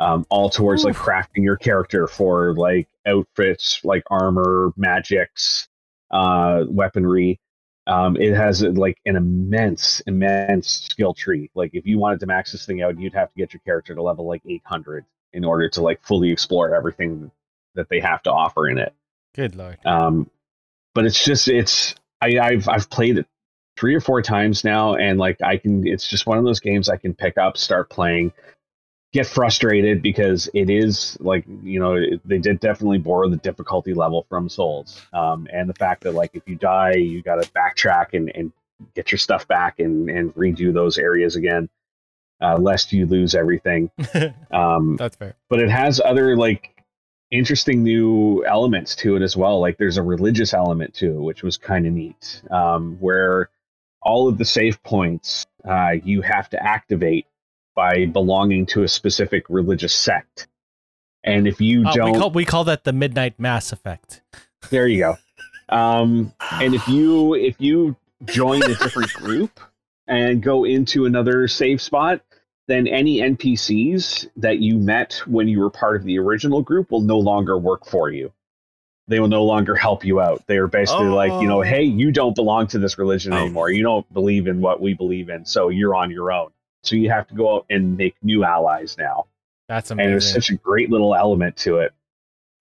um, 0.00 0.26
all 0.30 0.50
towards 0.50 0.84
like 0.84 0.96
crafting 0.96 1.44
your 1.44 1.56
character 1.56 2.06
for 2.06 2.54
like 2.54 2.88
outfits 3.06 3.80
like 3.84 4.02
armor 4.10 4.72
magics 4.76 5.68
uh 6.10 6.64
weaponry. 6.68 7.38
Um 7.86 8.16
it 8.16 8.34
has 8.34 8.62
like 8.62 8.98
an 9.06 9.16
immense 9.16 10.00
immense 10.06 10.88
skill 10.90 11.14
tree. 11.14 11.50
Like 11.54 11.70
if 11.74 11.86
you 11.86 11.98
wanted 11.98 12.20
to 12.20 12.26
max 12.26 12.52
this 12.52 12.66
thing 12.66 12.82
out 12.82 12.98
you'd 12.98 13.14
have 13.14 13.28
to 13.28 13.36
get 13.36 13.52
your 13.52 13.60
character 13.60 13.94
to 13.94 14.02
level 14.02 14.26
like 14.26 14.42
800 14.48 15.04
in 15.32 15.44
order 15.44 15.68
to 15.68 15.82
like 15.82 16.02
fully 16.02 16.32
explore 16.32 16.74
everything 16.74 17.30
that 17.76 17.88
they 17.88 18.00
have 18.00 18.22
to 18.24 18.32
offer 18.32 18.68
in 18.68 18.78
it. 18.78 18.92
Good 19.34 19.54
lord. 19.54 19.78
um, 19.86 20.28
but 20.94 21.04
it's 21.04 21.22
just 21.24 21.46
it's 21.46 21.94
I, 22.20 22.38
I've 22.38 22.68
I've 22.68 22.90
played 22.90 23.18
it 23.18 23.26
three 23.76 23.94
or 23.94 24.00
four 24.00 24.20
times 24.20 24.64
now, 24.64 24.94
and 24.94 25.18
like 25.18 25.40
I 25.42 25.56
can, 25.56 25.86
it's 25.86 26.06
just 26.06 26.26
one 26.26 26.36
of 26.36 26.44
those 26.44 26.60
games 26.60 26.88
I 26.88 26.96
can 26.96 27.14
pick 27.14 27.38
up, 27.38 27.56
start 27.56 27.88
playing, 27.88 28.32
get 29.12 29.26
frustrated 29.26 30.02
because 30.02 30.48
it 30.54 30.70
is 30.70 31.16
like 31.20 31.44
you 31.62 31.80
know 31.80 31.94
it, 31.94 32.20
they 32.24 32.38
did 32.38 32.60
definitely 32.60 32.98
borrow 32.98 33.28
the 33.28 33.36
difficulty 33.36 33.94
level 33.94 34.26
from 34.28 34.48
Souls, 34.48 35.00
um, 35.12 35.48
and 35.52 35.68
the 35.68 35.74
fact 35.74 36.04
that 36.04 36.12
like 36.12 36.30
if 36.34 36.42
you 36.46 36.56
die, 36.56 36.94
you 36.94 37.22
got 37.22 37.42
to 37.42 37.50
backtrack 37.52 38.14
and 38.14 38.30
and 38.34 38.52
get 38.94 39.10
your 39.12 39.18
stuff 39.18 39.46
back 39.48 39.78
and 39.78 40.08
and 40.08 40.34
redo 40.34 40.72
those 40.72 40.98
areas 40.98 41.36
again, 41.36 41.68
uh, 42.40 42.56
lest 42.56 42.92
you 42.92 43.06
lose 43.06 43.34
everything. 43.34 43.90
Um, 44.52 44.96
That's 44.96 45.14
fair. 45.16 45.36
but 45.48 45.60
it 45.60 45.70
has 45.70 46.00
other 46.00 46.36
like 46.36 46.82
interesting 47.30 47.84
new 47.84 48.44
elements 48.44 48.96
to 48.96 49.14
it 49.14 49.22
as 49.22 49.36
well. 49.36 49.60
Like 49.60 49.78
there's 49.78 49.96
a 49.96 50.02
religious 50.02 50.52
element 50.52 50.94
to 50.94 51.12
it, 51.16 51.20
which 51.20 51.42
was 51.44 51.56
kind 51.56 51.86
of 51.86 51.92
neat, 51.92 52.42
um, 52.50 52.96
where 52.98 53.48
all 54.02 54.28
of 54.28 54.38
the 54.38 54.44
save 54.44 54.82
points 54.82 55.46
uh, 55.64 55.92
you 56.02 56.22
have 56.22 56.50
to 56.50 56.60
activate 56.62 57.26
by 57.80 58.04
belonging 58.04 58.66
to 58.66 58.82
a 58.82 58.88
specific 58.88 59.44
religious 59.48 59.94
sect. 59.94 60.46
And 61.24 61.48
if 61.48 61.62
you 61.62 61.86
Uh, 61.86 61.94
don't, 61.94 62.12
we 62.12 62.18
call 62.18 62.30
we 62.30 62.44
call 62.44 62.64
that 62.64 62.84
the 62.84 62.92
midnight 62.92 63.40
mass 63.40 63.72
effect. 63.72 64.20
there 64.68 64.86
you 64.86 64.98
go. 64.98 65.14
Um, 65.70 66.32
and 66.50 66.74
if 66.74 66.86
you 66.88 67.34
if 67.34 67.58
you 67.58 67.96
join 68.26 68.62
a 68.62 68.74
different 68.74 69.12
group 69.22 69.60
and 70.06 70.42
go 70.42 70.64
into 70.64 71.06
another 71.06 71.48
save 71.48 71.80
spot, 71.80 72.20
then 72.68 72.86
any 72.86 73.18
NPCs 73.20 74.28
that 74.36 74.58
you 74.58 74.76
met 74.76 75.22
when 75.26 75.48
you 75.48 75.60
were 75.60 75.70
part 75.70 75.96
of 75.96 76.04
the 76.04 76.18
original 76.18 76.60
group 76.60 76.90
will 76.90 77.00
no 77.00 77.18
longer 77.18 77.56
work 77.56 77.86
for 77.86 78.10
you. 78.10 78.30
They 79.08 79.20
will 79.20 79.28
no 79.28 79.44
longer 79.44 79.74
help 79.74 80.04
you 80.04 80.20
out. 80.20 80.46
They 80.46 80.58
are 80.58 80.68
basically 80.68 81.06
like, 81.06 81.32
you 81.40 81.48
know, 81.48 81.60
Oh. 81.60 81.62
hey, 81.62 81.82
you 81.84 82.12
don't 82.12 82.34
belong 82.36 82.66
to 82.68 82.78
this 82.78 82.98
religion 82.98 83.32
Oh. 83.32 83.38
anymore. 83.38 83.70
You 83.70 83.82
don't 83.82 84.06
believe 84.12 84.46
in 84.46 84.60
what 84.60 84.80
we 84.82 84.92
believe 84.94 85.30
in, 85.30 85.46
so 85.46 85.68
you're 85.70 85.94
on 85.94 86.10
your 86.10 86.30
own. 86.30 86.50
So 86.82 86.96
you 86.96 87.10
have 87.10 87.26
to 87.28 87.34
go 87.34 87.56
out 87.56 87.66
and 87.70 87.96
make 87.96 88.14
new 88.22 88.44
allies 88.44 88.96
now 88.98 89.26
That's 89.68 89.90
amazing. 89.90 90.04
and 90.06 90.12
there's 90.12 90.24
amazing. 90.26 90.40
such 90.42 90.50
a 90.50 90.56
great 90.56 90.90
little 90.90 91.14
element 91.14 91.56
to 91.58 91.78
it 91.78 91.92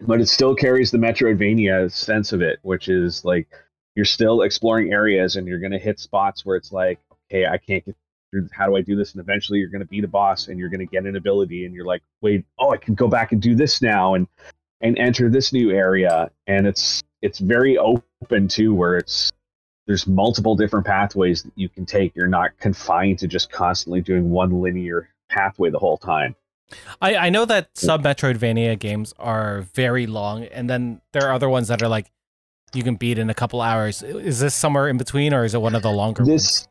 but 0.01 0.21
it 0.21 0.27
still 0.29 0.55
carries 0.55 0.91
the 0.91 0.97
metroidvania 0.97 1.91
sense 1.91 2.31
of 2.33 2.41
it 2.41 2.59
which 2.61 2.87
is 2.89 3.23
like 3.25 3.47
you're 3.95 4.05
still 4.05 4.43
exploring 4.43 4.93
areas 4.93 5.35
and 5.35 5.47
you're 5.47 5.59
going 5.59 5.71
to 5.71 5.79
hit 5.79 5.99
spots 5.99 6.45
where 6.45 6.55
it's 6.55 6.71
like 6.71 6.99
okay 7.31 7.45
i 7.45 7.57
can't 7.57 7.85
get 7.85 7.95
through 8.31 8.47
how 8.51 8.65
do 8.65 8.75
i 8.77 8.81
do 8.81 8.95
this 8.95 9.11
and 9.13 9.19
eventually 9.21 9.59
you're 9.59 9.69
going 9.69 9.81
to 9.81 9.87
beat 9.87 10.03
a 10.03 10.07
boss 10.07 10.47
and 10.47 10.57
you're 10.59 10.69
going 10.69 10.79
to 10.79 10.85
get 10.85 11.05
an 11.05 11.15
ability 11.15 11.65
and 11.65 11.73
you're 11.73 11.85
like 11.85 12.01
wait 12.21 12.45
oh 12.59 12.71
i 12.71 12.77
can 12.77 12.93
go 12.95 13.07
back 13.07 13.31
and 13.33 13.41
do 13.41 13.55
this 13.55 13.81
now 13.81 14.13
and 14.15 14.27
and 14.81 14.97
enter 14.97 15.29
this 15.29 15.51
new 15.51 15.71
area 15.71 16.29
and 16.47 16.65
it's 16.67 17.03
it's 17.21 17.39
very 17.39 17.77
open 17.77 18.47
too 18.47 18.73
where 18.73 18.95
it's 18.95 19.31
there's 19.89 20.05
multiple 20.05 20.55
different 20.55 20.85
pathways 20.85 21.41
that 21.41 21.51
you 21.55 21.67
can 21.67 21.83
take 21.83 22.15
you're 22.15 22.27
not 22.27 22.55
confined 22.59 23.17
to 23.17 23.27
just 23.27 23.51
constantly 23.51 23.99
doing 24.01 24.29
one 24.29 24.61
linear 24.61 25.09
pathway 25.29 25.71
the 25.71 25.79
whole 25.79 25.97
time 25.97 26.35
I, 27.01 27.15
I 27.15 27.29
know 27.31 27.45
that 27.45 27.69
sub 27.73 28.03
Metroidvania 28.03 28.77
games 28.77 29.11
are 29.17 29.61
very 29.73 30.05
long, 30.05 30.43
and 30.43 30.69
then 30.69 31.01
there 31.13 31.27
are 31.27 31.33
other 31.33 31.49
ones 31.49 31.67
that 31.69 31.81
are 31.81 31.87
like 31.87 32.11
you 32.75 32.83
can 32.83 32.93
beat 32.93 33.17
in 33.17 33.31
a 33.31 33.33
couple 33.33 33.59
hours. 33.59 34.03
Is 34.03 34.39
this 34.39 34.53
somewhere 34.53 34.87
in 34.87 34.99
between, 34.99 35.33
or 35.33 35.43
is 35.45 35.55
it 35.55 35.61
one 35.63 35.73
of 35.73 35.81
the 35.81 35.89
longer 35.91 36.23
ones? 36.23 36.43
this 36.43 36.67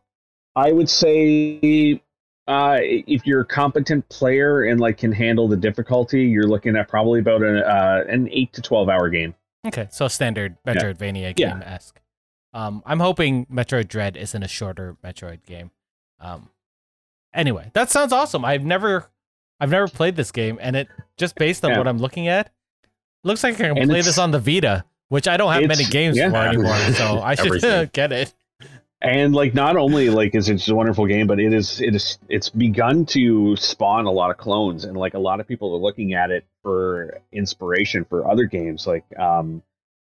i 0.55 0.71
would 0.71 0.89
say 0.89 2.01
uh, 2.47 2.79
if 2.81 3.27
you're 3.27 3.41
a 3.41 3.45
competent 3.45 4.09
player 4.09 4.63
and 4.63 4.79
like 4.79 4.99
can 4.99 5.11
handle 5.11 5.49
the 5.49 5.57
difficulty 5.57 6.23
you're 6.23 6.47
looking 6.47 6.77
at 6.77 6.87
probably 6.89 7.19
about 7.19 7.43
an, 7.43 7.57
uh, 7.57 8.05
an 8.09 8.29
8 8.31 8.53
to 8.53 8.63
12 8.63 8.89
hour 8.89 9.09
game 9.09 9.35
Okay, 9.67 9.89
so 9.91 10.07
standard 10.07 10.57
Metroidvania 10.65 11.35
Yeah. 11.37 11.55
game 11.55 11.63
esque. 11.63 12.01
Um, 12.59 12.83
I'm 12.85 12.99
hoping 12.99 13.47
Metroid 13.47 13.87
Dread 13.89 14.17
isn't 14.17 14.43
a 14.43 14.49
shorter 14.49 14.97
Metroid 15.05 15.45
game. 15.47 15.71
Um, 16.21 16.49
anyway, 17.33 17.71
that 17.75 17.89
sounds 17.91 18.13
awesome. 18.13 18.45
I've 18.45 18.65
never, 18.65 19.07
I've 19.61 19.71
never 19.71 19.87
played 19.87 20.17
this 20.17 20.33
game, 20.33 20.59
and 20.61 20.75
it 20.75 20.89
just 21.17 21.37
based 21.37 21.65
on 21.65 21.71
Yeah. 21.71 21.79
what 21.79 21.87
I'm 21.87 21.99
looking 21.99 22.27
at, 22.27 22.51
looks 23.23 23.45
like 23.45 23.55
I 23.55 23.69
can 23.69 23.79
And 23.79 23.89
play 23.89 24.03
this 24.03 24.19
on 24.19 24.33
the 24.33 24.41
Vita, 24.41 24.85
which 25.09 25.29
I 25.29 25.37
don't 25.37 25.53
have 25.53 25.69
many 25.69 25.85
games 25.85 26.17
yeah. 26.17 26.31
for 26.31 26.37
anymore. 26.37 26.75
So 26.95 27.21
I 27.21 27.37
should 27.37 27.93
get 27.93 28.11
it. 28.13 28.35
and 29.01 29.33
like 29.33 29.55
not 29.55 29.77
only 29.77 30.11
like 30.11 30.35
is 30.35 30.49
it 30.49 30.55
just 30.55 30.69
a 30.69 30.75
wonderful 30.75 31.07
game 31.07 31.29
but 31.29 31.39
it 31.39 31.53
is 31.53 31.81
it 31.81 31.95
is 31.95 32.19
it's 32.29 32.49
begun 32.49 33.07
to 33.07 33.55
spawn 33.55 34.07
a 34.07 34.11
lot 34.11 34.29
of 34.33 34.37
clones 34.37 34.83
and 34.85 34.97
like 34.97 35.15
a 35.15 35.19
lot 35.21 35.39
of 35.39 35.47
people 35.47 35.73
are 35.73 35.79
looking 35.79 36.15
at 36.15 36.33
it 36.33 36.45
for 36.65 37.21
inspiration 37.31 38.05
for 38.05 38.29
other 38.29 38.47
games 38.47 38.89
like 38.89 39.05
um 39.17 39.63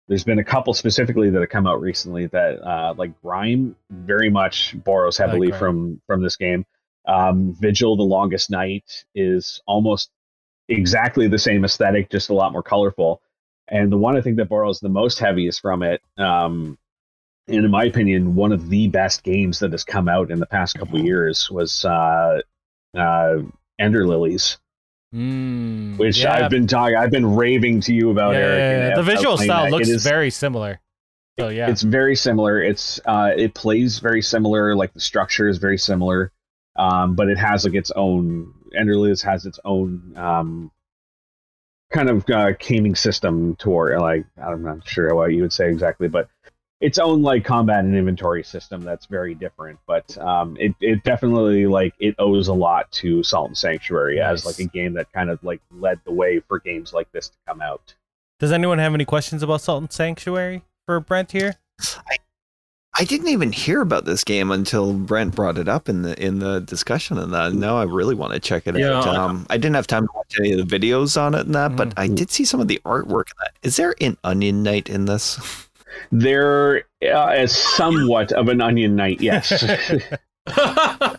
there's 0.08 0.24
been 0.24 0.40
a 0.40 0.44
couple 0.44 0.74
specifically 0.74 1.30
that 1.30 1.40
have 1.40 1.50
come 1.50 1.68
out 1.68 1.82
recently 1.82 2.28
that 2.28 2.62
uh 2.66 2.94
like 2.98 3.20
grime 3.22 3.76
very 3.90 4.30
much 4.30 4.76
borrows 4.84 5.18
heavily 5.18 5.50
Grime. 5.50 5.60
from 5.60 6.02
from 6.08 6.24
this 6.24 6.36
game. 6.36 6.66
Um 7.08 7.56
vigil 7.60 7.96
the 7.96 8.04
longest 8.04 8.50
night 8.50 9.06
is 9.14 9.62
almost 9.68 10.10
exactly 10.70 11.28
the 11.28 11.40
same 11.40 11.64
aesthetic 11.64 12.10
just 12.10 12.30
a 12.30 12.34
lot 12.34 12.52
more 12.52 12.64
colorful. 12.64 13.22
And 13.68 13.92
the 13.92 13.98
one 13.98 14.16
i 14.18 14.22
think 14.22 14.38
that 14.38 14.50
borrows 14.50 14.80
the 14.80 14.90
most 14.90 15.20
heaviest 15.20 15.62
from 15.62 15.84
it 15.84 16.02
um 16.18 16.78
and 17.48 17.66
in 17.66 17.72
my 17.72 17.84
opinion, 17.84 18.36
one 18.36 18.52
of 18.52 18.70
the 18.70 18.88
best 18.88 19.24
games 19.24 19.60
that 19.60 19.72
has 19.72 19.84
come 19.84 20.10
out 20.10 20.32
in 20.32 20.40
the 20.40 20.48
past 20.48 20.78
couple 20.78 21.00
of 21.00 21.06
years 21.06 21.50
was 21.52 21.86
uh, 21.86 22.42
uh, 22.98 23.38
Ender 23.78 24.08
Lilies, 24.08 24.58
Mm, 25.16 25.98
which 25.98 26.20
yeah, 26.20 26.34
I've 26.34 26.52
been 26.52 26.68
talking, 26.68 26.98
I've 26.98 27.12
been 27.12 27.36
raving 27.36 27.80
to 27.82 27.94
you 27.94 28.10
about, 28.10 28.34
yeah, 28.34 28.40
Eric. 28.40 28.90
yeah. 28.90 28.96
The 28.96 29.04
visual 29.04 29.38
style 29.38 29.64
that. 29.64 29.72
looks 29.72 29.88
is- 29.88 30.04
very 30.04 30.30
similar. 30.30 30.82
So 31.40 31.50
yeah, 31.50 31.70
It's 31.70 31.82
very 31.82 32.16
similar. 32.16 32.62
It's 32.62 33.00
uh, 33.06 33.32
it 33.36 33.54
plays 33.54 34.00
very 34.00 34.22
similar. 34.22 34.74
Like 34.74 34.94
the 34.94 35.02
structure 35.02 35.50
is 35.50 35.58
very 35.58 35.78
similar, 35.78 36.32
um, 36.78 37.16
but 37.16 37.28
it 37.30 37.38
has 37.38 37.66
like 37.66 37.74
its 37.74 37.92
own. 37.92 38.54
Ender 38.74 38.96
Lilies 38.98 39.22
has 39.22 39.46
its 39.46 39.60
own 39.66 40.14
um, 40.16 40.72
kind 41.92 42.10
of 42.10 42.30
uh, 42.30 42.52
gaming 42.54 42.96
system 42.96 43.58
toward 43.58 44.00
like 44.00 44.26
I'm 44.42 44.64
not 44.64 44.88
sure 44.88 45.14
what 45.14 45.34
you 45.34 45.42
would 45.42 45.52
say 45.52 45.70
exactly, 45.70 46.08
but 46.08 46.30
its 46.86 47.00
own 47.00 47.22
like 47.24 47.44
combat 47.44 47.84
and 47.84 47.96
inventory 47.96 48.44
system 48.44 48.84
that's 48.84 49.08
very 49.08 49.34
different. 49.34 49.80
But 49.88 50.16
um, 50.20 50.56
it 50.60 50.74
it 50.80 51.04
definitely 51.04 51.66
like 51.66 51.94
it 52.00 52.16
owes 52.20 52.48
a 52.48 52.54
lot 52.54 52.92
to 52.94 53.24
Salt 53.24 53.48
and 53.50 53.58
Sanctuary 53.58 54.22
as 54.22 54.46
like 54.46 54.60
a 54.60 54.66
game 54.66 54.94
that 54.94 55.12
kind 55.12 55.30
of 55.30 55.44
like 55.44 55.62
led 55.72 56.00
the 56.06 56.12
way 56.12 56.40
for 56.48 56.60
games 56.60 56.94
like 56.94 57.12
this 57.12 57.30
to 57.30 57.38
come 57.48 57.62
out. 57.62 57.96
Does 58.40 58.52
anyone 58.52 58.80
have 58.80 58.94
any 58.94 59.06
questions 59.06 59.42
about 59.42 59.62
Salt 59.62 59.82
and 59.82 59.92
Sanctuary 59.92 60.64
for 60.86 61.00
Brent 61.00 61.32
here? 61.32 61.56
I 61.98 62.18
I 62.98 63.04
didn't 63.04 63.28
even 63.28 63.52
hear 63.52 63.82
about 63.82 64.06
this 64.06 64.24
game 64.24 64.52
until 64.52 64.94
Brent 64.94 65.36
brought 65.36 65.58
it 65.58 65.68
up 65.68 65.90
in 65.90 66.04
the 66.04 66.22
in 66.24 66.40
the 66.40 66.60
discussion 66.62 67.18
and 67.18 67.34
that. 67.34 67.54
Now 67.54 67.78
I 67.78 67.84
really 67.84 68.16
want 68.16 68.34
to 68.34 68.40
check 68.40 68.68
it 68.68 68.78
Yeah. 68.78 69.00
out. 69.00 69.08
Um, 69.08 69.46
I 69.50 69.58
didn't 69.58 69.76
have 69.76 69.88
time 69.88 70.06
to 70.08 70.14
watch 70.16 70.34
any 70.40 70.54
of 70.54 70.66
the 70.70 70.80
videos 70.80 71.20
on 71.20 71.34
it 71.36 71.46
and 71.46 71.56
that, 71.56 71.76
but 71.76 71.94
I 71.98 72.08
did 72.08 72.30
see 72.32 72.46
some 72.46 72.60
of 72.62 72.68
the 72.68 72.80
artwork. 72.86 73.32
In 73.32 73.38
that. 73.40 73.52
Is 73.64 73.76
there 73.76 73.96
an 74.00 74.18
Onion 74.24 74.64
Knight 74.64 74.88
in 74.90 75.06
this? 75.06 75.40
There 76.12 76.84
uh, 77.04 77.34
is 77.38 77.56
somewhat 77.56 78.32
of 78.32 78.50
an 78.50 78.62
onion 78.62 78.96
knight, 78.96 79.22
yes. 79.22 79.64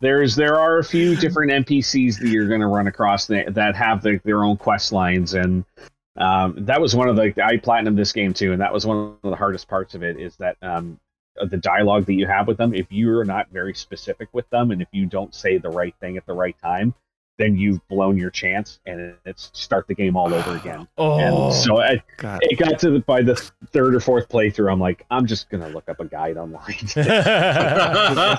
There's 0.00 0.34
there 0.34 0.56
are 0.56 0.78
a 0.78 0.84
few 0.84 1.16
different 1.16 1.52
NPCs 1.66 2.20
that 2.20 2.28
you're 2.28 2.48
going 2.48 2.60
to 2.60 2.66
run 2.66 2.86
across 2.86 3.26
that, 3.26 3.54
that 3.54 3.76
have 3.76 4.02
the, 4.02 4.20
their 4.24 4.44
own 4.44 4.56
quest 4.56 4.92
lines, 4.92 5.34
and 5.34 5.64
um, 6.16 6.54
that 6.64 6.80
was 6.80 6.96
one 6.96 7.08
of 7.08 7.16
the 7.16 7.34
I 7.44 7.58
platinum 7.58 7.94
this 7.94 8.12
game 8.12 8.32
too, 8.32 8.52
and 8.52 8.60
that 8.60 8.72
was 8.72 8.86
one 8.86 9.16
of 9.22 9.30
the 9.30 9.36
hardest 9.36 9.68
parts 9.68 9.94
of 9.94 10.02
it 10.02 10.18
is 10.18 10.36
that 10.36 10.56
um, 10.62 10.98
the 11.40 11.56
dialogue 11.56 12.06
that 12.06 12.14
you 12.14 12.26
have 12.26 12.46
with 12.46 12.56
them. 12.56 12.74
If 12.74 12.86
you're 12.90 13.24
not 13.24 13.50
very 13.50 13.74
specific 13.74 14.28
with 14.32 14.48
them, 14.50 14.70
and 14.70 14.82
if 14.82 14.88
you 14.92 15.06
don't 15.06 15.34
say 15.34 15.58
the 15.58 15.70
right 15.70 15.94
thing 16.00 16.16
at 16.16 16.26
the 16.26 16.32
right 16.32 16.56
time, 16.62 16.94
then 17.38 17.56
you've 17.56 17.86
blown 17.88 18.18
your 18.18 18.30
chance, 18.30 18.80
and 18.84 19.14
it's 19.24 19.50
start 19.54 19.86
the 19.86 19.94
game 19.94 20.16
all 20.16 20.32
over 20.34 20.56
again. 20.56 20.86
Oh, 20.98 21.18
And 21.46 21.54
so 21.54 21.80
I, 21.80 22.02
God. 22.18 22.40
it 22.42 22.56
got 22.58 22.78
to 22.80 22.90
the 22.90 22.98
by 23.00 23.22
the 23.22 23.36
third 23.72 23.94
or 23.94 24.00
fourth 24.00 24.28
playthrough. 24.28 24.70
I'm 24.70 24.80
like, 24.80 25.06
I'm 25.10 25.26
just 25.26 25.48
gonna 25.48 25.68
look 25.68 25.88
up 25.88 26.00
a 26.00 26.04
guide 26.04 26.36
online. 26.36 26.76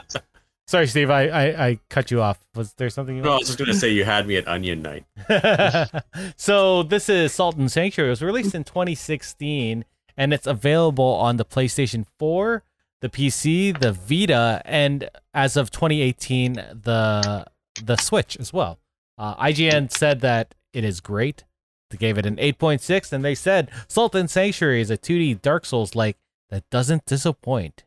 sorry, 0.68 0.88
Steve. 0.88 1.10
I, 1.10 1.28
I 1.28 1.68
I 1.68 1.80
cut 1.90 2.12
you 2.12 2.22
off. 2.22 2.40
Was 2.56 2.74
there 2.74 2.90
something 2.90 3.16
you? 3.16 3.22
no, 3.24 3.34
I 3.34 3.38
was 3.38 3.48
just 3.48 3.58
gonna 3.60 3.74
say 3.74 3.90
you 3.90 4.04
had 4.04 4.28
me 4.28 4.36
at 4.36 4.48
Onion 4.48 4.82
Knight. 4.82 5.06
so 6.36 6.84
this 6.84 7.08
is 7.10 7.32
Salt 7.34 7.56
and 7.58 7.72
Sanctuary. 7.72 8.10
It 8.10 8.12
was 8.12 8.22
released 8.22 8.54
in 8.54 8.64
2016, 8.64 9.86
and 10.18 10.34
it's 10.34 10.48
available 10.48 11.06
on 11.14 11.38
the 11.38 11.46
PlayStation 11.46 12.06
4, 12.18 12.64
the 13.02 13.10
PC, 13.10 13.80
the 13.80 13.92
Vita, 13.94 14.62
and 14.66 15.10
as 15.34 15.56
of 15.56 15.72
2018, 15.72 16.54
the 16.54 17.46
the 17.82 17.96
Switch 17.96 18.36
as 18.40 18.52
well. 18.52 18.78
Uh, 19.20 19.36
IGN 19.36 19.92
said 19.92 20.22
that 20.22 20.56
it 20.74 20.86
is 20.86 21.02
great. 21.02 21.44
They 21.92 21.98
gave 21.98 22.18
it 22.18 22.26
an 22.26 22.38
8.6, 22.38 23.12
and 23.12 23.26
they 23.26 23.36
said 23.36 23.70
Salt 23.90 24.16
and 24.16 24.30
Sanctuary 24.30 24.80
is 24.80 24.90
a 24.90 24.98
2D 24.98 25.42
Dark 25.42 25.66
Souls 25.66 25.94
like 25.94 26.18
that 26.50 26.64
doesn't 26.70 27.06
disappoint. 27.06 27.84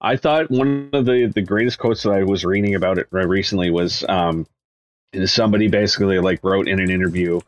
I 0.00 0.16
thought 0.16 0.50
one 0.50 0.90
of 0.92 1.06
the 1.06 1.32
the 1.34 1.40
greatest 1.40 1.78
quotes 1.78 2.02
that 2.02 2.10
I 2.10 2.24
was 2.24 2.44
reading 2.44 2.74
about 2.74 2.98
it 2.98 3.06
recently 3.10 3.70
was 3.70 4.04
um, 4.06 4.46
somebody 5.24 5.68
basically 5.68 6.18
like 6.18 6.40
wrote 6.42 6.68
in 6.68 6.80
an 6.80 6.90
interview 6.90 7.40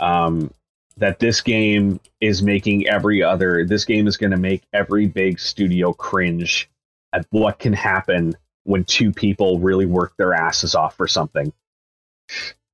um, 0.00 0.50
that 0.96 1.20
this 1.20 1.40
game 1.42 2.00
is 2.20 2.42
making 2.42 2.88
every 2.88 3.22
other 3.22 3.64
this 3.64 3.84
game 3.84 4.08
is 4.08 4.16
going 4.16 4.32
to 4.32 4.36
make 4.36 4.64
every 4.72 5.06
big 5.06 5.38
studio 5.38 5.92
cringe 5.92 6.68
at 7.12 7.24
what 7.30 7.60
can 7.60 7.72
happen 7.72 8.34
when 8.64 8.84
two 8.84 9.12
people 9.12 9.58
really 9.58 9.86
work 9.86 10.14
their 10.16 10.34
asses 10.34 10.74
off 10.74 10.96
for 10.96 11.06
something 11.08 11.52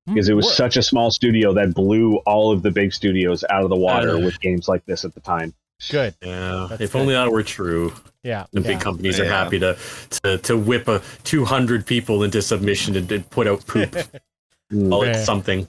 because 0.07 0.29
it 0.29 0.35
was 0.35 0.47
Wha- 0.47 0.53
such 0.53 0.77
a 0.77 0.83
small 0.83 1.11
studio 1.11 1.53
that 1.55 1.75
blew 1.75 2.17
all 2.19 2.51
of 2.53 2.63
the 2.63 2.71
big 2.71 2.93
studios 2.93 3.45
out 3.51 3.63
of 3.63 3.71
the 3.71 3.77
water 3.77 4.17
Uh. 4.17 4.21
with 4.21 4.41
games 4.41 4.69
like 4.69 4.85
this 4.87 5.05
at 5.05 5.15
the 5.15 5.21
time. 5.21 5.55
good. 5.91 6.15
Yeah, 6.23 6.67
That's 6.71 6.83
if 6.83 6.93
good. 6.93 7.01
only 7.01 7.15
that 7.15 7.31
were 7.31 7.43
true. 7.43 7.93
Yeah. 8.23 8.47
The 8.53 8.61
yeah. 8.61 8.67
big 8.67 8.81
companies 8.81 9.21
are 9.21 9.25
happy 9.27 9.59
to, 9.61 9.77
to 10.23 10.39
to 10.39 10.57
whip 10.57 10.89
a 10.89 11.01
200 11.25 11.87
people 11.87 12.23
into 12.25 12.43
submission 12.43 12.97
and, 12.97 13.11
and 13.13 13.29
put 13.31 13.47
out 13.47 13.67
poop. 13.67 13.93
Call 14.73 15.05
Yeah. 15.07 15.13
it 15.13 15.25
something. 15.25 15.69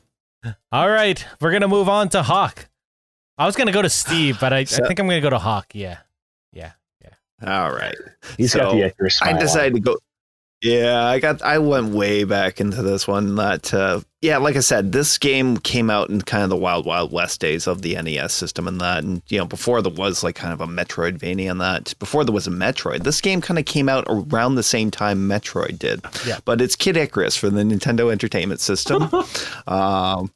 All 0.71 0.89
right, 0.89 1.23
we're 1.41 1.51
gonna 1.51 1.67
move 1.67 1.89
on 1.89 2.09
to 2.09 2.23
Hawk. 2.23 2.67
I 3.37 3.45
was 3.45 3.55
gonna 3.55 3.71
go 3.71 3.81
to 3.81 3.89
Steve, 3.89 4.37
but 4.41 4.51
I, 4.51 4.59
I 4.59 4.65
think 4.65 4.99
I'm 4.99 5.07
gonna 5.07 5.21
go 5.21 5.29
to 5.29 5.37
Hawk. 5.39 5.67
Yeah, 5.73 5.97
yeah. 6.53 6.71
Yeah. 7.01 7.63
All 7.63 7.71
right. 7.71 7.95
He's 8.37 8.53
got 8.55 8.71
So, 8.71 8.77
the 8.77 8.85
Icarus 8.85 9.17
smile 9.17 9.29
I 9.31 9.33
on. 9.33 9.39
decided 9.39 9.73
to 9.75 9.79
go. 9.81 9.97
Yeah, 10.61 11.05
I 11.05 11.19
got. 11.19 11.41
I 11.41 11.57
went 11.59 11.93
way 11.93 12.25
back 12.25 12.59
into 12.59 12.81
this 12.81 13.07
one. 13.07 13.35
That 13.35 13.73
uh, 13.73 14.01
yeah, 14.21 14.37
like 14.37 14.57
I 14.57 14.59
said, 14.59 14.91
this 14.91 15.17
game 15.17 15.55
came 15.57 15.89
out 15.89 16.09
in 16.09 16.21
kind 16.21 16.43
of 16.43 16.49
the 16.49 16.57
wild, 16.57 16.85
wild 16.85 17.13
west 17.13 17.39
days 17.39 17.65
of 17.65 17.81
the 17.81 17.95
NES 17.95 18.33
system 18.33 18.67
and 18.67 18.81
that, 18.81 19.05
and 19.05 19.21
you 19.29 19.37
know, 19.37 19.45
before 19.45 19.81
there 19.81 19.93
was 19.93 20.21
like 20.21 20.35
kind 20.35 20.51
of 20.51 20.59
a 20.59 20.67
Metroidvania 20.67 21.49
and 21.49 21.61
that. 21.61 21.93
Before 21.97 22.25
there 22.25 22.33
was 22.33 22.45
a 22.45 22.51
Metroid, 22.51 23.03
this 23.03 23.21
game 23.21 23.39
kind 23.39 23.57
of 23.57 23.63
came 23.63 23.87
out 23.87 24.03
around 24.09 24.55
the 24.55 24.63
same 24.63 24.91
time 24.91 25.29
Metroid 25.29 25.79
did. 25.79 26.01
Yeah. 26.27 26.39
But 26.43 26.59
it's 26.59 26.75
Kid 26.75 26.97
Icarus 26.97 27.37
for 27.37 27.49
the 27.49 27.61
Nintendo 27.61 28.11
Entertainment 28.11 28.59
System. 28.59 29.09
um, 29.67 30.29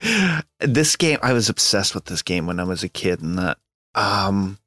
this 0.60 0.94
game, 0.94 1.18
I 1.22 1.32
was 1.32 1.48
obsessed 1.48 1.96
with 1.96 2.04
this 2.04 2.22
game 2.22 2.46
when 2.46 2.60
I 2.60 2.64
was 2.64 2.84
a 2.84 2.88
kid, 2.88 3.20
and 3.20 3.36
that. 3.38 3.58
Um, 3.96 4.59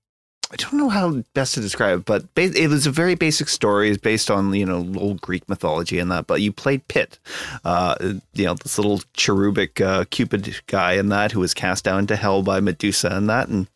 I 0.54 0.56
don't 0.56 0.74
know 0.74 0.90
how 0.90 1.24
best 1.34 1.56
to 1.56 1.62
describe 1.62 2.00
it, 2.00 2.06
but 2.06 2.36
ba- 2.36 2.56
it 2.56 2.68
was 2.70 2.86
a 2.86 2.92
very 2.92 3.16
basic 3.16 3.50
story. 3.50 3.90
It's 3.90 3.98
based 3.98 4.30
on 4.30 4.54
you 4.54 4.68
know 4.68 4.88
old 4.98 5.20
Greek 5.20 5.50
mythology 5.50 5.98
and 5.98 6.12
that. 6.12 6.28
But 6.28 6.42
you 6.42 6.52
played 6.52 6.88
Pit, 6.88 7.18
uh, 7.66 7.96
you 8.34 8.46
know 8.46 8.54
this 8.54 8.78
little 8.78 9.02
cherubic 9.14 9.82
uh, 9.82 10.06
Cupid 10.12 10.62
guy 10.68 10.94
and 10.94 11.12
that 11.12 11.32
who 11.32 11.40
was 11.40 11.56
cast 11.56 11.84
down 11.84 12.06
to 12.06 12.16
hell 12.16 12.44
by 12.44 12.60
Medusa 12.60 13.10
and 13.10 13.28
that, 13.30 13.48
and 13.48 13.68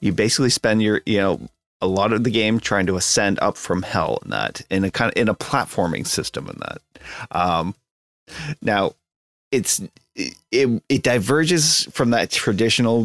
you 0.00 0.10
basically 0.10 0.48
spend 0.48 0.82
your 0.82 1.02
you 1.04 1.18
know 1.18 1.40
a 1.82 1.86
lot 1.86 2.14
of 2.14 2.24
the 2.24 2.30
game 2.30 2.60
trying 2.60 2.86
to 2.86 2.96
ascend 2.96 3.38
up 3.42 3.58
from 3.58 3.82
hell 3.82 4.18
and 4.22 4.32
that 4.32 4.62
in 4.70 4.84
a 4.84 4.90
kind 4.90 5.12
of 5.12 5.20
in 5.20 5.28
a 5.28 5.34
platforming 5.34 6.06
system 6.06 6.48
and 6.48 6.60
that. 6.60 6.80
Um, 7.30 7.74
now, 8.62 8.94
it's 9.52 9.82
it, 10.16 10.82
it 10.88 11.02
diverges 11.02 11.84
from 11.92 12.10
that 12.10 12.30
traditional 12.30 13.04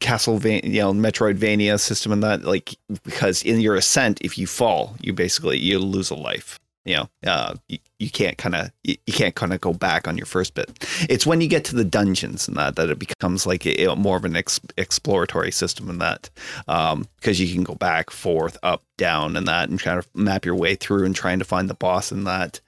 Castlevania, 0.00 0.64
you 0.64 0.80
know, 0.80 0.92
Metroidvania 0.92 1.80
system 1.80 2.12
and 2.12 2.22
that, 2.22 2.44
like, 2.44 2.74
because 3.04 3.42
in 3.42 3.60
your 3.60 3.74
ascent, 3.74 4.20
if 4.20 4.36
you 4.36 4.46
fall, 4.46 4.96
you 5.00 5.12
basically 5.12 5.58
you 5.58 5.78
lose 5.78 6.10
a 6.10 6.14
life. 6.14 6.60
You 6.90 6.96
know, 6.96 7.08
uh, 7.24 7.54
you, 7.68 7.78
you 8.00 8.10
can't 8.10 8.36
kind 8.36 8.56
of 8.56 8.72
you, 8.82 8.96
you 9.06 9.12
can't 9.12 9.36
kind 9.36 9.52
of 9.52 9.60
go 9.60 9.72
back 9.72 10.08
on 10.08 10.16
your 10.16 10.26
first 10.26 10.54
bit. 10.54 10.84
It's 11.08 11.24
when 11.24 11.40
you 11.40 11.46
get 11.46 11.64
to 11.66 11.76
the 11.76 11.84
dungeons 11.84 12.48
and 12.48 12.56
that 12.56 12.74
that 12.74 12.90
it 12.90 12.98
becomes 12.98 13.46
like 13.46 13.64
a, 13.64 13.84
a 13.84 13.94
more 13.94 14.16
of 14.16 14.24
an 14.24 14.34
ex- 14.34 14.58
exploratory 14.76 15.52
system 15.52 15.88
and 15.88 16.00
that 16.00 16.30
um, 16.66 17.06
because 17.16 17.38
you 17.38 17.54
can 17.54 17.62
go 17.62 17.76
back, 17.76 18.10
forth, 18.10 18.58
up, 18.64 18.82
down, 18.96 19.36
and 19.36 19.46
that, 19.46 19.68
and 19.68 19.80
kind 19.80 20.00
of 20.00 20.08
map 20.16 20.44
your 20.44 20.56
way 20.56 20.74
through 20.74 21.04
and 21.04 21.14
trying 21.14 21.38
to 21.38 21.44
find 21.44 21.70
the 21.70 21.74
boss 21.74 22.10
and 22.10 22.26
that. 22.26 22.60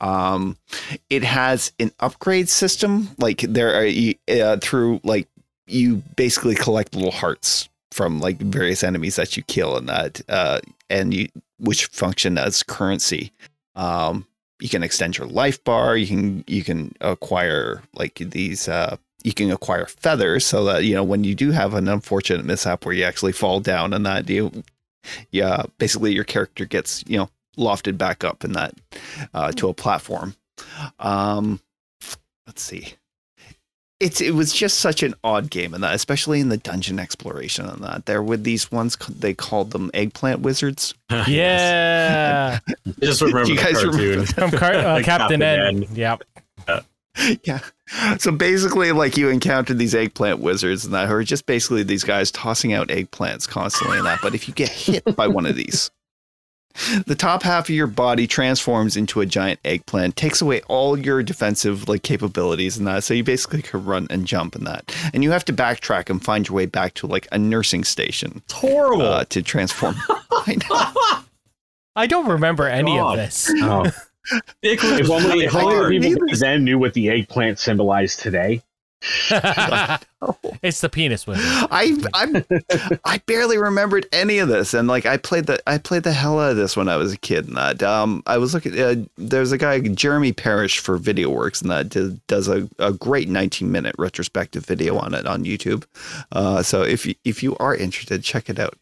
Um, 0.00 0.56
it 1.10 1.24
has 1.24 1.72
an 1.80 1.90
upgrade 1.98 2.48
system, 2.48 3.08
like 3.18 3.40
there 3.40 3.74
are 3.74 3.88
uh, 4.30 4.58
through 4.58 5.00
like 5.02 5.26
you 5.66 5.96
basically 6.14 6.54
collect 6.54 6.94
little 6.94 7.10
hearts 7.10 7.68
from 7.90 8.20
like 8.20 8.38
various 8.38 8.84
enemies 8.84 9.16
that 9.16 9.36
you 9.36 9.42
kill 9.42 9.76
and 9.76 9.88
that, 9.88 10.20
uh, 10.28 10.60
and 10.88 11.12
you 11.12 11.28
which 11.58 11.86
function 11.86 12.38
as 12.38 12.62
currency. 12.62 13.32
Um, 13.74 14.26
you 14.60 14.68
can 14.68 14.82
extend 14.82 15.18
your 15.18 15.26
life 15.26 15.62
bar. 15.64 15.96
You 15.96 16.06
can 16.06 16.44
you 16.46 16.62
can 16.62 16.94
acquire 17.00 17.82
like 17.94 18.14
these 18.14 18.68
uh, 18.68 18.96
you 19.24 19.32
can 19.32 19.50
acquire 19.50 19.86
feathers 19.86 20.46
so 20.46 20.64
that 20.64 20.84
you 20.84 20.94
know 20.94 21.02
when 21.02 21.24
you 21.24 21.34
do 21.34 21.50
have 21.50 21.74
an 21.74 21.88
unfortunate 21.88 22.44
mishap 22.44 22.84
where 22.84 22.94
you 22.94 23.04
actually 23.04 23.32
fall 23.32 23.58
down 23.58 23.92
and 23.92 24.06
that 24.06 24.28
you 24.28 24.62
yeah 25.32 25.64
basically 25.78 26.12
your 26.12 26.24
character 26.24 26.64
gets 26.64 27.02
you 27.08 27.16
know 27.16 27.28
lofted 27.58 27.98
back 27.98 28.22
up 28.22 28.44
in 28.44 28.52
that 28.52 28.74
uh, 29.32 29.50
to 29.52 29.68
a 29.68 29.74
platform 29.74 30.34
um 30.98 31.60
let's 32.46 32.62
see 32.62 32.94
it's 34.04 34.20
it 34.20 34.34
was 34.34 34.52
just 34.52 34.78
such 34.78 35.02
an 35.02 35.14
odd 35.24 35.48
game 35.50 35.72
and 35.74 35.82
that 35.82 35.94
especially 35.94 36.38
in 36.40 36.48
the 36.50 36.56
dungeon 36.58 36.98
exploration 37.00 37.64
and 37.66 37.82
that 37.82 38.06
there 38.06 38.22
were 38.22 38.36
these 38.36 38.70
ones 38.70 38.96
they 39.08 39.32
called 39.34 39.70
them 39.70 39.90
eggplant 39.94 40.40
wizards 40.40 40.94
Yeah. 41.26 42.58
I 42.66 42.74
just 43.02 43.22
remember 43.22 43.48
You 43.48 43.56
the 43.56 43.62
guys 43.62 43.72
cartoon. 43.82 43.92
remember 44.00 44.26
From 44.26 44.50
Car- 44.52 44.74
uh, 44.74 44.82
Like 44.94 45.04
Captain 45.04 45.40
Captain 45.40 45.42
N. 45.42 45.84
N. 45.84 45.86
Yep. 45.94 46.22
yeah. 47.44 47.60
So 48.18 48.32
basically, 48.32 48.92
like 48.92 49.16
you 49.16 49.28
encountered 49.28 49.78
these 49.78 49.94
eggplant 49.94 50.40
wizards 50.40 50.84
and 50.84 50.94
that, 50.94 51.06
who 51.08 51.14
are 51.14 51.22
just 51.24 51.46
basically 51.46 51.82
these 51.82 52.02
guys 52.02 52.30
tossing 52.30 52.72
out 52.72 52.88
eggplants 52.88 53.48
constantly 53.48 53.98
and 53.98 54.06
that. 54.06 54.18
But 54.22 54.34
if 54.34 54.48
you 54.48 54.54
get 54.54 54.68
hit 54.70 55.04
by 55.16 55.28
one 55.28 55.46
of 55.46 55.54
these, 55.54 55.90
the 57.06 57.14
top 57.14 57.42
half 57.42 57.68
of 57.68 57.74
your 57.74 57.86
body 57.86 58.26
transforms 58.26 58.96
into 58.96 59.20
a 59.20 59.26
giant 59.26 59.60
eggplant, 59.64 60.16
takes 60.16 60.40
away 60.42 60.60
all 60.62 60.98
your 60.98 61.22
defensive 61.22 61.88
like 61.88 62.02
capabilities 62.02 62.76
and 62.76 62.86
that. 62.86 63.04
So 63.04 63.14
you 63.14 63.22
basically 63.24 63.62
can 63.62 63.84
run 63.84 64.06
and 64.10 64.26
jump 64.26 64.54
and 64.54 64.66
that, 64.66 64.94
and 65.12 65.22
you 65.22 65.30
have 65.30 65.44
to 65.46 65.52
backtrack 65.52 66.10
and 66.10 66.22
find 66.24 66.48
your 66.48 66.56
way 66.56 66.66
back 66.66 66.94
to 66.94 67.06
like 67.06 67.28
a 67.32 67.38
nursing 67.38 67.84
station 67.84 68.42
It's 68.44 68.54
horrible. 68.54 69.02
uh, 69.02 69.24
to 69.26 69.42
transform. 69.42 69.94
I 70.32 70.56
know. 70.70 71.22
I 71.96 72.06
don't 72.06 72.28
remember 72.28 72.66
any 72.68 72.96
God. 72.96 73.18
of 73.18 73.24
this. 73.24 73.50
Oh. 73.56 73.90
If 74.62 75.10
only, 75.10 75.44
if 75.44 75.54
only 75.54 75.98
the 75.98 76.08
people 76.08 76.26
then 76.38 76.64
knew 76.64 76.78
what 76.78 76.94
the 76.94 77.10
eggplant 77.10 77.58
symbolized 77.58 78.20
today. 78.20 78.62
It's 80.62 80.80
the 80.80 80.88
penis 80.88 81.26
wizard. 81.26 81.44
I 81.46 81.96
I 82.14 82.98
I 83.04 83.18
barely 83.26 83.58
remembered 83.58 84.06
any 84.12 84.38
of 84.38 84.48
this, 84.48 84.72
and 84.72 84.88
like 84.88 85.04
I 85.04 85.16
played 85.18 85.46
the 85.46 85.60
I 85.68 85.78
played 85.78 86.04
the 86.04 86.12
hell 86.12 86.40
out 86.40 86.52
of 86.52 86.56
this 86.56 86.76
when 86.76 86.88
I 86.88 86.96
was 86.96 87.12
a 87.12 87.18
kid. 87.18 87.48
And 87.48 87.56
that 87.56 87.82
um, 87.82 88.22
I 88.26 88.38
was 88.38 88.54
looking. 88.54 88.78
Uh, 88.78 89.04
there's 89.16 89.52
a 89.52 89.58
guy 89.58 89.80
Jeremy 89.80 90.32
Parish 90.32 90.78
for 90.78 90.98
VideoWorks, 90.98 91.60
and 91.60 91.70
that 91.70 91.88
do- 91.90 92.18
does 92.26 92.48
a, 92.48 92.68
a 92.78 92.92
great 92.92 93.28
19 93.28 93.70
minute 93.70 93.94
retrospective 93.98 94.64
video 94.64 94.96
on 94.96 95.14
it 95.14 95.26
on 95.26 95.44
YouTube. 95.44 95.84
Uh, 96.32 96.62
so 96.62 96.82
if 96.82 97.04
you, 97.04 97.14
if 97.24 97.42
you 97.42 97.56
are 97.58 97.74
interested, 97.74 98.22
check 98.22 98.48
it 98.48 98.58
out. 98.58 98.78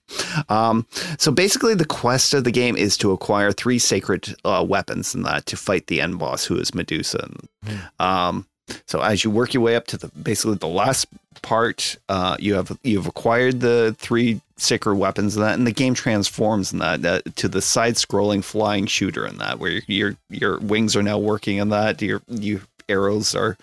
Um, 0.49 0.87
so 1.19 1.33
basically, 1.33 1.75
the 1.75 1.85
quest 1.85 2.35
of 2.35 2.45
the 2.45 2.53
game 2.53 2.77
is 2.77 2.97
to 2.99 3.11
acquire 3.11 3.53
three 3.53 3.79
sacred 3.79 4.35
uh, 4.45 4.65
weapons, 4.67 5.15
and 5.15 5.25
that 5.27 5.47
to 5.47 5.57
fight 5.57 5.89
the 5.89 6.01
end 6.01 6.19
boss, 6.19 6.45
who 6.45 6.57
is 6.57 6.75
Medusa. 6.75 7.29
And, 7.65 7.81
um, 7.99 8.47
so 8.87 9.01
as 9.01 9.25
you 9.25 9.31
work 9.31 9.55
your 9.55 9.63
way 9.63 9.77
up 9.77 9.87
to 9.89 9.97
the 9.97 10.09
basically 10.09 10.57
the 10.57 10.67
last 10.69 11.07
part, 11.43 11.97
uh, 12.09 12.37
you 12.39 12.55
have 12.55 12.77
you've 12.83 13.07
acquired 13.07 13.61
the 13.61 13.95
three 13.99 14.41
sacred 14.57 14.95
weapons 14.95 15.35
and 15.37 15.45
that, 15.45 15.59
and 15.59 15.67
the 15.67 15.73
game 15.73 15.95
transforms 15.95 16.73
in 16.73 16.79
that, 16.79 17.03
that 17.03 17.37
to 17.37 17.49
the 17.49 17.61
side-scrolling 17.61 18.45
flying 18.45 18.87
shooter 18.87 19.27
in 19.27 19.39
that, 19.39 19.59
where 19.59 19.81
your 19.87 20.17
your 20.31 20.59
wings 20.61 20.95
are 20.97 21.03
now 21.03 21.19
working 21.19 21.57
in 21.57 21.71
that, 21.71 22.01
your 22.03 22.23
you 22.29 22.61
arrows 22.89 23.35
are 23.35 23.57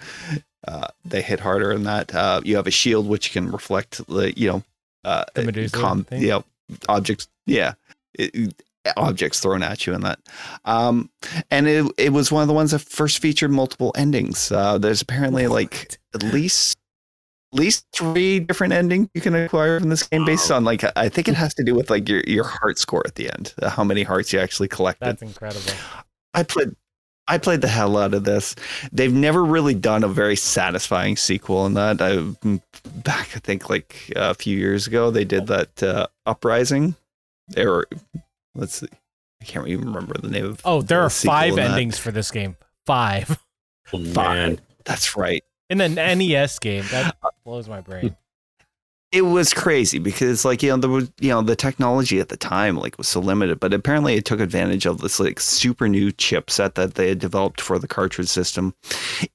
uh, 0.67 0.87
they 1.05 1.21
hit 1.21 1.39
harder 1.39 1.71
in 1.71 1.83
that. 1.83 2.13
Uh, 2.13 2.41
you 2.43 2.55
have 2.55 2.67
a 2.67 2.71
shield 2.71 3.07
which 3.07 3.31
can 3.31 3.51
reflect 3.51 4.05
the 4.07 4.33
you 4.37 4.49
know 4.49 4.63
uh, 5.05 5.23
com- 5.71 6.03
thing? 6.03 6.21
you 6.21 6.29
know, 6.29 6.43
objects. 6.87 7.27
Yeah. 7.45 7.73
It- 8.13 8.53
objects 8.97 9.39
thrown 9.39 9.61
at 9.61 9.85
you 9.85 9.93
in 9.93 10.01
that 10.01 10.19
um 10.65 11.09
and 11.51 11.67
it, 11.67 11.85
it 11.97 12.13
was 12.13 12.31
one 12.31 12.41
of 12.41 12.47
the 12.47 12.53
ones 12.53 12.71
that 12.71 12.79
first 12.79 13.19
featured 13.19 13.51
multiple 13.51 13.91
endings 13.95 14.51
uh 14.51 14.77
there's 14.77 15.01
apparently 15.01 15.47
like 15.47 15.97
at 16.15 16.23
least 16.23 16.79
at 17.51 17.59
least 17.59 17.85
three 17.93 18.39
different 18.39 18.73
endings 18.73 19.07
you 19.13 19.21
can 19.21 19.33
acquire 19.33 19.79
from 19.79 19.89
this 19.89 20.03
game 20.03 20.23
based 20.25 20.51
on 20.51 20.63
like 20.63 20.83
I 20.95 21.09
think 21.09 21.27
it 21.27 21.33
has 21.33 21.53
to 21.55 21.63
do 21.63 21.73
with 21.73 21.89
like 21.89 22.07
your 22.07 22.21
your 22.27 22.43
heart 22.43 22.77
score 22.77 23.01
at 23.05 23.15
the 23.15 23.31
end, 23.31 23.53
uh, 23.61 23.69
how 23.69 23.83
many 23.83 24.03
hearts 24.03 24.31
you 24.31 24.39
actually 24.39 24.67
collected. 24.67 25.05
That's 25.05 25.21
incredible. 25.21 25.71
I 26.33 26.43
played 26.43 26.75
I 27.27 27.37
played 27.37 27.61
the 27.61 27.67
hell 27.67 27.97
out 27.97 28.13
of 28.13 28.23
this. 28.23 28.55
They've 28.91 29.13
never 29.13 29.43
really 29.43 29.73
done 29.73 30.03
a 30.03 30.07
very 30.07 30.35
satisfying 30.35 31.15
sequel 31.15 31.65
in 31.65 31.73
that. 31.73 32.01
I 32.01 32.17
back 33.03 33.35
I 33.35 33.39
think 33.39 33.69
like 33.69 34.11
a 34.15 34.35
few 34.35 34.57
years 34.57 34.85
ago 34.85 35.09
they 35.09 35.25
did 35.25 35.47
that 35.47 35.81
uh, 35.81 36.07
Uprising. 36.25 36.95
Or 37.57 37.87
let's 38.59 38.75
see. 38.79 38.87
I 39.41 39.45
can't 39.45 39.67
even 39.67 39.85
remember 39.85 40.15
the 40.19 40.29
name 40.29 40.45
of 40.45 40.61
Oh, 40.65 40.81
there 40.81 40.99
the 40.99 41.05
are 41.05 41.09
five 41.09 41.49
in 41.51 41.55
that. 41.57 41.71
endings 41.71 41.97
for 41.97 42.11
this 42.11 42.29
game. 42.31 42.55
Five. 42.85 43.39
Oh, 43.91 43.97
man. 43.97 44.59
That's 44.85 45.17
right. 45.17 45.43
In 45.71 45.81
an 45.81 45.95
NES 45.95 46.59
game. 46.59 46.83
That 46.91 47.17
blows 47.43 47.67
my 47.67 47.81
brain. 47.81 48.15
it 49.11 49.23
was 49.23 49.51
crazy 49.51 49.97
because 49.97 50.45
like 50.45 50.61
you 50.61 50.69
know 50.69 50.77
there 50.77 50.89
was 50.91 51.11
you 51.19 51.29
know 51.29 51.41
the 51.41 51.55
technology 51.55 52.19
at 52.19 52.29
the 52.29 52.37
time 52.37 52.77
like 52.77 52.95
was 52.99 53.07
so 53.07 53.19
limited 53.19 53.59
but 53.59 53.73
apparently 53.73 54.13
it 54.13 54.25
took 54.25 54.39
advantage 54.39 54.85
of 54.85 54.99
this 54.99 55.19
like 55.19 55.39
super 55.39 55.89
new 55.89 56.11
chipset 56.11 56.75
that 56.75 56.93
they 56.93 57.09
had 57.09 57.17
developed 57.17 57.59
for 57.59 57.79
the 57.79 57.87
cartridge 57.87 58.27
system 58.27 58.75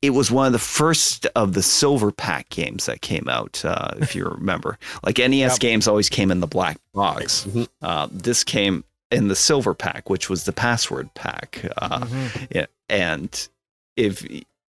it 0.01 0.11
was 0.11 0.31
one 0.31 0.47
of 0.47 0.53
the 0.53 0.59
first 0.61 1.27
of 1.35 1.55
the 1.55 1.63
silver 1.63 2.13
pack 2.13 2.49
games 2.51 2.87
that 2.87 3.01
came 3.01 3.29
out 3.29 3.65
uh, 3.65 3.91
if 3.99 4.15
you 4.15 4.25
remember 4.39 4.79
like 5.03 5.19
nes 5.19 5.33
Yep. 5.55 5.59
games 5.59 5.89
always 5.89 6.09
came 6.09 6.31
in 6.31 6.39
the 6.39 6.47
black 6.47 6.79
box 6.93 7.45
Mhm. 7.51 7.67
uh, 7.83 8.07
this 8.13 8.45
came 8.45 8.85
in 9.11 9.29
the 9.29 9.37
silver 9.37 9.75
pack 9.75 10.09
which 10.11 10.29
was 10.31 10.45
the 10.45 10.53
password 10.53 11.13
pack 11.15 11.65
uh, 11.79 12.01
Mhm. 12.01 12.47
yeah, 12.55 12.67
and 12.89 13.49
if, 13.97 14.25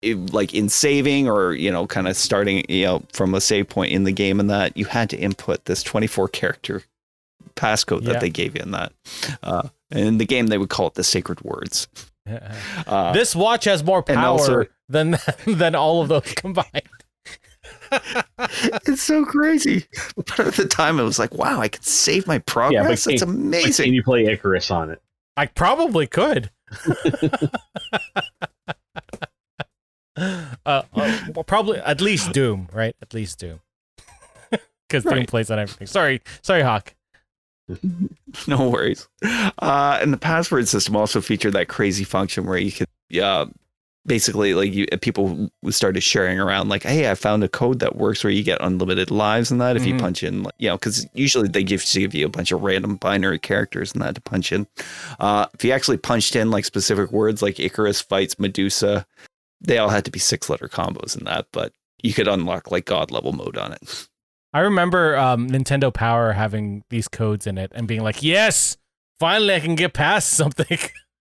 if 0.02 0.34
like 0.34 0.54
in 0.54 0.70
saving 0.70 1.28
or 1.28 1.54
you 1.54 1.72
know 1.72 1.88
kind 1.88 2.08
of 2.08 2.16
starting 2.16 2.64
you 2.70 2.86
know 2.86 3.04
from 3.14 3.34
a 3.34 3.42
save 3.42 3.68
point 3.70 3.92
in 3.92 4.04
the 4.04 4.12
game 4.12 4.40
and 4.40 4.50
that 4.50 4.76
you 4.78 4.86
had 4.86 5.10
to 5.10 5.18
input 5.18 5.66
this 5.66 5.82
24 5.84 6.28
character 6.30 6.84
passcode 7.56 8.04
that 8.04 8.20
they 8.20 8.30
gave 8.30 8.56
you 8.56 8.62
in 8.62 8.72
that 8.72 8.92
uh, 9.42 9.68
and 9.90 10.06
in 10.06 10.18
the 10.20 10.26
game 10.26 10.48
they 10.48 10.58
would 10.60 10.70
call 10.70 10.88
it 10.88 10.94
the 10.94 11.04
sacred 11.04 11.42
words 11.42 11.88
uh, 12.88 13.14
this 13.14 13.36
watch 13.36 13.66
has 13.66 13.84
more 13.84 14.04
power 14.04 14.18
also- 14.40 14.66
than 14.90 15.18
than 15.48 15.74
all 15.76 16.02
of 16.02 16.08
those 16.10 16.34
combined. 16.36 16.68
It's 18.88 19.02
so 19.02 19.24
crazy 19.26 19.86
but 20.16 20.40
at 20.40 20.54
the 20.56 20.68
time 20.68 21.00
it 21.00 21.04
was 21.04 21.18
like 21.20 21.34
wow 21.34 21.60
i 21.60 21.68
could 21.68 21.84
save 21.86 22.26
my 22.28 22.38
progress 22.40 23.06
can- 23.06 23.12
that's 23.14 23.22
Like, 23.24 23.30
amazing 23.30 23.86
Can 23.86 23.94
you 23.94 24.04
play 24.04 24.26
Icarus 24.26 24.70
on 24.72 24.92
it? 24.92 25.02
I 25.36 25.46
probably 25.46 26.08
could. 26.08 26.50
uh, 30.18 30.45
uh, 30.66 30.84
well, 31.34 31.44
probably 31.45 31.78
at 31.80 32.02
least 32.02 32.32
Doom, 32.34 32.68
right? 32.74 32.95
At 33.02 33.14
least 33.14 33.40
Doom, 33.40 33.60
because 34.90 35.03
Doom 35.03 35.14
Right. 35.14 35.28
plays 35.28 35.52
on 35.52 35.60
everything. 35.60 35.86
Sorry, 35.88 36.22
sorry, 36.41 36.64
Hawk. 36.64 36.95
no 38.48 38.70
worries. 38.70 39.07
Uh, 39.24 39.99
and 40.02 40.11
the 40.11 40.18
password 40.18 40.68
system 40.68 40.95
also 40.95 41.22
featured 41.22 41.53
that 41.53 41.68
crazy 41.68 42.03
function 42.03 42.45
where 42.45 42.57
you 42.57 42.72
could, 42.72 42.88
uh, 43.22 43.45
basically, 44.08 44.54
like 44.56 44.74
you, 44.74 44.88
people 45.02 45.50
started 45.70 46.02
sharing 46.02 46.40
around, 46.40 46.70
like, 46.70 46.84
"Hey, 46.84 47.12
I 47.12 47.14
found 47.16 47.44
a 47.44 47.48
code 47.50 47.80
that 47.80 47.98
works 47.98 48.24
where 48.24 48.32
you 48.34 48.42
get 48.44 48.58
unlimited 48.62 49.12
lives 49.12 49.52
and 49.52 49.62
that 49.62 49.76
if 49.76 49.86
you 49.86 49.94
Mhm. 49.94 50.00
punch 50.00 50.24
in, 50.24 50.44
like, 50.44 50.56
you 50.58 50.70
know, 50.70 50.78
because 50.78 51.06
usually 51.14 51.48
they 51.48 51.64
give, 51.64 51.86
give 51.94 52.16
you 52.16 52.26
a 52.26 52.30
bunch 52.30 52.52
of 52.52 52.62
random 52.64 52.96
binary 52.96 53.38
characters 53.38 53.92
and 53.94 54.02
that 54.02 54.16
to 54.16 54.22
punch 54.22 54.52
in. 54.52 54.66
Uh, 55.20 55.46
if 55.54 55.64
you 55.64 55.72
actually 55.72 55.98
punched 55.98 56.36
in 56.36 56.50
like 56.50 56.66
specific 56.66 57.12
words, 57.12 57.42
like 57.44 57.60
Icarus 57.60 58.02
fights 58.02 58.40
Medusa, 58.40 59.06
they 59.62 59.78
all 59.78 59.90
had 59.90 60.06
to 60.06 60.12
be 60.12 60.20
six 60.20 60.50
letter 60.50 60.68
combos 60.68 61.18
in 61.18 61.26
that, 61.26 61.48
but 61.52 61.74
you 62.02 62.14
could 62.14 62.28
unlock 62.28 62.72
like 62.72 62.86
god 62.86 63.12
level 63.12 63.34
mode 63.34 63.58
on 63.58 63.74
it. 63.74 64.08
I 64.54 64.62
remember 64.62 65.18
um, 65.18 65.50
Nintendo 65.50 65.94
Power 65.94 66.32
having 66.32 66.84
these 66.90 67.08
codes 67.08 67.46
in 67.46 67.58
it 67.58 67.72
and 67.76 67.88
being 67.88 68.02
like, 68.02 68.24
"Yes, 68.24 68.78
finally, 69.20 69.54
I 69.56 69.60
can 69.60 69.76
get 69.76 69.94
past 69.94 70.30
something." 70.30 70.78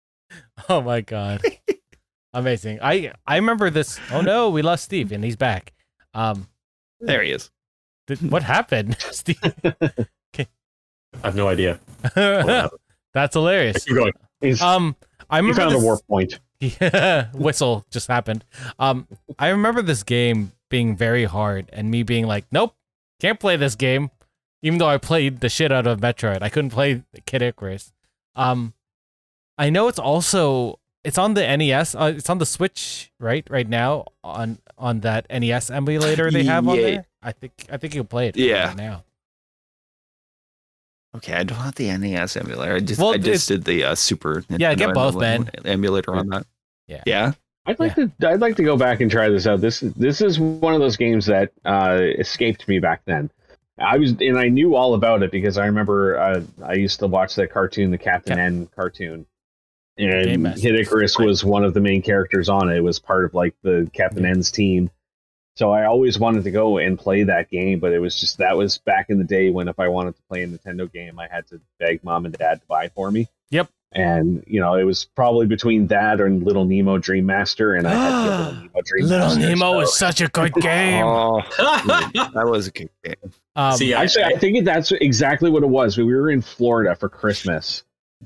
oh 0.69 0.81
my 0.81 1.01
god, 1.01 1.43
amazing! 2.32 2.78
I 2.82 3.12
I 3.27 3.36
remember 3.36 3.70
this. 3.70 3.98
Oh 4.12 4.20
no, 4.20 4.51
we 4.51 4.62
lost 4.62 4.85
Steve, 4.85 5.12
and 5.12 5.23
he's 5.24 5.36
back. 5.36 5.73
Um, 6.15 6.48
There 7.01 7.23
he 7.23 7.31
is. 7.32 7.51
did, 8.07 8.31
what 8.31 8.43
happened, 8.43 8.97
Steve? 9.11 9.39
Okay. 9.65 9.78
I 11.23 11.27
have 11.27 11.36
no 11.36 11.48
idea. 11.48 11.81
That's 12.15 13.35
hilarious. 13.35 13.85
Keep 13.85 13.97
going. 13.97 14.12
He's, 14.40 14.62
Um, 14.62 14.94
I 15.28 15.36
he 15.36 15.40
remember 15.43 15.61
found 15.62 15.74
this, 15.74 15.82
a 15.82 15.85
warp 15.85 16.07
point. 16.07 16.39
Yeah, 16.61 17.31
whistle 17.32 17.86
just 17.90 18.07
happened. 18.09 18.44
Um, 18.78 19.09
I 19.39 19.48
remember 19.48 19.81
this 19.82 20.02
game 20.02 20.52
being 20.69 20.94
very 20.97 21.24
hard, 21.24 21.69
and 21.73 21.90
me 21.90 22.02
being 22.02 22.27
like, 22.27 22.44
"Nope, 22.52 22.74
can't 23.20 23.40
play 23.40 23.57
this 23.57 23.74
game." 23.74 24.11
Even 24.62 24.78
though 24.78 24.89
I 24.89 24.98
played 24.98 25.40
the 25.40 25.48
shit 25.48 25.73
out 25.73 25.86
of 25.86 26.01
Metroid, 26.01 26.43
I 26.43 26.51
couldn't 26.51 26.69
play 26.70 27.02
Kid 27.24 27.40
Icarus. 27.40 27.93
Um, 28.36 28.74
I 29.57 29.70
know 29.70 29.89
it's 29.89 29.98
also 29.98 30.78
it's 31.05 31.18
on 31.18 31.35
the 31.35 31.56
NES. 31.56 31.94
Uh, 31.94 32.12
it's 32.16 32.28
on 32.31 32.39
the 32.39 32.47
Switch, 32.47 33.10
right? 33.18 33.47
Right 33.51 33.68
now 33.68 34.06
on 34.22 34.59
on 34.78 35.01
that 35.01 35.27
NES 35.31 35.70
emulator 35.70 36.31
they 36.31 36.44
have 36.44 36.66
on 36.68 36.77
there. 36.77 37.06
I 37.22 37.32
think 37.32 37.52
I 37.70 37.77
think 37.77 37.94
you 37.94 38.01
can 38.02 38.09
play 38.09 38.28
it. 38.28 38.36
Yeah. 38.36 38.68
right 38.68 38.77
now. 38.77 39.05
Okay, 41.16 41.32
I 41.35 41.43
don't 41.43 41.59
have 41.59 41.74
the 41.74 41.89
NES 41.97 42.36
emulator. 42.36 42.77
I 42.77 42.81
just 42.81 43.01
Well, 43.01 43.10
I 43.10 43.14
it's- 43.16 43.24
just 43.27 43.48
did 43.48 43.64
the 43.64 43.85
uh, 43.85 43.94
Super. 43.97 44.44
Yeah, 44.48 44.74
get 44.74 44.94
both, 44.94 45.16
emula- 45.16 45.20
man. 45.20 45.51
Emulator 45.64 46.14
on 46.14 46.28
that. 46.28 46.47
Yeah. 46.86 47.02
Yeah. 47.05 47.32
I'd 47.66 47.78
like 47.78 47.94
to. 47.97 48.10
I'd 48.27 48.40
like 48.40 48.56
to 48.56 48.62
go 48.64 48.77
back 48.77 49.01
and 49.01 49.10
try 49.10 49.28
this 49.28 49.47
out. 49.47 49.60
This 49.60 49.81
this 49.81 50.20
is 50.20 50.40
one 50.40 50.72
of 50.74 50.81
those 50.81 50.97
games 50.97 51.27
that 51.27 51.52
uh, 51.64 51.98
escaped 52.18 52.66
me 52.68 52.78
back 52.78 53.02
then. 53.05 53.31
I 53.78 53.98
was 53.98 54.12
and 54.20 54.39
I 54.39 54.48
knew 54.48 54.74
all 54.74 54.94
about 54.94 55.22
it 55.22 55.31
because 55.31 55.59
I 55.59 55.66
remember 55.66 56.18
uh, 56.18 56.43
I 56.64 56.74
used 56.74 56.98
to 57.01 57.06
watch 57.06 57.35
that 57.36 57.51
cartoon, 57.52 57.90
the 57.90 57.98
Captain 57.98 58.36
Cap- 58.36 58.44
N 58.47 58.68
cartoon, 58.74 59.14
Game 59.18 59.27
and 59.98 60.42
Master. 60.42 60.60
Kid 60.60 60.80
Icarus 60.80 61.18
was 61.18 61.44
one 61.44 61.64
of 61.64 61.74
the 61.74 61.80
main 61.80 62.02
characters 62.02 62.48
on 62.48 62.70
it. 62.70 62.76
It 62.76 62.80
was 62.84 62.98
part 62.98 63.24
of 63.24 63.34
like 63.34 63.54
the 63.62 63.90
Captain 63.92 64.24
N's 64.24 64.50
team. 64.50 64.90
So 65.56 65.72
I 65.72 65.84
always 65.84 66.18
wanted 66.18 66.44
to 66.44 66.50
go 66.50 66.78
and 66.78 66.98
play 66.98 67.24
that 67.24 67.50
game, 67.50 67.80
but 67.80 67.92
it 67.92 67.98
was 67.98 68.18
just 68.18 68.38
that 68.38 68.56
was 68.56 68.78
back 68.78 69.06
in 69.10 69.18
the 69.18 69.24
day 69.24 69.50
when 69.50 69.68
if 69.68 69.78
I 69.78 69.88
wanted 69.88 70.16
to 70.16 70.22
play 70.22 70.42
a 70.42 70.46
Nintendo 70.46 70.90
game, 70.90 71.18
I 71.18 71.28
had 71.30 71.46
to 71.48 71.60
beg 71.78 72.02
mom 72.02 72.24
and 72.24 72.34
dad 72.34 72.60
to 72.60 72.66
buy 72.66 72.88
for 72.88 73.10
me. 73.10 73.28
Yep. 73.50 73.68
And 73.92 74.44
you 74.46 74.60
know, 74.60 74.76
it 74.76 74.84
was 74.84 75.04
probably 75.16 75.46
between 75.46 75.88
that 75.88 76.20
and 76.20 76.44
Little 76.44 76.64
Nemo 76.64 76.96
Dream 76.98 77.26
Master, 77.26 77.74
and 77.74 77.88
I 77.88 77.92
had 77.92 78.10
to 78.10 78.24
get 78.24 78.30
Little 78.30 78.54
Nemo 78.62 78.80
Dream 78.84 79.04
Little 79.06 79.26
Master. 79.26 79.40
Nemo 79.40 79.72
so- 79.72 79.80
is 79.80 79.96
such 79.96 80.20
a 80.20 80.28
good 80.28 80.54
game. 80.60 81.04
Oh, 81.04 81.42
that 81.58 82.46
was 82.46 82.68
a 82.68 82.70
good 82.70 82.90
game. 83.04 83.32
Um, 83.56 83.76
See, 83.76 83.92
I, 83.92 84.04
Actually, 84.04 84.24
I 84.24 84.38
think 84.38 84.64
that's 84.64 84.92
exactly 84.92 85.50
what 85.50 85.64
it 85.64 85.68
was. 85.68 85.98
We 85.98 86.04
were 86.04 86.30
in 86.30 86.40
Florida 86.40 86.94
for 86.94 87.08
Christmas, 87.08 87.82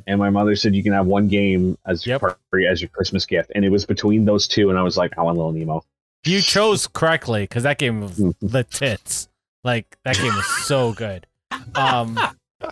and 0.07 0.19
my 0.19 0.31
mother 0.31 0.57
said 0.57 0.75
you 0.75 0.83
can 0.83 0.93
have 0.93 1.07
one 1.07 1.29
game 1.29 1.77
as 1.87 2.07
your 2.07 2.15
Yep. 2.23 2.39
party 2.51 2.67
as 2.67 2.81
your 2.83 2.89
Christmas 2.91 3.25
gift, 3.27 3.53
and 3.55 3.65
it 3.65 3.69
was 3.71 3.85
between 3.87 4.25
those 4.25 4.47
two, 4.49 4.71
and 4.71 4.79
I 4.79 4.83
was 4.83 4.97
like, 4.97 5.17
I 5.19 5.23
want 5.23 5.37
Little 5.37 5.53
Nemo. 5.53 5.85
you 6.27 6.41
chose 6.41 6.87
correctly 6.87 7.43
because 7.43 7.65
that 7.65 7.77
game 7.79 8.01
was 8.01 8.19
Mhm. 8.19 8.35
the 8.41 8.65
tits. 8.65 9.29
Like 9.63 9.97
that 10.05 10.17
game 10.17 10.35
was 10.35 10.47
so 10.67 10.93
good. 10.95 11.27
Um, 11.75 12.19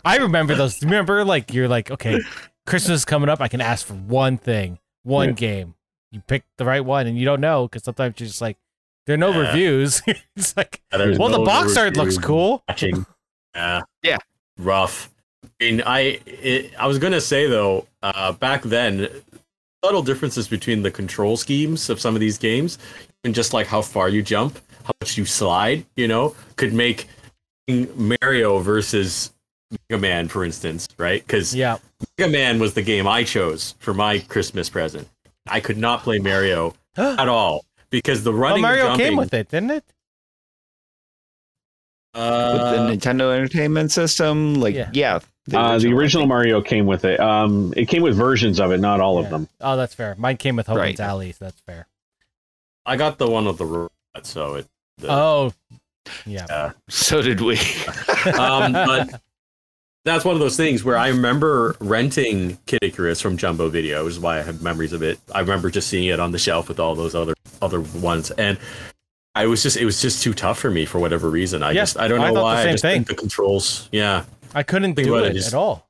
I 0.05 0.16
remember 0.16 0.55
those. 0.55 0.82
Remember, 0.82 1.24
like 1.24 1.53
you're 1.53 1.69
like, 1.69 1.90
okay, 1.90 2.19
Christmas 2.66 3.01
is 3.01 3.05
coming 3.05 3.28
up. 3.28 3.40
I 3.40 3.49
can 3.49 3.61
ask 3.61 3.86
for 3.86 3.94
one 3.94 4.39
thing, 4.39 4.78
one 5.03 5.28
Yeah. 5.31 5.35
game. 5.35 5.74
You 6.12 6.20
pick 6.27 6.44
the 6.59 6.65
right 6.65 6.85
one, 6.85 7.07
and 7.07 7.19
you 7.19 7.24
don't 7.27 7.40
know 7.40 7.69
because 7.69 7.85
sometimes 7.85 8.19
you're 8.19 8.27
just 8.28 8.40
like, 8.40 8.57
there 9.07 9.15
are 9.15 9.19
no 9.19 9.31
Yeah. 9.32 9.49
reviews. 9.49 10.01
it's 10.36 10.57
like, 10.57 10.81
there's 10.90 11.19
well, 11.19 11.28
the 11.28 11.40
box 11.44 11.77
art 11.77 11.97
looks 11.97 12.16
cool. 12.19 12.62
watching. 12.69 13.05
Yeah. 13.55 13.82
Yeah. 14.03 14.19
Rough. 14.59 15.11
I 15.44 15.48
mean, 15.64 15.82
I 15.85 16.20
it, 16.27 16.73
I 16.78 16.86
was 16.86 16.98
gonna 16.98 17.20
say 17.20 17.47
though, 17.47 17.86
uh, 18.02 18.32
back 18.32 18.62
then, 18.62 19.09
subtle 19.85 20.02
differences 20.02 20.48
between 20.48 20.82
the 20.82 20.90
control 20.90 21.36
schemes 21.36 21.90
of 21.90 22.01
some 22.01 22.14
of 22.14 22.20
these 22.20 22.39
games, 22.39 22.78
and 23.24 23.35
just 23.35 23.52
like 23.52 23.66
how 23.66 23.82
far 23.82 24.09
you 24.09 24.23
jump, 24.23 24.59
how 24.85 24.93
much 25.01 25.16
you 25.19 25.24
slide, 25.24 25.85
you 25.97 26.09
know, 26.09 26.35
could 26.56 26.73
make 26.73 27.06
Mario 27.69 28.59
versus 28.59 29.32
Mega 29.89 30.01
Man, 30.01 30.28
for 30.28 30.44
instance, 30.44 30.89
right? 30.98 31.24
Because 31.27 31.55
Yeah, 31.55 31.78
Mega 32.19 32.31
Man 32.31 32.59
was 32.59 32.74
the 32.74 32.82
game 32.82 33.06
I 33.06 33.24
chose 33.24 33.74
for 33.78 33.94
my 33.94 34.19
Christmas 34.20 34.69
present. 34.69 35.09
I 35.48 35.60
could 35.60 35.78
not 35.78 36.02
play 36.02 36.19
Mario 36.19 36.74
at 36.97 37.28
all 37.28 37.64
because 37.90 38.23
the 38.23 38.32
running. 38.35 38.56
and 38.56 38.62
Mario 38.62 38.86
jumping, 38.89 39.06
came 39.06 39.16
with 39.16 39.35
it, 39.35 39.48
didn't 39.48 39.70
it? 39.73 39.85
With 42.14 42.23
Uh, 42.23 42.70
the 42.89 42.97
Nintendo 42.97 43.35
Entertainment 43.35 43.90
System, 43.90 44.55
like 44.56 44.74
Yeah. 44.74 44.90
yeah, 44.93 45.19
Uh, 45.52 45.78
the 45.78 45.93
original 45.93 46.27
Mario 46.27 46.60
came 46.62 46.86
with 46.86 47.05
it. 47.05 47.19
Um, 47.19 47.73
it 47.77 47.86
came 47.89 48.02
with 48.02 48.14
versions 48.16 48.60
of 48.60 48.70
it, 48.70 48.78
not 48.78 49.01
all 49.01 49.19
Yeah. 49.19 49.24
of 49.24 49.31
them. 49.31 49.48
Oh, 49.60 49.77
that's 49.77 49.94
fair. 49.94 50.14
Mine 50.16 50.36
came 50.36 50.55
with 50.56 50.66
Hogan's 50.69 50.98
Right. 50.98 51.01
Alley, 51.01 51.32
so 51.32 51.44
that's 51.47 51.60
fair. 51.62 51.86
I 52.86 52.97
got 52.97 53.19
the 53.19 53.28
one 53.28 53.44
with 53.47 53.59
the 53.59 53.64
robot, 53.64 53.90
so 54.23 54.55
it. 54.55 54.66
The, 54.98 55.10
Oh, 55.10 55.52
yeah. 56.27 56.73
So 56.89 57.23
did 57.23 57.40
we. 57.40 57.56
um, 58.39 58.73
but 58.73 59.20
that's 60.05 60.24
one 60.24 60.35
of 60.35 60.40
those 60.40 60.56
things 60.56 60.85
where 60.85 60.97
I 60.97 61.09
remember 61.09 61.77
renting 61.81 62.59
Kid 62.66 62.81
Icarus 62.82 63.20
from 63.20 63.36
Jumbo 63.36 63.69
Video, 63.69 64.05
which 64.05 64.12
is 64.14 64.20
why 64.20 64.39
I 64.39 64.43
have 64.43 64.62
memories 64.62 64.93
of 64.93 65.02
it. 65.02 65.19
I 65.35 65.40
remember 65.40 65.70
just 65.70 65.89
seeing 65.89 66.06
it 66.09 66.20
on 66.20 66.31
the 66.32 66.39
shelf 66.39 66.69
with 66.69 66.78
all 66.81 66.94
those 66.94 67.14
other 67.14 67.35
other 67.60 67.81
ones, 67.81 68.31
and 68.32 68.59
I 69.35 69.47
was 69.47 69.62
just 69.62 69.77
it 69.77 69.85
was 69.85 70.01
just 70.02 70.23
too 70.23 70.35
tough 70.35 70.59
for 70.59 70.70
me 70.70 70.85
for 70.85 70.98
whatever 70.98 71.31
reason. 71.31 71.62
I 71.62 71.70
Yeah, 71.70 71.82
just 71.82 71.98
I 71.98 72.06
don't 72.09 72.20
I 72.20 72.28
know 72.28 72.35
the 72.35 72.43
why. 72.43 72.62
I 72.62 72.73
just 72.73 72.82
thing. 72.82 73.05
think 73.05 73.06
the 73.09 73.14
controls. 73.14 73.89
Yeah, 73.93 74.24
I 74.55 74.62
couldn't 74.62 74.95
Think 74.95 75.07
do 75.09 75.16
it 75.16 75.27
it, 75.31 75.33
just- 75.35 75.49
at 75.49 75.55
all. 75.55 75.89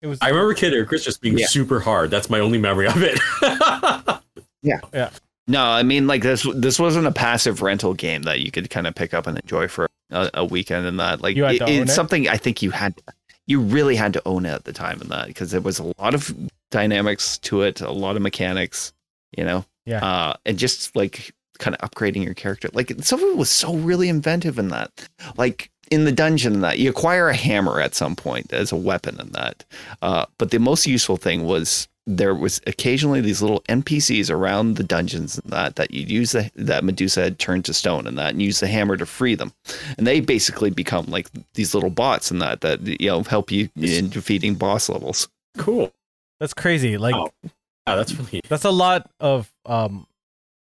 It 0.00 0.08
was. 0.08 0.18
I 0.20 0.28
remember 0.30 0.54
Kid 0.54 0.74
Icarus 0.74 1.04
just 1.04 1.20
being 1.20 1.38
Yeah. 1.38 1.46
super 1.46 1.78
hard. 1.78 2.10
That's 2.10 2.28
my 2.28 2.40
only 2.40 2.58
memory 2.58 2.86
of 2.88 2.94
it. 3.02 3.18
Yeah. 4.64 4.78
Yeah. 4.94 5.10
No, 5.48 5.64
I 5.64 5.82
mean 5.82 6.06
like 6.06 6.22
this. 6.22 6.46
This 6.54 6.78
wasn't 6.78 7.06
a 7.08 7.12
passive 7.12 7.62
rental 7.62 7.94
game 7.94 8.22
that 8.22 8.40
you 8.40 8.52
could 8.52 8.70
kind 8.70 8.86
of 8.86 8.94
pick 8.94 9.12
up 9.12 9.26
and 9.26 9.36
enjoy 9.38 9.66
for 9.66 9.88
a, 10.10 10.30
a 10.34 10.44
weekend 10.44 10.86
and 10.86 11.00
that. 11.00 11.20
Like 11.20 11.36
You 11.36 11.42
had 11.44 11.54
it- 11.56 11.62
own 11.62 11.68
it's 11.70 11.90
it? 11.90 11.94
something 11.94 12.28
I 12.28 12.36
think 12.36 12.62
you 12.62 12.70
had. 12.70 12.94
You 13.46 13.60
really 13.60 13.96
had 13.96 14.12
to 14.12 14.22
own 14.24 14.46
it 14.46 14.50
at 14.52 14.64
the 14.64 14.72
time 14.72 15.00
and 15.00 15.10
that 15.10 15.26
because 15.26 15.50
there 15.50 15.60
was 15.60 15.80
a 15.80 15.92
lot 15.98 16.14
of 16.14 16.32
dynamics 16.70 17.38
to 17.38 17.62
it, 17.62 17.80
a 17.80 17.90
lot 17.90 18.14
of 18.14 18.22
mechanics, 18.22 18.92
you 19.36 19.44
know. 19.44 19.64
Yeah. 19.84 20.04
Uh, 20.04 20.34
and 20.46 20.56
just 20.58 20.94
like 20.94 21.34
kind 21.58 21.76
of 21.76 21.90
upgrading 21.90 22.22
your 22.24 22.34
character. 22.34 22.68
Like 22.72 22.92
some 23.00 23.20
of 23.20 23.28
it 23.30 23.36
was 23.36 23.50
so 23.50 23.74
really 23.74 24.08
inventive 24.08 24.60
in 24.60 24.68
that. 24.68 25.08
Like 25.36 25.71
in 25.92 26.04
the 26.04 26.12
dungeon 26.12 26.54
and 26.54 26.64
that 26.64 26.78
you 26.78 26.88
acquire 26.88 27.28
a 27.28 27.36
hammer 27.36 27.78
at 27.78 27.94
some 27.94 28.16
point 28.16 28.50
as 28.52 28.72
a 28.72 28.76
weapon 28.76 29.20
in 29.20 29.30
that. 29.32 29.62
Uh, 30.00 30.24
but 30.38 30.50
the 30.50 30.58
most 30.58 30.86
useful 30.86 31.18
thing 31.18 31.44
was 31.44 31.86
there 32.06 32.34
was 32.34 32.62
occasionally 32.66 33.20
these 33.20 33.42
little 33.42 33.60
NPCs 33.68 34.30
around 34.30 34.76
the 34.76 34.82
dungeons 34.82 35.38
and 35.38 35.52
that 35.52 35.76
that 35.76 35.92
you'd 35.92 36.10
use 36.10 36.32
the, 36.32 36.50
that 36.56 36.82
Medusa 36.82 37.22
had 37.22 37.38
turned 37.38 37.66
to 37.66 37.74
stone 37.74 38.06
and 38.06 38.16
that 38.18 38.30
and 38.30 38.42
use 38.42 38.60
the 38.60 38.66
hammer 38.66 38.96
to 38.96 39.04
free 39.04 39.34
them. 39.34 39.52
And 39.98 40.06
they 40.06 40.20
basically 40.20 40.70
become 40.70 41.04
like 41.06 41.28
these 41.54 41.74
little 41.74 41.90
bots 41.90 42.30
and 42.30 42.40
that 42.40 42.62
that 42.62 42.80
you 42.80 43.08
know 43.08 43.22
help 43.22 43.52
you 43.52 43.68
in 43.76 44.08
defeating 44.08 44.54
boss 44.54 44.88
levels. 44.88 45.28
cool. 45.58 45.92
That's 46.40 46.54
crazy. 46.54 46.96
Like 46.96 47.14
Oh. 47.14 47.30
Yeah, 47.86 47.96
that's 47.96 48.14
really 48.14 48.40
that's 48.48 48.64
a 48.64 48.70
lot 48.70 49.10
of 49.20 49.52
um 49.66 50.06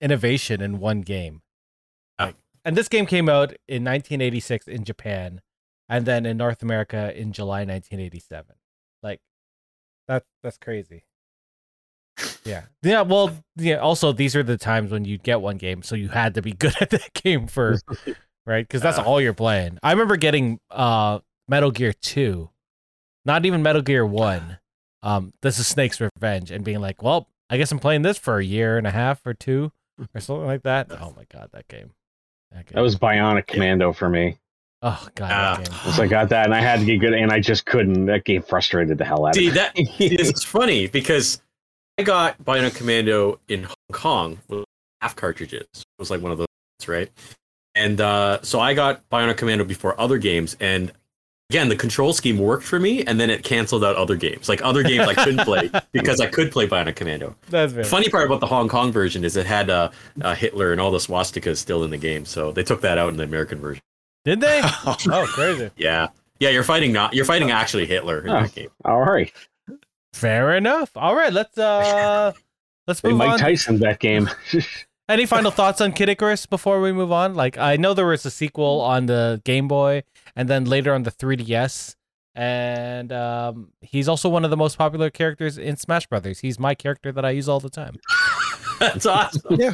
innovation 0.02 0.62
in 0.62 0.80
one 0.80 1.02
game. 1.02 1.42
And 2.64 2.76
this 2.78 2.88
game 2.88 3.06
came 3.06 3.28
out 3.28 3.54
in 3.68 3.84
1986 3.84 4.68
in 4.68 4.84
Japan, 4.84 5.42
and 5.90 6.06
then 6.06 6.26
in 6.26 6.38
North 6.38 6.62
America 6.62 7.12
in 7.18 7.34
July 7.34 7.60
1987. 7.66 8.56
Like 9.02 9.20
that 10.08 10.24
that's 10.44 10.58
crazy. 10.58 11.06
Yeah. 12.46 12.64
Yeah, 12.84 13.02
well, 13.02 13.32
yeah, 13.56 13.78
also 13.78 14.12
these 14.12 14.36
are 14.36 14.44
the 14.44 14.58
times 14.58 14.92
when 14.92 15.06
you'd 15.06 15.24
get 15.24 15.42
one 15.42 15.58
game, 15.58 15.82
so 15.82 15.96
you 15.96 16.10
had 16.10 16.36
to 16.36 16.42
be 16.42 16.52
good 16.60 16.76
at 16.82 16.90
that 16.92 17.14
game 17.14 17.48
for 17.48 17.78
right? 18.46 18.68
Because 18.68 18.82
that's 18.82 18.98
Yeah. 18.98 19.04
all 19.06 19.20
you're 19.22 19.34
playing. 19.34 19.80
I 19.82 19.92
remember 19.92 20.18
getting 20.18 20.60
uh 20.70 21.20
Metal 21.48 21.72
Gear 21.72 21.94
2, 21.94 22.50
not 23.26 23.46
even 23.46 23.62
Metal 23.64 23.82
Gear 23.82 24.06
1. 24.06 24.60
Um, 25.04 25.34
this 25.42 25.58
is 25.60 25.68
Snake's 25.68 26.00
Revenge, 26.00 26.52
and 26.52 26.64
being 26.64 26.80
like, 26.80 27.02
well, 27.02 27.28
I 27.50 27.58
guess 27.58 27.72
I'm 27.72 27.80
playing 27.80 28.04
this 28.04 28.18
for 28.18 28.38
a 28.38 28.46
year 28.46 28.78
and 28.78 28.86
a 28.86 28.92
half 28.92 29.26
or 29.26 29.34
two 29.34 29.72
or 30.14 30.22
something 30.22 30.46
like 30.46 30.62
that. 30.64 30.92
Oh 30.92 31.14
my 31.18 31.26
god, 31.32 31.50
that 31.54 31.68
game. 31.68 31.92
That. 32.52 32.68
That 32.68 32.82
was 32.82 32.96
Bionic 32.96 33.48
Commando 33.48 33.94
for 33.94 34.10
me. 34.10 34.38
oh 34.82 35.08
god, 35.16 35.32
Ah. 35.32 35.56
that 35.58 35.70
game. 35.70 35.80
Once 35.86 36.00
I 36.00 36.08
got 36.08 36.30
that, 36.30 36.46
and 36.46 36.54
I 36.56 36.60
had 36.62 36.80
to 36.80 36.86
get 36.86 36.98
good, 36.98 37.14
and 37.14 37.32
I 37.32 37.40
just 37.40 37.66
couldn't. 37.66 38.06
That 38.08 38.24
game 38.26 38.42
frustrated 38.42 38.98
the 38.98 39.06
hell 39.06 39.26
out 39.26 39.36
See 39.36 39.48
of 39.48 39.54
me. 39.54 39.60
that 39.60 39.76
this 40.00 40.44
funny 40.44 40.88
because 40.88 41.42
I 41.98 42.04
got 42.04 42.44
Bionic 42.44 42.76
Commando 42.76 43.40
in 43.48 43.64
Hong 43.64 43.76
Kong 43.92 44.40
with 44.48 44.66
half 45.02 45.16
cartridges. 45.16 45.66
It 45.76 45.86
was 46.00 46.10
like 46.12 46.22
one 46.22 46.32
of 46.32 46.38
those, 46.40 46.48
right? 46.88 47.10
And 47.76 48.02
uh, 48.02 48.40
so 48.42 48.60
I 48.60 48.74
got 48.74 49.08
Bionic 49.10 49.38
Commando 49.38 49.64
before 49.64 50.00
other 50.00 50.18
games, 50.18 50.58
and 50.60 50.92
again, 51.52 51.68
the 51.68 51.76
control 51.76 52.14
scheme 52.14 52.38
worked 52.38 52.64
for 52.64 52.80
me, 52.80 53.04
and 53.04 53.20
then 53.20 53.30
it 53.30 53.44
canceled 53.44 53.84
out 53.84 53.98
other 53.98 54.16
games. 54.16 54.48
Like 54.48 54.64
other 54.64 54.84
games 54.84 55.06
I 55.06 55.14
couldn't 55.14 55.44
play 55.44 55.70
because 55.92 56.22
I 56.22 56.28
could 56.28 56.50
play 56.50 56.66
Bionic 56.66 56.96
Commando. 56.96 57.36
That's 57.50 57.74
The 57.74 57.76
very 57.76 57.88
funny 57.88 58.08
part 58.08 58.26
about 58.26 58.40
the 58.40 58.48
Hong 58.48 58.70
Kong 58.70 58.94
version 58.94 59.26
is 59.26 59.36
it 59.36 59.46
had 59.46 59.70
uh, 59.70 59.92
uh, 60.22 60.34
Hitler 60.34 60.72
and 60.72 60.80
all 60.80 60.92
the 60.92 60.98
swastikas 61.00 61.58
still 61.58 61.84
in 61.84 61.92
the 61.92 61.98
game, 61.98 62.24
so 62.24 62.54
they 62.54 62.64
took 62.64 62.80
that 62.82 62.98
out 62.98 63.10
in 63.10 63.18
the 63.18 63.24
American 63.26 63.60
version. 63.60 63.82
Did 64.24 64.40
they? 64.40 64.62
oh, 64.86 65.26
crazy. 65.34 65.70
Yeah, 65.76 66.08
yeah, 66.40 66.50
you're 66.50 66.64
fighting 66.64 66.94
not 66.94 67.14
you're 67.14 67.26
fighting 67.26 67.52
actually 67.52 67.86
Hitler 67.86 68.22
in 68.22 68.30
Oh. 68.30 68.42
that 68.44 68.56
game. 68.56 68.70
All 68.86 69.02
right, 69.02 69.32
Fair 70.14 70.56
enough. 70.56 70.92
All 70.96 71.16
right, 71.16 71.34
let's 71.34 71.58
uh 71.58 72.32
let's 72.88 73.02
Hey, 73.02 73.10
move 73.10 73.18
Mike 73.18 73.30
on. 73.32 73.40
Tyson 73.40 73.80
that 73.80 74.00
game. 74.00 74.30
Any 75.10 75.26
final 75.26 75.52
thoughts 75.52 75.82
on 75.82 75.92
Kid 75.92 76.08
Icarus 76.08 76.46
before 76.46 76.80
we 76.80 76.94
move 76.94 77.12
on? 77.12 77.34
Like, 77.36 77.58
I 77.58 77.76
know 77.76 77.94
there 77.94 78.06
was 78.06 78.26
a 78.26 78.32
sequel 78.32 78.80
on 78.80 79.08
the 79.08 79.42
Game 79.44 79.68
Boy, 79.68 80.04
and 80.36 80.50
then 80.50 80.66
later 80.66 80.94
on 80.94 81.04
the 81.04 81.12
3DS, 81.12 81.96
and 82.36 83.12
um, 83.12 83.70
he's 83.82 84.08
also 84.08 84.30
one 84.30 84.46
of 84.46 84.52
the 84.52 84.58
most 84.58 84.78
popular 84.78 85.10
characters 85.10 85.58
in 85.58 85.78
Smash 85.78 86.08
Brothers. 86.08 86.40
He's 86.40 86.60
my 86.60 86.76
character 86.76 87.12
that 87.12 87.26
I 87.26 87.32
use 87.32 87.50
all 87.50 87.60
the 87.60 87.70
time. 87.70 87.96
That's 88.80 89.06
awesome. 89.06 89.60
Yeah. 89.60 89.74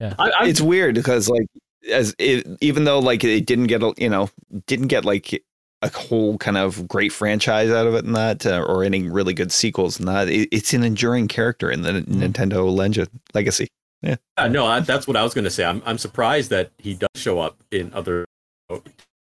Yeah. 0.00 0.14
I, 0.18 0.30
I, 0.30 0.46
it's 0.46 0.60
weird 0.60 0.94
because 0.94 1.28
like 1.28 1.46
as 1.90 2.14
it 2.18 2.46
even 2.60 2.84
though 2.84 3.00
like 3.00 3.24
it 3.24 3.46
didn't 3.46 3.66
get 3.66 3.82
a 3.82 3.92
you 3.96 4.08
know 4.08 4.30
didn't 4.66 4.88
get 4.88 5.04
like 5.04 5.42
a 5.82 5.90
whole 5.90 6.38
kind 6.38 6.56
of 6.56 6.86
great 6.88 7.12
franchise 7.12 7.70
out 7.70 7.86
of 7.86 7.94
it 7.94 8.04
and 8.04 8.14
that 8.14 8.46
uh, 8.46 8.64
or 8.66 8.84
any 8.84 9.08
really 9.08 9.34
good 9.34 9.52
sequels 9.52 9.98
and 9.98 10.08
that 10.08 10.28
it, 10.28 10.48
it's 10.50 10.72
an 10.72 10.82
enduring 10.82 11.28
character 11.28 11.70
in 11.70 11.82
the 11.82 11.92
Nintendo 12.02 12.72
legend 12.72 13.08
legacy. 13.34 13.68
Yeah, 14.02 14.16
no, 14.48 14.64
I, 14.64 14.80
that's 14.80 15.08
what 15.08 15.16
I 15.16 15.24
was 15.24 15.34
going 15.34 15.44
to 15.44 15.50
say. 15.50 15.64
I'm 15.64 15.82
I'm 15.84 15.98
surprised 15.98 16.50
that 16.50 16.70
he 16.78 16.94
does 16.94 17.08
show 17.16 17.40
up 17.40 17.60
in 17.72 17.92
other 17.92 18.24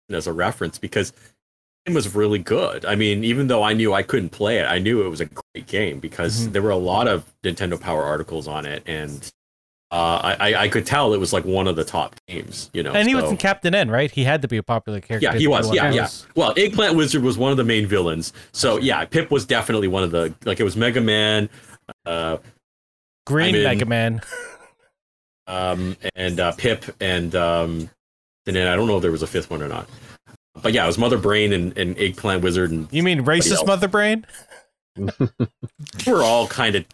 as 0.10 0.28
a 0.28 0.34
reference 0.34 0.78
because 0.78 1.14
it 1.86 1.94
was 1.94 2.16
really 2.16 2.40
good. 2.40 2.86
I 2.86 2.96
mean, 2.96 3.24
even 3.24 3.48
though 3.48 3.64
I 3.64 3.74
knew 3.74 3.94
I 3.94 4.04
couldn't 4.04 4.30
play 4.30 4.58
it, 4.58 4.66
I 4.66 4.80
knew 4.80 5.06
it 5.06 5.10
was 5.10 5.22
a 5.22 5.26
great 5.26 5.68
game 5.68 6.00
because 6.00 6.48
Mhm. 6.48 6.52
there 6.54 6.62
were 6.62 6.70
a 6.72 6.76
lot 6.78 7.08
of 7.08 7.32
Nintendo 7.44 7.80
Power 7.80 8.04
articles 8.04 8.48
on 8.48 8.66
it, 8.66 8.82
and 8.88 9.32
uh, 9.92 10.20
I, 10.24 10.36
I 10.52 10.62
I 10.64 10.68
could 10.68 10.86
tell 10.86 11.14
it 11.14 11.20
was 11.20 11.32
like 11.32 11.46
one 11.46 11.68
of 11.68 11.76
the 11.76 11.84
top 11.84 12.16
games. 12.28 12.72
You 12.74 12.82
know, 12.84 12.92
and 12.94 13.08
he 13.08 13.14
was 13.14 13.30
in 13.30 13.38
Captain 13.38 13.76
N, 13.76 13.90
right? 13.92 14.10
He 14.10 14.24
had 14.24 14.42
to 14.42 14.48
be 14.48 14.58
a 14.58 14.64
popular 14.64 15.00
character. 15.00 15.30
yeah, 15.32 15.38
he 15.38 15.48
was. 15.48 15.72
Yeah, 15.74 15.92
yeah. 15.92 16.10
Well, 16.36 16.54
Eggplant 16.58 16.96
Wizard 16.96 17.22
was 17.22 17.38
one 17.38 17.52
of 17.52 17.58
the 17.58 17.64
main 17.64 17.86
villains. 17.86 18.34
So 18.52 18.78
yeah, 18.78 19.06
Pip 19.06 19.30
was 19.30 19.46
definitely 19.46 19.88
one 19.88 20.04
of 20.04 20.10
the 20.12 20.34
like 20.44 20.60
it 20.60 20.64
was 20.64 20.76
Mega 20.76 21.02
Man, 21.02 21.50
uh, 22.08 22.38
Green 23.28 23.50
I'm 23.50 23.56
in- 23.56 23.64
Mega 23.64 23.86
Man. 23.86 24.22
um, 25.48 25.96
and 26.16 26.40
uh, 26.40 26.52
Pip, 26.54 26.84
and 27.00 27.36
um, 27.36 27.90
and 28.48 28.56
then 28.56 28.68
I 28.68 28.76
don't 28.76 28.88
know 28.88 28.98
if 28.98 29.02
there 29.02 29.12
was 29.12 29.24
a 29.24 29.28
fifth 29.28 29.50
one 29.50 29.62
or 29.62 29.68
not. 29.68 29.88
But 30.62 30.74
yeah, 30.74 30.84
it 30.84 30.88
was 30.88 30.98
Mother 30.98 31.18
Brain 31.18 31.52
and, 31.54 31.78
and 31.78 31.98
Eggplant 31.98 32.42
Wizard, 32.42 32.72
and 32.72 32.88
You 32.92 33.04
mean 33.04 33.26
racist. 33.26 33.66
Mother 33.68 33.88
Brain? 33.88 34.26
We're 36.08 36.24
all 36.24 36.48
kind 36.48 36.76
of 36.76 36.86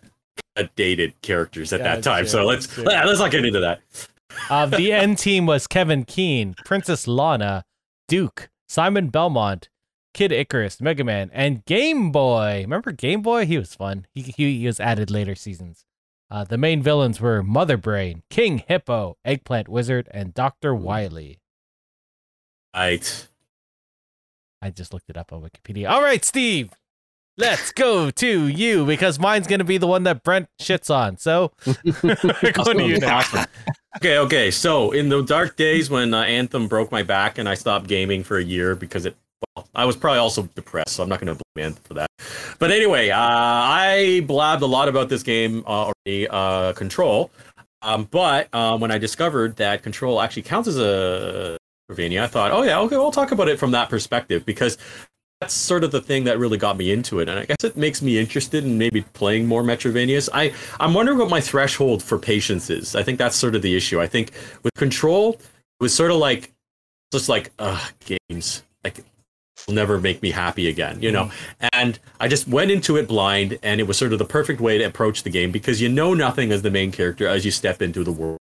dated 0.76 1.20
characters 1.22 1.72
at 1.72 1.80
that 1.82 1.98
Gotcha, 1.98 2.10
time. 2.10 2.28
So 2.28 2.46
let's 2.46 2.68
gotcha. 2.68 3.08
let's 3.08 3.20
not 3.20 3.32
get 3.32 3.46
into 3.46 3.60
that. 3.60 3.82
Uh, 4.50 4.66
the 4.66 4.92
end 4.94 5.18
team 5.18 5.46
was 5.46 5.68
Kevin 5.68 6.04
Keene, 6.06 6.56
Princess 6.66 7.08
Lana, 7.08 7.64
Duke, 8.08 8.50
Simon 8.68 9.10
Belmont, 9.10 9.70
Kid 10.14 10.32
Icarus, 10.32 10.82
Mega 10.82 11.04
Man, 11.04 11.30
and 11.34 11.64
Game 11.66 12.12
Boy. 12.12 12.62
Remember 12.62 12.92
Game 12.92 13.22
Boy? 13.22 13.46
He 13.46 13.58
was 13.58 13.76
fun. 13.76 14.08
He, 14.14 14.22
he, 14.22 14.58
he 14.60 14.66
was 14.66 14.80
added 14.80 15.12
later 15.12 15.36
seasons. 15.36 15.86
Uh, 16.30 16.46
the 16.46 16.58
main 16.58 16.82
villains 16.82 17.20
were 17.20 17.44
Mother 17.44 17.76
Brain, 17.78 18.24
King 18.30 18.64
Hippo, 18.66 19.18
Eggplant 19.26 19.68
Wizard, 19.68 20.08
and 20.12 20.34
Dr. 20.34 20.74
Wily. 20.74 21.41
Right. 22.76 23.28
I 24.62 24.70
just 24.70 24.94
looked 24.94 25.10
it 25.10 25.18
up 25.18 25.34
on 25.34 25.42
Wikipedia. 25.42 25.90
All 25.90 26.02
right, 26.02 26.24
Steve, 26.24 26.70
let's 27.38 27.72
go 27.72 28.12
to 28.12 28.48
you 28.48 28.86
because 28.86 29.20
mine's 29.20 29.48
going 29.48 29.60
to 29.60 29.66
be 29.66 29.78
the 29.78 29.88
one 29.88 30.04
that 30.04 30.24
Brent 30.24 30.48
shits 30.62 30.94
on. 30.94 31.18
So 31.18 31.52
going 32.64 32.78
to 32.78 32.88
you 32.88 33.00
now. 33.00 33.24
Okay, 33.98 34.18
okay. 34.20 34.52
So 34.52 34.92
in 34.92 35.10
the 35.10 35.22
dark 35.24 35.58
days 35.58 35.90
when 35.90 36.14
uh, 36.14 36.22
Anthem 36.22 36.68
broke 36.68 36.92
my 36.92 37.04
back 37.04 37.38
and 37.38 37.50
I 37.50 37.56
stopped 37.56 37.88
gaming 37.88 38.24
for 38.24 38.38
a 38.38 38.44
year 38.44 38.76
because 38.76 39.06
it, 39.06 39.16
well, 39.56 39.68
I 39.74 39.86
was 39.86 39.96
probably 39.96 40.20
also 40.20 40.44
depressed, 40.44 40.92
so 40.96 41.04
I'm 41.04 41.10
not 41.10 41.20
going 41.20 41.36
to 41.36 41.44
blame 41.56 41.66
Anthem 41.66 41.84
for 41.84 41.94
that. 41.96 42.10
But 42.60 42.72
anyway, 42.72 43.10
uh, 43.10 43.18
I 43.20 44.24
blabbed 44.28 44.62
a 44.62 44.68
lot 44.68 44.88
about 44.88 45.10
this 45.10 45.24
game 45.24 45.64
uh, 45.66 45.92
already, 46.06 46.28
uh, 46.30 46.74
Control. 46.74 47.32
Um, 47.82 48.08
but 48.12 48.54
um, 48.54 48.80
when 48.80 48.92
I 48.92 49.00
discovered 49.00 49.56
that 49.56 49.82
Control 49.82 50.22
actually 50.22 50.44
counts 50.44 50.68
as 50.68 50.78
a 50.78 51.58
Metroidvania, 51.92 52.24
I 52.24 52.28
thought, 52.28 52.52
oh 52.52 52.64
yeah, 52.64 52.80
okay, 52.82 52.98
we'll 52.98 53.12
talk 53.12 53.32
about 53.32 53.48
it 53.48 53.60
from 53.60 53.72
that 53.72 53.90
perspective 53.90 54.46
because 54.46 54.78
that's 55.40 55.54
sort 55.54 55.84
of 55.84 55.92
the 55.92 56.02
thing 56.02 56.26
that 56.26 56.38
really 56.38 56.58
got 56.58 56.78
me 56.78 56.92
into 56.92 57.20
it, 57.20 57.28
and 57.28 57.40
I 57.40 57.46
guess 57.46 57.64
it 57.64 57.76
makes 57.76 58.02
me 58.02 58.20
interested 58.20 58.64
in 58.64 58.78
maybe 58.78 59.02
playing 59.14 59.48
more 59.48 59.64
Metrovanias. 59.64 60.30
I 60.34 60.54
I'm 60.80 60.94
wondering 60.94 61.18
what 61.18 61.30
my 61.30 61.42
threshold 61.42 62.04
for 62.04 62.20
patience 62.20 62.70
is. 62.70 62.96
I 62.96 63.04
think 63.04 63.18
that's 63.18 63.36
sort 63.36 63.56
of 63.56 63.64
the 63.64 63.76
issue. 63.76 64.00
I 64.00 64.08
think 64.08 64.32
with 64.64 64.74
Control, 64.76 65.34
it 65.34 65.40
was 65.80 65.96
sort 65.96 66.12
of 66.12 66.18
like 66.18 66.54
just 67.12 67.28
like 67.28 67.52
uh 67.58 67.84
games 68.30 68.64
like 68.84 69.04
will 69.68 69.74
never 69.74 70.00
make 70.00 70.22
me 70.22 70.32
happy 70.32 70.68
again, 70.68 71.02
you 71.02 71.12
know. 71.12 71.32
And 71.74 71.98
I 72.20 72.28
just 72.28 72.48
went 72.48 72.70
into 72.70 72.98
it 72.98 73.08
blind, 73.08 73.58
and 73.64 73.80
it 73.80 73.86
was 73.88 73.98
sort 73.98 74.14
of 74.14 74.20
the 74.20 74.26
perfect 74.26 74.62
way 74.62 74.78
to 74.78 74.84
approach 74.84 75.24
the 75.24 75.32
game 75.32 75.52
because 75.52 75.82
you 75.82 75.90
know 75.90 76.14
nothing 76.14 76.52
as 76.52 76.62
the 76.62 76.72
main 76.72 76.92
character 76.92 77.28
as 77.28 77.46
you 77.46 77.52
step 77.52 77.82
into 77.82 78.04
the 78.04 78.12
world. 78.12 78.38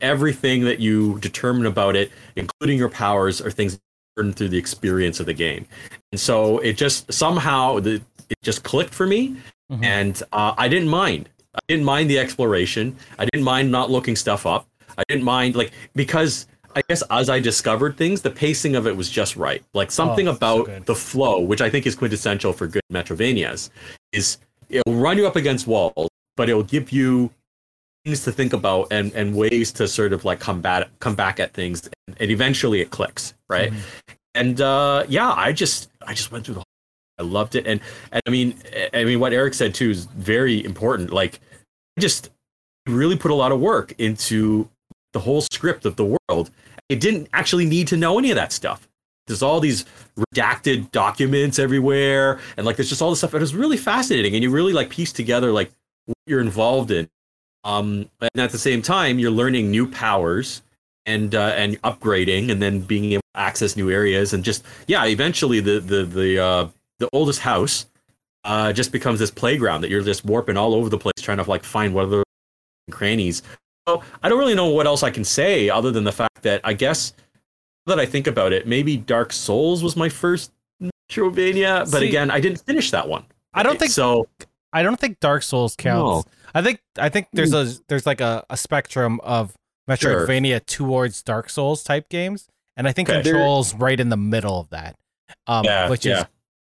Everything 0.00 0.64
that 0.64 0.78
you 0.78 1.18
determine 1.20 1.66
about 1.66 1.96
it, 1.96 2.10
including 2.36 2.76
your 2.78 2.88
powers, 2.90 3.40
are 3.40 3.50
things 3.50 3.78
learned 4.16 4.36
through 4.36 4.48
the 4.50 4.58
experience 4.58 5.20
of 5.20 5.26
the 5.26 5.32
game. 5.34 5.66
And 6.12 6.20
so 6.20 6.58
it 6.58 6.74
just 6.76 7.10
somehow 7.12 7.80
the, 7.80 7.94
it 8.28 8.36
just 8.42 8.62
clicked 8.62 8.92
for 8.94 9.06
me, 9.06 9.36
Mhm. 9.72 9.84
and 9.84 10.22
uh, 10.32 10.54
I 10.56 10.68
didn't 10.68 10.88
mind. 10.88 11.28
I 11.54 11.58
didn't 11.68 11.84
mind 11.84 12.10
the 12.10 12.18
exploration. 12.18 12.94
I 13.18 13.24
didn't 13.24 13.44
mind 13.44 13.70
not 13.72 13.90
looking 13.90 14.14
stuff 14.16 14.44
up. 14.46 14.66
I 14.98 15.02
didn't 15.08 15.24
mind 15.24 15.56
like 15.56 15.72
because 15.94 16.46
I 16.74 16.82
guess 16.88 17.02
as 17.10 17.30
I 17.30 17.40
discovered 17.40 17.96
things, 17.96 18.20
the 18.20 18.30
pacing 18.30 18.76
of 18.76 18.86
it 18.86 18.94
was 18.94 19.08
just 19.10 19.34
right. 19.36 19.62
Like 19.72 19.90
something 19.90 20.28
Oh, 20.28 20.32
about 20.32 20.66
good. 20.66 20.84
the 20.86 20.94
flow, 20.94 21.40
which 21.40 21.62
I 21.62 21.70
think 21.70 21.86
is 21.86 21.94
quintessential 21.94 22.52
for 22.52 22.66
good 22.66 22.82
Metrovanias, 22.92 23.70
is 24.12 24.36
it'll 24.68 24.94
run 24.94 25.16
you 25.16 25.26
up 25.26 25.36
against 25.36 25.66
walls, 25.66 26.10
but 26.36 26.50
it'll 26.50 26.62
give 26.62 26.92
you 26.92 27.30
things 28.06 28.22
to 28.22 28.30
think 28.30 28.52
about 28.52 28.86
and, 28.92 29.12
and 29.14 29.34
ways 29.34 29.72
to 29.72 29.88
sort 29.88 30.12
of 30.12 30.24
like 30.24 30.38
combat 30.38 30.88
come 31.00 31.16
back 31.16 31.40
at 31.40 31.52
things 31.52 31.90
and, 32.06 32.16
and 32.20 32.30
eventually 32.30 32.80
it 32.80 32.90
clicks 32.90 33.34
right? 33.48 33.72
And 34.34 34.60
uh 34.60 35.04
yeah 35.08 35.32
i 35.32 35.52
just 35.52 35.90
i 36.06 36.14
just 36.14 36.30
went 36.30 36.44
through 36.44 36.54
the 36.54 36.60
whole 36.60 37.18
i 37.18 37.22
loved 37.22 37.56
it. 37.56 37.66
And, 37.66 37.80
and 38.12 38.22
i 38.26 38.30
mean 38.30 38.54
i 38.94 39.04
mean 39.04 39.18
what 39.18 39.32
eric 39.32 39.54
said 39.54 39.74
too 39.74 39.90
is 39.90 40.04
very 40.04 40.64
important. 40.64 41.12
Like 41.12 41.40
I 41.98 42.00
just 42.00 42.30
really 42.86 43.16
put 43.16 43.32
a 43.32 43.34
lot 43.34 43.50
of 43.50 43.58
work 43.58 43.92
into 43.98 44.68
the 45.12 45.18
whole 45.18 45.40
script 45.40 45.84
of 45.84 45.96
the 45.96 46.16
world. 46.28 46.50
It 46.88 47.00
didn't 47.00 47.28
actually 47.32 47.66
need 47.66 47.88
to 47.88 47.96
know 47.96 48.18
any 48.18 48.30
of 48.30 48.36
that 48.36 48.52
stuff. 48.52 48.86
There's 49.26 49.42
all 49.42 49.58
these 49.58 49.84
redacted 50.16 50.92
documents 50.92 51.58
everywhere 51.58 52.38
and 52.56 52.64
like 52.64 52.76
there's 52.76 52.88
just 52.88 53.02
all 53.02 53.10
this 53.10 53.18
stuff. 53.18 53.34
It 53.34 53.40
was 53.40 53.56
really 53.56 53.76
fascinating 53.76 54.34
and 54.34 54.44
you 54.44 54.50
really 54.50 54.72
like 54.72 54.90
piece 54.90 55.12
together 55.12 55.50
like 55.50 55.72
what 56.04 56.16
you're 56.26 56.40
involved 56.40 56.92
in 56.92 57.08
um 57.66 58.08
and 58.20 58.30
at 58.40 58.50
the 58.52 58.58
same 58.58 58.80
time 58.80 59.18
you're 59.18 59.30
learning 59.30 59.70
new 59.70 59.86
powers 59.86 60.62
and 61.04 61.34
uh, 61.34 61.52
and 61.56 61.80
upgrading 61.82 62.50
and 62.50 62.62
then 62.62 62.80
being 62.80 63.12
able 63.12 63.22
to 63.34 63.40
access 63.40 63.76
new 63.76 63.90
areas 63.90 64.32
and 64.32 64.42
just 64.44 64.64
yeah 64.86 65.04
eventually 65.04 65.60
the 65.60 65.80
the 65.80 66.04
the 66.04 66.38
uh 66.38 66.66
the 66.98 67.08
oldest 67.12 67.40
house 67.40 67.86
uh 68.44 68.72
just 68.72 68.92
becomes 68.92 69.18
this 69.18 69.30
playground 69.30 69.82
that 69.82 69.90
you're 69.90 70.02
just 70.02 70.24
warping 70.24 70.56
all 70.56 70.74
over 70.74 70.88
the 70.88 70.96
place 70.96 71.20
trying 71.20 71.36
to 71.36 71.48
like 71.50 71.64
find 71.64 71.92
what 71.92 72.04
other 72.06 72.22
crannies. 72.90 73.42
So 73.86 74.02
i 74.22 74.28
don't 74.28 74.38
really 74.38 74.54
know 74.54 74.68
what 74.68 74.86
else 74.86 75.02
i 75.02 75.10
can 75.10 75.24
say 75.24 75.68
other 75.68 75.90
than 75.90 76.04
the 76.04 76.12
fact 76.12 76.42
that 76.42 76.60
i 76.64 76.72
guess 76.72 77.12
that 77.86 78.00
i 78.00 78.06
think 78.06 78.26
about 78.26 78.52
it 78.52 78.66
maybe 78.66 78.96
dark 78.96 79.32
souls 79.32 79.82
was 79.82 79.96
my 79.96 80.08
first 80.08 80.52
Metrovania, 80.82 81.90
but 81.90 82.00
See- 82.00 82.08
again 82.08 82.30
i 82.30 82.40
didn't 82.40 82.60
finish 82.60 82.90
that 82.90 83.08
one. 83.08 83.24
I 83.54 83.62
don't 83.62 83.78
think 83.78 83.90
so 83.90 84.28
I 84.72 84.82
don't 84.82 84.98
think 85.00 85.20
Dark 85.20 85.42
Souls 85.42 85.74
counts. 85.76 86.28
I 86.54 86.62
think 86.62 86.80
I 86.98 87.08
think 87.08 87.28
there's 87.32 87.52
a 87.54 87.72
there's 87.88 88.06
like 88.06 88.20
a, 88.20 88.44
a 88.50 88.56
spectrum 88.56 89.20
of 89.22 89.54
Sure. 89.98 90.26
Metroidvania 90.26 90.64
towards 90.66 91.22
Dark 91.22 91.48
Souls 91.48 91.84
type 91.84 92.08
games, 92.08 92.48
and 92.76 92.88
I 92.88 92.92
think 92.92 93.08
Okay. 93.08 93.22
Control's 93.22 93.72
right 93.74 93.98
in 94.00 94.08
the 94.08 94.16
middle 94.16 94.58
of 94.60 94.70
that, 94.70 94.96
um, 95.46 95.64
Yeah, 95.64 95.88
which 95.88 96.04
yeah. 96.04 96.20
is 96.22 96.26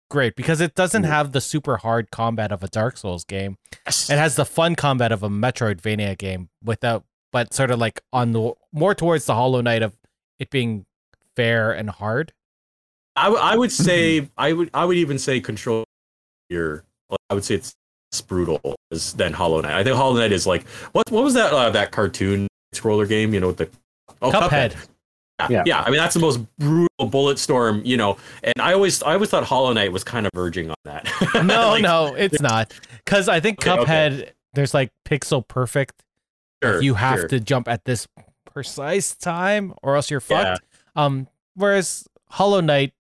great 0.09 0.35
because 0.37 0.61
it 0.61 0.75
doesn't 0.75 1.03
Mhm. 1.03 1.07
have 1.07 1.31
the 1.33 1.41
super 1.41 1.77
hard 1.77 2.09
combat 2.11 2.51
of 2.53 2.63
a 2.63 2.67
Dark 2.69 2.95
Souls 2.97 3.25
game. 3.25 3.57
It 3.85 4.09
has 4.17 4.35
the 4.37 4.45
fun 4.45 4.75
combat 4.75 5.11
of 5.11 5.23
a 5.23 5.29
Metroidvania 5.29 6.17
game 6.17 6.49
without, 6.63 7.03
but 7.33 7.53
sort 7.53 7.69
of 7.71 7.79
like 7.79 8.01
on 8.13 8.31
the 8.31 8.53
more 8.71 8.95
towards 8.95 9.25
the 9.25 9.35
Hollow 9.35 9.59
Knight 9.61 9.81
of 9.83 9.97
it 10.39 10.49
being 10.49 10.85
fair 11.35 11.71
and 11.73 11.89
hard. 11.89 12.31
I, 13.17 13.25
w- 13.25 13.41
I 13.43 13.57
would 13.57 13.71
say 13.87 14.29
I 14.37 14.53
would 14.53 14.69
I 14.73 14.85
would 14.85 14.95
even 14.97 15.19
say 15.19 15.41
control 15.41 15.83
here. 16.47 16.85
like, 17.09 17.19
I 17.29 17.33
would 17.33 17.43
say 17.43 17.55
it's 17.55 17.67
less 17.69 17.75
brutal 18.19 18.75
as 18.91 19.13
than 19.13 19.31
Hollow 19.31 19.61
Knight. 19.61 19.73
I 19.73 19.83
think 19.83 19.95
Hollow 19.95 20.17
Knight 20.17 20.33
is 20.33 20.45
like 20.45 20.67
what 20.91 21.09
what 21.11 21.23
was 21.23 21.33
that 21.35 21.53
uh, 21.53 21.69
that 21.69 21.91
cartoon 21.91 22.47
scroller 22.75 23.07
game? 23.07 23.33
You 23.33 23.39
know 23.39 23.47
with 23.47 23.57
the 23.57 23.69
oh, 24.21 24.31
Cuphead. 24.31 24.75
Yeah, 25.39 25.47
Yeah. 25.49 25.63
yeah. 25.65 25.81
I 25.81 25.89
mean 25.89 25.99
that's 25.99 26.13
the 26.15 26.19
most 26.19 26.39
brutal 26.59 27.05
bullet 27.07 27.39
storm. 27.39 27.81
You 27.85 27.95
know, 27.95 28.17
and 28.43 28.53
I 28.59 28.73
always 28.73 29.01
I 29.03 29.13
always 29.13 29.29
thought 29.29 29.45
Hollow 29.45 29.71
Knight 29.71 29.93
was 29.93 30.03
kind 30.03 30.25
of 30.25 30.31
verging 30.35 30.69
on 30.69 30.75
that. 30.83 31.07
No, 31.45 31.69
Like, 31.69 31.81
no, 31.83 32.13
it's 32.15 32.41
not. 32.41 32.73
Because 33.05 33.29
I 33.29 33.39
think 33.39 33.65
Okay, 33.65 33.71
okay. 33.71 33.83
Cuphead, 33.85 34.29
there's 34.53 34.73
like 34.73 34.91
pixel 35.07 35.47
perfect. 35.47 36.03
sure, 36.61 36.81
you 36.81 36.95
have 36.95 37.19
sure. 37.19 37.27
to 37.29 37.39
jump 37.39 37.69
at 37.69 37.85
this 37.85 38.07
precise 38.45 39.15
time, 39.15 39.73
or 39.81 39.95
else 39.95 40.11
you're 40.11 40.21
Yeah. 40.29 40.55
fucked. 40.55 40.65
Um, 40.97 41.27
whereas 41.55 42.05
Hollow 42.29 42.59
Knight, 42.59 42.93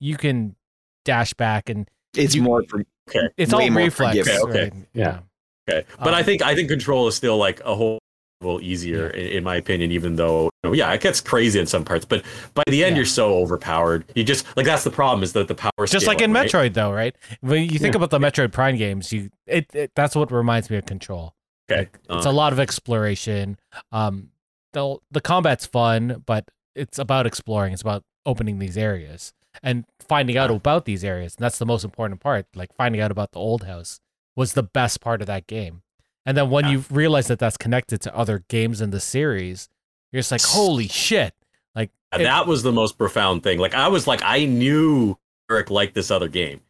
you 0.00 0.16
can 0.16 0.56
dash 1.04 1.34
back 1.34 1.68
and 1.68 1.88
It's 2.14 2.34
You- 2.34 2.42
more 2.42 2.62
for 2.68 2.82
Okay. 3.08 3.28
it's 3.36 3.52
Way 3.54 3.68
all 3.68 3.74
reflex. 3.76 4.16
forgiving. 4.18 4.48
Okay, 4.50 4.62
right? 4.64 4.72
Yeah. 4.92 5.20
Okay, 5.68 5.86
but 5.98 6.14
I 6.14 6.20
Um, 6.20 6.24
think 6.24 6.42
I 6.42 6.54
think 6.54 6.68
control 6.68 7.08
is 7.08 7.14
still 7.14 7.36
like 7.38 7.60
a 7.64 7.74
whole 7.74 7.98
level 8.40 8.60
easier 8.60 9.08
in, 9.10 9.26
in 9.38 9.44
my 9.44 9.56
opinion. 9.56 9.90
Even 9.92 10.16
though 10.16 10.44
you 10.44 10.70
know, 10.70 10.72
yeah, 10.72 10.92
it 10.92 11.00
gets 11.00 11.20
crazy 11.20 11.58
in 11.58 11.66
some 11.66 11.84
parts, 11.84 12.04
but 12.04 12.24
by 12.54 12.62
the 12.68 12.84
end 12.84 12.92
Yeah. 12.94 12.98
you're 12.98 13.06
so 13.06 13.34
overpowered. 13.38 14.04
You 14.14 14.22
just 14.24 14.46
like 14.56 14.66
that's 14.66 14.84
the 14.84 14.90
problem 14.90 15.22
is 15.22 15.32
that 15.32 15.48
the 15.48 15.54
power 15.54 15.70
just 15.86 16.06
like 16.06 16.20
in 16.20 16.32
right? 16.32 16.48
Metroid, 16.48 16.74
though, 16.74 16.92
right? 16.92 17.16
When 17.40 17.62
you 17.68 17.78
think 17.78 17.94
about 17.94 18.10
the 18.10 18.18
Metroid 18.18 18.52
Prime 18.52 18.76
games, 18.76 19.12
you 19.12 19.30
it, 19.46 19.66
it 19.74 19.92
that's 19.96 20.14
what 20.14 20.30
reminds 20.30 20.70
me 20.70 20.76
of 20.76 20.86
Control. 20.86 21.34
Okay, 21.70 21.88
It's 22.10 22.26
uh, 22.26 22.30
a 22.30 22.32
lot 22.32 22.52
of 22.52 22.60
exploration. 22.60 23.58
Um, 23.90 24.30
the 24.72 24.98
the 25.10 25.20
combat's 25.20 25.66
fun, 25.66 26.22
but 26.26 26.48
it's 26.76 26.98
about 26.98 27.26
exploring. 27.26 27.72
It's 27.72 27.82
about 27.82 28.04
opening 28.24 28.58
these 28.60 28.76
areas 28.76 29.32
and 29.62 29.84
finding 30.08 30.36
out 30.36 30.50
about 30.50 30.84
these 30.84 31.04
areas. 31.04 31.34
And 31.36 31.44
that's 31.44 31.58
the 31.58 31.66
most 31.66 31.84
important 31.84 32.20
part. 32.20 32.46
Like 32.54 32.74
finding 32.76 33.00
out 33.00 33.10
about 33.10 33.32
the 33.32 33.38
old 33.38 33.64
house 33.64 34.00
was 34.34 34.52
the 34.52 34.62
best 34.62 35.00
part 35.00 35.20
of 35.20 35.26
that 35.26 35.46
game. 35.46 35.82
And 36.24 36.36
then 36.36 36.50
when 36.50 36.64
Yeah. 36.64 36.70
you 36.72 36.84
realize 36.90 37.28
that 37.28 37.38
that's 37.38 37.56
connected 37.56 38.00
to 38.02 38.16
other 38.16 38.44
games 38.48 38.80
in 38.80 38.90
the 38.90 39.00
series, 39.00 39.68
you're 40.12 40.20
just 40.20 40.32
like, 40.32 40.42
holy 40.42 40.88
shit! 40.88 41.34
Like 41.74 41.90
it- 42.14 42.24
that 42.24 42.46
was 42.46 42.62
the 42.62 42.72
most 42.72 42.98
profound 42.98 43.42
thing. 43.42 43.58
Like 43.58 43.74
I 43.74 43.88
was 43.88 44.06
like, 44.06 44.20
I 44.24 44.44
knew 44.44 45.16
Eric 45.50 45.70
liked 45.70 45.94
this 45.94 46.10
other 46.10 46.28
game, 46.28 46.60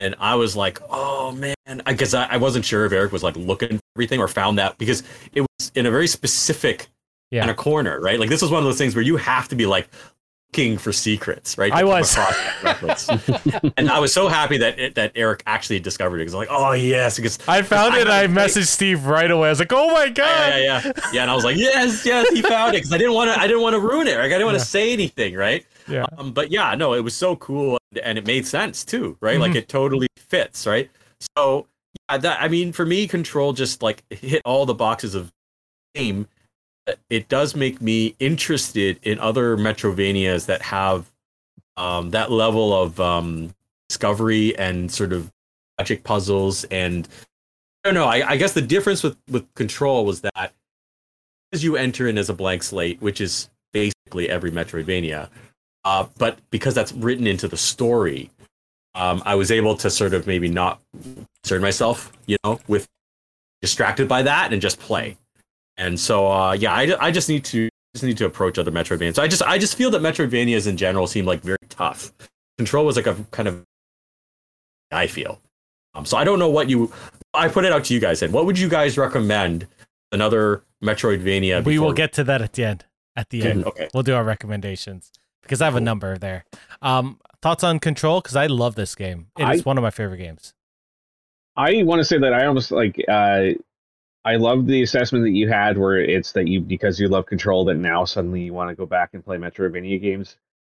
and 0.00 0.14
I 0.18 0.34
was 0.34 0.54
like, 0.56 0.80
oh 0.90 1.32
man, 1.32 1.54
I 1.86 1.92
guess 1.94 2.12
I, 2.14 2.24
I 2.26 2.36
wasn't 2.36 2.64
sure 2.64 2.84
if 2.84 2.92
Eric 2.92 3.12
was 3.12 3.22
like 3.22 3.36
looking 3.36 3.78
for 3.78 3.82
everything 3.96 4.20
or 4.20 4.28
found 4.28 4.58
that 4.58 4.76
because 4.78 5.02
it 5.32 5.40
was 5.42 5.72
in 5.74 5.86
a 5.86 5.90
very 5.90 6.06
specific 6.06 6.88
Yeah. 7.30 7.40
kind 7.40 7.50
of 7.50 7.56
corner, 7.56 8.00
right? 8.00 8.18
Like 8.20 8.28
this 8.28 8.42
was 8.42 8.50
one 8.50 8.58
of 8.58 8.64
those 8.64 8.78
things 8.78 8.94
where 8.94 9.04
you 9.04 9.16
have 9.16 9.48
to 9.48 9.56
be 9.56 9.64
like 9.66 9.88
looking 10.52 10.78
for 10.78 10.92
secrets, 10.92 11.56
right? 11.58 11.72
I 11.72 11.84
was. 11.84 12.16
and 13.76 13.88
I 13.90 13.98
was 13.98 14.12
so 14.12 14.28
happy 14.28 14.58
that 14.58 14.94
that 14.94 15.12
Eric 15.14 15.42
actually 15.46 15.80
discovered 15.80 16.16
it 16.16 16.20
because 16.20 16.34
I'm 16.34 16.40
like, 16.40 16.48
oh 16.50 16.72
yes, 16.72 17.16
because 17.16 17.38
I 17.48 17.62
found 17.62 17.94
it. 17.94 18.08
I 18.08 18.26
played- 18.26 18.36
messaged 18.36 18.66
Steve 18.66 19.06
right 19.06 19.30
away. 19.30 19.48
I 19.48 19.50
was 19.50 19.58
like, 19.58 19.72
"Oh 19.72 19.90
my 19.92 20.08
god!" 20.08 20.26
yeah, 20.26 20.58
yeah, 20.58 20.82
yeah, 20.84 20.92
yeah. 21.12 21.22
And 21.22 21.30
I 21.30 21.34
was 21.34 21.44
like, 21.44 21.56
yes, 21.56 22.04
yes, 22.04 22.28
he 22.30 22.42
found 22.42 22.74
it 22.74 22.78
because 22.78 22.92
I 22.92 22.98
didn't 22.98 23.14
want 23.14 23.32
to. 23.32 23.40
I 23.40 23.46
didn't 23.46 23.62
want 23.62 23.74
to 23.74 23.80
ruin 23.80 24.06
it. 24.06 24.16
Like, 24.16 24.26
I 24.26 24.28
didn't 24.28 24.46
want 24.46 24.56
to 24.56 24.60
Yeah. 24.60 24.64
say 24.64 24.92
anything, 24.92 25.34
right? 25.34 25.64
Yeah. 25.88 26.06
Um, 26.18 26.32
but 26.32 26.50
yeah, 26.50 26.74
no, 26.74 26.94
it 26.94 27.00
was 27.00 27.14
so 27.14 27.36
cool 27.36 27.78
and 28.02 28.18
it 28.18 28.26
made 28.26 28.46
sense 28.46 28.84
too, 28.84 29.16
right? 29.20 29.38
Like 29.40 29.52
Mhm. 29.52 29.56
it 29.56 29.68
totally 29.68 30.06
fits, 30.16 30.66
right? 30.66 30.90
So 31.36 31.66
yeah, 32.08 32.18
that 32.18 32.40
I 32.42 32.48
mean, 32.48 32.72
for 32.72 32.84
me, 32.86 33.06
Control 33.08 33.52
just 33.52 33.82
like 33.82 34.02
hit 34.10 34.42
all 34.44 34.66
the 34.66 34.74
boxes 34.74 35.14
of 35.14 35.30
game. 35.94 36.28
It 37.08 37.28
does 37.28 37.54
make 37.54 37.80
me 37.80 38.14
interested 38.18 38.98
in 39.02 39.18
other 39.18 39.56
Metrovanias 39.56 40.46
that 40.46 40.62
have 40.62 41.10
um, 41.76 42.10
that 42.10 42.30
level 42.30 42.74
of 42.74 43.00
um, 43.00 43.54
discovery 43.88 44.56
and 44.58 44.90
sort 44.90 45.12
of 45.12 45.30
logic 45.78 46.04
puzzles 46.04 46.64
and 46.64 47.08
I 47.84 47.88
don't 47.88 47.94
know. 47.94 48.06
I, 48.06 48.32
I 48.32 48.36
guess 48.36 48.52
the 48.52 48.60
difference 48.60 49.02
with 49.02 49.16
with 49.30 49.52
Control 49.54 50.04
was 50.04 50.20
that 50.20 50.52
as 51.52 51.64
you 51.64 51.76
enter 51.76 52.06
in 52.08 52.18
as 52.18 52.28
a 52.28 52.34
blank 52.34 52.62
slate, 52.62 53.00
which 53.00 53.20
is 53.20 53.48
basically 53.72 54.28
every 54.28 54.50
Metroidvania, 54.50 55.30
uh, 55.84 56.06
but 56.18 56.38
because 56.50 56.74
that's 56.74 56.92
written 56.92 57.26
into 57.26 57.48
the 57.48 57.56
story, 57.56 58.30
um, 58.94 59.22
I 59.24 59.34
was 59.34 59.50
able 59.50 59.76
to 59.76 59.90
sort 59.90 60.12
of 60.12 60.26
maybe 60.26 60.48
not 60.48 60.80
concern 61.42 61.62
myself, 61.62 62.12
you 62.26 62.36
know, 62.44 62.60
with 62.68 62.86
distracted 63.62 64.08
by 64.08 64.22
that 64.22 64.52
and 64.52 64.60
just 64.60 64.78
play. 64.78 65.16
And 65.80 65.98
so, 65.98 66.30
uh, 66.30 66.52
yeah, 66.52 66.72
I, 66.74 67.06
I 67.06 67.10
just 67.10 67.28
need 67.28 67.44
to 67.46 67.68
just 67.94 68.04
need 68.04 68.18
to 68.18 68.26
approach 68.26 68.58
other 68.58 68.70
Metroidvanias. 68.70 69.14
So 69.16 69.22
I 69.22 69.28
just 69.28 69.42
I 69.42 69.58
just 69.58 69.74
feel 69.76 69.90
that 69.92 70.02
Metroidvanias 70.02 70.66
in 70.68 70.76
general 70.76 71.06
seem 71.06 71.24
like 71.24 71.40
very 71.42 71.56
tough. 71.70 72.12
Control 72.58 72.84
was 72.84 72.96
like 72.96 73.06
a 73.06 73.16
kind 73.30 73.48
of 73.48 73.64
I 74.92 75.06
feel. 75.06 75.40
Um, 75.94 76.04
so 76.04 76.16
I 76.16 76.24
don't 76.24 76.38
know 76.38 76.50
what 76.50 76.68
you. 76.68 76.92
I 77.34 77.48
put 77.48 77.64
it 77.64 77.72
out 77.72 77.84
to 77.84 77.94
you 77.94 78.00
guys. 78.00 78.20
Then, 78.20 78.30
what 78.32 78.44
would 78.46 78.58
you 78.58 78.68
guys 78.68 78.96
recommend? 78.98 79.66
Another 80.12 80.64
Metroidvania. 80.82 81.64
we 81.64 81.78
will 81.78 81.92
get 81.92 82.12
to 82.14 82.24
that 82.24 82.42
at 82.42 82.54
the 82.54 82.64
end. 82.64 82.84
At 83.14 83.30
the 83.30 83.40
Okay, 83.42 83.50
end, 83.50 83.64
okay. 83.64 83.88
we'll 83.94 84.02
do 84.02 84.14
our 84.14 84.24
recommendations 84.24 85.12
because 85.42 85.62
I 85.62 85.66
have 85.66 85.76
a 85.76 85.80
number 85.80 86.18
there. 86.18 86.44
Um, 86.82 87.20
thoughts 87.42 87.62
on 87.62 87.78
Control? 87.78 88.20
Because 88.20 88.34
I 88.34 88.46
love 88.48 88.74
this 88.74 88.94
game. 88.96 89.28
It 89.38 89.48
is 89.54 89.60
I- 89.60 89.62
one 89.62 89.78
of 89.78 89.82
my 89.82 89.90
favorite 89.90 90.18
games. 90.18 90.52
I 91.56 91.82
want 91.84 92.00
to 92.00 92.04
say 92.04 92.18
that 92.18 92.32
I 92.32 92.46
almost 92.46 92.70
like 92.72 92.96
uh, 93.08 93.50
I 94.24 94.36
love 94.36 94.66
the 94.66 94.82
assessment 94.82 95.24
that 95.24 95.30
you 95.30 95.48
had 95.48 95.78
where 95.78 95.98
it's 95.98 96.32
that 96.32 96.46
you 96.46 96.60
because 96.60 97.00
you 97.00 97.08
love 97.08 97.26
control 97.26 97.64
that 97.66 97.76
now 97.76 98.04
suddenly 98.04 98.42
you 98.42 98.52
want 98.52 98.68
to 98.70 98.76
go 98.76 98.86
back 98.86 99.10
and 99.14 99.24
play 99.24 99.38
Metroidvania 99.38 100.00
games 100.00 100.36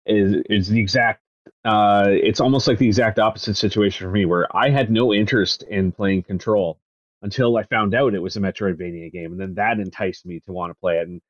is 0.06 0.42
is 0.50 0.68
the 0.68 0.80
exact 0.80 1.22
uh, 1.64 2.06
it's 2.08 2.40
almost 2.40 2.68
like 2.68 2.78
the 2.78 2.86
exact 2.86 3.18
opposite 3.18 3.56
situation 3.56 4.06
for 4.06 4.12
me 4.12 4.24
where 4.26 4.46
I 4.54 4.68
had 4.70 4.90
no 4.90 5.12
interest 5.14 5.62
in 5.64 5.90
playing 5.92 6.24
control 6.24 6.78
until 7.22 7.56
I 7.56 7.64
found 7.64 7.94
out 7.94 8.14
it 8.14 8.20
was 8.20 8.36
a 8.36 8.40
Metroidvania 8.40 9.10
game 9.10 9.32
and 9.32 9.40
then 9.40 9.54
that 9.54 9.78
enticed 9.78 10.26
me 10.26 10.40
to 10.40 10.52
want 10.52 10.70
to 10.70 10.74
play 10.74 10.98
it 10.98 11.08
and 11.08 11.20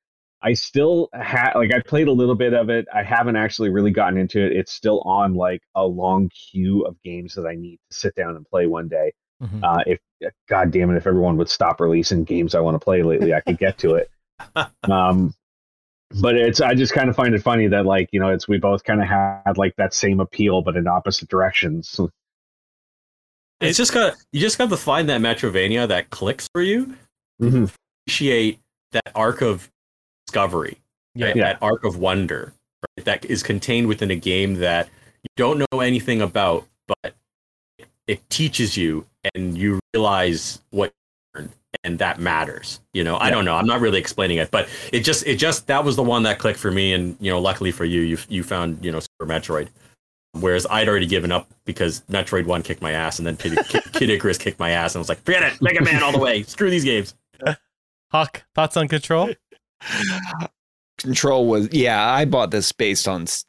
I 0.43 0.55
still 0.55 1.11
had 1.13 1.53
like 1.55 1.73
I 1.73 1.81
played 1.81 2.09
a 2.09 2.13
little 2.13 2.35
bit 2.35 2.55
of 2.55 2.71
it 2.71 2.87
I 2.93 3.05
haven't 3.05 3.37
actually 3.37 3.71
really 3.71 3.93
gotten 3.93 4.19
into 4.19 4.45
it 4.45 4.53
it's 4.53 4.73
still 4.73 5.01
on 5.03 5.35
like 5.35 5.63
a 5.77 5.87
long 5.87 6.29
queue 6.31 6.83
of 6.83 7.01
games 7.03 7.35
that 7.35 7.47
I 7.47 7.55
need 7.55 7.79
to 7.91 7.97
sit 7.97 8.17
down 8.17 8.35
and 8.37 8.45
play 8.47 8.67
one 8.67 8.89
day 8.89 9.13
Mhm. 9.43 9.61
uh, 9.63 9.83
if 9.87 10.01
God 10.49 10.71
damn 10.71 10.91
it, 10.91 10.97
if 10.97 11.07
everyone 11.07 11.37
would 11.39 11.49
stop 11.49 11.81
releasing 11.81 12.25
games 12.25 12.55
I 12.55 12.61
want 12.61 12.75
to 12.75 12.79
play 12.79 13.03
lately, 13.03 13.33
I 13.35 13.41
could 13.41 13.59
get 13.59 13.79
to 13.79 13.95
it. 13.95 14.11
Um, 14.85 15.35
but 16.21 16.35
it's 16.35 16.61
I 16.61 16.75
just 16.75 16.93
kind 16.93 17.09
of 17.09 17.15
find 17.15 17.35
it 17.35 17.43
funny 17.43 17.69
that 17.69 17.87
like 17.87 18.09
you 18.11 18.19
know 18.21 18.31
it's 18.31 18.49
we 18.49 18.59
both 18.59 18.83
kind 18.85 19.01
of 19.01 19.07
had 19.07 19.57
like 19.57 19.77
that 19.77 19.95
same 19.95 20.19
appeal 20.19 20.61
but 20.63 20.77
in 20.77 20.87
opposite 20.89 21.29
directions. 21.29 22.01
It's 23.61 23.77
just 23.77 23.93
got 23.93 24.15
you 24.33 24.41
just 24.41 24.57
got 24.57 24.71
to 24.71 24.77
find 24.77 25.09
that 25.11 25.21
Metrovania 25.21 25.87
that 25.89 26.09
clicks 26.11 26.49
for 26.55 26.63
you. 26.63 26.95
Mhm. 27.43 27.71
Appreciate 28.07 28.59
that 28.93 29.13
arc 29.15 29.43
of 29.43 29.71
discovery, 30.27 30.79
Yeah. 31.15 31.27
right? 31.27 31.37
Yeah. 31.37 31.43
that 31.45 31.59
arc 31.63 31.85
of 31.85 31.99
wonder 31.99 32.55
right? 32.97 33.05
that 33.05 33.25
is 33.27 33.43
contained 33.43 33.87
within 33.87 34.11
a 34.11 34.17
game 34.17 34.55
that 34.55 34.87
you 35.23 35.29
don't 35.37 35.59
know 35.71 35.81
anything 35.81 36.23
about, 36.23 36.67
but 36.89 37.15
it 38.11 38.29
teaches 38.31 38.77
you 38.77 39.07
and 39.35 39.57
you 39.57 39.79
realize 39.95 40.61
what 40.71 40.93
you 41.35 41.41
learned, 41.41 41.53
and 41.85 41.99
that 42.01 42.19
matters. 42.19 42.81
You 42.93 43.05
know, 43.05 43.17
I 43.19 43.31
don't 43.31 43.45
know. 43.45 43.55
I'm 43.55 43.67
not 43.67 43.81
really 43.81 43.99
explaining 44.01 44.39
it, 44.39 44.51
but 44.51 44.69
it 44.93 45.01
just 45.01 45.27
it 45.27 45.37
just 45.37 45.69
that 45.69 45.85
was 45.85 45.95
the 45.97 46.03
one 46.03 46.25
that 46.25 46.39
clicked 46.39 46.59
for 46.59 46.71
me, 46.71 46.93
and 46.93 47.17
you 47.21 47.31
know, 47.31 47.41
luckily 47.41 47.71
for 47.71 47.85
you, 47.85 48.01
you 48.01 48.19
you 48.29 48.43
found 48.43 48.85
you 48.85 48.91
know 48.91 49.01
Super 49.01 49.27
Metroid. 49.27 49.69
Whereas 50.33 50.67
I'd 50.71 50.89
already 50.89 51.07
given 51.07 51.33
up 51.33 51.49
because 51.65 52.03
Metroid 52.11 52.47
One 52.47 52.63
kicked 52.63 52.83
my 52.83 52.93
ass, 52.93 53.19
and 53.19 53.27
then 53.27 53.37
Kid, 53.37 53.59
Kid, 53.69 53.83
Kid 53.93 54.11
Icarus 54.11 54.39
kicked 54.39 54.59
my 54.61 54.71
ass, 54.71 54.95
and 54.95 55.01
I 55.01 55.03
was 55.03 55.09
like, 55.09 55.23
"Forget 55.25 55.43
it, 55.43 55.61
Mega 55.63 55.83
Man 55.83 56.03
all 56.03 56.13
the 56.13 56.19
way. 56.19 56.43
Screw 56.45 56.71
these 56.71 56.85
games." 56.85 57.15
Hawk, 58.13 58.43
thoughts 58.55 58.77
on 58.77 58.89
Control? 58.89 59.31
Control 60.99 61.47
was 61.47 61.69
yeah. 61.73 62.13
I 62.13 62.25
bought 62.27 62.51
this 62.51 62.73
based 62.73 63.09
on 63.09 63.23
s- 63.23 63.45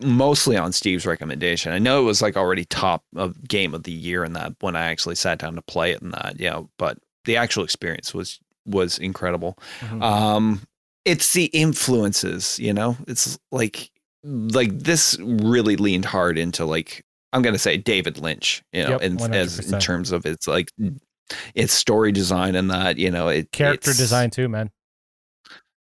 mostly 0.00 0.56
on 0.56 0.72
Steve's 0.72 1.06
recommendation. 1.06 1.72
I 1.72 1.78
know 1.78 2.00
it 2.00 2.04
was 2.04 2.22
like 2.22 2.36
already 2.36 2.64
top 2.64 3.04
of 3.16 3.46
game 3.48 3.74
of 3.74 3.82
the 3.82 3.92
year 3.92 4.24
in 4.24 4.32
that 4.34 4.54
when 4.60 4.76
I 4.76 4.86
actually 4.86 5.16
sat 5.16 5.38
down 5.38 5.54
to 5.56 5.62
play 5.62 5.90
it 5.92 6.02
and 6.02 6.12
that 6.14 6.38
yeah. 6.38 6.62
But 6.78 6.98
the 7.24 7.36
actual 7.36 7.64
experience 7.64 8.14
was 8.14 8.38
was 8.64 8.98
incredible. 8.98 9.58
Mhm. 9.80 10.02
Um, 10.02 10.62
it's 11.04 11.32
the 11.32 11.46
influences, 11.46 12.58
you 12.58 12.72
know. 12.72 12.96
It's 13.08 13.38
like 13.52 13.90
like 14.24 14.76
this 14.78 15.16
really 15.20 15.76
leaned 15.76 16.04
hard 16.04 16.38
into 16.38 16.64
like 16.64 17.04
I'm 17.32 17.42
gonna 17.42 17.58
say 17.58 17.76
David 17.76 18.18
Lynch, 18.18 18.62
you 18.72 18.82
know, 18.84 18.90
Yep, 18.90 19.02
in, 19.02 19.34
as 19.34 19.72
in 19.72 19.78
terms 19.80 20.12
of 20.12 20.26
its 20.26 20.46
like 20.46 20.70
its 21.54 21.72
story 21.72 22.12
design 22.12 22.54
and 22.54 22.70
that 22.70 22.98
you 22.98 23.10
know 23.10 23.28
it 23.28 23.50
Character 23.52 23.92
design 23.92 24.30
too, 24.30 24.48
man. 24.48 24.70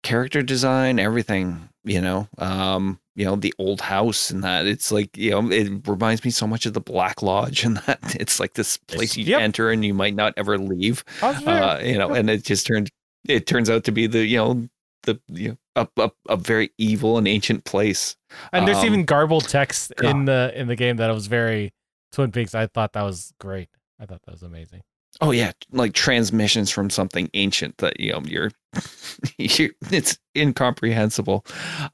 character 0.03 0.43
design, 0.43 0.99
everything, 0.99 1.69
you 1.87 2.01
know, 2.01 2.29
um, 2.39 3.01
you 3.15 3.25
know, 3.25 3.37
the 3.37 3.55
old 3.59 3.81
house 3.81 4.31
and 4.31 4.43
that 4.45 4.67
it's 4.67 4.93
like, 4.93 5.17
you 5.17 5.31
know, 5.31 5.51
it 5.51 5.87
reminds 5.89 6.23
me 6.25 6.31
so 6.31 6.47
much 6.47 6.67
of 6.67 6.75
the 6.75 6.81
Black 6.81 7.23
Lodge 7.23 7.65
and 7.65 7.77
that 7.87 8.17
it's 8.21 8.39
like 8.41 8.55
this 8.55 8.77
place 8.77 9.17
you 9.17 9.25
Yep. 9.25 9.41
enter 9.41 9.71
and 9.71 9.85
you 9.85 9.95
might 9.95 10.15
not 10.15 10.35
ever 10.37 10.59
leave, 10.59 11.03
that? 11.21 11.47
uh, 11.47 11.79
you 11.83 11.97
know, 11.97 12.13
and 12.13 12.29
it 12.29 12.45
just 12.45 12.67
turned, 12.67 12.91
it 13.29 13.47
turns 13.47 13.71
out 13.71 13.85
to 13.85 13.93
be 13.93 14.07
the, 14.07 14.27
you 14.27 14.37
know, 14.37 14.69
the, 15.05 15.19
you 15.29 15.51
know, 15.51 15.57
a, 15.77 15.89
a, 16.03 16.11
a 16.31 16.37
very 16.37 16.73
evil 16.79 17.17
and 17.19 17.29
ancient 17.29 17.65
place. 17.65 18.17
and 18.53 18.67
there's 18.67 18.79
um, 18.79 18.87
even 18.87 19.05
garbled 19.05 19.49
text 19.49 19.93
in 20.03 20.25
the 20.25 20.53
in 20.57 20.67
the 20.69 20.77
game 20.77 20.97
that 20.97 21.11
was 21.11 21.27
very 21.29 21.73
Twin 22.13 22.33
Peaks. 22.33 22.55
I 22.55 22.67
thought 22.67 22.93
that 22.95 23.03
was 23.03 23.33
great. 23.39 23.69
I 24.01 24.07
thought 24.07 24.23
that 24.25 24.33
was 24.33 24.43
amazing. 24.43 24.83
Oh 25.21 25.31
yeah, 25.31 25.53
like 25.73 25.93
transmissions 25.95 26.71
from 26.71 26.91
something 26.91 27.31
ancient 27.35 27.79
that 27.79 27.99
you 28.01 28.13
know 28.13 28.23
you're, 28.27 28.51
you're 29.39 29.71
it's 29.91 30.19
incomprehensible, 30.37 31.45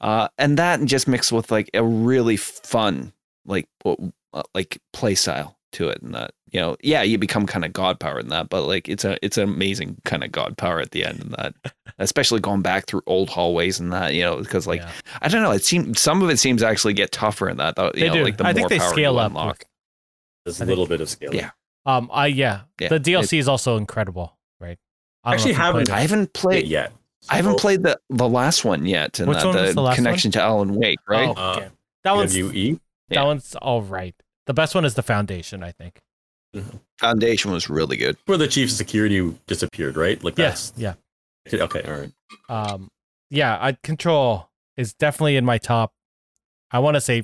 uh, 0.01 0.27
and 0.37 0.57
that 0.57 0.83
just 0.85 1.07
mixed 1.07 1.31
with 1.31 1.51
like 1.51 1.69
a 1.73 1.83
really 1.83 2.37
fun 2.37 3.13
like 3.45 3.67
w- 3.83 4.11
uh, 4.33 4.43
like 4.53 4.79
play 4.91 5.15
style 5.15 5.57
to 5.73 5.87
it, 5.89 6.01
and 6.01 6.13
that 6.13 6.31
you 6.51 6.59
know 6.59 6.75
yeah 6.83 7.01
you 7.01 7.17
become 7.17 7.45
kind 7.45 7.63
of 7.65 7.71
god 7.73 7.99
power 7.99 8.19
in 8.19 8.27
that, 8.29 8.49
but 8.49 8.63
like 8.63 8.89
it's 8.89 9.05
a 9.05 9.17
it's 9.25 9.37
an 9.37 9.43
amazing 9.45 9.95
kind 10.05 10.23
of 10.23 10.31
god 10.31 10.57
power 10.57 10.79
at 10.81 10.91
the 10.91 11.05
end, 11.05 11.21
and 11.21 11.31
that 11.31 11.53
especially 11.99 12.39
going 12.41 12.61
back 12.61 12.85
through 12.87 13.01
old 13.07 13.29
hallways 13.29 13.79
and 13.79 13.93
that 13.93 14.13
you 14.13 14.21
know 14.21 14.37
because 14.37 14.67
like 14.67 14.81
Yeah. 14.81 14.91
I 15.21 15.29
don't 15.29 15.43
know 15.43 15.51
it 15.51 15.63
seems 15.63 15.99
some 16.01 16.21
of 16.21 16.29
it 16.29 16.37
seems 16.39 16.61
to 16.61 16.67
actually 16.67 16.93
get 16.93 17.11
tougher 17.13 17.47
in 17.49 17.57
that 17.57 17.75
though 17.77 17.91
you 17.95 18.01
They 18.01 18.07
know 18.09 18.13
do. 18.15 18.23
like 18.23 18.37
the 18.37 18.43
I 18.45 18.47
more 18.47 18.53
think 18.53 18.69
they 18.69 18.79
power 18.79 18.89
scale 18.91 19.13
you 19.13 19.19
up. 19.19 19.31
unlock. 19.31 19.59
with- 19.59 19.67
There's 20.45 20.61
I 20.61 20.63
a 20.63 20.67
think- 20.67 20.69
little 20.69 20.87
bit 20.87 20.99
of 21.01 21.09
scale. 21.09 21.33
Yeah. 21.33 21.51
Um, 21.85 22.09
I 22.13 22.27
yeah, 22.27 22.61
Yeah, 22.79 22.89
the 22.89 22.99
DLC 22.99 23.39
is 23.39 23.47
also 23.47 23.77
incredible, 23.77 24.37
right? 24.59 24.77
I 25.23 25.33
Actually 25.33 25.53
haven't- 25.53 25.85
played. 25.87 25.95
I 25.97 26.01
haven't 26.01 26.33
played 26.33 26.67
yet. 26.67 26.93
I 27.29 27.37
haven't 27.37 27.57
played 27.59 27.83
the 27.83 27.99
the 28.09 28.27
last 28.27 28.65
one 28.65 28.85
yet, 28.85 29.19
and 29.19 29.29
Which 29.29 29.37
that, 29.39 29.45
one 29.45 29.55
was 29.55 29.69
the, 29.69 29.73
the 29.75 29.81
last 29.81 29.95
connection 29.95 30.31
to 30.31 30.41
Alan 30.41 30.75
Wake, 30.75 30.99
right? 31.07 31.29
Oh, 31.29 31.33
Uh. 31.41 31.69
That 32.03 32.15
one's 32.15 32.35
PWE. 32.35 32.79
Yeah. 33.09 33.19
that 33.21 33.25
one's 33.25 33.55
all 33.55 33.81
right. 33.81 34.13
The 34.45 34.53
best 34.53 34.75
one 34.75 34.83
is 34.83 34.95
the 34.95 35.03
Foundation, 35.03 35.63
I 35.63 35.71
think. 35.71 36.01
Foundation 36.99 37.51
was 37.51 37.69
really 37.69 37.97
good. 37.97 38.17
where 38.25 38.37
the 38.37 38.47
chief 38.47 38.71
security 38.71 39.33
disappeared, 39.47 39.95
right? 39.97 40.21
Like 40.23 40.37
Yes, 40.37 40.71
that's 40.71 41.53
yeah. 41.53 41.63
okay. 41.63 41.81
All 41.83 41.99
right. 41.99 42.11
Um, 42.49 42.89
yeah, 43.29 43.57
I 43.59 43.71
Control 43.83 44.49
is 44.77 44.93
definitely 44.93 45.35
in 45.37 45.45
my 45.45 45.57
top. 45.57 45.93
I 46.71 46.79
want 46.79 46.95
to 46.95 47.01
say 47.01 47.23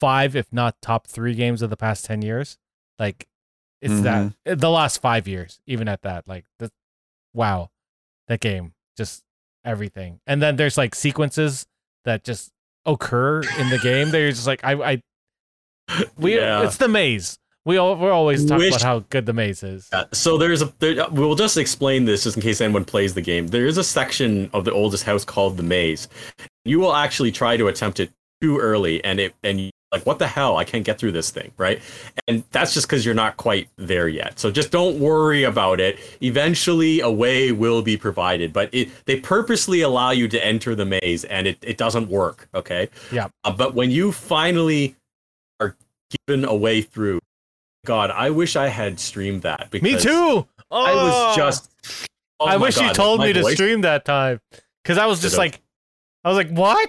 five, 0.00 0.34
if 0.34 0.52
not 0.52 0.80
top 0.82 1.06
three 1.06 1.34
games 1.34 1.62
of 1.62 1.70
the 1.70 1.76
past 1.76 2.04
ten 2.04 2.22
years. 2.22 2.58
Like 2.98 3.26
it's 3.82 4.00
that 4.02 4.32
the 4.44 4.70
last 4.70 5.02
five 5.02 5.28
years, 5.28 5.60
even 5.66 5.88
at 5.88 6.00
that. 6.02 6.26
Like 6.26 6.46
the 6.58 6.70
wow, 7.34 7.70
that 8.28 8.40
game 8.40 8.72
just 8.96 9.22
everything. 9.64 10.20
And 10.26 10.40
then 10.40 10.56
there's 10.56 10.78
like 10.78 10.94
sequences 10.94 11.66
that 12.04 12.24
just 12.24 12.50
occur 12.86 13.42
in 13.58 13.68
the 13.70 13.78
game. 13.78 14.10
They're 14.10 14.30
just 14.30 14.46
like 14.46 14.64
I 14.64 14.72
I 14.92 15.02
we 16.16 16.34
Yeah. 16.36 16.64
it's 16.64 16.76
the 16.78 16.88
maze. 16.88 17.38
We 17.64 17.76
all, 17.76 17.94
we're 17.94 18.10
always 18.10 18.44
talking 18.44 18.58
Wish- 18.58 18.70
about 18.74 18.82
how 18.82 18.98
good 19.10 19.24
the 19.24 19.32
maze 19.32 19.62
is. 19.62 19.88
Uh, 19.92 20.06
so 20.12 20.36
there's 20.36 20.62
a 20.62 20.72
there, 20.80 21.06
we'll 21.10 21.36
just 21.36 21.56
explain 21.56 22.04
this 22.06 22.24
just 22.24 22.36
in 22.36 22.42
case 22.42 22.60
anyone 22.60 22.84
plays 22.84 23.14
the 23.14 23.20
game. 23.20 23.46
There 23.48 23.66
is 23.66 23.78
a 23.78 23.84
section 23.84 24.50
of 24.52 24.64
the 24.64 24.72
oldest 24.72 25.04
house 25.04 25.24
called 25.24 25.56
the 25.56 25.62
maze. 25.62 26.08
You 26.64 26.80
will 26.80 26.94
actually 26.94 27.30
try 27.30 27.56
to 27.56 27.68
attempt 27.68 28.00
it 28.00 28.10
too 28.40 28.58
early, 28.58 29.02
and 29.04 29.20
it 29.20 29.34
and 29.44 29.60
you 29.60 29.70
like 29.92 30.06
what 30.06 30.18
the 30.18 30.26
hell? 30.26 30.56
I 30.56 30.64
can't 30.64 30.84
get 30.84 30.98
through 30.98 31.12
this 31.12 31.30
thing, 31.30 31.52
right? 31.58 31.80
And 32.26 32.42
that's 32.50 32.72
just 32.74 32.86
because 32.86 33.04
you're 33.04 33.14
not 33.14 33.36
quite 33.36 33.68
there 33.76 34.08
yet. 34.08 34.38
So 34.38 34.50
just 34.50 34.70
don't 34.70 34.98
worry 34.98 35.42
about 35.44 35.80
it. 35.80 35.98
Eventually, 36.22 37.00
a 37.00 37.10
way 37.10 37.52
will 37.52 37.82
be 37.82 37.96
provided, 37.96 38.52
but 38.52 38.70
it 38.72 38.88
they 39.04 39.20
purposely 39.20 39.82
allow 39.82 40.10
you 40.10 40.28
to 40.28 40.44
enter 40.44 40.74
the 40.74 40.86
maze, 40.86 41.24
and 41.24 41.46
it 41.46 41.58
it 41.62 41.76
doesn't 41.76 42.08
work. 42.08 42.48
Okay. 42.54 42.88
Yeah. 43.12 43.28
Uh, 43.44 43.52
but 43.52 43.74
when 43.74 43.90
you 43.90 44.12
finally 44.12 44.96
are 45.60 45.76
given 46.26 46.44
a 46.44 46.54
way 46.54 46.80
through, 46.82 47.20
God, 47.84 48.10
I 48.10 48.30
wish 48.30 48.56
I 48.56 48.68
had 48.68 48.98
streamed 48.98 49.42
that. 49.42 49.68
Because 49.70 49.82
Me 49.84 49.98
too. 50.00 50.46
I 50.70 50.94
was 50.94 51.12
Oh! 51.14 51.34
just. 51.36 51.70
oh 52.40 52.46
I 52.46 52.52
my 52.56 52.62
wish 52.62 52.80
you 52.80 52.92
told 52.94 53.18
my 53.18 53.26
me 53.26 53.32
to 53.34 53.44
stream 53.52 53.82
that 53.82 54.04
time 54.06 54.40
because 54.82 54.96
I 54.96 55.04
was 55.04 55.20
just 55.20 55.34
Should've. 55.34 55.38
like, 55.52 55.60
I 56.24 56.28
was 56.30 56.36
like, 56.38 56.48
what? 56.50 56.88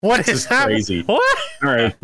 What 0.00 0.18
This 0.18 0.28
is 0.28 0.34
is 0.42 0.44
happening? 0.46 0.76
crazy. 0.76 1.02
What? 1.02 1.38
All 1.64 1.70
right. 1.70 1.96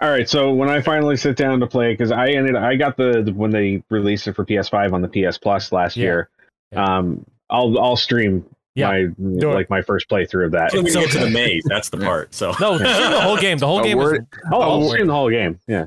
All 0.00 0.10
right, 0.10 0.28
so 0.28 0.52
when 0.52 0.68
I 0.68 0.82
finally 0.82 1.16
sit 1.16 1.36
down 1.36 1.60
to 1.60 1.66
play, 1.66 1.92
because 1.94 2.12
I 2.12 2.28
ended, 2.28 2.54
I 2.54 2.76
got 2.76 2.96
the, 2.98 3.22
the 3.22 3.32
when 3.32 3.50
they 3.50 3.82
released 3.88 4.26
it 4.28 4.34
for 4.34 4.44
PS5 4.44 4.92
on 4.92 5.00
the 5.00 5.08
PS 5.08 5.38
Plus 5.38 5.72
last 5.72 5.96
Yeah. 5.96 6.02
year. 6.04 6.28
Yeah. 6.72 6.84
Um, 6.84 7.24
I'll 7.48 7.78
I'll 7.78 7.96
stream 7.96 8.44
Yeah. 8.74 8.88
my 8.90 9.00
Do 9.38 9.50
it. 9.50 9.54
like 9.54 9.70
my 9.70 9.80
first 9.80 10.08
playthrough 10.10 10.46
of 10.46 10.52
that. 10.52 10.72
When 10.74 10.84
we 10.84 10.90
so 10.90 11.00
get 11.00 11.12
to 11.12 11.18
the 11.20 11.24
good. 11.26 11.32
maze, 11.32 11.62
that's 11.66 11.88
the 11.88 11.96
part. 11.96 12.34
So 12.34 12.48
No, 12.60 12.76
stream 12.76 12.88
the 13.10 13.20
whole 13.22 13.36
game. 13.38 13.56
The 13.58 13.66
whole 13.68 13.80
A 13.80 13.84
game 13.84 13.96
word- 13.98 14.26
Oh, 14.52 14.60
I'll 14.60 14.88
stream 14.88 15.06
the 15.06 15.14
whole 15.14 15.30
game. 15.30 15.60
Yeah. 15.66 15.86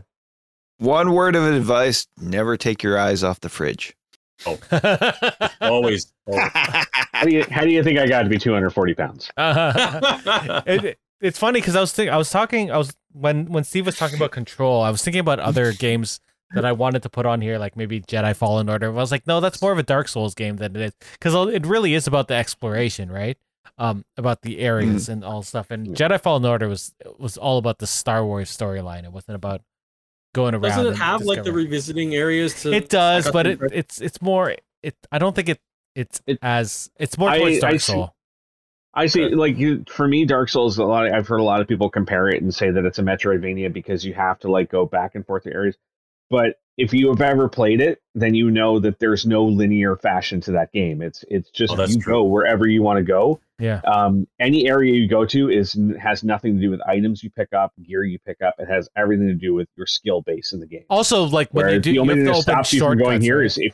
One 0.79 1.11
word 1.11 1.35
of 1.35 1.43
advice: 1.43 2.07
never 2.17 2.55
take 2.57 2.81
your 2.81 2.97
eyes 2.97 3.23
off 3.23 3.41
the 3.41 3.49
fridge. 3.49 3.93
Oh, 4.47 4.57
always. 5.61 6.11
always. 6.25 6.49
How 6.55 7.25
do 7.25 7.31
you 7.35 7.43
how 7.51 7.61
do 7.63 7.69
you 7.69 7.83
think 7.83 7.99
I 7.99 8.07
got 8.07 8.23
to 8.23 8.29
be 8.29 8.37
240 8.39 8.93
pounds? 8.95 9.29
it, 9.37 10.97
it's 11.21 11.37
funny 11.39 11.59
because 11.59 11.75
I 11.75 11.81
was 11.81 11.91
thinking, 11.93 12.13
I 12.13 12.17
was 12.17 12.29
talking, 12.29 12.71
I 12.71 12.77
was 12.77 12.95
when 13.11 13.45
when 13.47 13.63
Steve 13.63 13.85
was 13.85 13.97
talking 13.97 14.17
about 14.17 14.31
Control, 14.39 14.81
I 14.81 14.89
was 14.89 15.03
thinking 15.03 15.19
about 15.21 15.39
other 15.39 15.71
games 15.87 16.19
that 16.53 16.65
I 16.65 16.71
wanted 16.71 17.03
to 17.03 17.09
put 17.09 17.25
on 17.27 17.41
here, 17.41 17.59
like 17.59 17.75
maybe 17.77 18.01
Jedi 18.01 18.35
Fallen 18.35 18.69
Order. 18.69 18.87
I 18.87 18.89
was 18.89 19.11
like, 19.11 19.27
no, 19.27 19.39
that's 19.39 19.61
more 19.61 19.71
of 19.71 19.77
a 19.77 19.83
Dark 19.83 20.07
Souls 20.07 20.33
game 20.33 20.55
than 20.57 20.75
it 20.75 20.81
is 20.81 20.93
because 21.13 21.35
it 21.53 21.65
really 21.65 21.93
is 21.93 22.07
about 22.07 22.27
the 22.27 22.33
exploration, 22.33 23.11
right? 23.11 23.37
Um, 23.77 24.03
about 24.17 24.41
the 24.41 24.59
areas 24.59 25.07
and 25.09 25.23
all 25.23 25.41
stuff. 25.43 25.71
And 25.71 25.95
Jedi 25.95 26.19
Fallen 26.19 26.43
Order 26.45 26.67
was 26.67 26.93
was 27.17 27.37
all 27.37 27.57
about 27.59 27.77
the 27.79 27.87
Star 27.87 28.25
Wars 28.25 28.49
storyline. 28.55 29.03
It 29.05 29.11
wasn't 29.11 29.35
about 29.35 29.61
going 30.33 30.53
around. 30.53 30.63
Doesn't 30.63 30.85
it 30.85 30.89
and 30.89 30.97
have 30.97 31.21
like 31.21 31.43
the 31.43 31.53
revisiting 31.53 32.13
areas 32.15 32.61
to? 32.63 32.73
It 32.73 32.89
does, 32.89 33.29
but 33.31 33.45
it, 33.47 33.59
it's 33.71 34.01
it's 34.01 34.21
more. 34.21 34.55
It 34.83 34.95
I 35.11 35.17
don't 35.19 35.35
think 35.35 35.49
it 35.49 35.59
it's 35.95 36.21
It- 36.27 36.39
as 36.41 36.89
it's 36.97 37.17
more 37.17 37.29
I- 37.29 37.37
towards 37.39 37.59
Dark 37.59 37.73
I 37.73 37.77
see- 37.77 37.91
Soul. 37.93 38.15
I 38.99 39.05
see. 39.07 39.23
Okay. 39.23 39.35
Like 39.35 39.57
you, 39.57 39.85
for 39.89 40.07
me, 40.07 40.25
Dark 40.25 40.49
Souls. 40.49 40.77
A 40.77 40.83
lot. 40.83 41.11
I've 41.11 41.27
heard 41.27 41.39
a 41.39 41.43
lot 41.43 41.61
of 41.61 41.67
people 41.67 41.89
compare 41.89 42.27
it 42.27 42.41
and 42.41 42.53
say 42.53 42.69
that 42.69 42.83
it's 42.85 42.99
a 42.99 43.03
Metroidvania 43.03 43.71
because 43.71 44.03
you 44.03 44.13
have 44.13 44.39
to 44.39 44.51
like 44.51 44.69
go 44.69 44.85
back 44.85 45.15
and 45.15 45.25
forth 45.25 45.43
to 45.43 45.53
areas. 45.53 45.77
But 46.29 46.55
if 46.77 46.93
you 46.93 47.09
have 47.09 47.21
ever 47.21 47.47
played 47.49 47.81
it, 47.81 48.01
then 48.13 48.35
you 48.35 48.51
know 48.51 48.79
that 48.79 48.99
there's 48.99 49.25
no 49.25 49.45
linear 49.45 49.95
fashion 49.95 50.41
to 50.41 50.51
that 50.51 50.71
game. 50.73 51.01
It's 51.01 51.23
it's 51.29 51.49
just 51.49 51.77
Oh, 51.77 51.85
you 51.85 51.99
true. 51.99 52.13
go 52.13 52.23
wherever 52.25 52.67
you 52.67 52.81
want 52.83 52.97
to 52.97 53.03
go. 53.03 53.39
Yeah. 53.57 53.81
Um, 53.85 54.27
any 54.39 54.69
area 54.69 54.93
you 54.93 55.07
go 55.07 55.25
to 55.25 55.49
is 55.49 55.79
has 55.99 56.23
nothing 56.23 56.55
to 56.55 56.61
do 56.61 56.69
with 56.69 56.81
items 56.85 57.23
you 57.23 57.29
pick 57.29 57.53
up, 57.53 57.71
gear 57.81 58.03
you 58.03 58.19
pick 58.19 58.41
up. 58.41 58.55
It 58.59 58.67
has 58.67 58.89
everything 58.97 59.27
to 59.27 59.33
do 59.33 59.53
with 59.53 59.69
your 59.77 59.87
skill 59.87 60.21
base 60.21 60.51
in 60.51 60.59
the 60.59 60.67
game. 60.67 60.83
Also, 60.89 61.23
like 61.23 61.49
when 61.53 61.69
you 61.69 61.79
do, 61.79 61.93
the 61.93 61.99
only 61.99 62.15
thing 62.15 62.25
that 62.25 62.35
stops 62.35 62.73
you 62.73 62.81
from 62.81 62.97
going 62.97 63.21
here 63.21 63.37
right? 63.37 63.45
is 63.45 63.57
if, 63.57 63.73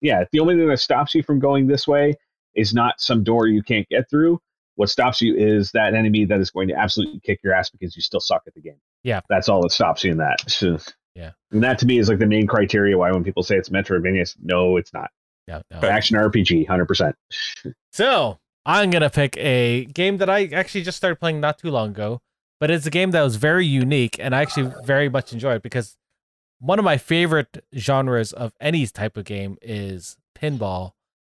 yeah, 0.00 0.24
the 0.30 0.38
only 0.38 0.54
thing 0.54 0.68
that 0.68 0.78
stops 0.78 1.14
you 1.14 1.24
from 1.24 1.40
going 1.40 1.66
this 1.66 1.88
way 1.88 2.14
is 2.54 2.72
not 2.72 3.00
some 3.00 3.24
door 3.24 3.46
you 3.48 3.62
can't 3.62 3.88
get 3.88 4.08
through. 4.08 4.40
What 4.80 4.88
stops 4.88 5.20
you 5.20 5.34
is 5.36 5.72
that 5.72 5.92
enemy 5.92 6.24
that 6.24 6.40
is 6.40 6.50
going 6.50 6.68
to 6.68 6.74
absolutely 6.74 7.20
kick 7.20 7.40
your 7.44 7.52
ass 7.52 7.68
because 7.68 7.94
you 7.94 8.00
still 8.00 8.18
suck 8.18 8.42
at 8.46 8.54
the 8.54 8.62
game. 8.62 8.80
Yeah. 9.04 9.20
that's 9.28 9.46
all 9.50 9.60
that 9.60 9.72
stops 9.72 10.02
you 10.04 10.12
in 10.12 10.16
that. 10.18 10.50
So- 10.50 10.78
Yeah. 11.14 11.32
and 11.50 11.62
that 11.62 11.78
to 11.80 11.86
me 11.86 11.98
is 11.98 12.08
like 12.08 12.18
the 12.20 12.26
main 12.26 12.46
criteria 12.46 12.96
why 12.96 13.10
when 13.12 13.24
people 13.24 13.42
say 13.42 13.56
it's 13.56 13.68
Metroidvania, 13.68 14.22
it's, 14.22 14.36
no, 14.42 14.76
it's 14.78 14.92
not. 14.94 15.10
Yeah, 15.48 15.60
no. 15.70 15.86
Action 15.86 16.16
RPG, 16.16 16.66
hundred 16.66 16.86
percent. 16.86 17.14
So 17.92 18.38
I'm 18.64 18.88
gonna 18.90 19.10
pick 19.10 19.36
a 19.36 19.84
game 19.86 20.16
that 20.18 20.30
I 20.30 20.46
actually 20.46 20.82
just 20.82 20.96
started 20.96 21.16
playing 21.16 21.40
not 21.40 21.58
too 21.58 21.70
long 21.70 21.90
ago, 21.90 22.20
but 22.60 22.70
it's 22.70 22.86
a 22.86 22.90
game 22.90 23.10
that 23.10 23.22
was 23.22 23.36
very 23.36 23.66
unique 23.66 24.16
and 24.20 24.34
I 24.34 24.40
actually 24.42 24.72
very 24.84 25.08
much 25.10 25.32
enjoyed 25.32 25.60
because 25.62 25.96
one 26.60 26.78
of 26.78 26.84
my 26.84 26.96
favorite 26.96 27.64
genres 27.76 28.32
of 28.32 28.52
any 28.60 28.86
type 28.86 29.16
of 29.18 29.24
game 29.24 29.58
is 29.60 30.16
pinball 30.38 30.92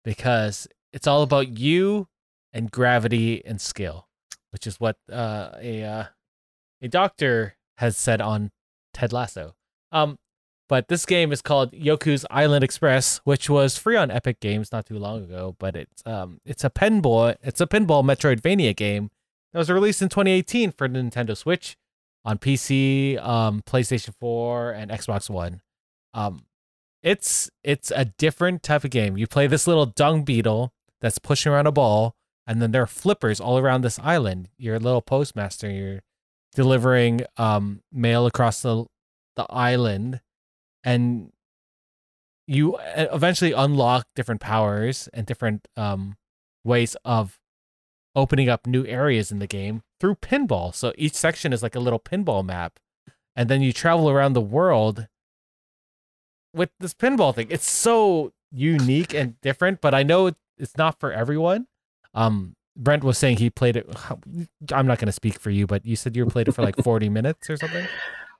because 0.04 0.68
it's 0.94 1.08
all 1.08 1.22
about 1.24 1.58
you 1.58 2.08
and 2.53 2.72
gravity 2.72 3.44
and 3.45 3.60
skill, 3.60 4.07
which 4.52 4.68
is 4.68 4.80
what 4.80 4.98
uh, 5.11 5.52
a 5.61 5.84
uh, 5.84 6.03
a 6.82 6.88
doctor 6.88 7.56
has 7.78 7.98
said 7.98 8.22
on 8.22 8.52
Ted 8.94 9.14
Lasso. 9.14 9.56
Um, 9.91 10.18
but 10.69 10.88
this 10.88 11.06
game 11.06 11.32
is 11.34 11.41
called 11.41 11.73
Yoku's 11.73 12.26
Island 12.32 12.64
Express, 12.64 13.19
which 13.23 13.49
was 13.49 13.78
free 13.78 13.98
on 13.98 14.10
Epic 14.10 14.40
Games 14.40 14.72
not 14.72 14.86
too 14.86 14.98
long 14.98 15.23
ago. 15.23 15.56
But 15.60 15.76
it's 15.76 16.02
um 16.06 16.40
it's 16.45 16.64
a 16.64 16.69
pinball 16.69 17.36
it's 17.41 17.61
a 17.61 17.68
pinball 17.68 18.03
Metroidvania 18.03 18.76
game 18.76 19.11
that 19.52 19.60
was 19.60 19.69
released 19.69 20.02
in 20.02 20.10
2018 20.10 20.72
for 20.72 20.88
Nintendo 20.88 21.36
Switch, 21.36 21.76
on 22.23 22.38
PC, 22.38 23.22
um, 23.22 23.61
PlayStation 23.64 24.14
4, 24.19 24.72
and 24.72 24.91
Xbox 24.91 25.30
One. 25.30 25.61
Um, 26.14 26.45
it's 27.03 27.49
it's 27.64 27.91
a 27.95 28.06
different 28.06 28.64
type 28.64 28.84
of 28.84 28.91
game. 28.91 29.18
You 29.18 29.28
play 29.28 29.48
this 29.48 29.68
little 29.68 29.88
dung 29.88 30.23
beetle 30.23 30.72
that's 30.99 31.18
pushing 31.18 31.52
around 31.52 31.68
a 31.68 31.72
ball, 31.72 32.15
and 32.48 32.62
then 32.62 32.72
there 32.72 32.84
are 32.84 32.88
flippers 32.88 33.40
all 33.40 33.58
around 33.58 33.82
this 33.82 34.00
island. 34.00 34.50
You're 34.58 34.76
a 34.76 34.80
little 34.80 35.02
postmaster. 35.02 35.70
You're 35.70 36.02
delivering 36.54 37.22
um 37.38 37.82
mail 37.92 38.26
across 38.26 38.62
the 38.62 38.86
the 39.36 39.46
island, 39.50 40.22
and 40.84 41.32
you 42.48 42.76
uh, 42.76 43.08
eventually 43.14 43.54
unlock 43.54 44.08
different 44.16 44.42
powers 44.42 45.08
and 45.14 45.26
different 45.26 45.68
um 45.78 46.18
ways 46.64 46.96
of 47.06 47.40
opening 48.16 48.50
up 48.50 48.68
new 48.68 48.86
areas 48.86 49.32
in 49.32 49.40
the 49.40 49.48
game 49.48 49.82
through 50.00 50.16
pinball. 50.16 50.76
So 50.76 50.94
each 50.98 51.14
section 51.14 51.54
is 51.54 51.64
like 51.64 51.76
a 51.76 51.80
little 51.80 52.00
pinball 52.00 52.46
map, 52.46 52.80
and 53.36 53.50
then 53.50 53.62
you 53.62 53.72
travel 53.72 54.10
around 54.10 54.34
the 54.34 54.42
world 54.42 55.08
with 56.54 56.70
this 56.80 56.94
pinball 56.94 57.34
thing. 57.34 57.48
It's 57.50 57.70
so 57.70 58.34
unique 58.52 59.14
and 59.14 59.40
different, 59.42 59.80
but 59.80 59.94
I 59.94 60.04
know 60.04 60.32
it's 60.58 60.78
not 60.78 61.00
for 61.00 61.12
everyone. 61.12 61.68
Um, 62.14 62.56
Brent 62.76 63.04
was 63.04 63.18
saying 63.18 63.38
he 63.38 63.50
played 63.50 63.76
it. 63.76 63.90
I'm 64.72 64.88
not 64.88 64.98
going 64.98 65.08
to 65.08 65.12
speak 65.12 65.40
for 65.40 65.50
you, 65.50 65.68
but 65.68 65.86
you 65.86 65.96
said 65.96 66.16
you 66.16 66.26
played 66.26 66.48
it 66.48 66.54
for 66.54 66.62
like 66.62 66.78
40 66.78 67.10
minutes 67.18 67.50
or 67.50 67.58
something. 67.58 67.86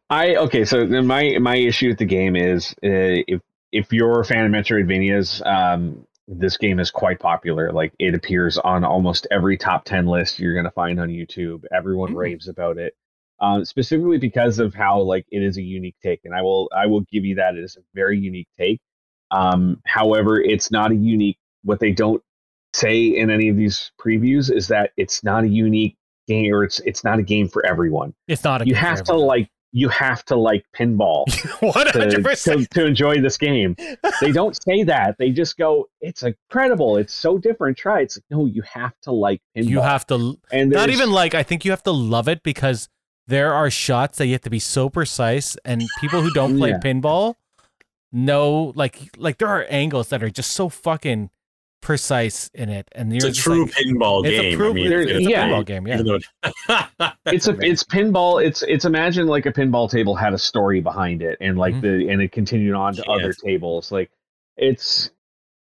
I 0.10 0.36
okay, 0.36 0.66
so 0.66 0.86
then 0.86 1.08
my 1.08 1.38
my 1.40 1.56
issue 1.56 1.88
with 1.90 1.98
the 1.98 2.06
game 2.06 2.36
is 2.36 2.72
uh, 2.84 3.24
if 3.28 3.42
if 3.72 3.94
you're 3.94 4.20
a 4.20 4.26
fan 4.26 4.46
of 4.46 4.52
Metroidvanias, 4.52 5.46
um, 5.46 6.06
this 6.28 6.58
game 6.58 6.80
is 6.82 6.92
quite 6.92 7.20
popular. 7.20 7.72
Like 7.72 7.94
it 7.98 8.14
appears 8.14 8.58
on 8.58 8.84
almost 8.84 9.26
every 9.32 9.56
top 9.58 9.86
ten 9.86 10.08
list 10.08 10.38
you're 10.40 10.54
gonna 10.54 10.72
find 10.72 11.00
on 11.00 11.08
YouTube. 11.08 11.64
Everyone 11.74 12.12
Mm. 12.14 12.18
raves 12.18 12.50
about 12.50 12.78
it, 12.78 12.94
um, 13.40 13.64
specifically 13.64 14.18
because 14.18 14.60
of 14.60 14.74
how 14.74 15.00
like 15.00 15.26
it 15.32 15.42
is 15.44 15.56
a 15.58 15.62
unique 15.62 15.96
take, 16.04 16.20
and 16.26 16.36
I 16.36 16.42
will 16.42 16.70
I 16.76 16.88
will 16.88 17.02
give 17.02 17.24
you 17.24 17.36
that 17.36 17.56
it 17.56 17.64
is 17.64 17.78
a 17.78 17.82
very 17.96 18.20
unique 18.20 18.50
take. 18.58 18.82
Um, 19.32 19.82
however, 19.86 20.42
it's 20.42 20.72
not 20.72 20.92
a 20.92 20.96
unique. 20.96 21.38
What 21.64 21.80
they 21.80 21.92
don't 21.92 22.22
say 22.74 23.04
in 23.06 23.30
any 23.30 23.50
of 23.50 23.56
these 23.58 23.92
previews 24.00 24.52
is 24.52 24.68
that 24.70 24.92
it's 24.98 25.24
not 25.24 25.44
a 25.44 25.48
unique 25.48 25.98
game, 26.28 26.54
or 26.54 26.64
it's 26.64 26.80
it's 26.82 27.04
not 27.04 27.20
a 27.20 27.24
game 27.24 27.48
for 27.48 27.66
everyone 27.66 28.14
It's 28.28 28.44
not 28.44 28.62
a 28.62 28.66
you 28.66 28.74
game 28.74 28.84
have 28.84 29.04
to 29.06 29.14
like 29.16 29.50
you 29.74 29.88
have 29.90 30.26
to 30.26 30.36
like 30.36 30.66
pinball 30.78 31.26
to, 31.32 31.48
100%. 31.48 32.44
to, 32.44 32.66
to 32.68 32.86
enjoy 32.86 33.22
this 33.22 33.38
game. 33.38 33.74
They 34.20 34.32
don't 34.40 34.58
say 34.62 34.84
that. 34.84 35.16
They 35.18 35.30
just 35.32 35.58
go, 35.58 35.88
"It's 36.02 36.24
incredible. 36.24 36.98
It's 36.98 37.14
so 37.14 37.38
different. 37.38 37.78
Try." 37.78 38.02
it." 38.02 38.04
It's 38.04 38.18
like, 38.18 38.26
no, 38.30 38.46
you 38.48 38.62
have 38.64 38.94
to 39.04 39.14
like 39.14 39.42
pinball. 39.58 39.70
You 39.70 39.80
have 39.82 40.06
to 40.08 40.38
and 40.52 40.72
not 40.72 40.90
even 40.90 41.12
like 41.12 41.34
I 41.36 41.44
think 41.44 41.64
you 41.64 41.72
have 41.72 41.84
to 41.84 41.92
love 41.92 42.28
it 42.28 42.44
because 42.44 42.90
there 43.28 43.54
are 43.54 43.70
shots 43.70 44.18
that 44.18 44.26
you 44.26 44.34
have 44.34 44.42
to 44.42 44.50
be 44.50 44.60
so 44.60 44.90
precise 44.90 45.56
and 45.64 45.84
people 46.02 46.22
who 46.22 46.32
don't 46.32 46.58
play 46.58 46.72
Yeah. 46.72 46.80
pinball 46.80 47.36
know 48.12 48.74
like 48.76 49.00
like 49.18 49.38
there 49.38 49.48
are 49.48 49.66
angles 49.70 50.10
that 50.10 50.22
are 50.22 50.30
just 50.30 50.52
so 50.52 50.68
fucking 50.68 51.30
precise 51.82 52.50
in 52.54 52.70
it 52.70 52.88
and 52.94 53.12
It's 53.14 53.26
a 53.26 53.32
true 53.34 53.64
like, 53.66 53.72
pinball 53.74 54.26
it's 54.26 54.40
game. 54.40 54.54
a 54.54 54.56
true 54.56 54.70
I 54.70 54.74
mean, 54.74 54.92
it's 54.94 55.28
yeah. 55.28 55.46
a 55.46 55.50
pinball 55.50 55.66
game 55.66 55.88
yeah 55.88 56.02
though- 56.04 56.20
it's 57.26 57.48
a 57.48 57.58
it's 57.60 57.84
pinball. 57.84 58.44
It's 58.44 58.62
it's 58.64 58.86
imagine 58.86 59.28
like 59.28 59.46
a 59.48 59.52
pinball 59.52 59.90
table 59.90 60.16
had 60.16 60.34
a 60.34 60.38
story 60.38 60.80
behind 60.80 61.22
it, 61.22 61.38
and 61.42 61.58
like 61.58 61.74
Mhm. 61.76 61.82
the 61.82 62.10
and 62.10 62.22
it 62.22 62.32
continued 62.32 62.76
on 62.76 62.94
to 62.96 63.04
other 63.10 63.34
tables. 63.34 63.92
Like 63.92 64.12
it's, 64.58 65.10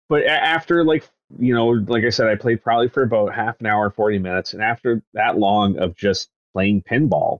but 0.09 0.25
after 0.25 0.83
like 0.83 1.09
you 1.39 1.53
know, 1.55 1.67
like 1.69 2.03
I 2.03 2.09
said, 2.09 2.27
I 2.27 2.35
played 2.35 2.61
probably 2.61 2.89
for 2.89 3.03
about 3.03 3.33
half 3.33 3.59
an 3.61 3.65
hour, 3.67 3.89
forty 3.89 4.19
minutes, 4.19 4.53
and 4.53 4.61
after 4.61 5.01
that 5.13 5.37
long 5.37 5.77
of 5.79 5.95
just 5.95 6.29
playing 6.53 6.83
pinball, 6.83 7.39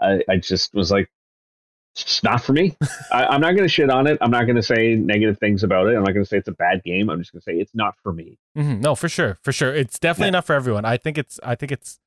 I, 0.00 0.22
I 0.28 0.36
just 0.36 0.74
was 0.74 0.92
like, 0.92 1.10
it's 1.94 2.22
not 2.22 2.42
for 2.42 2.52
me. 2.52 2.76
I, 3.12 3.26
I'm 3.26 3.40
not 3.40 3.52
going 3.52 3.64
to 3.64 3.68
shit 3.68 3.90
on 3.90 4.06
it. 4.06 4.16
I'm 4.20 4.30
not 4.30 4.44
going 4.44 4.56
to 4.56 4.62
say 4.62 4.94
negative 4.94 5.38
things 5.38 5.62
about 5.62 5.86
it. 5.88 5.90
I'm 5.96 6.02
not 6.04 6.12
going 6.14 6.24
to 6.24 6.28
say 6.28 6.38
it's 6.38 6.48
a 6.48 6.52
bad 6.52 6.82
game. 6.84 7.10
I'm 7.10 7.18
just 7.20 7.32
going 7.32 7.40
to 7.40 7.44
say 7.44 7.54
it's 7.56 7.74
not 7.74 7.94
for 8.02 8.12
me. 8.12 8.38
Mhm. 8.56 8.80
No, 8.80 8.94
for 8.94 9.08
sure, 9.08 9.38
for 9.42 9.52
sure. 9.52 9.74
It's 9.74 9.98
definitely 9.98 10.28
Yeah. 10.28 10.38
not 10.38 10.46
for 10.46 10.54
everyone. 10.54 10.84
I 10.84 10.96
think 10.96 11.18
it's. 11.18 11.38
I 11.42 11.54
think 11.54 11.70
it's. 11.72 11.98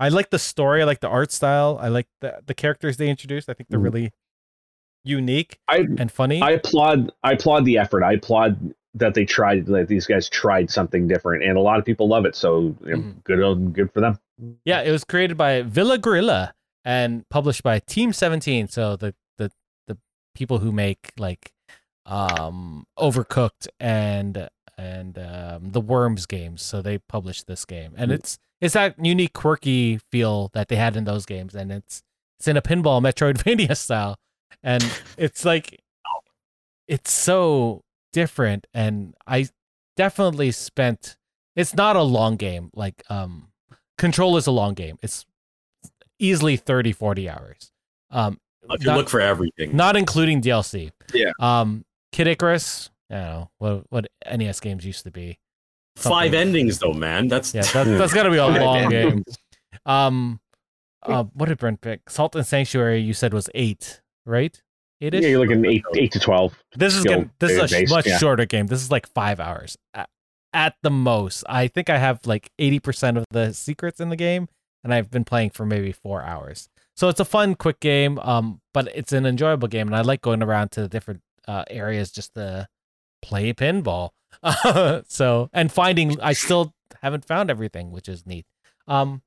I 0.00 0.08
like 0.10 0.30
the 0.30 0.38
story. 0.38 0.82
I 0.82 0.84
like 0.84 1.00
the 1.00 1.08
art 1.08 1.32
style. 1.32 1.78
I 1.80 1.88
like 1.88 2.06
the 2.20 2.40
the 2.46 2.54
characters 2.54 2.96
they 2.96 3.08
introduced. 3.08 3.48
I 3.48 3.52
think 3.54 3.68
they're 3.68 3.80
Mhm. 3.80 3.84
really 3.84 4.12
unique 5.04 5.58
I 5.68 5.86
and 5.98 6.10
funny. 6.10 6.42
I 6.42 6.50
applaud 6.52 7.12
I 7.22 7.32
applaud 7.32 7.64
the 7.64 7.78
effort. 7.78 8.02
I 8.02 8.14
applaud 8.14 8.74
that 8.94 9.14
they 9.14 9.24
tried 9.24 9.66
that 9.66 9.88
these 9.88 10.06
guys 10.06 10.28
tried 10.28 10.70
something 10.70 11.06
different, 11.08 11.44
and 11.44 11.56
a 11.56 11.60
lot 11.60 11.78
of 11.78 11.84
people 11.84 12.08
love 12.08 12.24
it. 12.26 12.34
So 12.34 12.76
you 12.84 12.96
know, 12.96 12.98
Mhm. 12.98 13.24
good 13.24 13.72
good 13.74 13.92
for 13.92 14.00
them. 14.00 14.18
yeah, 14.64 14.80
it 14.82 14.90
was 14.90 15.04
created 15.04 15.36
by 15.36 15.62
Villa 15.62 15.98
Gorilla 15.98 16.54
and 16.84 17.28
published 17.28 17.62
by 17.62 17.78
Team 17.78 18.12
Seventeen. 18.12 18.68
So 18.68 18.96
the 18.96 19.06
the 19.06 19.14
the 19.14 19.14
people 20.38 20.58
who 20.58 20.72
make 20.72 21.12
like 21.18 21.52
um 22.06 22.86
Overcooked 22.98 23.68
and 23.80 24.48
and 24.78 25.18
um, 25.18 25.72
the 25.72 25.80
Worms 25.80 26.24
games. 26.24 26.62
So 26.62 26.80
they 26.80 26.98
published 26.98 27.46
this 27.48 27.64
game, 27.64 27.92
and 27.96 28.12
it's 28.12 28.38
it's 28.60 28.74
that 28.74 28.94
unique, 29.04 29.32
quirky 29.32 29.98
feel 30.10 30.50
that 30.54 30.68
they 30.68 30.76
had 30.76 30.96
in 30.96 31.04
those 31.04 31.26
games, 31.26 31.54
and 31.54 31.72
it's 31.72 32.02
it's 32.38 32.48
in 32.48 32.56
a 32.56 32.62
pinball 32.62 33.02
Metroidvania 33.02 33.76
style, 33.76 34.16
and 34.62 34.84
it's 35.18 35.44
like 35.44 35.82
it's 36.86 37.12
so 37.12 37.82
different, 38.12 38.66
and 38.72 39.14
I 39.26 39.48
definitely 39.96 40.52
spent. 40.52 41.16
It's 41.56 41.74
not 41.74 41.96
a 41.96 42.02
long 42.02 42.36
game. 42.36 42.70
Like 42.72 43.02
um, 43.10 43.48
Control 43.98 44.36
is 44.36 44.46
a 44.46 44.52
long 44.52 44.74
game. 44.74 44.96
It's 45.02 45.26
easily 46.20 46.56
30, 46.56 46.92
40 46.92 47.28
hours. 47.28 47.72
Um, 48.12 48.38
If 48.70 48.82
you 48.82 48.86
not- 48.86 48.96
look 48.96 49.08
for 49.08 49.20
everything. 49.20 49.74
not 49.74 49.96
including 49.96 50.40
DLC. 50.42 50.90
Yeah. 51.12 51.32
Um, 51.40 51.84
Kid 52.12 52.26
Icarus. 52.26 52.90
I 53.10 53.14
don't 53.14 53.24
know 53.24 53.50
what 53.58 53.84
what 53.90 54.06
NES 54.30 54.60
games 54.60 54.84
used 54.84 55.04
to 55.04 55.10
be. 55.10 55.38
Five 55.96 56.34
endings 56.34 56.78
though, 56.78 56.92
man. 56.92 57.28
That's 57.28 57.54
Yeah, 57.54 57.62
that, 57.62 57.84
that's 57.84 58.12
got 58.12 58.24
to 58.24 58.30
be 58.30 58.36
a 58.36 58.46
long 58.64 58.88
game. 58.88 59.24
Um, 59.86 60.40
uh, 61.02 61.24
what 61.32 61.48
did 61.48 61.58
Brent 61.58 61.80
pick? 61.80 62.08
Salt 62.10 62.36
and 62.36 62.46
Sanctuary. 62.46 63.00
You 63.00 63.14
said 63.14 63.32
was 63.32 63.48
eight, 63.54 64.02
right? 64.26 64.60
Eight 65.00 65.14
Yeah, 65.14 65.20
you're 65.20 65.38
looking 65.38 65.64
eight 65.64 65.84
eight 65.96 66.12
to 66.12 66.20
twelve. 66.20 66.58
This 66.76 66.94
is 66.94 67.04
gonna, 67.04 67.30
this 67.38 67.52
is 67.52 67.58
a 67.58 67.68
sh- 67.68 67.72
based, 67.72 67.92
much 67.92 68.06
yeah. 68.06 68.18
shorter 68.18 68.44
game. 68.46 68.66
This 68.66 68.82
is 68.82 68.90
like 68.90 69.06
five 69.08 69.40
hours 69.40 69.78
at, 69.94 70.08
at 70.52 70.74
the 70.82 70.90
most. 70.90 71.44
I 71.48 71.68
think 71.68 71.88
I 71.88 71.98
have 71.98 72.20
like 72.26 72.50
eighty 72.58 72.80
percent 72.80 73.16
of 73.16 73.24
the 73.30 73.52
secrets 73.54 74.00
in 74.00 74.08
the 74.08 74.16
game, 74.16 74.48
and 74.84 74.92
I've 74.92 75.10
been 75.10 75.24
playing 75.24 75.50
for 75.50 75.64
maybe 75.64 75.92
four 75.92 76.22
hours. 76.22 76.68
So 76.98 77.08
it's 77.08 77.20
a 77.20 77.24
fun, 77.24 77.54
quick 77.54 77.78
game. 77.78 78.18
Um, 78.18 78.60
but 78.74 78.88
it's 78.92 79.12
an 79.12 79.24
enjoyable 79.24 79.68
game, 79.68 79.86
and 79.86 79.94
I 79.94 80.00
like 80.00 80.20
going 80.20 80.42
around 80.42 80.72
to 80.72 80.80
the 80.80 80.88
different 80.88 81.20
uh, 81.46 81.62
areas 81.70 82.10
just 82.10 82.34
to 82.34 82.66
play 83.22 83.52
pinball. 83.52 84.10
so 85.06 85.48
and 85.52 85.70
finding, 85.70 86.20
I 86.20 86.32
still 86.32 86.74
haven't 87.00 87.24
found 87.24 87.52
everything, 87.52 87.92
which 87.92 88.08
is 88.08 88.26
neat. 88.26 88.46
Um, 88.88 89.22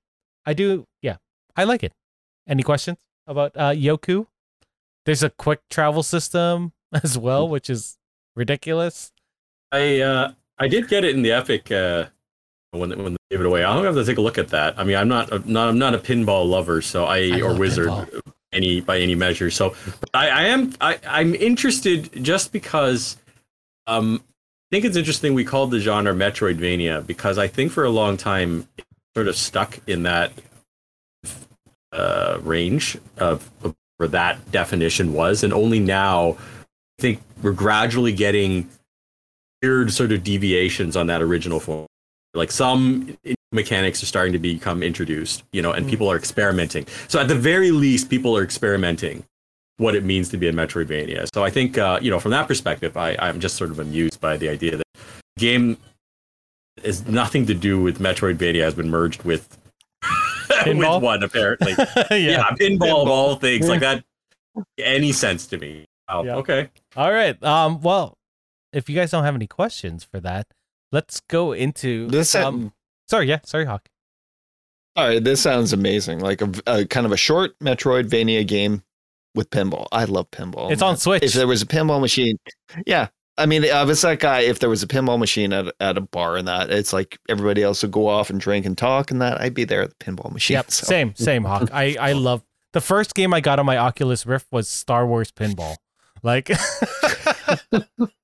I 0.45 0.51
do, 0.51 0.85
yeah, 1.01 1.15
I 1.55 1.63
like 1.63 1.81
it. 1.81 1.93
Any 2.45 2.61
questions 2.61 2.97
about 3.25 3.53
uh, 3.55 3.71
Yoku? 3.71 4.27
There's 5.05 5.23
a 5.23 5.29
quick 5.29 5.61
travel 5.69 6.03
system 6.03 6.73
as 6.91 7.17
well, 7.17 7.47
which 7.47 7.69
is 7.69 7.97
ridiculous. 8.35 9.13
I 9.71 10.01
uh, 10.01 10.33
I 10.59 10.67
did 10.67 10.89
get 10.89 11.05
it 11.05 11.15
in 11.15 11.21
the 11.21 11.31
Epic 11.31 11.71
uh, 11.71 12.07
when 12.71 12.89
they- 12.89 12.95
when 12.95 13.13
they 13.13 13.17
gave 13.29 13.41
it 13.41 13.45
away. 13.45 13.63
I'll 13.63 13.83
have 13.83 13.95
to 13.95 14.05
take 14.05 14.17
a 14.17 14.21
look 14.21 14.37
at 14.37 14.49
that. 14.49 14.79
I 14.79 14.83
mean, 14.83 14.95
I'm 14.95 15.07
not 15.07 15.31
I'm 15.31 15.43
not 15.51 15.69
I'm 15.69 15.77
not 15.79 15.93
a 15.93 15.97
pinball 15.99 16.47
lover, 16.49 16.81
so 16.81 17.05
I, 17.05 17.17
I 17.37 17.41
or 17.41 17.53
wizard 17.53 17.87
pinball. 17.89 18.21
any 18.53 18.79
by 18.81 18.99
any 18.99 19.15
measure. 19.15 19.51
So 19.51 19.75
I, 20.13 20.29
I 20.29 20.43
am 20.45 20.73
I 20.79 20.99
I'm 21.05 21.35
interested 21.35 22.23
just 22.23 22.51
because 22.53 23.17
um 23.87 24.21
I 24.71 24.75
think 24.75 24.85
it's 24.85 24.95
interesting 24.95 25.33
we 25.33 25.43
called 25.43 25.71
the 25.71 25.79
genre 25.79 26.13
Metroidvania 26.13 27.05
because 27.05 27.37
I 27.37 27.47
think 27.47 27.71
for 27.73 27.83
a 27.83 27.89
long 27.89 28.15
time 28.15 28.67
it 28.77 28.85
sort 29.15 29.27
of 29.27 29.35
stuck 29.35 29.79
in 29.87 30.03
that 30.03 30.31
uh 31.91 32.37
range 32.41 32.97
of, 33.17 33.49
of 33.63 33.75
where 33.97 34.07
that 34.09 34.49
definition 34.51 35.13
was, 35.13 35.43
and 35.43 35.51
only 35.53 35.79
now 35.79 36.37
I 36.99 37.01
think 37.01 37.21
we're 37.43 37.51
gradually 37.51 38.13
getting 38.13 38.69
weird 39.61 39.91
sort 39.91 40.11
of 40.13 40.23
deviations 40.23 40.95
on 40.95 41.07
that 41.07 41.21
original 41.21 41.59
form. 41.59 41.85
Like 42.33 42.51
some 42.51 43.17
mechanics 43.51 44.01
are 44.01 44.05
starting 44.05 44.33
to 44.33 44.39
become 44.39 44.81
introduced, 44.81 45.43
you 45.51 45.61
know, 45.61 45.71
and 45.71 45.87
people 45.87 46.09
are 46.09 46.15
experimenting. 46.15 46.87
So 47.07 47.19
at 47.19 47.27
the 47.27 47.35
very 47.35 47.71
least, 47.71 48.09
people 48.09 48.37
are 48.37 48.43
experimenting 48.43 49.25
what 49.77 49.95
it 49.95 50.03
means 50.03 50.29
to 50.29 50.37
be 50.37 50.47
a 50.47 50.53
Metroidvania. 50.53 51.27
So 51.33 51.43
I 51.43 51.49
think, 51.49 51.77
uh, 51.77 51.99
you 52.01 52.09
know, 52.09 52.19
from 52.19 52.31
that 52.31 52.47
perspective, 52.47 52.95
I, 52.95 53.15
I'm 53.19 53.39
just 53.39 53.55
sort 53.55 53.71
of 53.71 53.79
amused 53.79 54.21
by 54.21 54.37
the 54.37 54.47
idea 54.47 54.77
that 54.77 54.85
game 55.37 55.77
is 56.83 57.05
nothing 57.07 57.45
to 57.47 57.53
do 57.53 57.81
with 57.81 57.99
Metroidvania 57.99 58.63
has 58.63 58.75
been 58.75 58.89
merged 58.89 59.23
with 59.23 59.57
Pinball? 60.03 60.95
with 60.95 61.03
one 61.03 61.23
apparently. 61.23 61.73
yeah. 61.77 62.15
yeah. 62.17 62.49
pinball 62.51 63.01
of 63.01 63.09
all 63.09 63.35
things 63.35 63.67
like 63.67 63.81
that. 63.81 64.03
Any 64.77 65.11
sense 65.11 65.47
to 65.47 65.57
me? 65.57 65.85
Wow. 66.07 66.23
Yeah. 66.23 66.35
Okay. 66.35 66.69
All 66.95 67.11
right. 67.11 67.41
Um. 67.43 67.81
Well, 67.81 68.17
if 68.73 68.89
you 68.89 68.95
guys 68.95 69.11
don't 69.11 69.23
have 69.23 69.35
any 69.35 69.47
questions 69.47 70.03
for 70.03 70.19
that, 70.19 70.47
let's 70.91 71.19
go 71.21 71.53
into 71.53 72.07
This 72.07 72.35
Um. 72.35 72.73
Sorry. 73.09 73.27
Yeah. 73.27 73.39
Sorry, 73.45 73.65
Hawk. 73.65 73.89
All 74.95 75.07
right, 75.07 75.23
this 75.23 75.41
sounds 75.41 75.71
amazing. 75.71 76.19
Like 76.19 76.41
a, 76.41 76.51
a 76.67 76.85
kind 76.85 77.05
of 77.05 77.11
a 77.11 77.17
short 77.17 77.57
Metroidvania 77.59 78.45
game 78.45 78.83
with 79.35 79.49
pinball. 79.49 79.87
I 79.91 80.03
love 80.05 80.29
pinball. 80.31 80.71
it's 80.71 80.81
on. 80.81 80.97
Switch. 80.97 81.23
If 81.23 81.33
there 81.33 81.47
was 81.47 81.61
a 81.61 81.65
pinball 81.65 82.01
machine, 82.01 82.37
yeah. 82.85 83.07
I 83.37 83.45
mean, 83.45 83.63
I 83.65 83.83
was 83.83 84.01
that 84.01 84.19
guy. 84.19 84.41
If 84.41 84.59
there 84.59 84.69
was 84.69 84.83
a 84.83 84.87
pinball 84.87 85.17
machine 85.17 85.53
at 85.53 85.73
at 85.79 85.97
a 85.97 86.01
bar 86.01 86.35
and 86.35 86.47
that, 86.47 86.69
it's 86.69 86.91
like 86.91 87.17
everybody 87.29 87.63
else 87.63 87.81
would 87.81 87.91
go 87.91 88.07
off 88.07 88.29
and 88.29 88.39
drink 88.39 88.65
and 88.65 88.77
talk 88.77 89.11
and 89.11 89.21
that. 89.21 89.39
I'd 89.39 89.53
be 89.53 89.63
there 89.63 89.81
at 89.81 89.97
the 89.97 90.05
pinball 90.05 90.31
machine. 90.31 90.55
Yep. 90.55 90.71
so. 90.71 90.85
Same. 90.85 91.15
Same. 91.15 91.45
Hawk. 91.45 91.69
I 91.71 91.95
I 91.99 92.11
love 92.13 92.43
the 92.73 92.81
first 92.81 93.15
game 93.15 93.33
I 93.33 93.41
got 93.41 93.59
on 93.59 93.65
my 93.65 93.77
Oculus 93.77 94.25
Rift 94.25 94.47
was 94.51 94.67
Star 94.67 95.05
Wars 95.05 95.31
Pinball. 95.31 95.75
Like, 96.23 96.49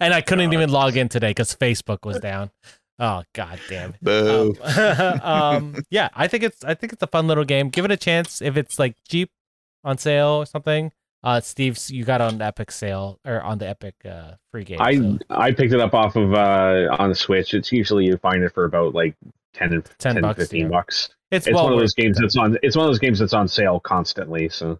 and 0.00 0.14
I 0.14 0.20
couldn't 0.20 0.52
even 0.52 0.70
log 0.70 0.96
in 0.96 1.08
today 1.08 1.30
because 1.30 1.54
Facebook 1.54 2.04
was 2.04 2.20
down. 2.20 2.50
Oh 2.98 3.22
god 3.34 3.58
damn. 3.68 3.90
it. 3.90 4.02
Boo. 4.02 4.54
Um, 4.62 5.20
um, 5.22 5.76
yeah, 5.90 6.10
I 6.14 6.28
think 6.28 6.44
it's 6.44 6.62
I 6.62 6.74
think 6.74 6.92
it's 6.92 7.02
a 7.02 7.06
fun 7.06 7.26
little 7.26 7.44
game. 7.44 7.70
Give 7.70 7.84
it 7.86 7.90
a 7.90 7.96
chance 7.96 8.42
if 8.42 8.56
it's 8.56 8.78
like 8.78 8.94
cheap 9.08 9.30
on 9.82 9.96
sale 9.96 10.28
or 10.28 10.46
something. 10.46 10.92
Uh, 11.22 11.40
Steve's 11.40 11.90
you 11.90 12.04
got 12.04 12.20
on 12.20 12.38
the 12.38 12.44
Epic 12.44 12.70
sale 12.70 13.18
or 13.26 13.42
on 13.42 13.58
the 13.58 13.68
Epic 13.68 13.94
uh, 14.04 14.32
free 14.52 14.64
game. 14.64 14.78
I 14.80 14.96
so 14.96 15.18
I 15.30 15.52
picked 15.52 15.72
it 15.72 15.80
up 15.80 15.94
off 15.94 16.16
of 16.16 16.34
uh 16.34 16.94
on 16.98 17.08
the 17.08 17.14
Switch. 17.14 17.54
It's 17.54 17.72
usually 17.72 18.04
you 18.04 18.18
find 18.18 18.42
it 18.42 18.52
for 18.52 18.64
about 18.64 18.94
like 18.94 19.14
10 19.54 19.70
10 19.70 20.14
10, 20.14 20.22
bucks, 20.22 20.38
15 20.38 20.60
yeah. 20.60 20.68
bucks. 20.68 21.08
it's, 21.30 21.46
It's 21.46 21.54
well 21.54 21.64
one 21.64 21.72
of 21.72 21.78
those 21.78 21.94
games 21.94 22.18
that's 22.18 22.36
on 22.36 22.58
it's 22.62 22.76
one 22.76 22.84
of 22.86 22.90
those 22.90 22.98
games 22.98 23.18
that's 23.18 23.34
on 23.34 23.48
sale 23.48 23.80
constantly. 23.80 24.48
So 24.50 24.78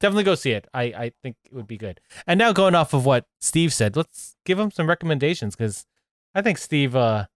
definitely 0.00 0.24
go 0.24 0.34
see 0.34 0.52
it. 0.52 0.66
I, 0.72 0.82
I 0.84 1.12
think 1.22 1.36
it 1.44 1.52
would 1.52 1.66
be 1.66 1.76
good. 1.76 2.00
And 2.26 2.38
now 2.38 2.52
going 2.52 2.74
off 2.74 2.94
of 2.94 3.04
what 3.04 3.26
Steve 3.40 3.72
said, 3.72 3.96
let's 3.96 4.36
give 4.44 4.58
him 4.58 4.70
some 4.70 4.88
recommendations 4.88 5.56
because 5.56 5.86
I 6.34 6.42
think 6.42 6.58
Steve 6.58 6.94
uh 6.94 7.26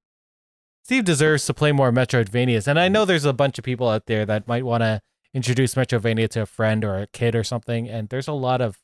Steve 0.84 1.05
deserves 1.05 1.47
to 1.47 1.55
play 1.55 1.72
more 1.72 1.93
Metroidvanias. 1.93 2.66
And 2.66 2.78
I 2.78 2.89
know 2.89 3.05
there's 3.05 3.24
a 3.24 3.32
bunch 3.32 3.59
of 3.59 3.64
people 3.64 3.89
out 3.89 4.06
there 4.06 4.26
that 4.26 4.48
might 4.48 4.64
want 4.64 4.82
to 4.82 5.01
introduce 5.32 5.74
Metroidvania 5.74 6.28
to 6.30 6.43
a 6.43 6.47
friend 6.47 6.84
or 6.84 6.98
a 6.98 7.06
kid 7.06 7.36
or 7.36 7.44
something. 7.44 7.89
And 7.89 8.09
there's 8.09 8.28
a 8.28 8.32
lot 8.32 8.60
of 8.60 8.78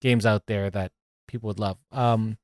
games 0.00 0.24
out 0.24 0.46
there 0.46 0.70
that 0.70 0.92
people 1.26 1.48
would 1.48 1.58
love. 1.58 1.78
Um 1.92 2.38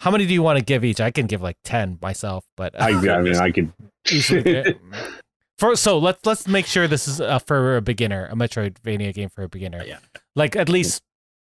how 0.00 0.10
many 0.10 0.26
do 0.26 0.34
you 0.34 0.42
want 0.42 0.58
to 0.58 0.64
give 0.64 0.84
each? 0.84 1.00
I 1.00 1.10
can 1.10 1.26
give 1.26 1.40
like 1.40 1.56
ten 1.64 1.98
myself, 2.02 2.44
but 2.56 2.78
I, 2.80 2.90
I 2.90 3.22
mean 3.22 3.36
I 3.36 3.50
could 3.50 3.72
easily 4.10 4.76
for 5.58 5.76
so 5.76 5.98
let's 5.98 6.24
let's 6.26 6.46
make 6.48 6.66
sure 6.66 6.88
this 6.88 7.06
is 7.08 7.20
uh, 7.20 7.38
for 7.38 7.76
a 7.76 7.82
beginner, 7.82 8.26
a 8.30 8.34
Metroidvania 8.34 9.12
game 9.14 9.28
for 9.28 9.42
a 9.42 9.48
beginner. 9.48 9.82
Yeah. 9.84 9.98
Like 10.34 10.56
at 10.56 10.68
least 10.68 11.02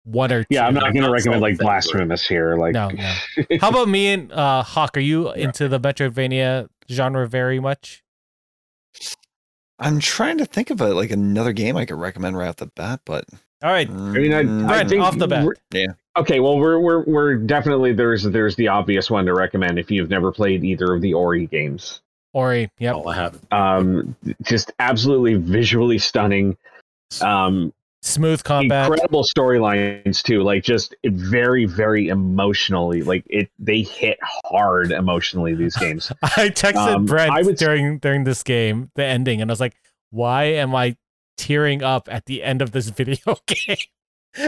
one 0.05 0.33
or 0.33 0.43
two. 0.43 0.49
Yeah, 0.51 0.67
I'm 0.67 0.75
not 0.75 0.93
going 0.93 1.05
to 1.05 1.11
recommend 1.11 1.41
like 1.41 1.57
solid 1.57 1.65
blasphemous 1.67 2.27
here. 2.27 2.57
Like, 2.57 2.75
No, 2.75 2.91
no. 2.91 3.15
How 3.61 3.71
about 3.71 3.89
me 3.89 4.09
and 4.09 4.33
uh, 4.33 4.63
Hawk? 4.63 4.97
Are 4.97 5.01
you 5.01 5.33
into 5.33 5.69
the 5.69 5.81
Metroidvania 5.81 6.69
genre 6.91 7.27
very 7.29 7.59
much? 7.61 8.03
I'm 9.79 9.99
trying 9.99 10.39
to 10.39 10.45
think 10.45 10.71
of 10.71 10.81
a, 10.81 10.95
like 10.95 11.11
another 11.11 11.53
game 11.53 11.77
I 11.77 11.85
could 11.85 11.99
recommend 11.99 12.37
right 12.37 12.49
off 12.49 12.57
the 12.57 12.67
bat, 12.67 13.01
but 13.05 13.25
All 13.63 13.73
right, 13.73 13.91
mean, 13.91 14.33
I- 14.33 14.43
Mm, 14.45 14.69
I 14.71 14.85
think 14.87 15.03
off 15.03 15.19
the 15.19 15.27
bat. 15.27 15.47
Yeah. 15.73 15.87
Okay, 16.17 16.39
well, 16.39 16.59
we're 16.59 16.79
we're 16.79 17.03
we're 17.05 17.35
definitely 17.37 17.93
there's 17.93 18.23
there's 18.23 18.55
the 18.55 18.69
obvious 18.69 19.11
one 19.11 19.27
to 19.27 19.35
recommend 19.35 19.79
if 19.81 19.91
you've 19.91 20.11
never 20.11 20.31
played 20.31 20.63
either 20.63 20.95
of 20.95 21.01
the 21.03 21.13
Ori 21.15 21.47
games. 21.47 22.01
Ori. 22.35 22.71
Yep. 22.79 22.95
Oh, 22.97 23.07
I 23.09 23.15
haven't. 23.15 23.53
Um, 23.53 24.17
just 24.43 24.71
absolutely 24.79 25.35
visually 25.35 25.99
stunning. 25.99 26.57
Um, 27.23 27.73
Smooth 28.03 28.45
combat. 28.45 28.87
incredible 28.91 29.25
storylines 29.25 30.23
too. 30.23 30.43
Like 30.43 30.63
just 30.63 30.95
very 31.07 31.65
very 31.65 32.09
emotionally. 32.09 33.03
Like 33.03 33.25
it, 33.31 33.49
they 33.59 33.81
hit 33.81 34.19
hard 34.23 34.93
emotionally. 34.93 35.55
These 35.55 35.75
games. 35.81 36.13
I 36.23 36.51
texted 36.51 36.95
Um, 36.97 37.07
Brent 37.07 37.33
I 37.33 37.41
would- 37.43 37.57
during 37.57 37.99
during 38.01 38.25
this 38.25 38.43
game, 38.43 38.91
the 38.95 39.05
ending, 39.05 39.41
and 39.41 39.51
I 39.51 39.53
was 39.53 39.61
like, 39.61 39.75
"Why 40.11 40.45
am 40.45 40.75
I 40.75 40.97
tearing 41.37 41.83
up 41.83 42.09
at 42.13 42.27
the 42.27 42.43
end 42.43 42.63
of 42.63 42.71
this 42.73 42.89
video 42.91 43.37
game. 43.47 43.77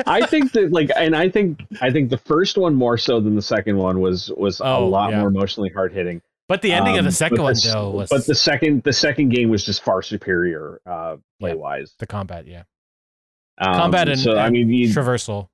I 0.07 0.25
think 0.27 0.53
that 0.53 0.71
like, 0.73 0.91
and 0.97 1.17
I 1.17 1.29
think 1.29 1.65
I 1.81 1.91
think 1.91 2.11
the 2.11 2.19
first 2.19 2.59
one 2.59 2.75
more 2.75 2.99
so 2.99 3.21
than 3.21 3.35
the 3.37 3.43
second 3.43 3.77
one 3.79 4.01
was 4.01 4.31
was 4.37 4.61
a 4.61 4.65
Oh, 4.67 4.87
lot 4.89 5.11
yeah. 5.13 5.21
more 5.21 5.29
emotionally 5.29 5.71
hard 5.71 5.93
hitting. 5.93 6.21
But 6.49 6.63
the 6.63 6.73
ending 6.73 6.97
of 6.97 7.05
the 7.05 7.09
Um, 7.09 7.13
second 7.13 7.43
one 7.43 7.55
the 7.55 7.71
though 7.73 7.91
was 7.91 8.09
But 8.09 8.27
the 8.27 8.35
second 8.35 8.83
the 8.85 8.93
second 8.93 9.31
game 9.31 9.49
was 9.51 9.65
just 9.65 9.83
far 9.83 10.01
superior 10.03 10.81
uh, 10.87 11.17
play 11.41 11.55
wise. 11.55 11.95
the 11.99 12.07
combat, 12.07 12.47
yeah. 12.47 12.63
Um, 13.59 13.75
Combat 13.75 14.09
and, 14.09 14.19
so 14.19 14.37
I 14.37 14.51
mean, 14.51 14.69
you, 14.69 14.89
traversal 14.89 15.49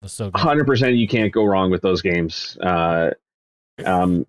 was 0.00 0.12
so 0.12 0.30
good. 0.30 0.40
hundred 0.40 0.66
percent 0.66 0.94
you 0.94 1.08
can't 1.08 1.32
go 1.32 1.44
wrong 1.44 1.70
with 1.70 1.82
those 1.82 2.02
games. 2.02 2.56
Uh, 2.62 3.10
um, 3.84 4.24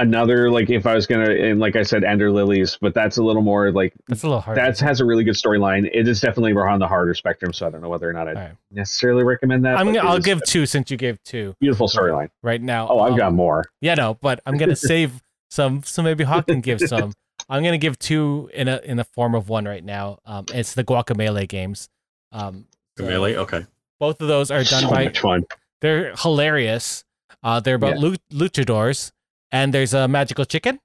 another 0.00 0.50
like 0.50 0.70
if 0.70 0.86
I 0.86 0.94
was 0.94 1.06
gonna 1.06 1.30
and 1.30 1.60
like 1.60 1.76
I 1.76 1.82
said, 1.82 2.02
Ender 2.04 2.30
Lilies, 2.30 2.76
but 2.80 2.94
that's 2.94 3.16
a 3.18 3.22
little 3.22 3.42
more 3.42 3.70
like 3.72 3.92
That's 4.08 4.22
a 4.22 4.26
little 4.26 4.40
hard. 4.40 4.56
that 4.56 4.78
has 4.80 5.00
a 5.00 5.04
really 5.04 5.24
good 5.24 5.34
storyline. 5.34 5.88
It 5.92 6.08
is 6.08 6.20
definitely 6.20 6.52
more 6.52 6.68
on 6.68 6.78
the 6.80 6.88
harder 6.88 7.14
spectrum, 7.14 7.52
so 7.52 7.66
I 7.66 7.70
don't 7.70 7.80
know 7.82 7.88
whether 7.88 8.08
or 8.08 8.12
not 8.12 8.28
I'd 8.28 8.36
Alright. 8.36 8.56
necessarily 8.70 9.22
recommend 9.24 9.64
that. 9.64 9.76
I'm 9.78 9.92
gonna, 9.92 10.08
I'll 10.08 10.18
give 10.18 10.42
two 10.44 10.66
since 10.66 10.90
you 10.90 10.96
gave 10.96 11.22
two 11.22 11.54
beautiful 11.60 11.88
storyline. 11.88 12.30
right 12.42 12.60
now. 12.60 12.88
Oh, 12.88 13.00
I've 13.00 13.12
Um, 13.12 13.18
got 13.18 13.32
more. 13.34 13.64
Yeah, 13.80 13.94
no, 13.94 14.14
but 14.20 14.40
I'm 14.46 14.56
gonna 14.58 14.76
save 14.94 15.22
some, 15.50 15.82
so 15.84 16.02
maybe 16.02 16.24
Hawk 16.24 16.46
can 16.46 16.60
give 16.60 16.80
some. 16.86 17.12
I'm 17.48 17.62
gonna 17.64 17.78
give 17.78 17.98
two 17.98 18.50
in 18.54 18.68
a 18.68 18.80
in 18.84 18.96
the 18.96 19.04
form 19.04 19.34
of 19.34 19.48
one 19.48 19.64
right 19.66 19.84
now. 19.84 20.18
Um, 20.24 20.44
it's 20.54 20.74
the 20.74 20.84
Guacamelee 20.84 21.48
games. 21.48 21.88
Um, 22.32 22.66
so 22.96 23.04
Melee. 23.04 23.36
Okay. 23.36 23.66
both 23.98 24.20
of 24.20 24.28
those 24.28 24.50
are 24.50 24.62
done 24.62 24.82
so 24.82 24.90
by. 24.90 25.04
much 25.04 25.18
fun. 25.20 25.44
They're 25.80 26.14
hilarious. 26.16 27.04
Uh, 27.42 27.58
they're 27.58 27.76
about 27.76 27.96
lu- 27.96 28.16
luchadors, 28.32 29.12
and 29.52 29.72
there's 29.74 29.94
a 29.94 30.08
magical 30.08 30.44
chicken. 30.44 30.78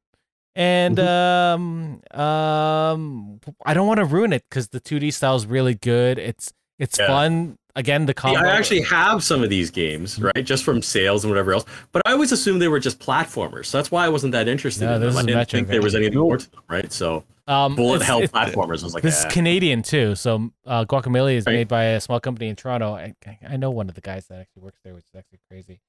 And 0.58 0.98
um, 1.00 2.02
um, 2.12 3.40
I 3.66 3.74
don't 3.74 3.88
want 3.88 3.98
to 4.00 4.06
ruin 4.06 4.32
it 4.32 4.44
because 4.50 4.70
the 4.70 4.80
2D 4.80 5.12
style 5.14 5.36
is 5.36 5.46
really 5.46 5.76
good. 5.76 6.18
It's 6.18 6.54
it's 6.80 6.98
Yeah. 7.00 7.08
fun. 7.08 7.58
Again, 7.78 8.06
the 8.06 8.14
Yeah. 8.24 8.40
I 8.42 8.52
actually 8.58 8.82
have 8.82 9.22
some 9.22 9.44
of 9.44 9.50
these 9.50 9.70
games, 9.70 10.18
right? 10.22 10.46
Just 10.46 10.64
from 10.64 10.82
sales 10.82 11.26
and 11.26 11.32
whatever 11.32 11.52
else. 11.52 11.66
But 11.92 12.02
I 12.06 12.14
always 12.14 12.32
assumed 12.32 12.62
they 12.62 12.70
were 12.70 12.80
just 12.80 13.00
platformers. 13.00 13.66
So 13.66 13.78
that's 13.78 13.92
why 13.92 14.06
I 14.06 14.10
wasn't 14.10 14.32
that 14.32 14.48
interested 14.48 14.86
No, 14.86 14.96
in 14.96 15.02
this 15.02 15.14
them. 15.16 15.24
I 15.26 15.44
didn't 15.44 15.50
think 15.50 15.68
there 15.68 15.82
was 15.82 15.94
anything 15.94 16.18
more 16.20 16.38
to 16.38 16.50
them, 16.50 16.62
right? 16.70 16.92
So 16.94 17.26
um, 17.48 17.76
bullet 17.76 18.02
hell 18.02 18.22
platformers 18.22 18.80
I 18.82 18.86
was 18.86 18.94
like, 18.94 19.04
This 19.04 19.20
is 19.20 19.26
eh. 19.26 19.30
Canadian 19.30 19.84
too. 19.84 20.16
So 20.16 20.52
uh, 20.66 20.86
Guacamelee 20.86 21.36
is 21.36 21.46
Right. 21.46 21.54
made 21.54 21.68
by 21.68 21.84
a 21.84 22.02
small 22.02 22.22
company 22.22 22.48
in 22.48 22.56
Toronto. 22.56 22.94
I, 22.94 23.14
I 23.46 23.58
know 23.58 23.72
one 23.72 23.90
of 23.90 23.96
the 23.96 24.02
guys 24.02 24.28
that 24.28 24.40
actually 24.40 24.64
works 24.64 24.80
there, 24.86 24.94
which 24.94 25.06
is 25.14 25.16
actually 25.18 25.40
crazy. 25.50 25.82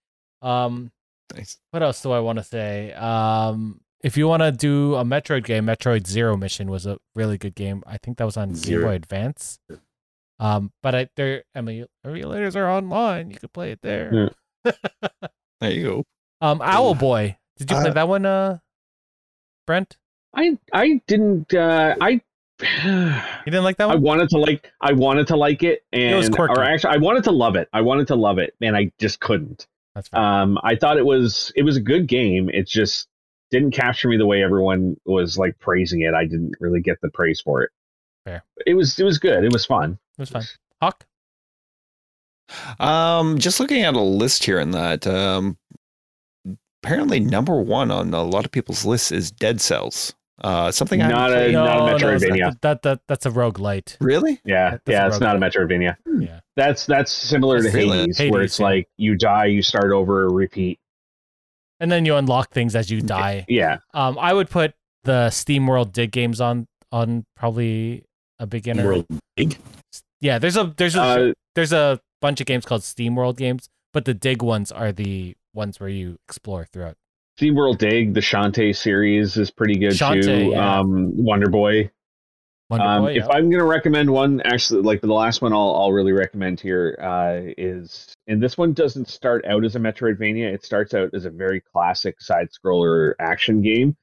Um, 0.42 0.90
Nice. 1.34 1.58
what 1.70 1.82
else 1.82 2.00
do 2.02 2.12
I 2.12 2.20
want 2.20 2.38
to 2.38 2.44
say? 2.44 2.92
Um, 2.92 3.80
if 4.02 4.16
you 4.16 4.28
want 4.28 4.42
to 4.42 4.52
do 4.52 4.94
a 4.94 5.04
Metroid 5.04 5.44
game, 5.44 5.66
Metroid 5.66 6.06
Zero 6.06 6.36
Mission 6.36 6.70
was 6.70 6.86
a 6.86 6.98
really 7.14 7.36
good 7.38 7.54
game. 7.54 7.82
I 7.86 7.98
think 7.98 8.18
that 8.18 8.24
was 8.24 8.36
on 8.36 8.54
Zero. 8.54 8.86
Boy 8.86 8.94
Advance. 8.94 9.58
Um, 10.38 10.70
but 10.82 10.94
I, 10.94 11.08
their 11.16 11.44
emulators 11.56 12.54
are 12.56 12.68
online. 12.70 13.30
You 13.30 13.38
could 13.38 13.52
play 13.52 13.72
it 13.72 13.80
there. 13.82 14.30
There 15.60 15.70
you 15.70 15.82
go. 15.84 16.04
Um, 16.42 16.58
Owlboy. 16.60 17.36
Did 17.56 17.70
you 17.70 17.76
play 17.78 17.90
Uh, 17.90 17.94
that 17.94 18.08
one, 18.08 18.26
uh, 18.26 18.58
Brent? 19.66 19.96
I 20.34 20.58
I 20.72 21.00
didn't. 21.06 21.54
Uh, 21.54 21.94
I. 22.00 22.20
You 22.84 23.52
didn't 23.52 23.64
like 23.64 23.76
that 23.78 23.86
one? 23.88 23.96
I 23.96 24.00
wanted 24.00 24.28
to 24.30 24.38
like 24.38 24.70
I 24.80 24.92
wanted 24.92 25.26
to 25.28 25.36
like 25.36 25.62
it 25.62 25.84
and 25.92 26.16
was 26.16 26.28
quirky. 26.28 26.52
or 26.54 26.62
actually 26.64 26.94
I 26.94 26.96
wanted 26.98 27.24
to 27.24 27.30
love 27.30 27.54
it. 27.56 27.68
I 27.72 27.80
wanted 27.82 28.06
to 28.08 28.16
love 28.16 28.38
it 28.38 28.54
and 28.60 28.76
I 28.76 28.90
just 28.98 29.20
couldn't. 29.20 29.66
That's 29.96 30.06
fine. 30.08 30.42
Um 30.42 30.58
I 30.62 30.76
thought 30.76 30.96
it 30.98 31.04
was 31.06 31.50
it 31.56 31.64
was 31.64 31.76
a 31.76 31.80
good 31.80 32.06
game. 32.06 32.48
It 32.50 32.68
just 32.68 33.08
didn't 33.50 33.72
capture 33.72 34.08
me 34.08 34.16
the 34.16 34.26
way 34.26 34.42
everyone 34.44 34.96
was 35.06 35.36
like 35.38 35.58
praising 35.58 36.02
it. 36.02 36.14
I 36.14 36.24
didn't 36.24 36.52
really 36.60 36.80
get 36.80 37.00
the 37.00 37.10
praise 37.10 37.40
for 37.40 37.62
it. 37.64 37.70
Fair. 38.24 38.44
It 38.66 38.74
was 38.74 38.96
it 39.00 39.04
was 39.04 39.18
good. 39.18 39.42
It 39.42 39.52
was 39.52 39.66
fun. 39.66 39.98
it 40.18 40.20
was 40.20 40.30
fun. 40.30 40.44
Hawk. 40.80 41.04
Um, 42.78 43.38
just 43.38 43.58
looking 43.58 43.82
at 43.82 43.94
a 43.94 44.00
list 44.00 44.44
here 44.44 44.60
in 44.60 44.70
that, 44.70 45.04
um, 45.06 45.56
apparently 46.82 47.18
number 47.18 47.60
one 47.60 47.90
on 47.90 48.14
a 48.14 48.22
lot 48.22 48.44
of 48.44 48.52
people's 48.52 48.84
lists 48.84 49.10
is 49.10 49.30
Dead 49.32 49.60
Cells. 49.60 50.14
Uh, 50.42 50.70
something 50.70 50.98
Not 51.00 51.10
haven't 51.10 51.32
a- 51.32 51.40
played. 51.40 51.52
not 51.54 51.88
a 51.90 51.94
it's 51.94 52.04
Metroidvania. 52.24 52.60
That, 52.60 52.82
that 52.82 53.00
that's 53.08 53.26
a 53.26 53.30
roguelite. 53.30 53.96
really. 54.00 54.40
Yeah. 54.44 54.72
That's 54.72 54.82
yeah, 54.86 55.06
it's 55.08 55.18
not 55.18 55.34
a 55.36 55.38
roguelike. 55.40 55.52
Metroidvania. 55.54 55.96
Yeah. 56.20 56.40
That's 56.56 56.86
that's 56.86 57.12
similar 57.12 57.62
to 57.62 57.70
Really? 57.70 57.98
Hades, 57.98 58.18
Hades, 58.18 58.32
where 58.32 58.42
it's 58.42 58.58
yeah. 58.58 58.66
like 58.66 58.88
you 58.96 59.14
die, 59.14 59.46
you 59.46 59.62
start 59.62 59.92
over, 59.92 60.28
repeat. 60.28 60.78
And 61.80 61.92
then 61.92 62.06
you 62.06 62.16
unlock 62.16 62.52
things 62.52 62.74
as 62.74 62.90
you 62.90 63.02
die. 63.02 63.44
Yeah. 63.48 63.78
Um, 63.92 64.18
I 64.18 64.32
would 64.32 64.48
put 64.48 64.72
the 65.04 65.28
SteamWorld 65.28 65.92
Dig 65.92 66.10
games 66.10 66.40
on 66.40 66.66
on 66.90 67.26
probably 67.36 68.04
a 68.38 68.46
beginner. 68.46 68.84
World 68.84 69.06
Big. 69.36 69.58
Yeah, 70.20 70.38
there's 70.38 70.56
a 70.56 70.72
there's 70.78 70.96
a 70.96 71.02
Uh, 71.02 71.32
there's 71.54 71.74
a 71.74 72.00
bunch 72.22 72.40
of 72.40 72.46
games 72.46 72.64
called 72.64 72.82
Steam 72.82 73.14
World 73.16 73.36
games, 73.36 73.68
but 73.92 74.06
the 74.06 74.14
Dig 74.14 74.42
ones 74.42 74.72
are 74.72 74.92
the 74.92 75.36
ones 75.52 75.78
where 75.78 75.90
you 75.90 76.16
explore 76.26 76.64
throughout. 76.72 76.96
SteamWorld 77.38 77.76
Dig, 77.76 78.14
the 78.14 78.20
Shantae 78.20 78.74
series 78.74 79.36
is 79.36 79.50
pretty 79.50 79.78
good 79.78 79.92
Shantae, 79.92 80.22
too. 80.24 80.50
yeah. 80.52 80.78
Um, 80.78 81.22
Wonder 81.22 81.50
Boy. 81.50 81.90
Um, 82.70 83.08
if. 83.08 83.24
I'm 83.28 83.48
going 83.48 83.60
to 83.60 83.64
recommend 83.64 84.10
one, 84.10 84.42
actually, 84.44 84.82
like 84.82 85.00
the 85.00 85.12
last 85.12 85.40
one 85.40 85.52
I'll, 85.52 85.74
I'll 85.76 85.92
really 85.92 86.12
recommend 86.12 86.60
here 86.60 86.98
uh, 87.00 87.52
is, 87.56 88.12
and 88.26 88.42
this 88.42 88.58
one 88.58 88.72
doesn't 88.72 89.08
start 89.08 89.44
out 89.46 89.64
as 89.64 89.76
a 89.76 89.78
Metroidvania. 89.78 90.52
It 90.52 90.64
starts 90.64 90.92
out 90.92 91.10
as 91.14 91.24
a 91.24 91.30
very 91.30 91.60
classic 91.60 92.20
side 92.20 92.48
scroller 92.50 93.14
action 93.20 93.62
game. 93.62 93.96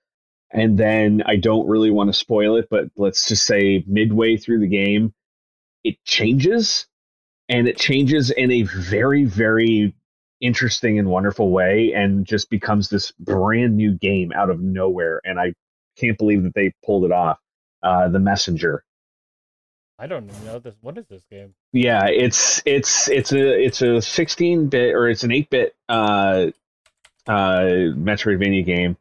And 0.52 0.78
then 0.78 1.24
I 1.26 1.36
don't 1.36 1.68
really 1.68 1.92
want 1.92 2.10
to 2.10 2.18
spoil 2.18 2.56
it, 2.56 2.68
but 2.70 2.86
let's 2.96 3.28
just 3.28 3.46
say 3.46 3.84
midway 3.88 4.38
through 4.38 4.60
the 4.60 4.68
game, 4.68 5.14
it 5.84 5.96
changes. 6.06 6.88
And 7.50 7.68
it 7.68 7.78
changes 7.78 8.30
in 8.32 8.52
a 8.52 8.64
very, 8.64 9.26
very 9.26 9.94
interesting 10.40 11.00
and 11.00 11.10
wonderful 11.10 11.50
way 11.50 11.92
and 11.94 12.26
just 12.26 12.50
becomes 12.50 12.90
this 12.90 13.12
brand 13.20 13.76
new 13.76 13.92
game 13.98 14.32
out 14.34 14.50
of 14.50 14.62
nowhere. 14.62 15.20
And 15.26 15.40
I 15.40 15.54
can't 15.98 16.18
believe 16.18 16.44
that 16.44 16.54
they 16.54 16.74
pulled 16.86 17.04
it 17.04 17.12
off. 17.12 17.40
Uh, 17.84 18.08
the 18.08 18.20
Messenger. 18.20 18.84
I 20.00 20.08
don't 20.08 20.28
know 20.46 20.60
this. 20.60 20.76
What 20.82 20.98
is 20.98 21.06
this 21.08 21.24
game? 21.30 21.54
Yeah, 21.72 22.08
it's 22.08 22.62
it's 22.66 23.08
it's 23.10 23.32
a 23.32 23.64
it's 23.64 23.82
a 23.82 24.02
16 24.02 24.68
bit 24.68 24.96
or 24.96 25.08
it's 25.08 25.24
an 25.24 25.32
8 25.32 25.50
bit 25.50 25.76
uh 25.88 26.48
uh 27.28 27.62
Metroidvania 27.96 28.66
game, 28.66 28.98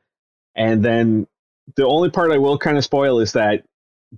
and 0.54 0.84
then 0.84 1.26
the 1.76 1.86
only 1.86 2.10
part 2.10 2.30
I 2.30 2.38
will 2.38 2.59
kind 2.59 2.76
of 2.76 2.84
spoil 2.84 3.20
is 3.20 3.32
that 3.32 3.64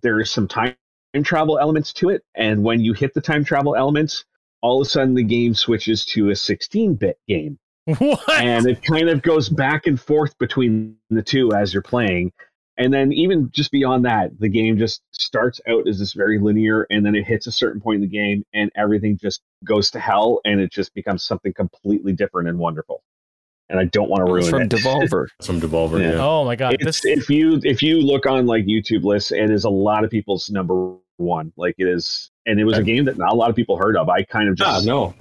there 0.02 0.20
is 0.20 0.30
some 0.30 0.48
time 0.48 0.74
travel 1.22 1.58
elements 1.58 1.92
to 1.94 2.08
it, 2.10 2.24
and 2.34 2.62
when 2.64 2.80
you 2.80 2.92
hit 2.92 3.14
the 3.14 3.20
time 3.20 3.44
travel 3.44 3.76
elements, 3.76 4.24
all 4.60 4.80
of 4.80 4.86
a 4.86 4.90
sudden 4.90 5.14
the 5.14 5.22
game 5.22 5.54
switches 5.54 6.04
to 6.06 6.30
a 6.30 6.36
16 6.36 6.94
bit 6.94 7.18
game, 7.28 7.58
What? 7.98 8.28
and 8.30 8.66
it 8.66 8.82
kind 8.82 9.08
of 9.08 9.22
goes 9.22 9.48
back 9.48 9.86
and 9.86 10.00
forth 10.00 10.36
between 10.38 10.96
the 11.10 11.22
two 11.22 11.52
as 11.52 11.72
you're 11.72 11.82
playing. 11.82 12.32
And 12.76 12.92
then 12.92 13.12
even 13.12 13.50
just 13.52 13.70
beyond 13.70 14.04
that, 14.04 14.38
the 14.40 14.48
game 14.48 14.78
just 14.78 15.02
starts 15.12 15.60
out 15.68 15.86
as 15.86 15.98
this 16.00 16.12
very 16.12 16.38
linear, 16.40 16.86
and 16.90 17.06
then 17.06 17.14
it 17.14 17.24
hits 17.24 17.46
a 17.46 17.52
certain 17.52 17.80
point 17.80 17.96
in 17.96 18.00
the 18.02 18.08
game, 18.08 18.44
and 18.52 18.70
everything 18.76 19.16
just 19.16 19.42
goes 19.64 19.90
to 19.92 20.00
hell, 20.00 20.40
and 20.44 20.60
it 20.60 20.72
just 20.72 20.92
becomes 20.94 21.22
something 21.22 21.52
completely 21.52 22.12
different 22.12 22.48
and 22.48 22.58
wonderful. 22.58 23.02
And 23.68 23.78
I 23.80 23.84
don't 23.84 24.10
want 24.10 24.26
to 24.26 24.32
ruin 24.32 24.50
From 24.50 24.62
it. 24.62 24.70
Devolver. 24.70 25.28
Some 25.40 25.60
Devolver. 25.60 26.00
Yeah. 26.00 26.12
Yeah. 26.12 26.18
oh 26.24 26.44
my 26.44 26.54
god! 26.56 26.74
It's, 26.74 27.00
This 27.00 27.04
if 27.04 27.30
you 27.30 27.60
if 27.62 27.82
you 27.82 28.00
look 28.00 28.26
on 28.26 28.44
like 28.46 28.66
YouTube 28.66 29.04
lists, 29.04 29.32
it 29.32 29.50
is 29.50 29.64
a 29.64 29.70
lot 29.70 30.04
of 30.04 30.10
people's 30.10 30.50
number 30.50 30.96
one. 31.16 31.52
Like 31.56 31.76
it 31.78 31.86
is, 31.88 32.30
and 32.44 32.60
it 32.60 32.64
was 32.64 32.76
a 32.76 32.82
game 32.82 33.04
that 33.06 33.16
not 33.16 33.32
a 33.32 33.34
lot 33.34 33.48
of 33.50 33.56
people 33.56 33.76
heard 33.78 33.96
of. 33.96 34.08
I 34.08 34.22
kind 34.24 34.48
of 34.50 34.58
Ah, 34.60 34.74
just 34.74 34.86
no. 34.86 35.14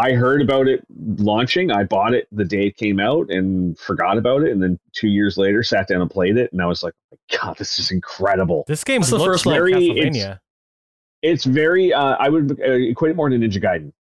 I 0.00 0.12
heard 0.12 0.40
about 0.40 0.66
it 0.66 0.82
launching. 1.18 1.70
I 1.70 1.84
bought 1.84 2.14
it 2.14 2.26
the 2.32 2.44
day 2.44 2.68
it 2.68 2.76
came 2.78 2.98
out 2.98 3.28
and 3.30 3.78
forgot 3.78 4.16
about 4.16 4.42
it. 4.44 4.52
And 4.52 4.62
then 4.62 4.78
two 4.92 5.08
years 5.08 5.36
later, 5.36 5.62
sat 5.62 5.88
down 5.88 6.00
and 6.00 6.10
played 6.10 6.38
it. 6.38 6.50
And 6.52 6.62
I 6.62 6.66
was 6.66 6.82
like, 6.82 6.94
oh 7.12 7.18
God, 7.38 7.58
this 7.58 7.78
is 7.78 7.90
incredible. 7.90 8.64
this 8.66 8.82
game 8.82 9.00
What's 9.00 9.10
the 9.10 9.18
looks 9.18 9.26
first 9.26 9.46
like 9.46 9.56
very- 9.56 9.74
Castlevania. 9.74 10.38
It's 11.22 11.44
very, 11.44 11.92
uh, 11.92 12.16
I 12.18 12.30
would 12.30 12.58
uh, 12.60 12.72
equate 12.72 13.10
it 13.10 13.14
more 13.16 13.28
to 13.28 13.36
Ninja 13.36 13.62
Gaiden. 13.62 13.92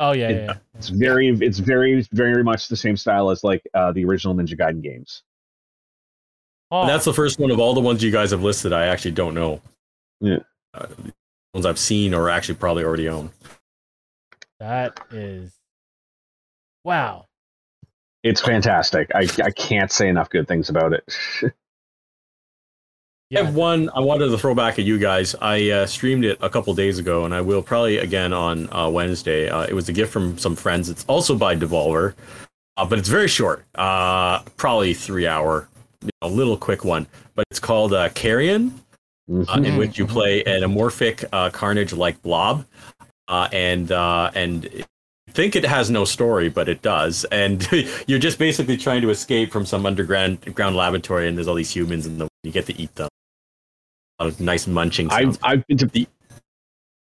Oh 0.00 0.10
yeah, 0.12 0.28
it- 0.28 0.36
yeah. 0.36 0.44
yeah. 0.46 0.54
It's 0.76 0.88
very, 0.88 1.28
it's 1.28 1.58
very, 1.58 2.02
very 2.12 2.42
much 2.42 2.66
the 2.68 2.76
same 2.76 2.96
style 2.96 3.30
as 3.30 3.44
like 3.44 3.62
uh, 3.74 3.92
the 3.92 4.04
original 4.04 4.34
Ninja 4.34 4.58
Gaiden 4.58 4.82
games. 4.82 5.22
Oh, 6.70 6.86
That's 6.86 7.04
the 7.04 7.14
first 7.14 7.38
one 7.38 7.50
of 7.50 7.60
all 7.60 7.74
the 7.74 7.80
ones 7.80 8.02
you 8.02 8.10
guys 8.10 8.32
have 8.32 8.42
listed. 8.42 8.72
I 8.72 8.86
actually 8.86 9.12
don't 9.12 9.34
know. 9.34 9.62
Yeah. 10.20 10.40
Uh, 10.74 10.86
the 10.86 11.12
ones 11.54 11.64
I've 11.64 11.78
seen 11.78 12.12
or 12.12 12.28
actually 12.28 12.56
probably 12.56 12.84
already 12.84 13.08
own. 13.08 13.30
That 14.60 15.00
is 15.10 15.52
wow. 16.84 17.26
It's 18.22 18.40
fantastic. 18.40 19.10
I, 19.14 19.28
I 19.42 19.50
can't 19.50 19.92
say 19.92 20.08
enough 20.08 20.28
good 20.28 20.48
things 20.48 20.68
about 20.68 20.92
it. 20.92 21.04
I 23.36 23.40
have 23.42 23.54
one 23.54 23.90
I 23.90 24.00
wanted 24.00 24.28
to 24.28 24.38
throw 24.38 24.54
back 24.54 24.78
at 24.78 24.86
you 24.86 24.98
guys. 24.98 25.34
I 25.42 25.68
uh, 25.70 25.86
streamed 25.86 26.24
it 26.24 26.38
a 26.40 26.48
couple 26.48 26.72
days 26.72 26.98
ago, 26.98 27.26
and 27.26 27.34
I 27.34 27.42
will 27.42 27.62
probably 27.62 27.98
again 27.98 28.32
on 28.32 28.72
uh, 28.72 28.88
Wednesday. 28.88 29.50
Uh, 29.50 29.64
it 29.64 29.74
was 29.74 29.88
a 29.90 29.92
gift 29.92 30.10
from 30.12 30.38
some 30.38 30.56
friends. 30.56 30.88
It's 30.88 31.04
also 31.08 31.36
by 31.36 31.54
Devolver, 31.54 32.14
uh, 32.78 32.86
but 32.86 32.98
it's 32.98 33.08
very 33.08 33.28
short. 33.28 33.66
Uh, 33.74 34.40
probably 34.56 34.94
three 34.94 35.26
hour, 35.26 35.68
you 36.00 36.08
know, 36.22 36.28
a 36.28 36.30
little 36.30 36.56
quick 36.56 36.86
one. 36.86 37.06
But 37.34 37.44
it's 37.50 37.60
called 37.60 37.92
uh, 37.92 38.08
Carrion, 38.10 38.80
uh, 39.30 39.60
in 39.62 39.76
which 39.76 39.98
you 39.98 40.06
play 40.06 40.42
an 40.44 40.62
amorphic 40.62 41.24
uh, 41.30 41.50
carnage 41.50 41.92
like 41.92 42.22
blob, 42.22 42.64
uh, 43.28 43.48
and 43.52 43.92
uh, 43.92 44.30
and 44.34 44.84
think 45.30 45.54
it 45.54 45.64
has 45.64 45.90
no 45.90 46.04
story, 46.04 46.48
but 46.48 46.68
it 46.68 46.82
does, 46.82 47.24
and 47.26 47.66
you're 48.06 48.18
just 48.18 48.38
basically 48.38 48.76
trying 48.76 49.02
to 49.02 49.10
escape 49.10 49.52
from 49.52 49.66
some 49.66 49.86
underground 49.86 50.54
ground 50.54 50.76
laboratory, 50.76 51.28
and 51.28 51.36
there's 51.36 51.48
all 51.48 51.54
these 51.54 51.70
humans, 51.70 52.06
and 52.06 52.20
the, 52.20 52.28
you 52.42 52.52
get 52.52 52.66
to 52.66 52.80
eat 52.80 52.94
them. 52.96 53.08
A 54.18 54.24
lot 54.24 54.32
of 54.32 54.40
nice 54.40 54.66
munching 54.66 55.10
I've. 55.10 55.38
I've 55.44 55.64
been 55.66 55.78
to, 55.78 56.06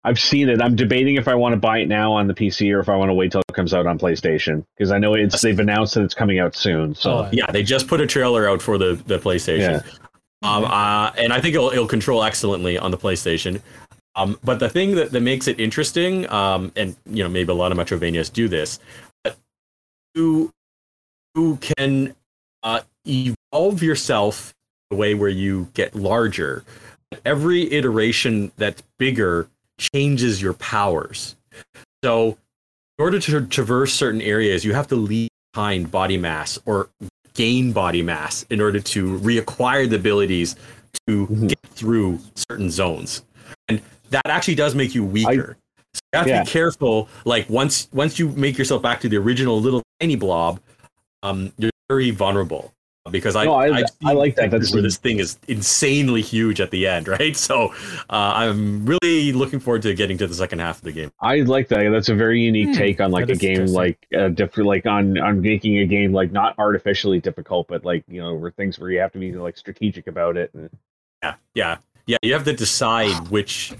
I've 0.03 0.19
seen 0.19 0.47
it. 0.47 0.61
I'm 0.61 0.75
debating 0.75 1.15
if 1.15 1.27
I 1.27 1.35
want 1.35 1.53
to 1.53 1.57
buy 1.57 1.79
it 1.79 1.87
now 1.87 2.13
on 2.13 2.27
the 2.27 2.33
PC 2.33 2.73
or 2.73 2.79
if 2.79 2.87
I 2.87 2.95
want 2.95 3.09
to 3.09 3.13
wait 3.13 3.31
till 3.31 3.41
it 3.41 3.53
comes 3.53 3.73
out 3.73 3.85
on 3.85 3.99
PlayStation 3.99 4.63
because 4.77 4.91
I 4.91 4.97
know 4.97 5.13
it's 5.13 5.41
they've 5.41 5.59
announced 5.59 5.95
that 5.95 6.03
it's 6.03 6.13
coming 6.13 6.39
out 6.39 6.55
soon. 6.55 6.95
So 6.95 7.11
Oh, 7.11 7.29
yeah, 7.33 7.51
they 7.51 7.63
just 7.63 7.87
put 7.87 7.99
a 7.99 8.07
trailer 8.07 8.47
out 8.47 8.61
for 8.61 8.77
the 8.77 9.01
the 9.07 9.17
PlayStation. 9.17 9.83
Yeah. 9.83 9.91
Um, 10.41 10.63
uh, 10.63 11.11
and 11.17 11.33
I 11.33 11.41
think 11.41 11.55
it'll, 11.55 11.69
it'll 11.71 11.85
control 11.85 12.23
excellently 12.23 12.77
on 12.77 12.91
the 12.91 12.97
PlayStation. 12.97 13.61
Um, 14.19 14.37
but 14.43 14.59
the 14.59 14.69
thing 14.69 14.95
that, 14.95 15.11
that 15.11 15.21
makes 15.21 15.47
it 15.47 15.59
interesting, 15.59 16.29
um, 16.29 16.73
and 16.75 16.95
you 17.05 17.23
know 17.23 17.29
maybe 17.29 17.51
a 17.51 17.55
lot 17.55 17.71
of 17.71 17.77
Metrovanias 17.77 18.31
do 18.31 18.49
this, 18.49 18.79
but 19.23 19.37
you 20.13 20.51
you 21.35 21.57
can 21.61 22.13
uh, 22.63 22.81
evolve 23.07 23.81
yourself 23.81 24.53
the 24.89 24.97
way 24.97 25.13
where 25.13 25.29
you 25.29 25.69
get 25.73 25.95
larger. 25.95 26.65
Every 27.23 27.71
iteration 27.71 28.51
that's 28.57 28.83
bigger 28.97 29.47
changes 29.79 30.41
your 30.41 30.53
powers. 30.53 31.37
So, 32.03 32.37
in 32.97 33.03
order 33.03 33.19
to 33.19 33.45
traverse 33.47 33.93
certain 33.93 34.21
areas, 34.21 34.65
you 34.65 34.73
have 34.73 34.87
to 34.87 34.95
leave 34.95 35.29
behind 35.53 35.91
body 35.91 36.17
mass 36.17 36.59
or 36.65 36.89
gain 37.35 37.71
body 37.71 38.01
mass 38.01 38.45
in 38.49 38.59
order 38.59 38.81
to 38.81 39.17
reacquire 39.19 39.89
the 39.89 39.95
abilities 39.95 40.57
to 41.07 41.27
Mhm. 41.27 41.47
get 41.47 41.59
through 41.71 42.19
certain 42.35 42.69
zones. 42.69 43.23
And 44.11 44.21
that 44.23 44.27
actually 44.31 44.55
does 44.55 44.75
make 44.75 44.95
you 44.95 45.03
weaker. 45.03 45.57
so 45.93 45.99
you 46.13 46.17
have 46.19 46.27
to 46.27 46.41
be 46.43 46.49
careful. 46.51 47.09
Like 47.25 47.49
once 47.49 47.87
once 47.93 48.19
you 48.19 48.29
make 48.29 48.57
yourself 48.57 48.81
back 48.81 48.99
to 49.01 49.09
the 49.09 49.17
original 49.17 49.59
little 49.59 49.83
tiny 49.99 50.15
blob, 50.15 50.59
um, 51.23 51.51
you're 51.57 51.71
very 51.89 52.11
vulnerable. 52.11 52.73
Because 53.11 53.35
I 53.35 53.45
No, 53.45 53.53
I- 53.53 53.77
I've 53.77 53.85
I 54.05 54.11
like 54.13 54.35
that. 54.35 54.51
That's- 54.51 54.71
where 54.71 54.83
this 54.83 54.97
thing 54.97 55.17
is 55.19 55.39
insanely 55.47 56.21
huge 56.21 56.61
at 56.61 56.69
the 56.69 56.85
end, 56.85 57.07
right? 57.19 57.35
So 57.35 57.73
uh, 58.09 58.33
I'm 58.35 58.85
really 58.85 59.31
looking 59.31 59.59
forward 59.59 59.81
to 59.83 59.95
getting 59.95 60.17
to 60.19 60.27
the 60.27 60.33
second 60.35 60.59
half 60.59 60.77
of 60.77 60.83
the 60.83 60.91
game. 60.91 61.09
I 61.19 61.37
like 61.39 61.69
that. 61.69 61.89
That's 61.89 62.09
a 62.09 62.13
very 62.15 62.39
unique 62.41 62.67
Hmm, 62.67 62.73
take 62.73 63.01
on 63.01 63.09
like 63.09 63.25
that 63.25 63.33
a 63.33 63.35
game, 63.37 63.65
like 63.67 64.05
uh, 64.15 64.27
different, 64.27 64.67
like 64.67 64.85
on 64.85 65.17
on 65.17 65.41
making 65.41 65.79
a 65.79 65.85
game 65.85 66.13
like 66.13 66.31
not 66.31 66.53
artificially 66.59 67.19
difficult, 67.19 67.67
but 67.67 67.83
like 67.83 68.03
you 68.07 68.21
know, 68.21 68.35
where 68.35 68.51
things 68.51 68.77
where 68.77 68.91
you 68.91 68.99
have 68.99 69.13
to 69.13 69.19
be 69.19 69.31
like 69.31 69.57
strategic 69.57 70.05
about 70.05 70.37
it. 70.37 70.51
And, 70.53 70.69
Yeah, 71.23 71.35
yeah, 71.55 71.77
yeah. 72.05 72.17
You 72.21 72.33
have 72.33 72.43
to 72.45 72.53
decide 72.53 73.29
which 73.29 73.73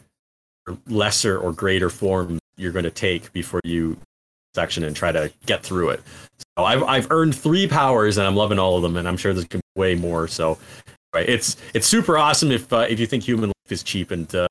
lesser 0.87 1.37
or 1.37 1.53
greater 1.53 1.89
form 1.89 2.39
you're 2.57 2.71
going 2.71 2.83
to 2.83 2.91
take 2.91 3.31
before 3.33 3.61
you 3.63 3.97
section 4.53 4.83
and 4.83 4.95
try 4.95 5.11
to 5.11 5.31
get 5.45 5.63
through 5.63 5.89
it. 5.89 6.01
So 6.57 6.65
I've 6.65 6.83
I've 6.83 7.11
earned 7.11 7.35
three 7.35 7.67
powers 7.67 8.17
and 8.17 8.27
I'm 8.27 8.35
loving 8.35 8.59
all 8.59 8.75
of 8.75 8.81
them, 8.81 8.97
and 8.97 9.07
I'm 9.07 9.17
sure 9.17 9.33
there's 9.33 9.45
be 9.45 9.59
way 9.75 9.95
more. 9.95 10.27
So 10.27 10.57
right, 11.13 11.27
it's 11.27 11.57
it's 11.73 11.87
super 11.87 12.17
awesome 12.17 12.51
if 12.51 12.71
uh, 12.71 12.85
if 12.89 12.99
you 12.99 13.07
think 13.07 13.23
human 13.23 13.49
life 13.49 13.71
is 13.71 13.83
cheap 13.83 14.11
and 14.11 14.33
uh, 14.35 14.47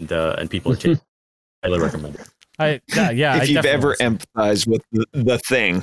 and 0.00 0.12
uh, 0.12 0.36
and 0.38 0.50
people 0.50 0.72
are 0.72 0.76
cheap. 0.76 0.98
I 1.62 1.68
Highly 1.68 1.80
recommend 1.80 2.14
it. 2.16 2.28
I 2.62 2.80
yeah, 2.94 3.10
yeah 3.10 3.34
I 3.34 3.42
if 3.42 3.48
you've 3.48 3.64
ever 3.64 3.96
want 4.00 4.20
empathized 4.20 4.66
with 4.66 4.82
the, 4.92 5.06
the 5.12 5.38
thing, 5.38 5.80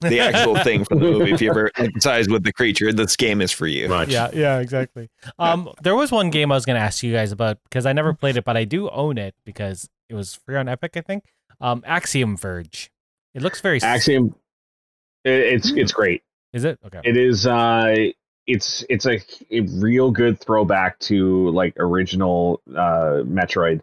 the 0.00 0.20
actual 0.20 0.56
thing 0.56 0.84
from 0.84 0.98
the 1.00 1.10
movie, 1.10 1.32
if 1.32 1.40
you 1.40 1.50
ever 1.50 1.70
empathize 1.76 2.30
with 2.30 2.42
the 2.44 2.52
creature, 2.52 2.92
this 2.92 3.16
game 3.16 3.40
is 3.40 3.52
for 3.52 3.66
you. 3.66 3.88
Much. 3.88 4.08
Yeah, 4.08 4.30
yeah, 4.32 4.58
exactly. 4.58 5.10
Um, 5.38 5.70
there 5.82 5.94
was 5.94 6.10
one 6.10 6.30
game 6.30 6.52
I 6.52 6.54
was 6.54 6.64
gonna 6.64 6.78
ask 6.78 7.02
you 7.02 7.12
guys 7.12 7.32
about 7.32 7.58
because 7.64 7.86
I 7.86 7.92
never 7.92 8.12
played 8.14 8.36
it, 8.36 8.44
but 8.44 8.56
I 8.56 8.64
do 8.64 8.88
own 8.90 9.18
it 9.18 9.34
because 9.44 9.88
it 10.08 10.14
was 10.14 10.34
free 10.34 10.56
on 10.56 10.68
Epic, 10.68 10.96
I 10.96 11.00
think. 11.00 11.24
Um, 11.60 11.82
Axiom 11.86 12.36
Verge. 12.36 12.90
It 13.34 13.42
looks 13.42 13.60
very. 13.60 13.80
Axiom, 13.80 14.34
it, 15.24 15.30
it's 15.30 15.70
it's 15.72 15.92
great. 15.92 16.22
Is 16.52 16.64
it 16.64 16.78
okay? 16.86 17.00
It 17.04 17.16
is. 17.16 17.46
uh 17.46 17.94
It's 18.46 18.84
it's 18.88 19.06
a, 19.06 19.20
a 19.50 19.60
real 19.60 20.10
good 20.10 20.40
throwback 20.40 20.98
to 21.00 21.48
like 21.50 21.74
original 21.78 22.60
uh 22.70 23.22
Metroid, 23.24 23.80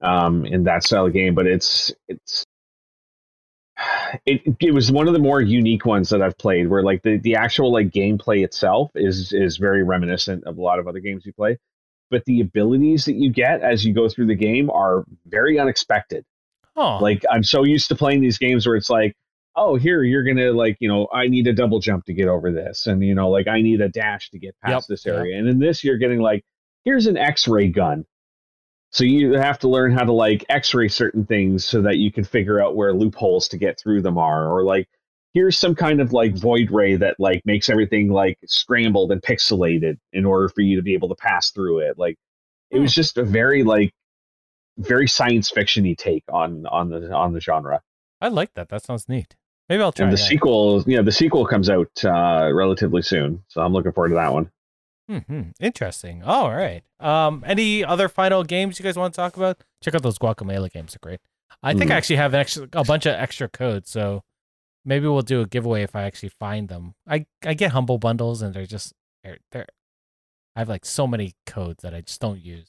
um, 0.00 0.46
in 0.46 0.64
that 0.64 0.82
style 0.84 1.06
of 1.06 1.12
game. 1.12 1.34
But 1.34 1.46
it's 1.46 1.92
it's 2.08 2.44
it 4.26 4.42
it 4.60 4.74
was 4.74 4.90
one 4.92 5.06
of 5.08 5.14
the 5.14 5.20
more 5.20 5.40
unique 5.40 5.86
ones 5.86 6.10
that 6.10 6.22
I've 6.22 6.36
played, 6.38 6.68
where 6.68 6.82
like 6.82 7.02
the 7.02 7.18
the 7.18 7.36
actual 7.36 7.72
like 7.72 7.90
gameplay 7.90 8.44
itself 8.44 8.90
is 8.94 9.32
is 9.32 9.56
very 9.56 9.82
reminiscent 9.82 10.44
of 10.44 10.58
a 10.58 10.60
lot 10.60 10.78
of 10.78 10.86
other 10.86 11.00
games 11.00 11.24
you 11.24 11.32
play, 11.32 11.58
but 12.10 12.24
the 12.26 12.40
abilities 12.40 13.04
that 13.06 13.14
you 13.14 13.30
get 13.30 13.62
as 13.62 13.84
you 13.84 13.94
go 13.94 14.08
through 14.08 14.26
the 14.26 14.34
game 14.34 14.70
are 14.70 15.04
very 15.26 15.58
unexpected. 15.58 16.24
oh, 16.76 16.98
Like 17.00 17.24
I'm 17.30 17.42
so 17.44 17.64
used 17.64 17.88
to 17.88 17.94
playing 17.96 18.20
these 18.20 18.38
games 18.38 18.66
where 18.66 18.76
it's 18.76 18.90
like, 18.90 19.14
oh, 19.56 19.76
here 19.76 20.02
you're 20.02 20.24
gonna 20.24 20.52
like, 20.52 20.76
you 20.80 20.88
know, 20.88 21.08
I 21.12 21.28
need 21.28 21.46
a 21.46 21.52
double 21.52 21.80
jump 21.80 22.04
to 22.06 22.12
get 22.14 22.28
over 22.28 22.52
this, 22.52 22.86
and 22.86 23.02
you 23.02 23.14
know, 23.14 23.30
like 23.30 23.48
I 23.48 23.62
need 23.62 23.80
a 23.80 23.88
dash 23.88 24.30
to 24.30 24.38
get 24.38 24.56
past 24.62 24.88
Yep, 24.88 24.96
this 24.96 25.06
yep. 25.06 25.14
area. 25.16 25.38
And 25.38 25.48
in 25.48 25.58
this, 25.58 25.84
you're 25.84 25.98
getting 25.98 26.20
like, 26.20 26.44
here's 26.84 27.06
an 27.06 27.16
X-ray 27.16 27.68
gun. 27.68 28.04
So 28.90 29.04
you 29.04 29.34
have 29.34 29.58
to 29.60 29.68
learn 29.68 29.92
how 29.92 30.04
to 30.04 30.12
like 30.12 30.44
X-ray 30.48 30.88
certain 30.88 31.24
things 31.24 31.64
so 31.64 31.82
that 31.82 31.98
you 31.98 32.10
can 32.10 32.24
figure 32.24 32.60
out 32.60 32.74
where 32.74 32.92
loopholes 32.92 33.48
to 33.48 33.56
get 33.56 33.78
through 33.78 34.02
them 34.02 34.18
are, 34.18 34.50
or 34.50 34.64
like 34.64 34.88
here's 35.32 35.56
some 35.56 35.74
kind 35.74 36.00
of 36.00 36.12
like 36.12 36.36
void 36.36 36.70
ray 36.72 36.96
that 36.96 37.14
like 37.18 37.40
makes 37.44 37.70
everything 37.70 38.08
like 38.08 38.38
scrambled 38.46 39.12
and 39.12 39.22
pixelated 39.22 39.98
in 40.12 40.24
order 40.24 40.48
for 40.48 40.60
you 40.60 40.76
to 40.76 40.82
be 40.82 40.94
able 40.94 41.08
to 41.08 41.14
pass 41.14 41.50
through 41.50 41.78
it. 41.78 41.98
Like 41.98 42.16
it 42.70 42.80
was 42.80 42.92
just 42.92 43.16
a 43.16 43.24
very 43.24 43.62
like 43.62 43.92
very 44.78 45.06
science 45.06 45.52
fictiony 45.52 45.96
take 45.96 46.24
on 46.32 46.66
on 46.66 46.90
the 46.90 47.12
on 47.12 47.32
the 47.32 47.40
genre. 47.40 47.82
I 48.20 48.28
like 48.28 48.54
that. 48.54 48.68
That 48.68 48.84
sounds 48.84 49.08
neat. 49.08 49.36
Maybe 49.68 49.82
I'll 49.82 49.92
try. 49.92 50.06
And 50.06 50.12
the 50.12 50.16
that. 50.16 50.26
sequel, 50.26 50.82
yeah, 50.86 51.02
the 51.02 51.12
sequel 51.12 51.46
comes 51.46 51.70
out 51.70 52.04
uh, 52.04 52.50
relatively 52.52 53.02
soon, 53.02 53.44
so 53.46 53.62
I'm 53.62 53.72
looking 53.72 53.92
forward 53.92 54.08
to 54.08 54.16
that 54.16 54.32
one. 54.32 54.50
Hmm 55.18 55.42
Interesting. 55.60 56.22
All 56.22 56.50
right. 56.54 56.82
Um, 57.00 57.42
any 57.46 57.84
other 57.84 58.08
final 58.08 58.44
games 58.44 58.78
you 58.78 58.84
guys 58.84 58.96
want 58.96 59.12
to 59.14 59.16
talk 59.16 59.36
about? 59.36 59.62
Check 59.82 59.94
out 59.94 60.02
those 60.02 60.18
Guacamelee 60.18 60.70
games; 60.72 60.92
they're 60.92 60.98
great. 61.02 61.20
I 61.62 61.72
think 61.74 61.90
I 61.90 61.94
Mhm. 61.94 61.96
actually 61.96 62.16
have 62.16 62.32
an 62.34 62.40
extra, 62.40 62.68
a 62.72 62.84
bunch 62.84 63.06
of 63.06 63.14
extra 63.14 63.48
codes, 63.48 63.90
so 63.90 64.22
maybe 64.84 65.06
we'll 65.08 65.22
do 65.22 65.40
a 65.40 65.46
giveaway 65.46 65.82
if 65.82 65.96
I 65.96 66.02
actually 66.04 66.28
find 66.30 66.68
them. 66.68 66.94
I 67.08 67.26
I 67.44 67.54
get 67.54 67.72
humble 67.72 67.98
bundles, 67.98 68.40
and 68.42 68.54
they're 68.54 68.66
just 68.66 68.92
they're, 69.24 69.38
they're 69.52 69.66
I 70.56 70.60
have 70.60 70.68
like 70.68 70.84
so 70.84 71.06
many 71.06 71.34
codes 71.46 71.82
that 71.82 71.94
I 71.94 72.00
just 72.02 72.20
don't 72.20 72.40
use. 72.40 72.68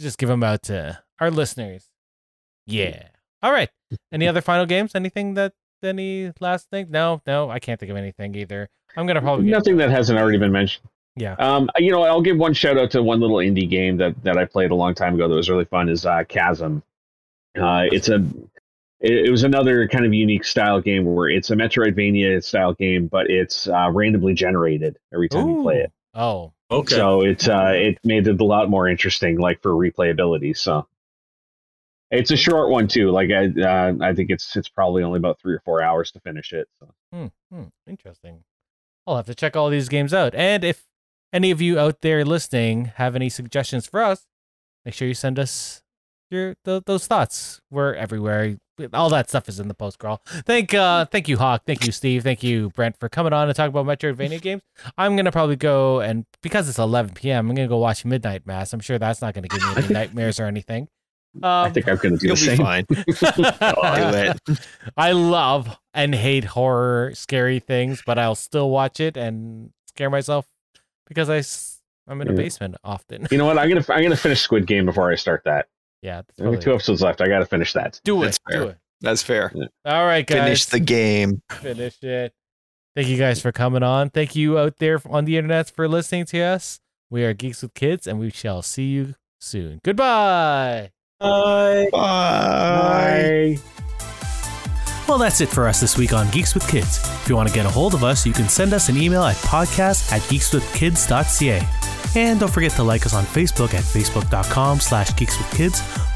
Just 0.00 0.18
give 0.18 0.28
them 0.28 0.42
out 0.42 0.62
to 0.64 1.02
our 1.20 1.30
listeners. 1.30 1.86
Yeah. 2.66 3.08
All 3.42 3.52
right. 3.52 3.70
Any 4.12 4.28
other 4.28 4.40
final 4.40 4.66
games? 4.66 4.94
Anything 4.94 5.34
that 5.34 5.52
any 5.82 6.32
last 6.40 6.68
thing? 6.70 6.90
No, 6.90 7.22
no, 7.26 7.50
I 7.50 7.58
can't 7.58 7.80
think 7.80 7.90
of 7.90 7.96
anything 7.96 8.34
either. 8.34 8.68
I'm 8.96 9.06
gonna 9.06 9.20
probably 9.22 9.46
get, 9.46 9.52
Nothing 9.52 9.76
that 9.78 9.90
hasn't 9.90 10.18
already 10.18 10.38
been 10.38 10.52
mentioned. 10.52 10.86
Yeah. 11.16 11.34
Um, 11.34 11.70
you 11.78 11.90
know, 11.90 12.02
I'll 12.02 12.22
give 12.22 12.38
one 12.38 12.54
shout 12.54 12.78
out 12.78 12.90
to 12.92 13.02
one 13.02 13.20
little 13.20 13.38
indie 13.38 13.68
game 13.68 13.96
that 13.98 14.22
that 14.24 14.36
I 14.36 14.44
played 14.44 14.70
a 14.70 14.74
long 14.74 14.94
time 14.94 15.14
ago 15.14 15.28
that 15.28 15.34
was 15.34 15.50
really 15.50 15.64
fun. 15.64 15.88
Is 15.88 16.06
uh, 16.06 16.24
Chasm. 16.24 16.82
Uh, 17.60 17.84
it's 17.90 18.08
a 18.08 18.16
it, 19.00 19.26
it 19.26 19.30
was 19.30 19.42
another 19.42 19.88
kind 19.88 20.04
of 20.04 20.14
unique 20.14 20.44
style 20.44 20.80
game 20.80 21.04
where 21.04 21.28
it's 21.28 21.50
a 21.50 21.56
Metroidvania 21.56 22.42
style 22.42 22.74
game, 22.74 23.06
but 23.06 23.30
it's 23.30 23.68
uh, 23.68 23.90
randomly 23.90 24.34
generated 24.34 24.98
every 25.12 25.28
time 25.28 25.48
you 25.48 25.62
play 25.62 25.78
it. 25.78 25.92
Oh, 26.14 26.52
Okay. 26.70 26.94
So 26.94 27.22
it 27.22 27.48
uh, 27.48 27.72
it 27.74 27.98
made 28.04 28.28
it 28.28 28.40
a 28.40 28.44
lot 28.44 28.70
more 28.70 28.88
interesting, 28.88 29.38
like 29.38 29.60
for 29.60 29.72
replayability. 29.72 30.56
So 30.56 30.86
it's 32.10 32.30
a 32.30 32.36
short 32.36 32.70
one 32.70 32.86
too. 32.86 33.10
Like 33.10 33.30
I 33.30 33.46
uh, 33.46 33.94
I 34.00 34.14
think 34.14 34.30
it's 34.30 34.56
it's 34.56 34.68
probably 34.68 35.02
only 35.02 35.18
about 35.18 35.40
three 35.40 35.54
or 35.54 35.60
four 35.64 35.82
hours 35.82 36.12
to 36.12 36.20
finish 36.20 36.52
it. 36.52 36.68
So. 36.78 36.94
Hmm, 37.12 37.26
hmm, 37.52 37.64
interesting. 37.88 38.44
I'll 39.06 39.16
have 39.16 39.26
to 39.26 39.34
check 39.34 39.56
all 39.56 39.68
these 39.68 39.88
games 39.88 40.14
out. 40.14 40.34
And 40.34 40.62
if 40.62 40.86
any 41.32 41.50
of 41.50 41.60
you 41.60 41.78
out 41.78 42.00
there 42.00 42.24
listening 42.24 42.92
have 42.96 43.14
any 43.16 43.28
suggestions 43.28 43.86
for 43.86 44.02
us, 44.02 44.26
make 44.84 44.94
sure 44.94 45.08
you 45.08 45.14
send 45.14 45.38
us 45.38 45.82
your 46.30 46.54
th- 46.64 46.84
those 46.86 47.06
thoughts. 47.06 47.60
We're 47.70 47.94
everywhere. 47.94 48.56
All 48.94 49.10
that 49.10 49.28
stuff 49.28 49.46
is 49.48 49.60
in 49.60 49.68
the 49.68 49.74
post 49.74 49.98
crawl. 49.98 50.22
Thank 50.46 50.72
uh 50.72 51.04
thank 51.04 51.28
you 51.28 51.36
Hawk, 51.36 51.62
thank 51.66 51.84
you 51.84 51.92
Steve, 51.92 52.22
thank 52.22 52.42
you 52.42 52.70
Brent 52.70 52.96
for 52.98 53.08
coming 53.10 53.32
on 53.34 53.46
and 53.48 53.54
talk 53.54 53.68
about 53.68 53.84
Metroidvania 53.84 54.40
games. 54.40 54.62
I'm 54.96 55.16
gonna 55.16 55.32
probably 55.32 55.56
go 55.56 56.00
and 56.00 56.24
because 56.42 56.66
it's 56.68 56.78
11 56.78 57.12
p.m. 57.14 57.50
I'm 57.50 57.54
gonna 57.54 57.68
go 57.68 57.76
watch 57.78 58.04
Midnight 58.06 58.46
Mass. 58.46 58.72
I'm 58.72 58.80
sure 58.80 58.98
that's 58.98 59.20
not 59.20 59.34
gonna 59.34 59.48
give 59.48 59.60
me 59.62 59.72
any 59.84 59.88
nightmares 59.94 60.40
or 60.40 60.44
anything. 60.46 60.88
I 61.42 61.66
Um, 61.66 61.72
think 61.72 61.88
I'm 61.88 61.96
going 61.96 62.18
to 62.18 62.18
do 62.18 62.26
You'll 62.26 62.34
the 62.36 62.40
be 62.42 62.56
same. 62.56 62.56
fine. 62.56 62.84
Do 62.90 64.44
it. 64.48 64.60
I 64.96 65.12
love 65.12 65.78
and 65.94 66.12
hate 66.12 66.42
horror, 66.42 67.12
scary 67.14 67.60
things, 67.60 68.02
but 68.04 68.18
I'll 68.18 68.34
still 68.34 68.68
watch 68.68 68.98
it 68.98 69.16
and 69.16 69.70
scare 69.86 70.10
myself 70.10 70.46
because 71.10 71.28
I 71.28 72.10
am 72.10 72.22
in 72.22 72.28
a 72.28 72.30
Yeah. 72.30 72.36
basement 72.38 72.76
often. 72.82 73.26
You 73.30 73.36
know 73.36 73.44
what? 73.44 73.58
I'm 73.58 73.68
gonna 73.68 73.84
I'm 73.90 74.02
gonna 74.02 74.16
finish 74.16 74.40
Squid 74.40 74.66
Game 74.66 74.86
before 74.86 75.12
I 75.12 75.16
start 75.16 75.42
that. 75.44 75.66
yeah, 76.00 76.22
that's 76.22 76.40
Only 76.40 76.58
two 76.58 76.72
episodes 76.72 77.02
left. 77.02 77.20
I 77.20 77.26
got 77.28 77.40
to 77.40 77.46
finish 77.46 77.74
that. 77.74 78.00
do 78.04 78.22
it, 78.22 78.26
That's 78.26 78.38
do 78.38 78.52
fair. 78.52 78.62
it. 78.70 78.76
That's 79.02 79.22
fair. 79.22 79.52
All 79.84 80.06
right, 80.06 80.26
guys, 80.26 80.38
Finish 80.44 80.64
the 80.66 80.80
game. 80.80 81.42
finish 81.50 82.02
it. 82.02 82.32
Thank 82.96 83.08
you 83.08 83.16
guys 83.18 83.40
for 83.40 83.52
coming 83.52 83.82
on. 83.82 84.10
Thank 84.10 84.34
you 84.34 84.58
out 84.58 84.78
there 84.78 85.00
on 85.08 85.24
the 85.26 85.36
internet 85.36 85.70
for 85.70 85.86
listening 85.88 86.24
to 86.26 86.40
us. 86.40 86.80
We 87.10 87.24
are 87.24 87.32
Geeks 87.34 87.62
with 87.62 87.74
Kids, 87.74 88.06
and 88.06 88.18
we 88.18 88.30
shall 88.30 88.62
see 88.62 88.84
you 88.88 89.14
soon. 89.40 89.80
Goodbye. 89.84 90.90
Bye. 91.18 91.88
Bye. 91.92 93.58
Bye. 93.60 93.89
Well, 95.10 95.18
that's 95.18 95.40
it 95.40 95.48
for 95.48 95.66
us 95.66 95.80
this 95.80 95.98
week 95.98 96.12
on 96.12 96.30
Geeks 96.30 96.54
with 96.54 96.68
Kids. 96.68 96.98
If 96.98 97.28
you 97.28 97.34
want 97.34 97.48
to 97.48 97.54
get 97.54 97.66
a 97.66 97.68
hold 97.68 97.94
of 97.94 98.04
us, 98.04 98.24
you 98.24 98.32
can 98.32 98.48
send 98.48 98.72
us 98.72 98.88
an 98.88 98.96
email 98.96 99.24
at 99.24 99.34
podcast 99.38 100.12
at 100.12 100.20
geekswithkids.ca. 100.22 101.68
And 102.14 102.38
don't 102.38 102.52
forget 102.52 102.70
to 102.72 102.84
like 102.84 103.04
us 103.04 103.12
on 103.12 103.24
Facebook 103.24 103.74
at 103.74 103.82
facebook.com 103.82 104.78
slash 104.78 105.10
geekswithkids. 105.14 106.09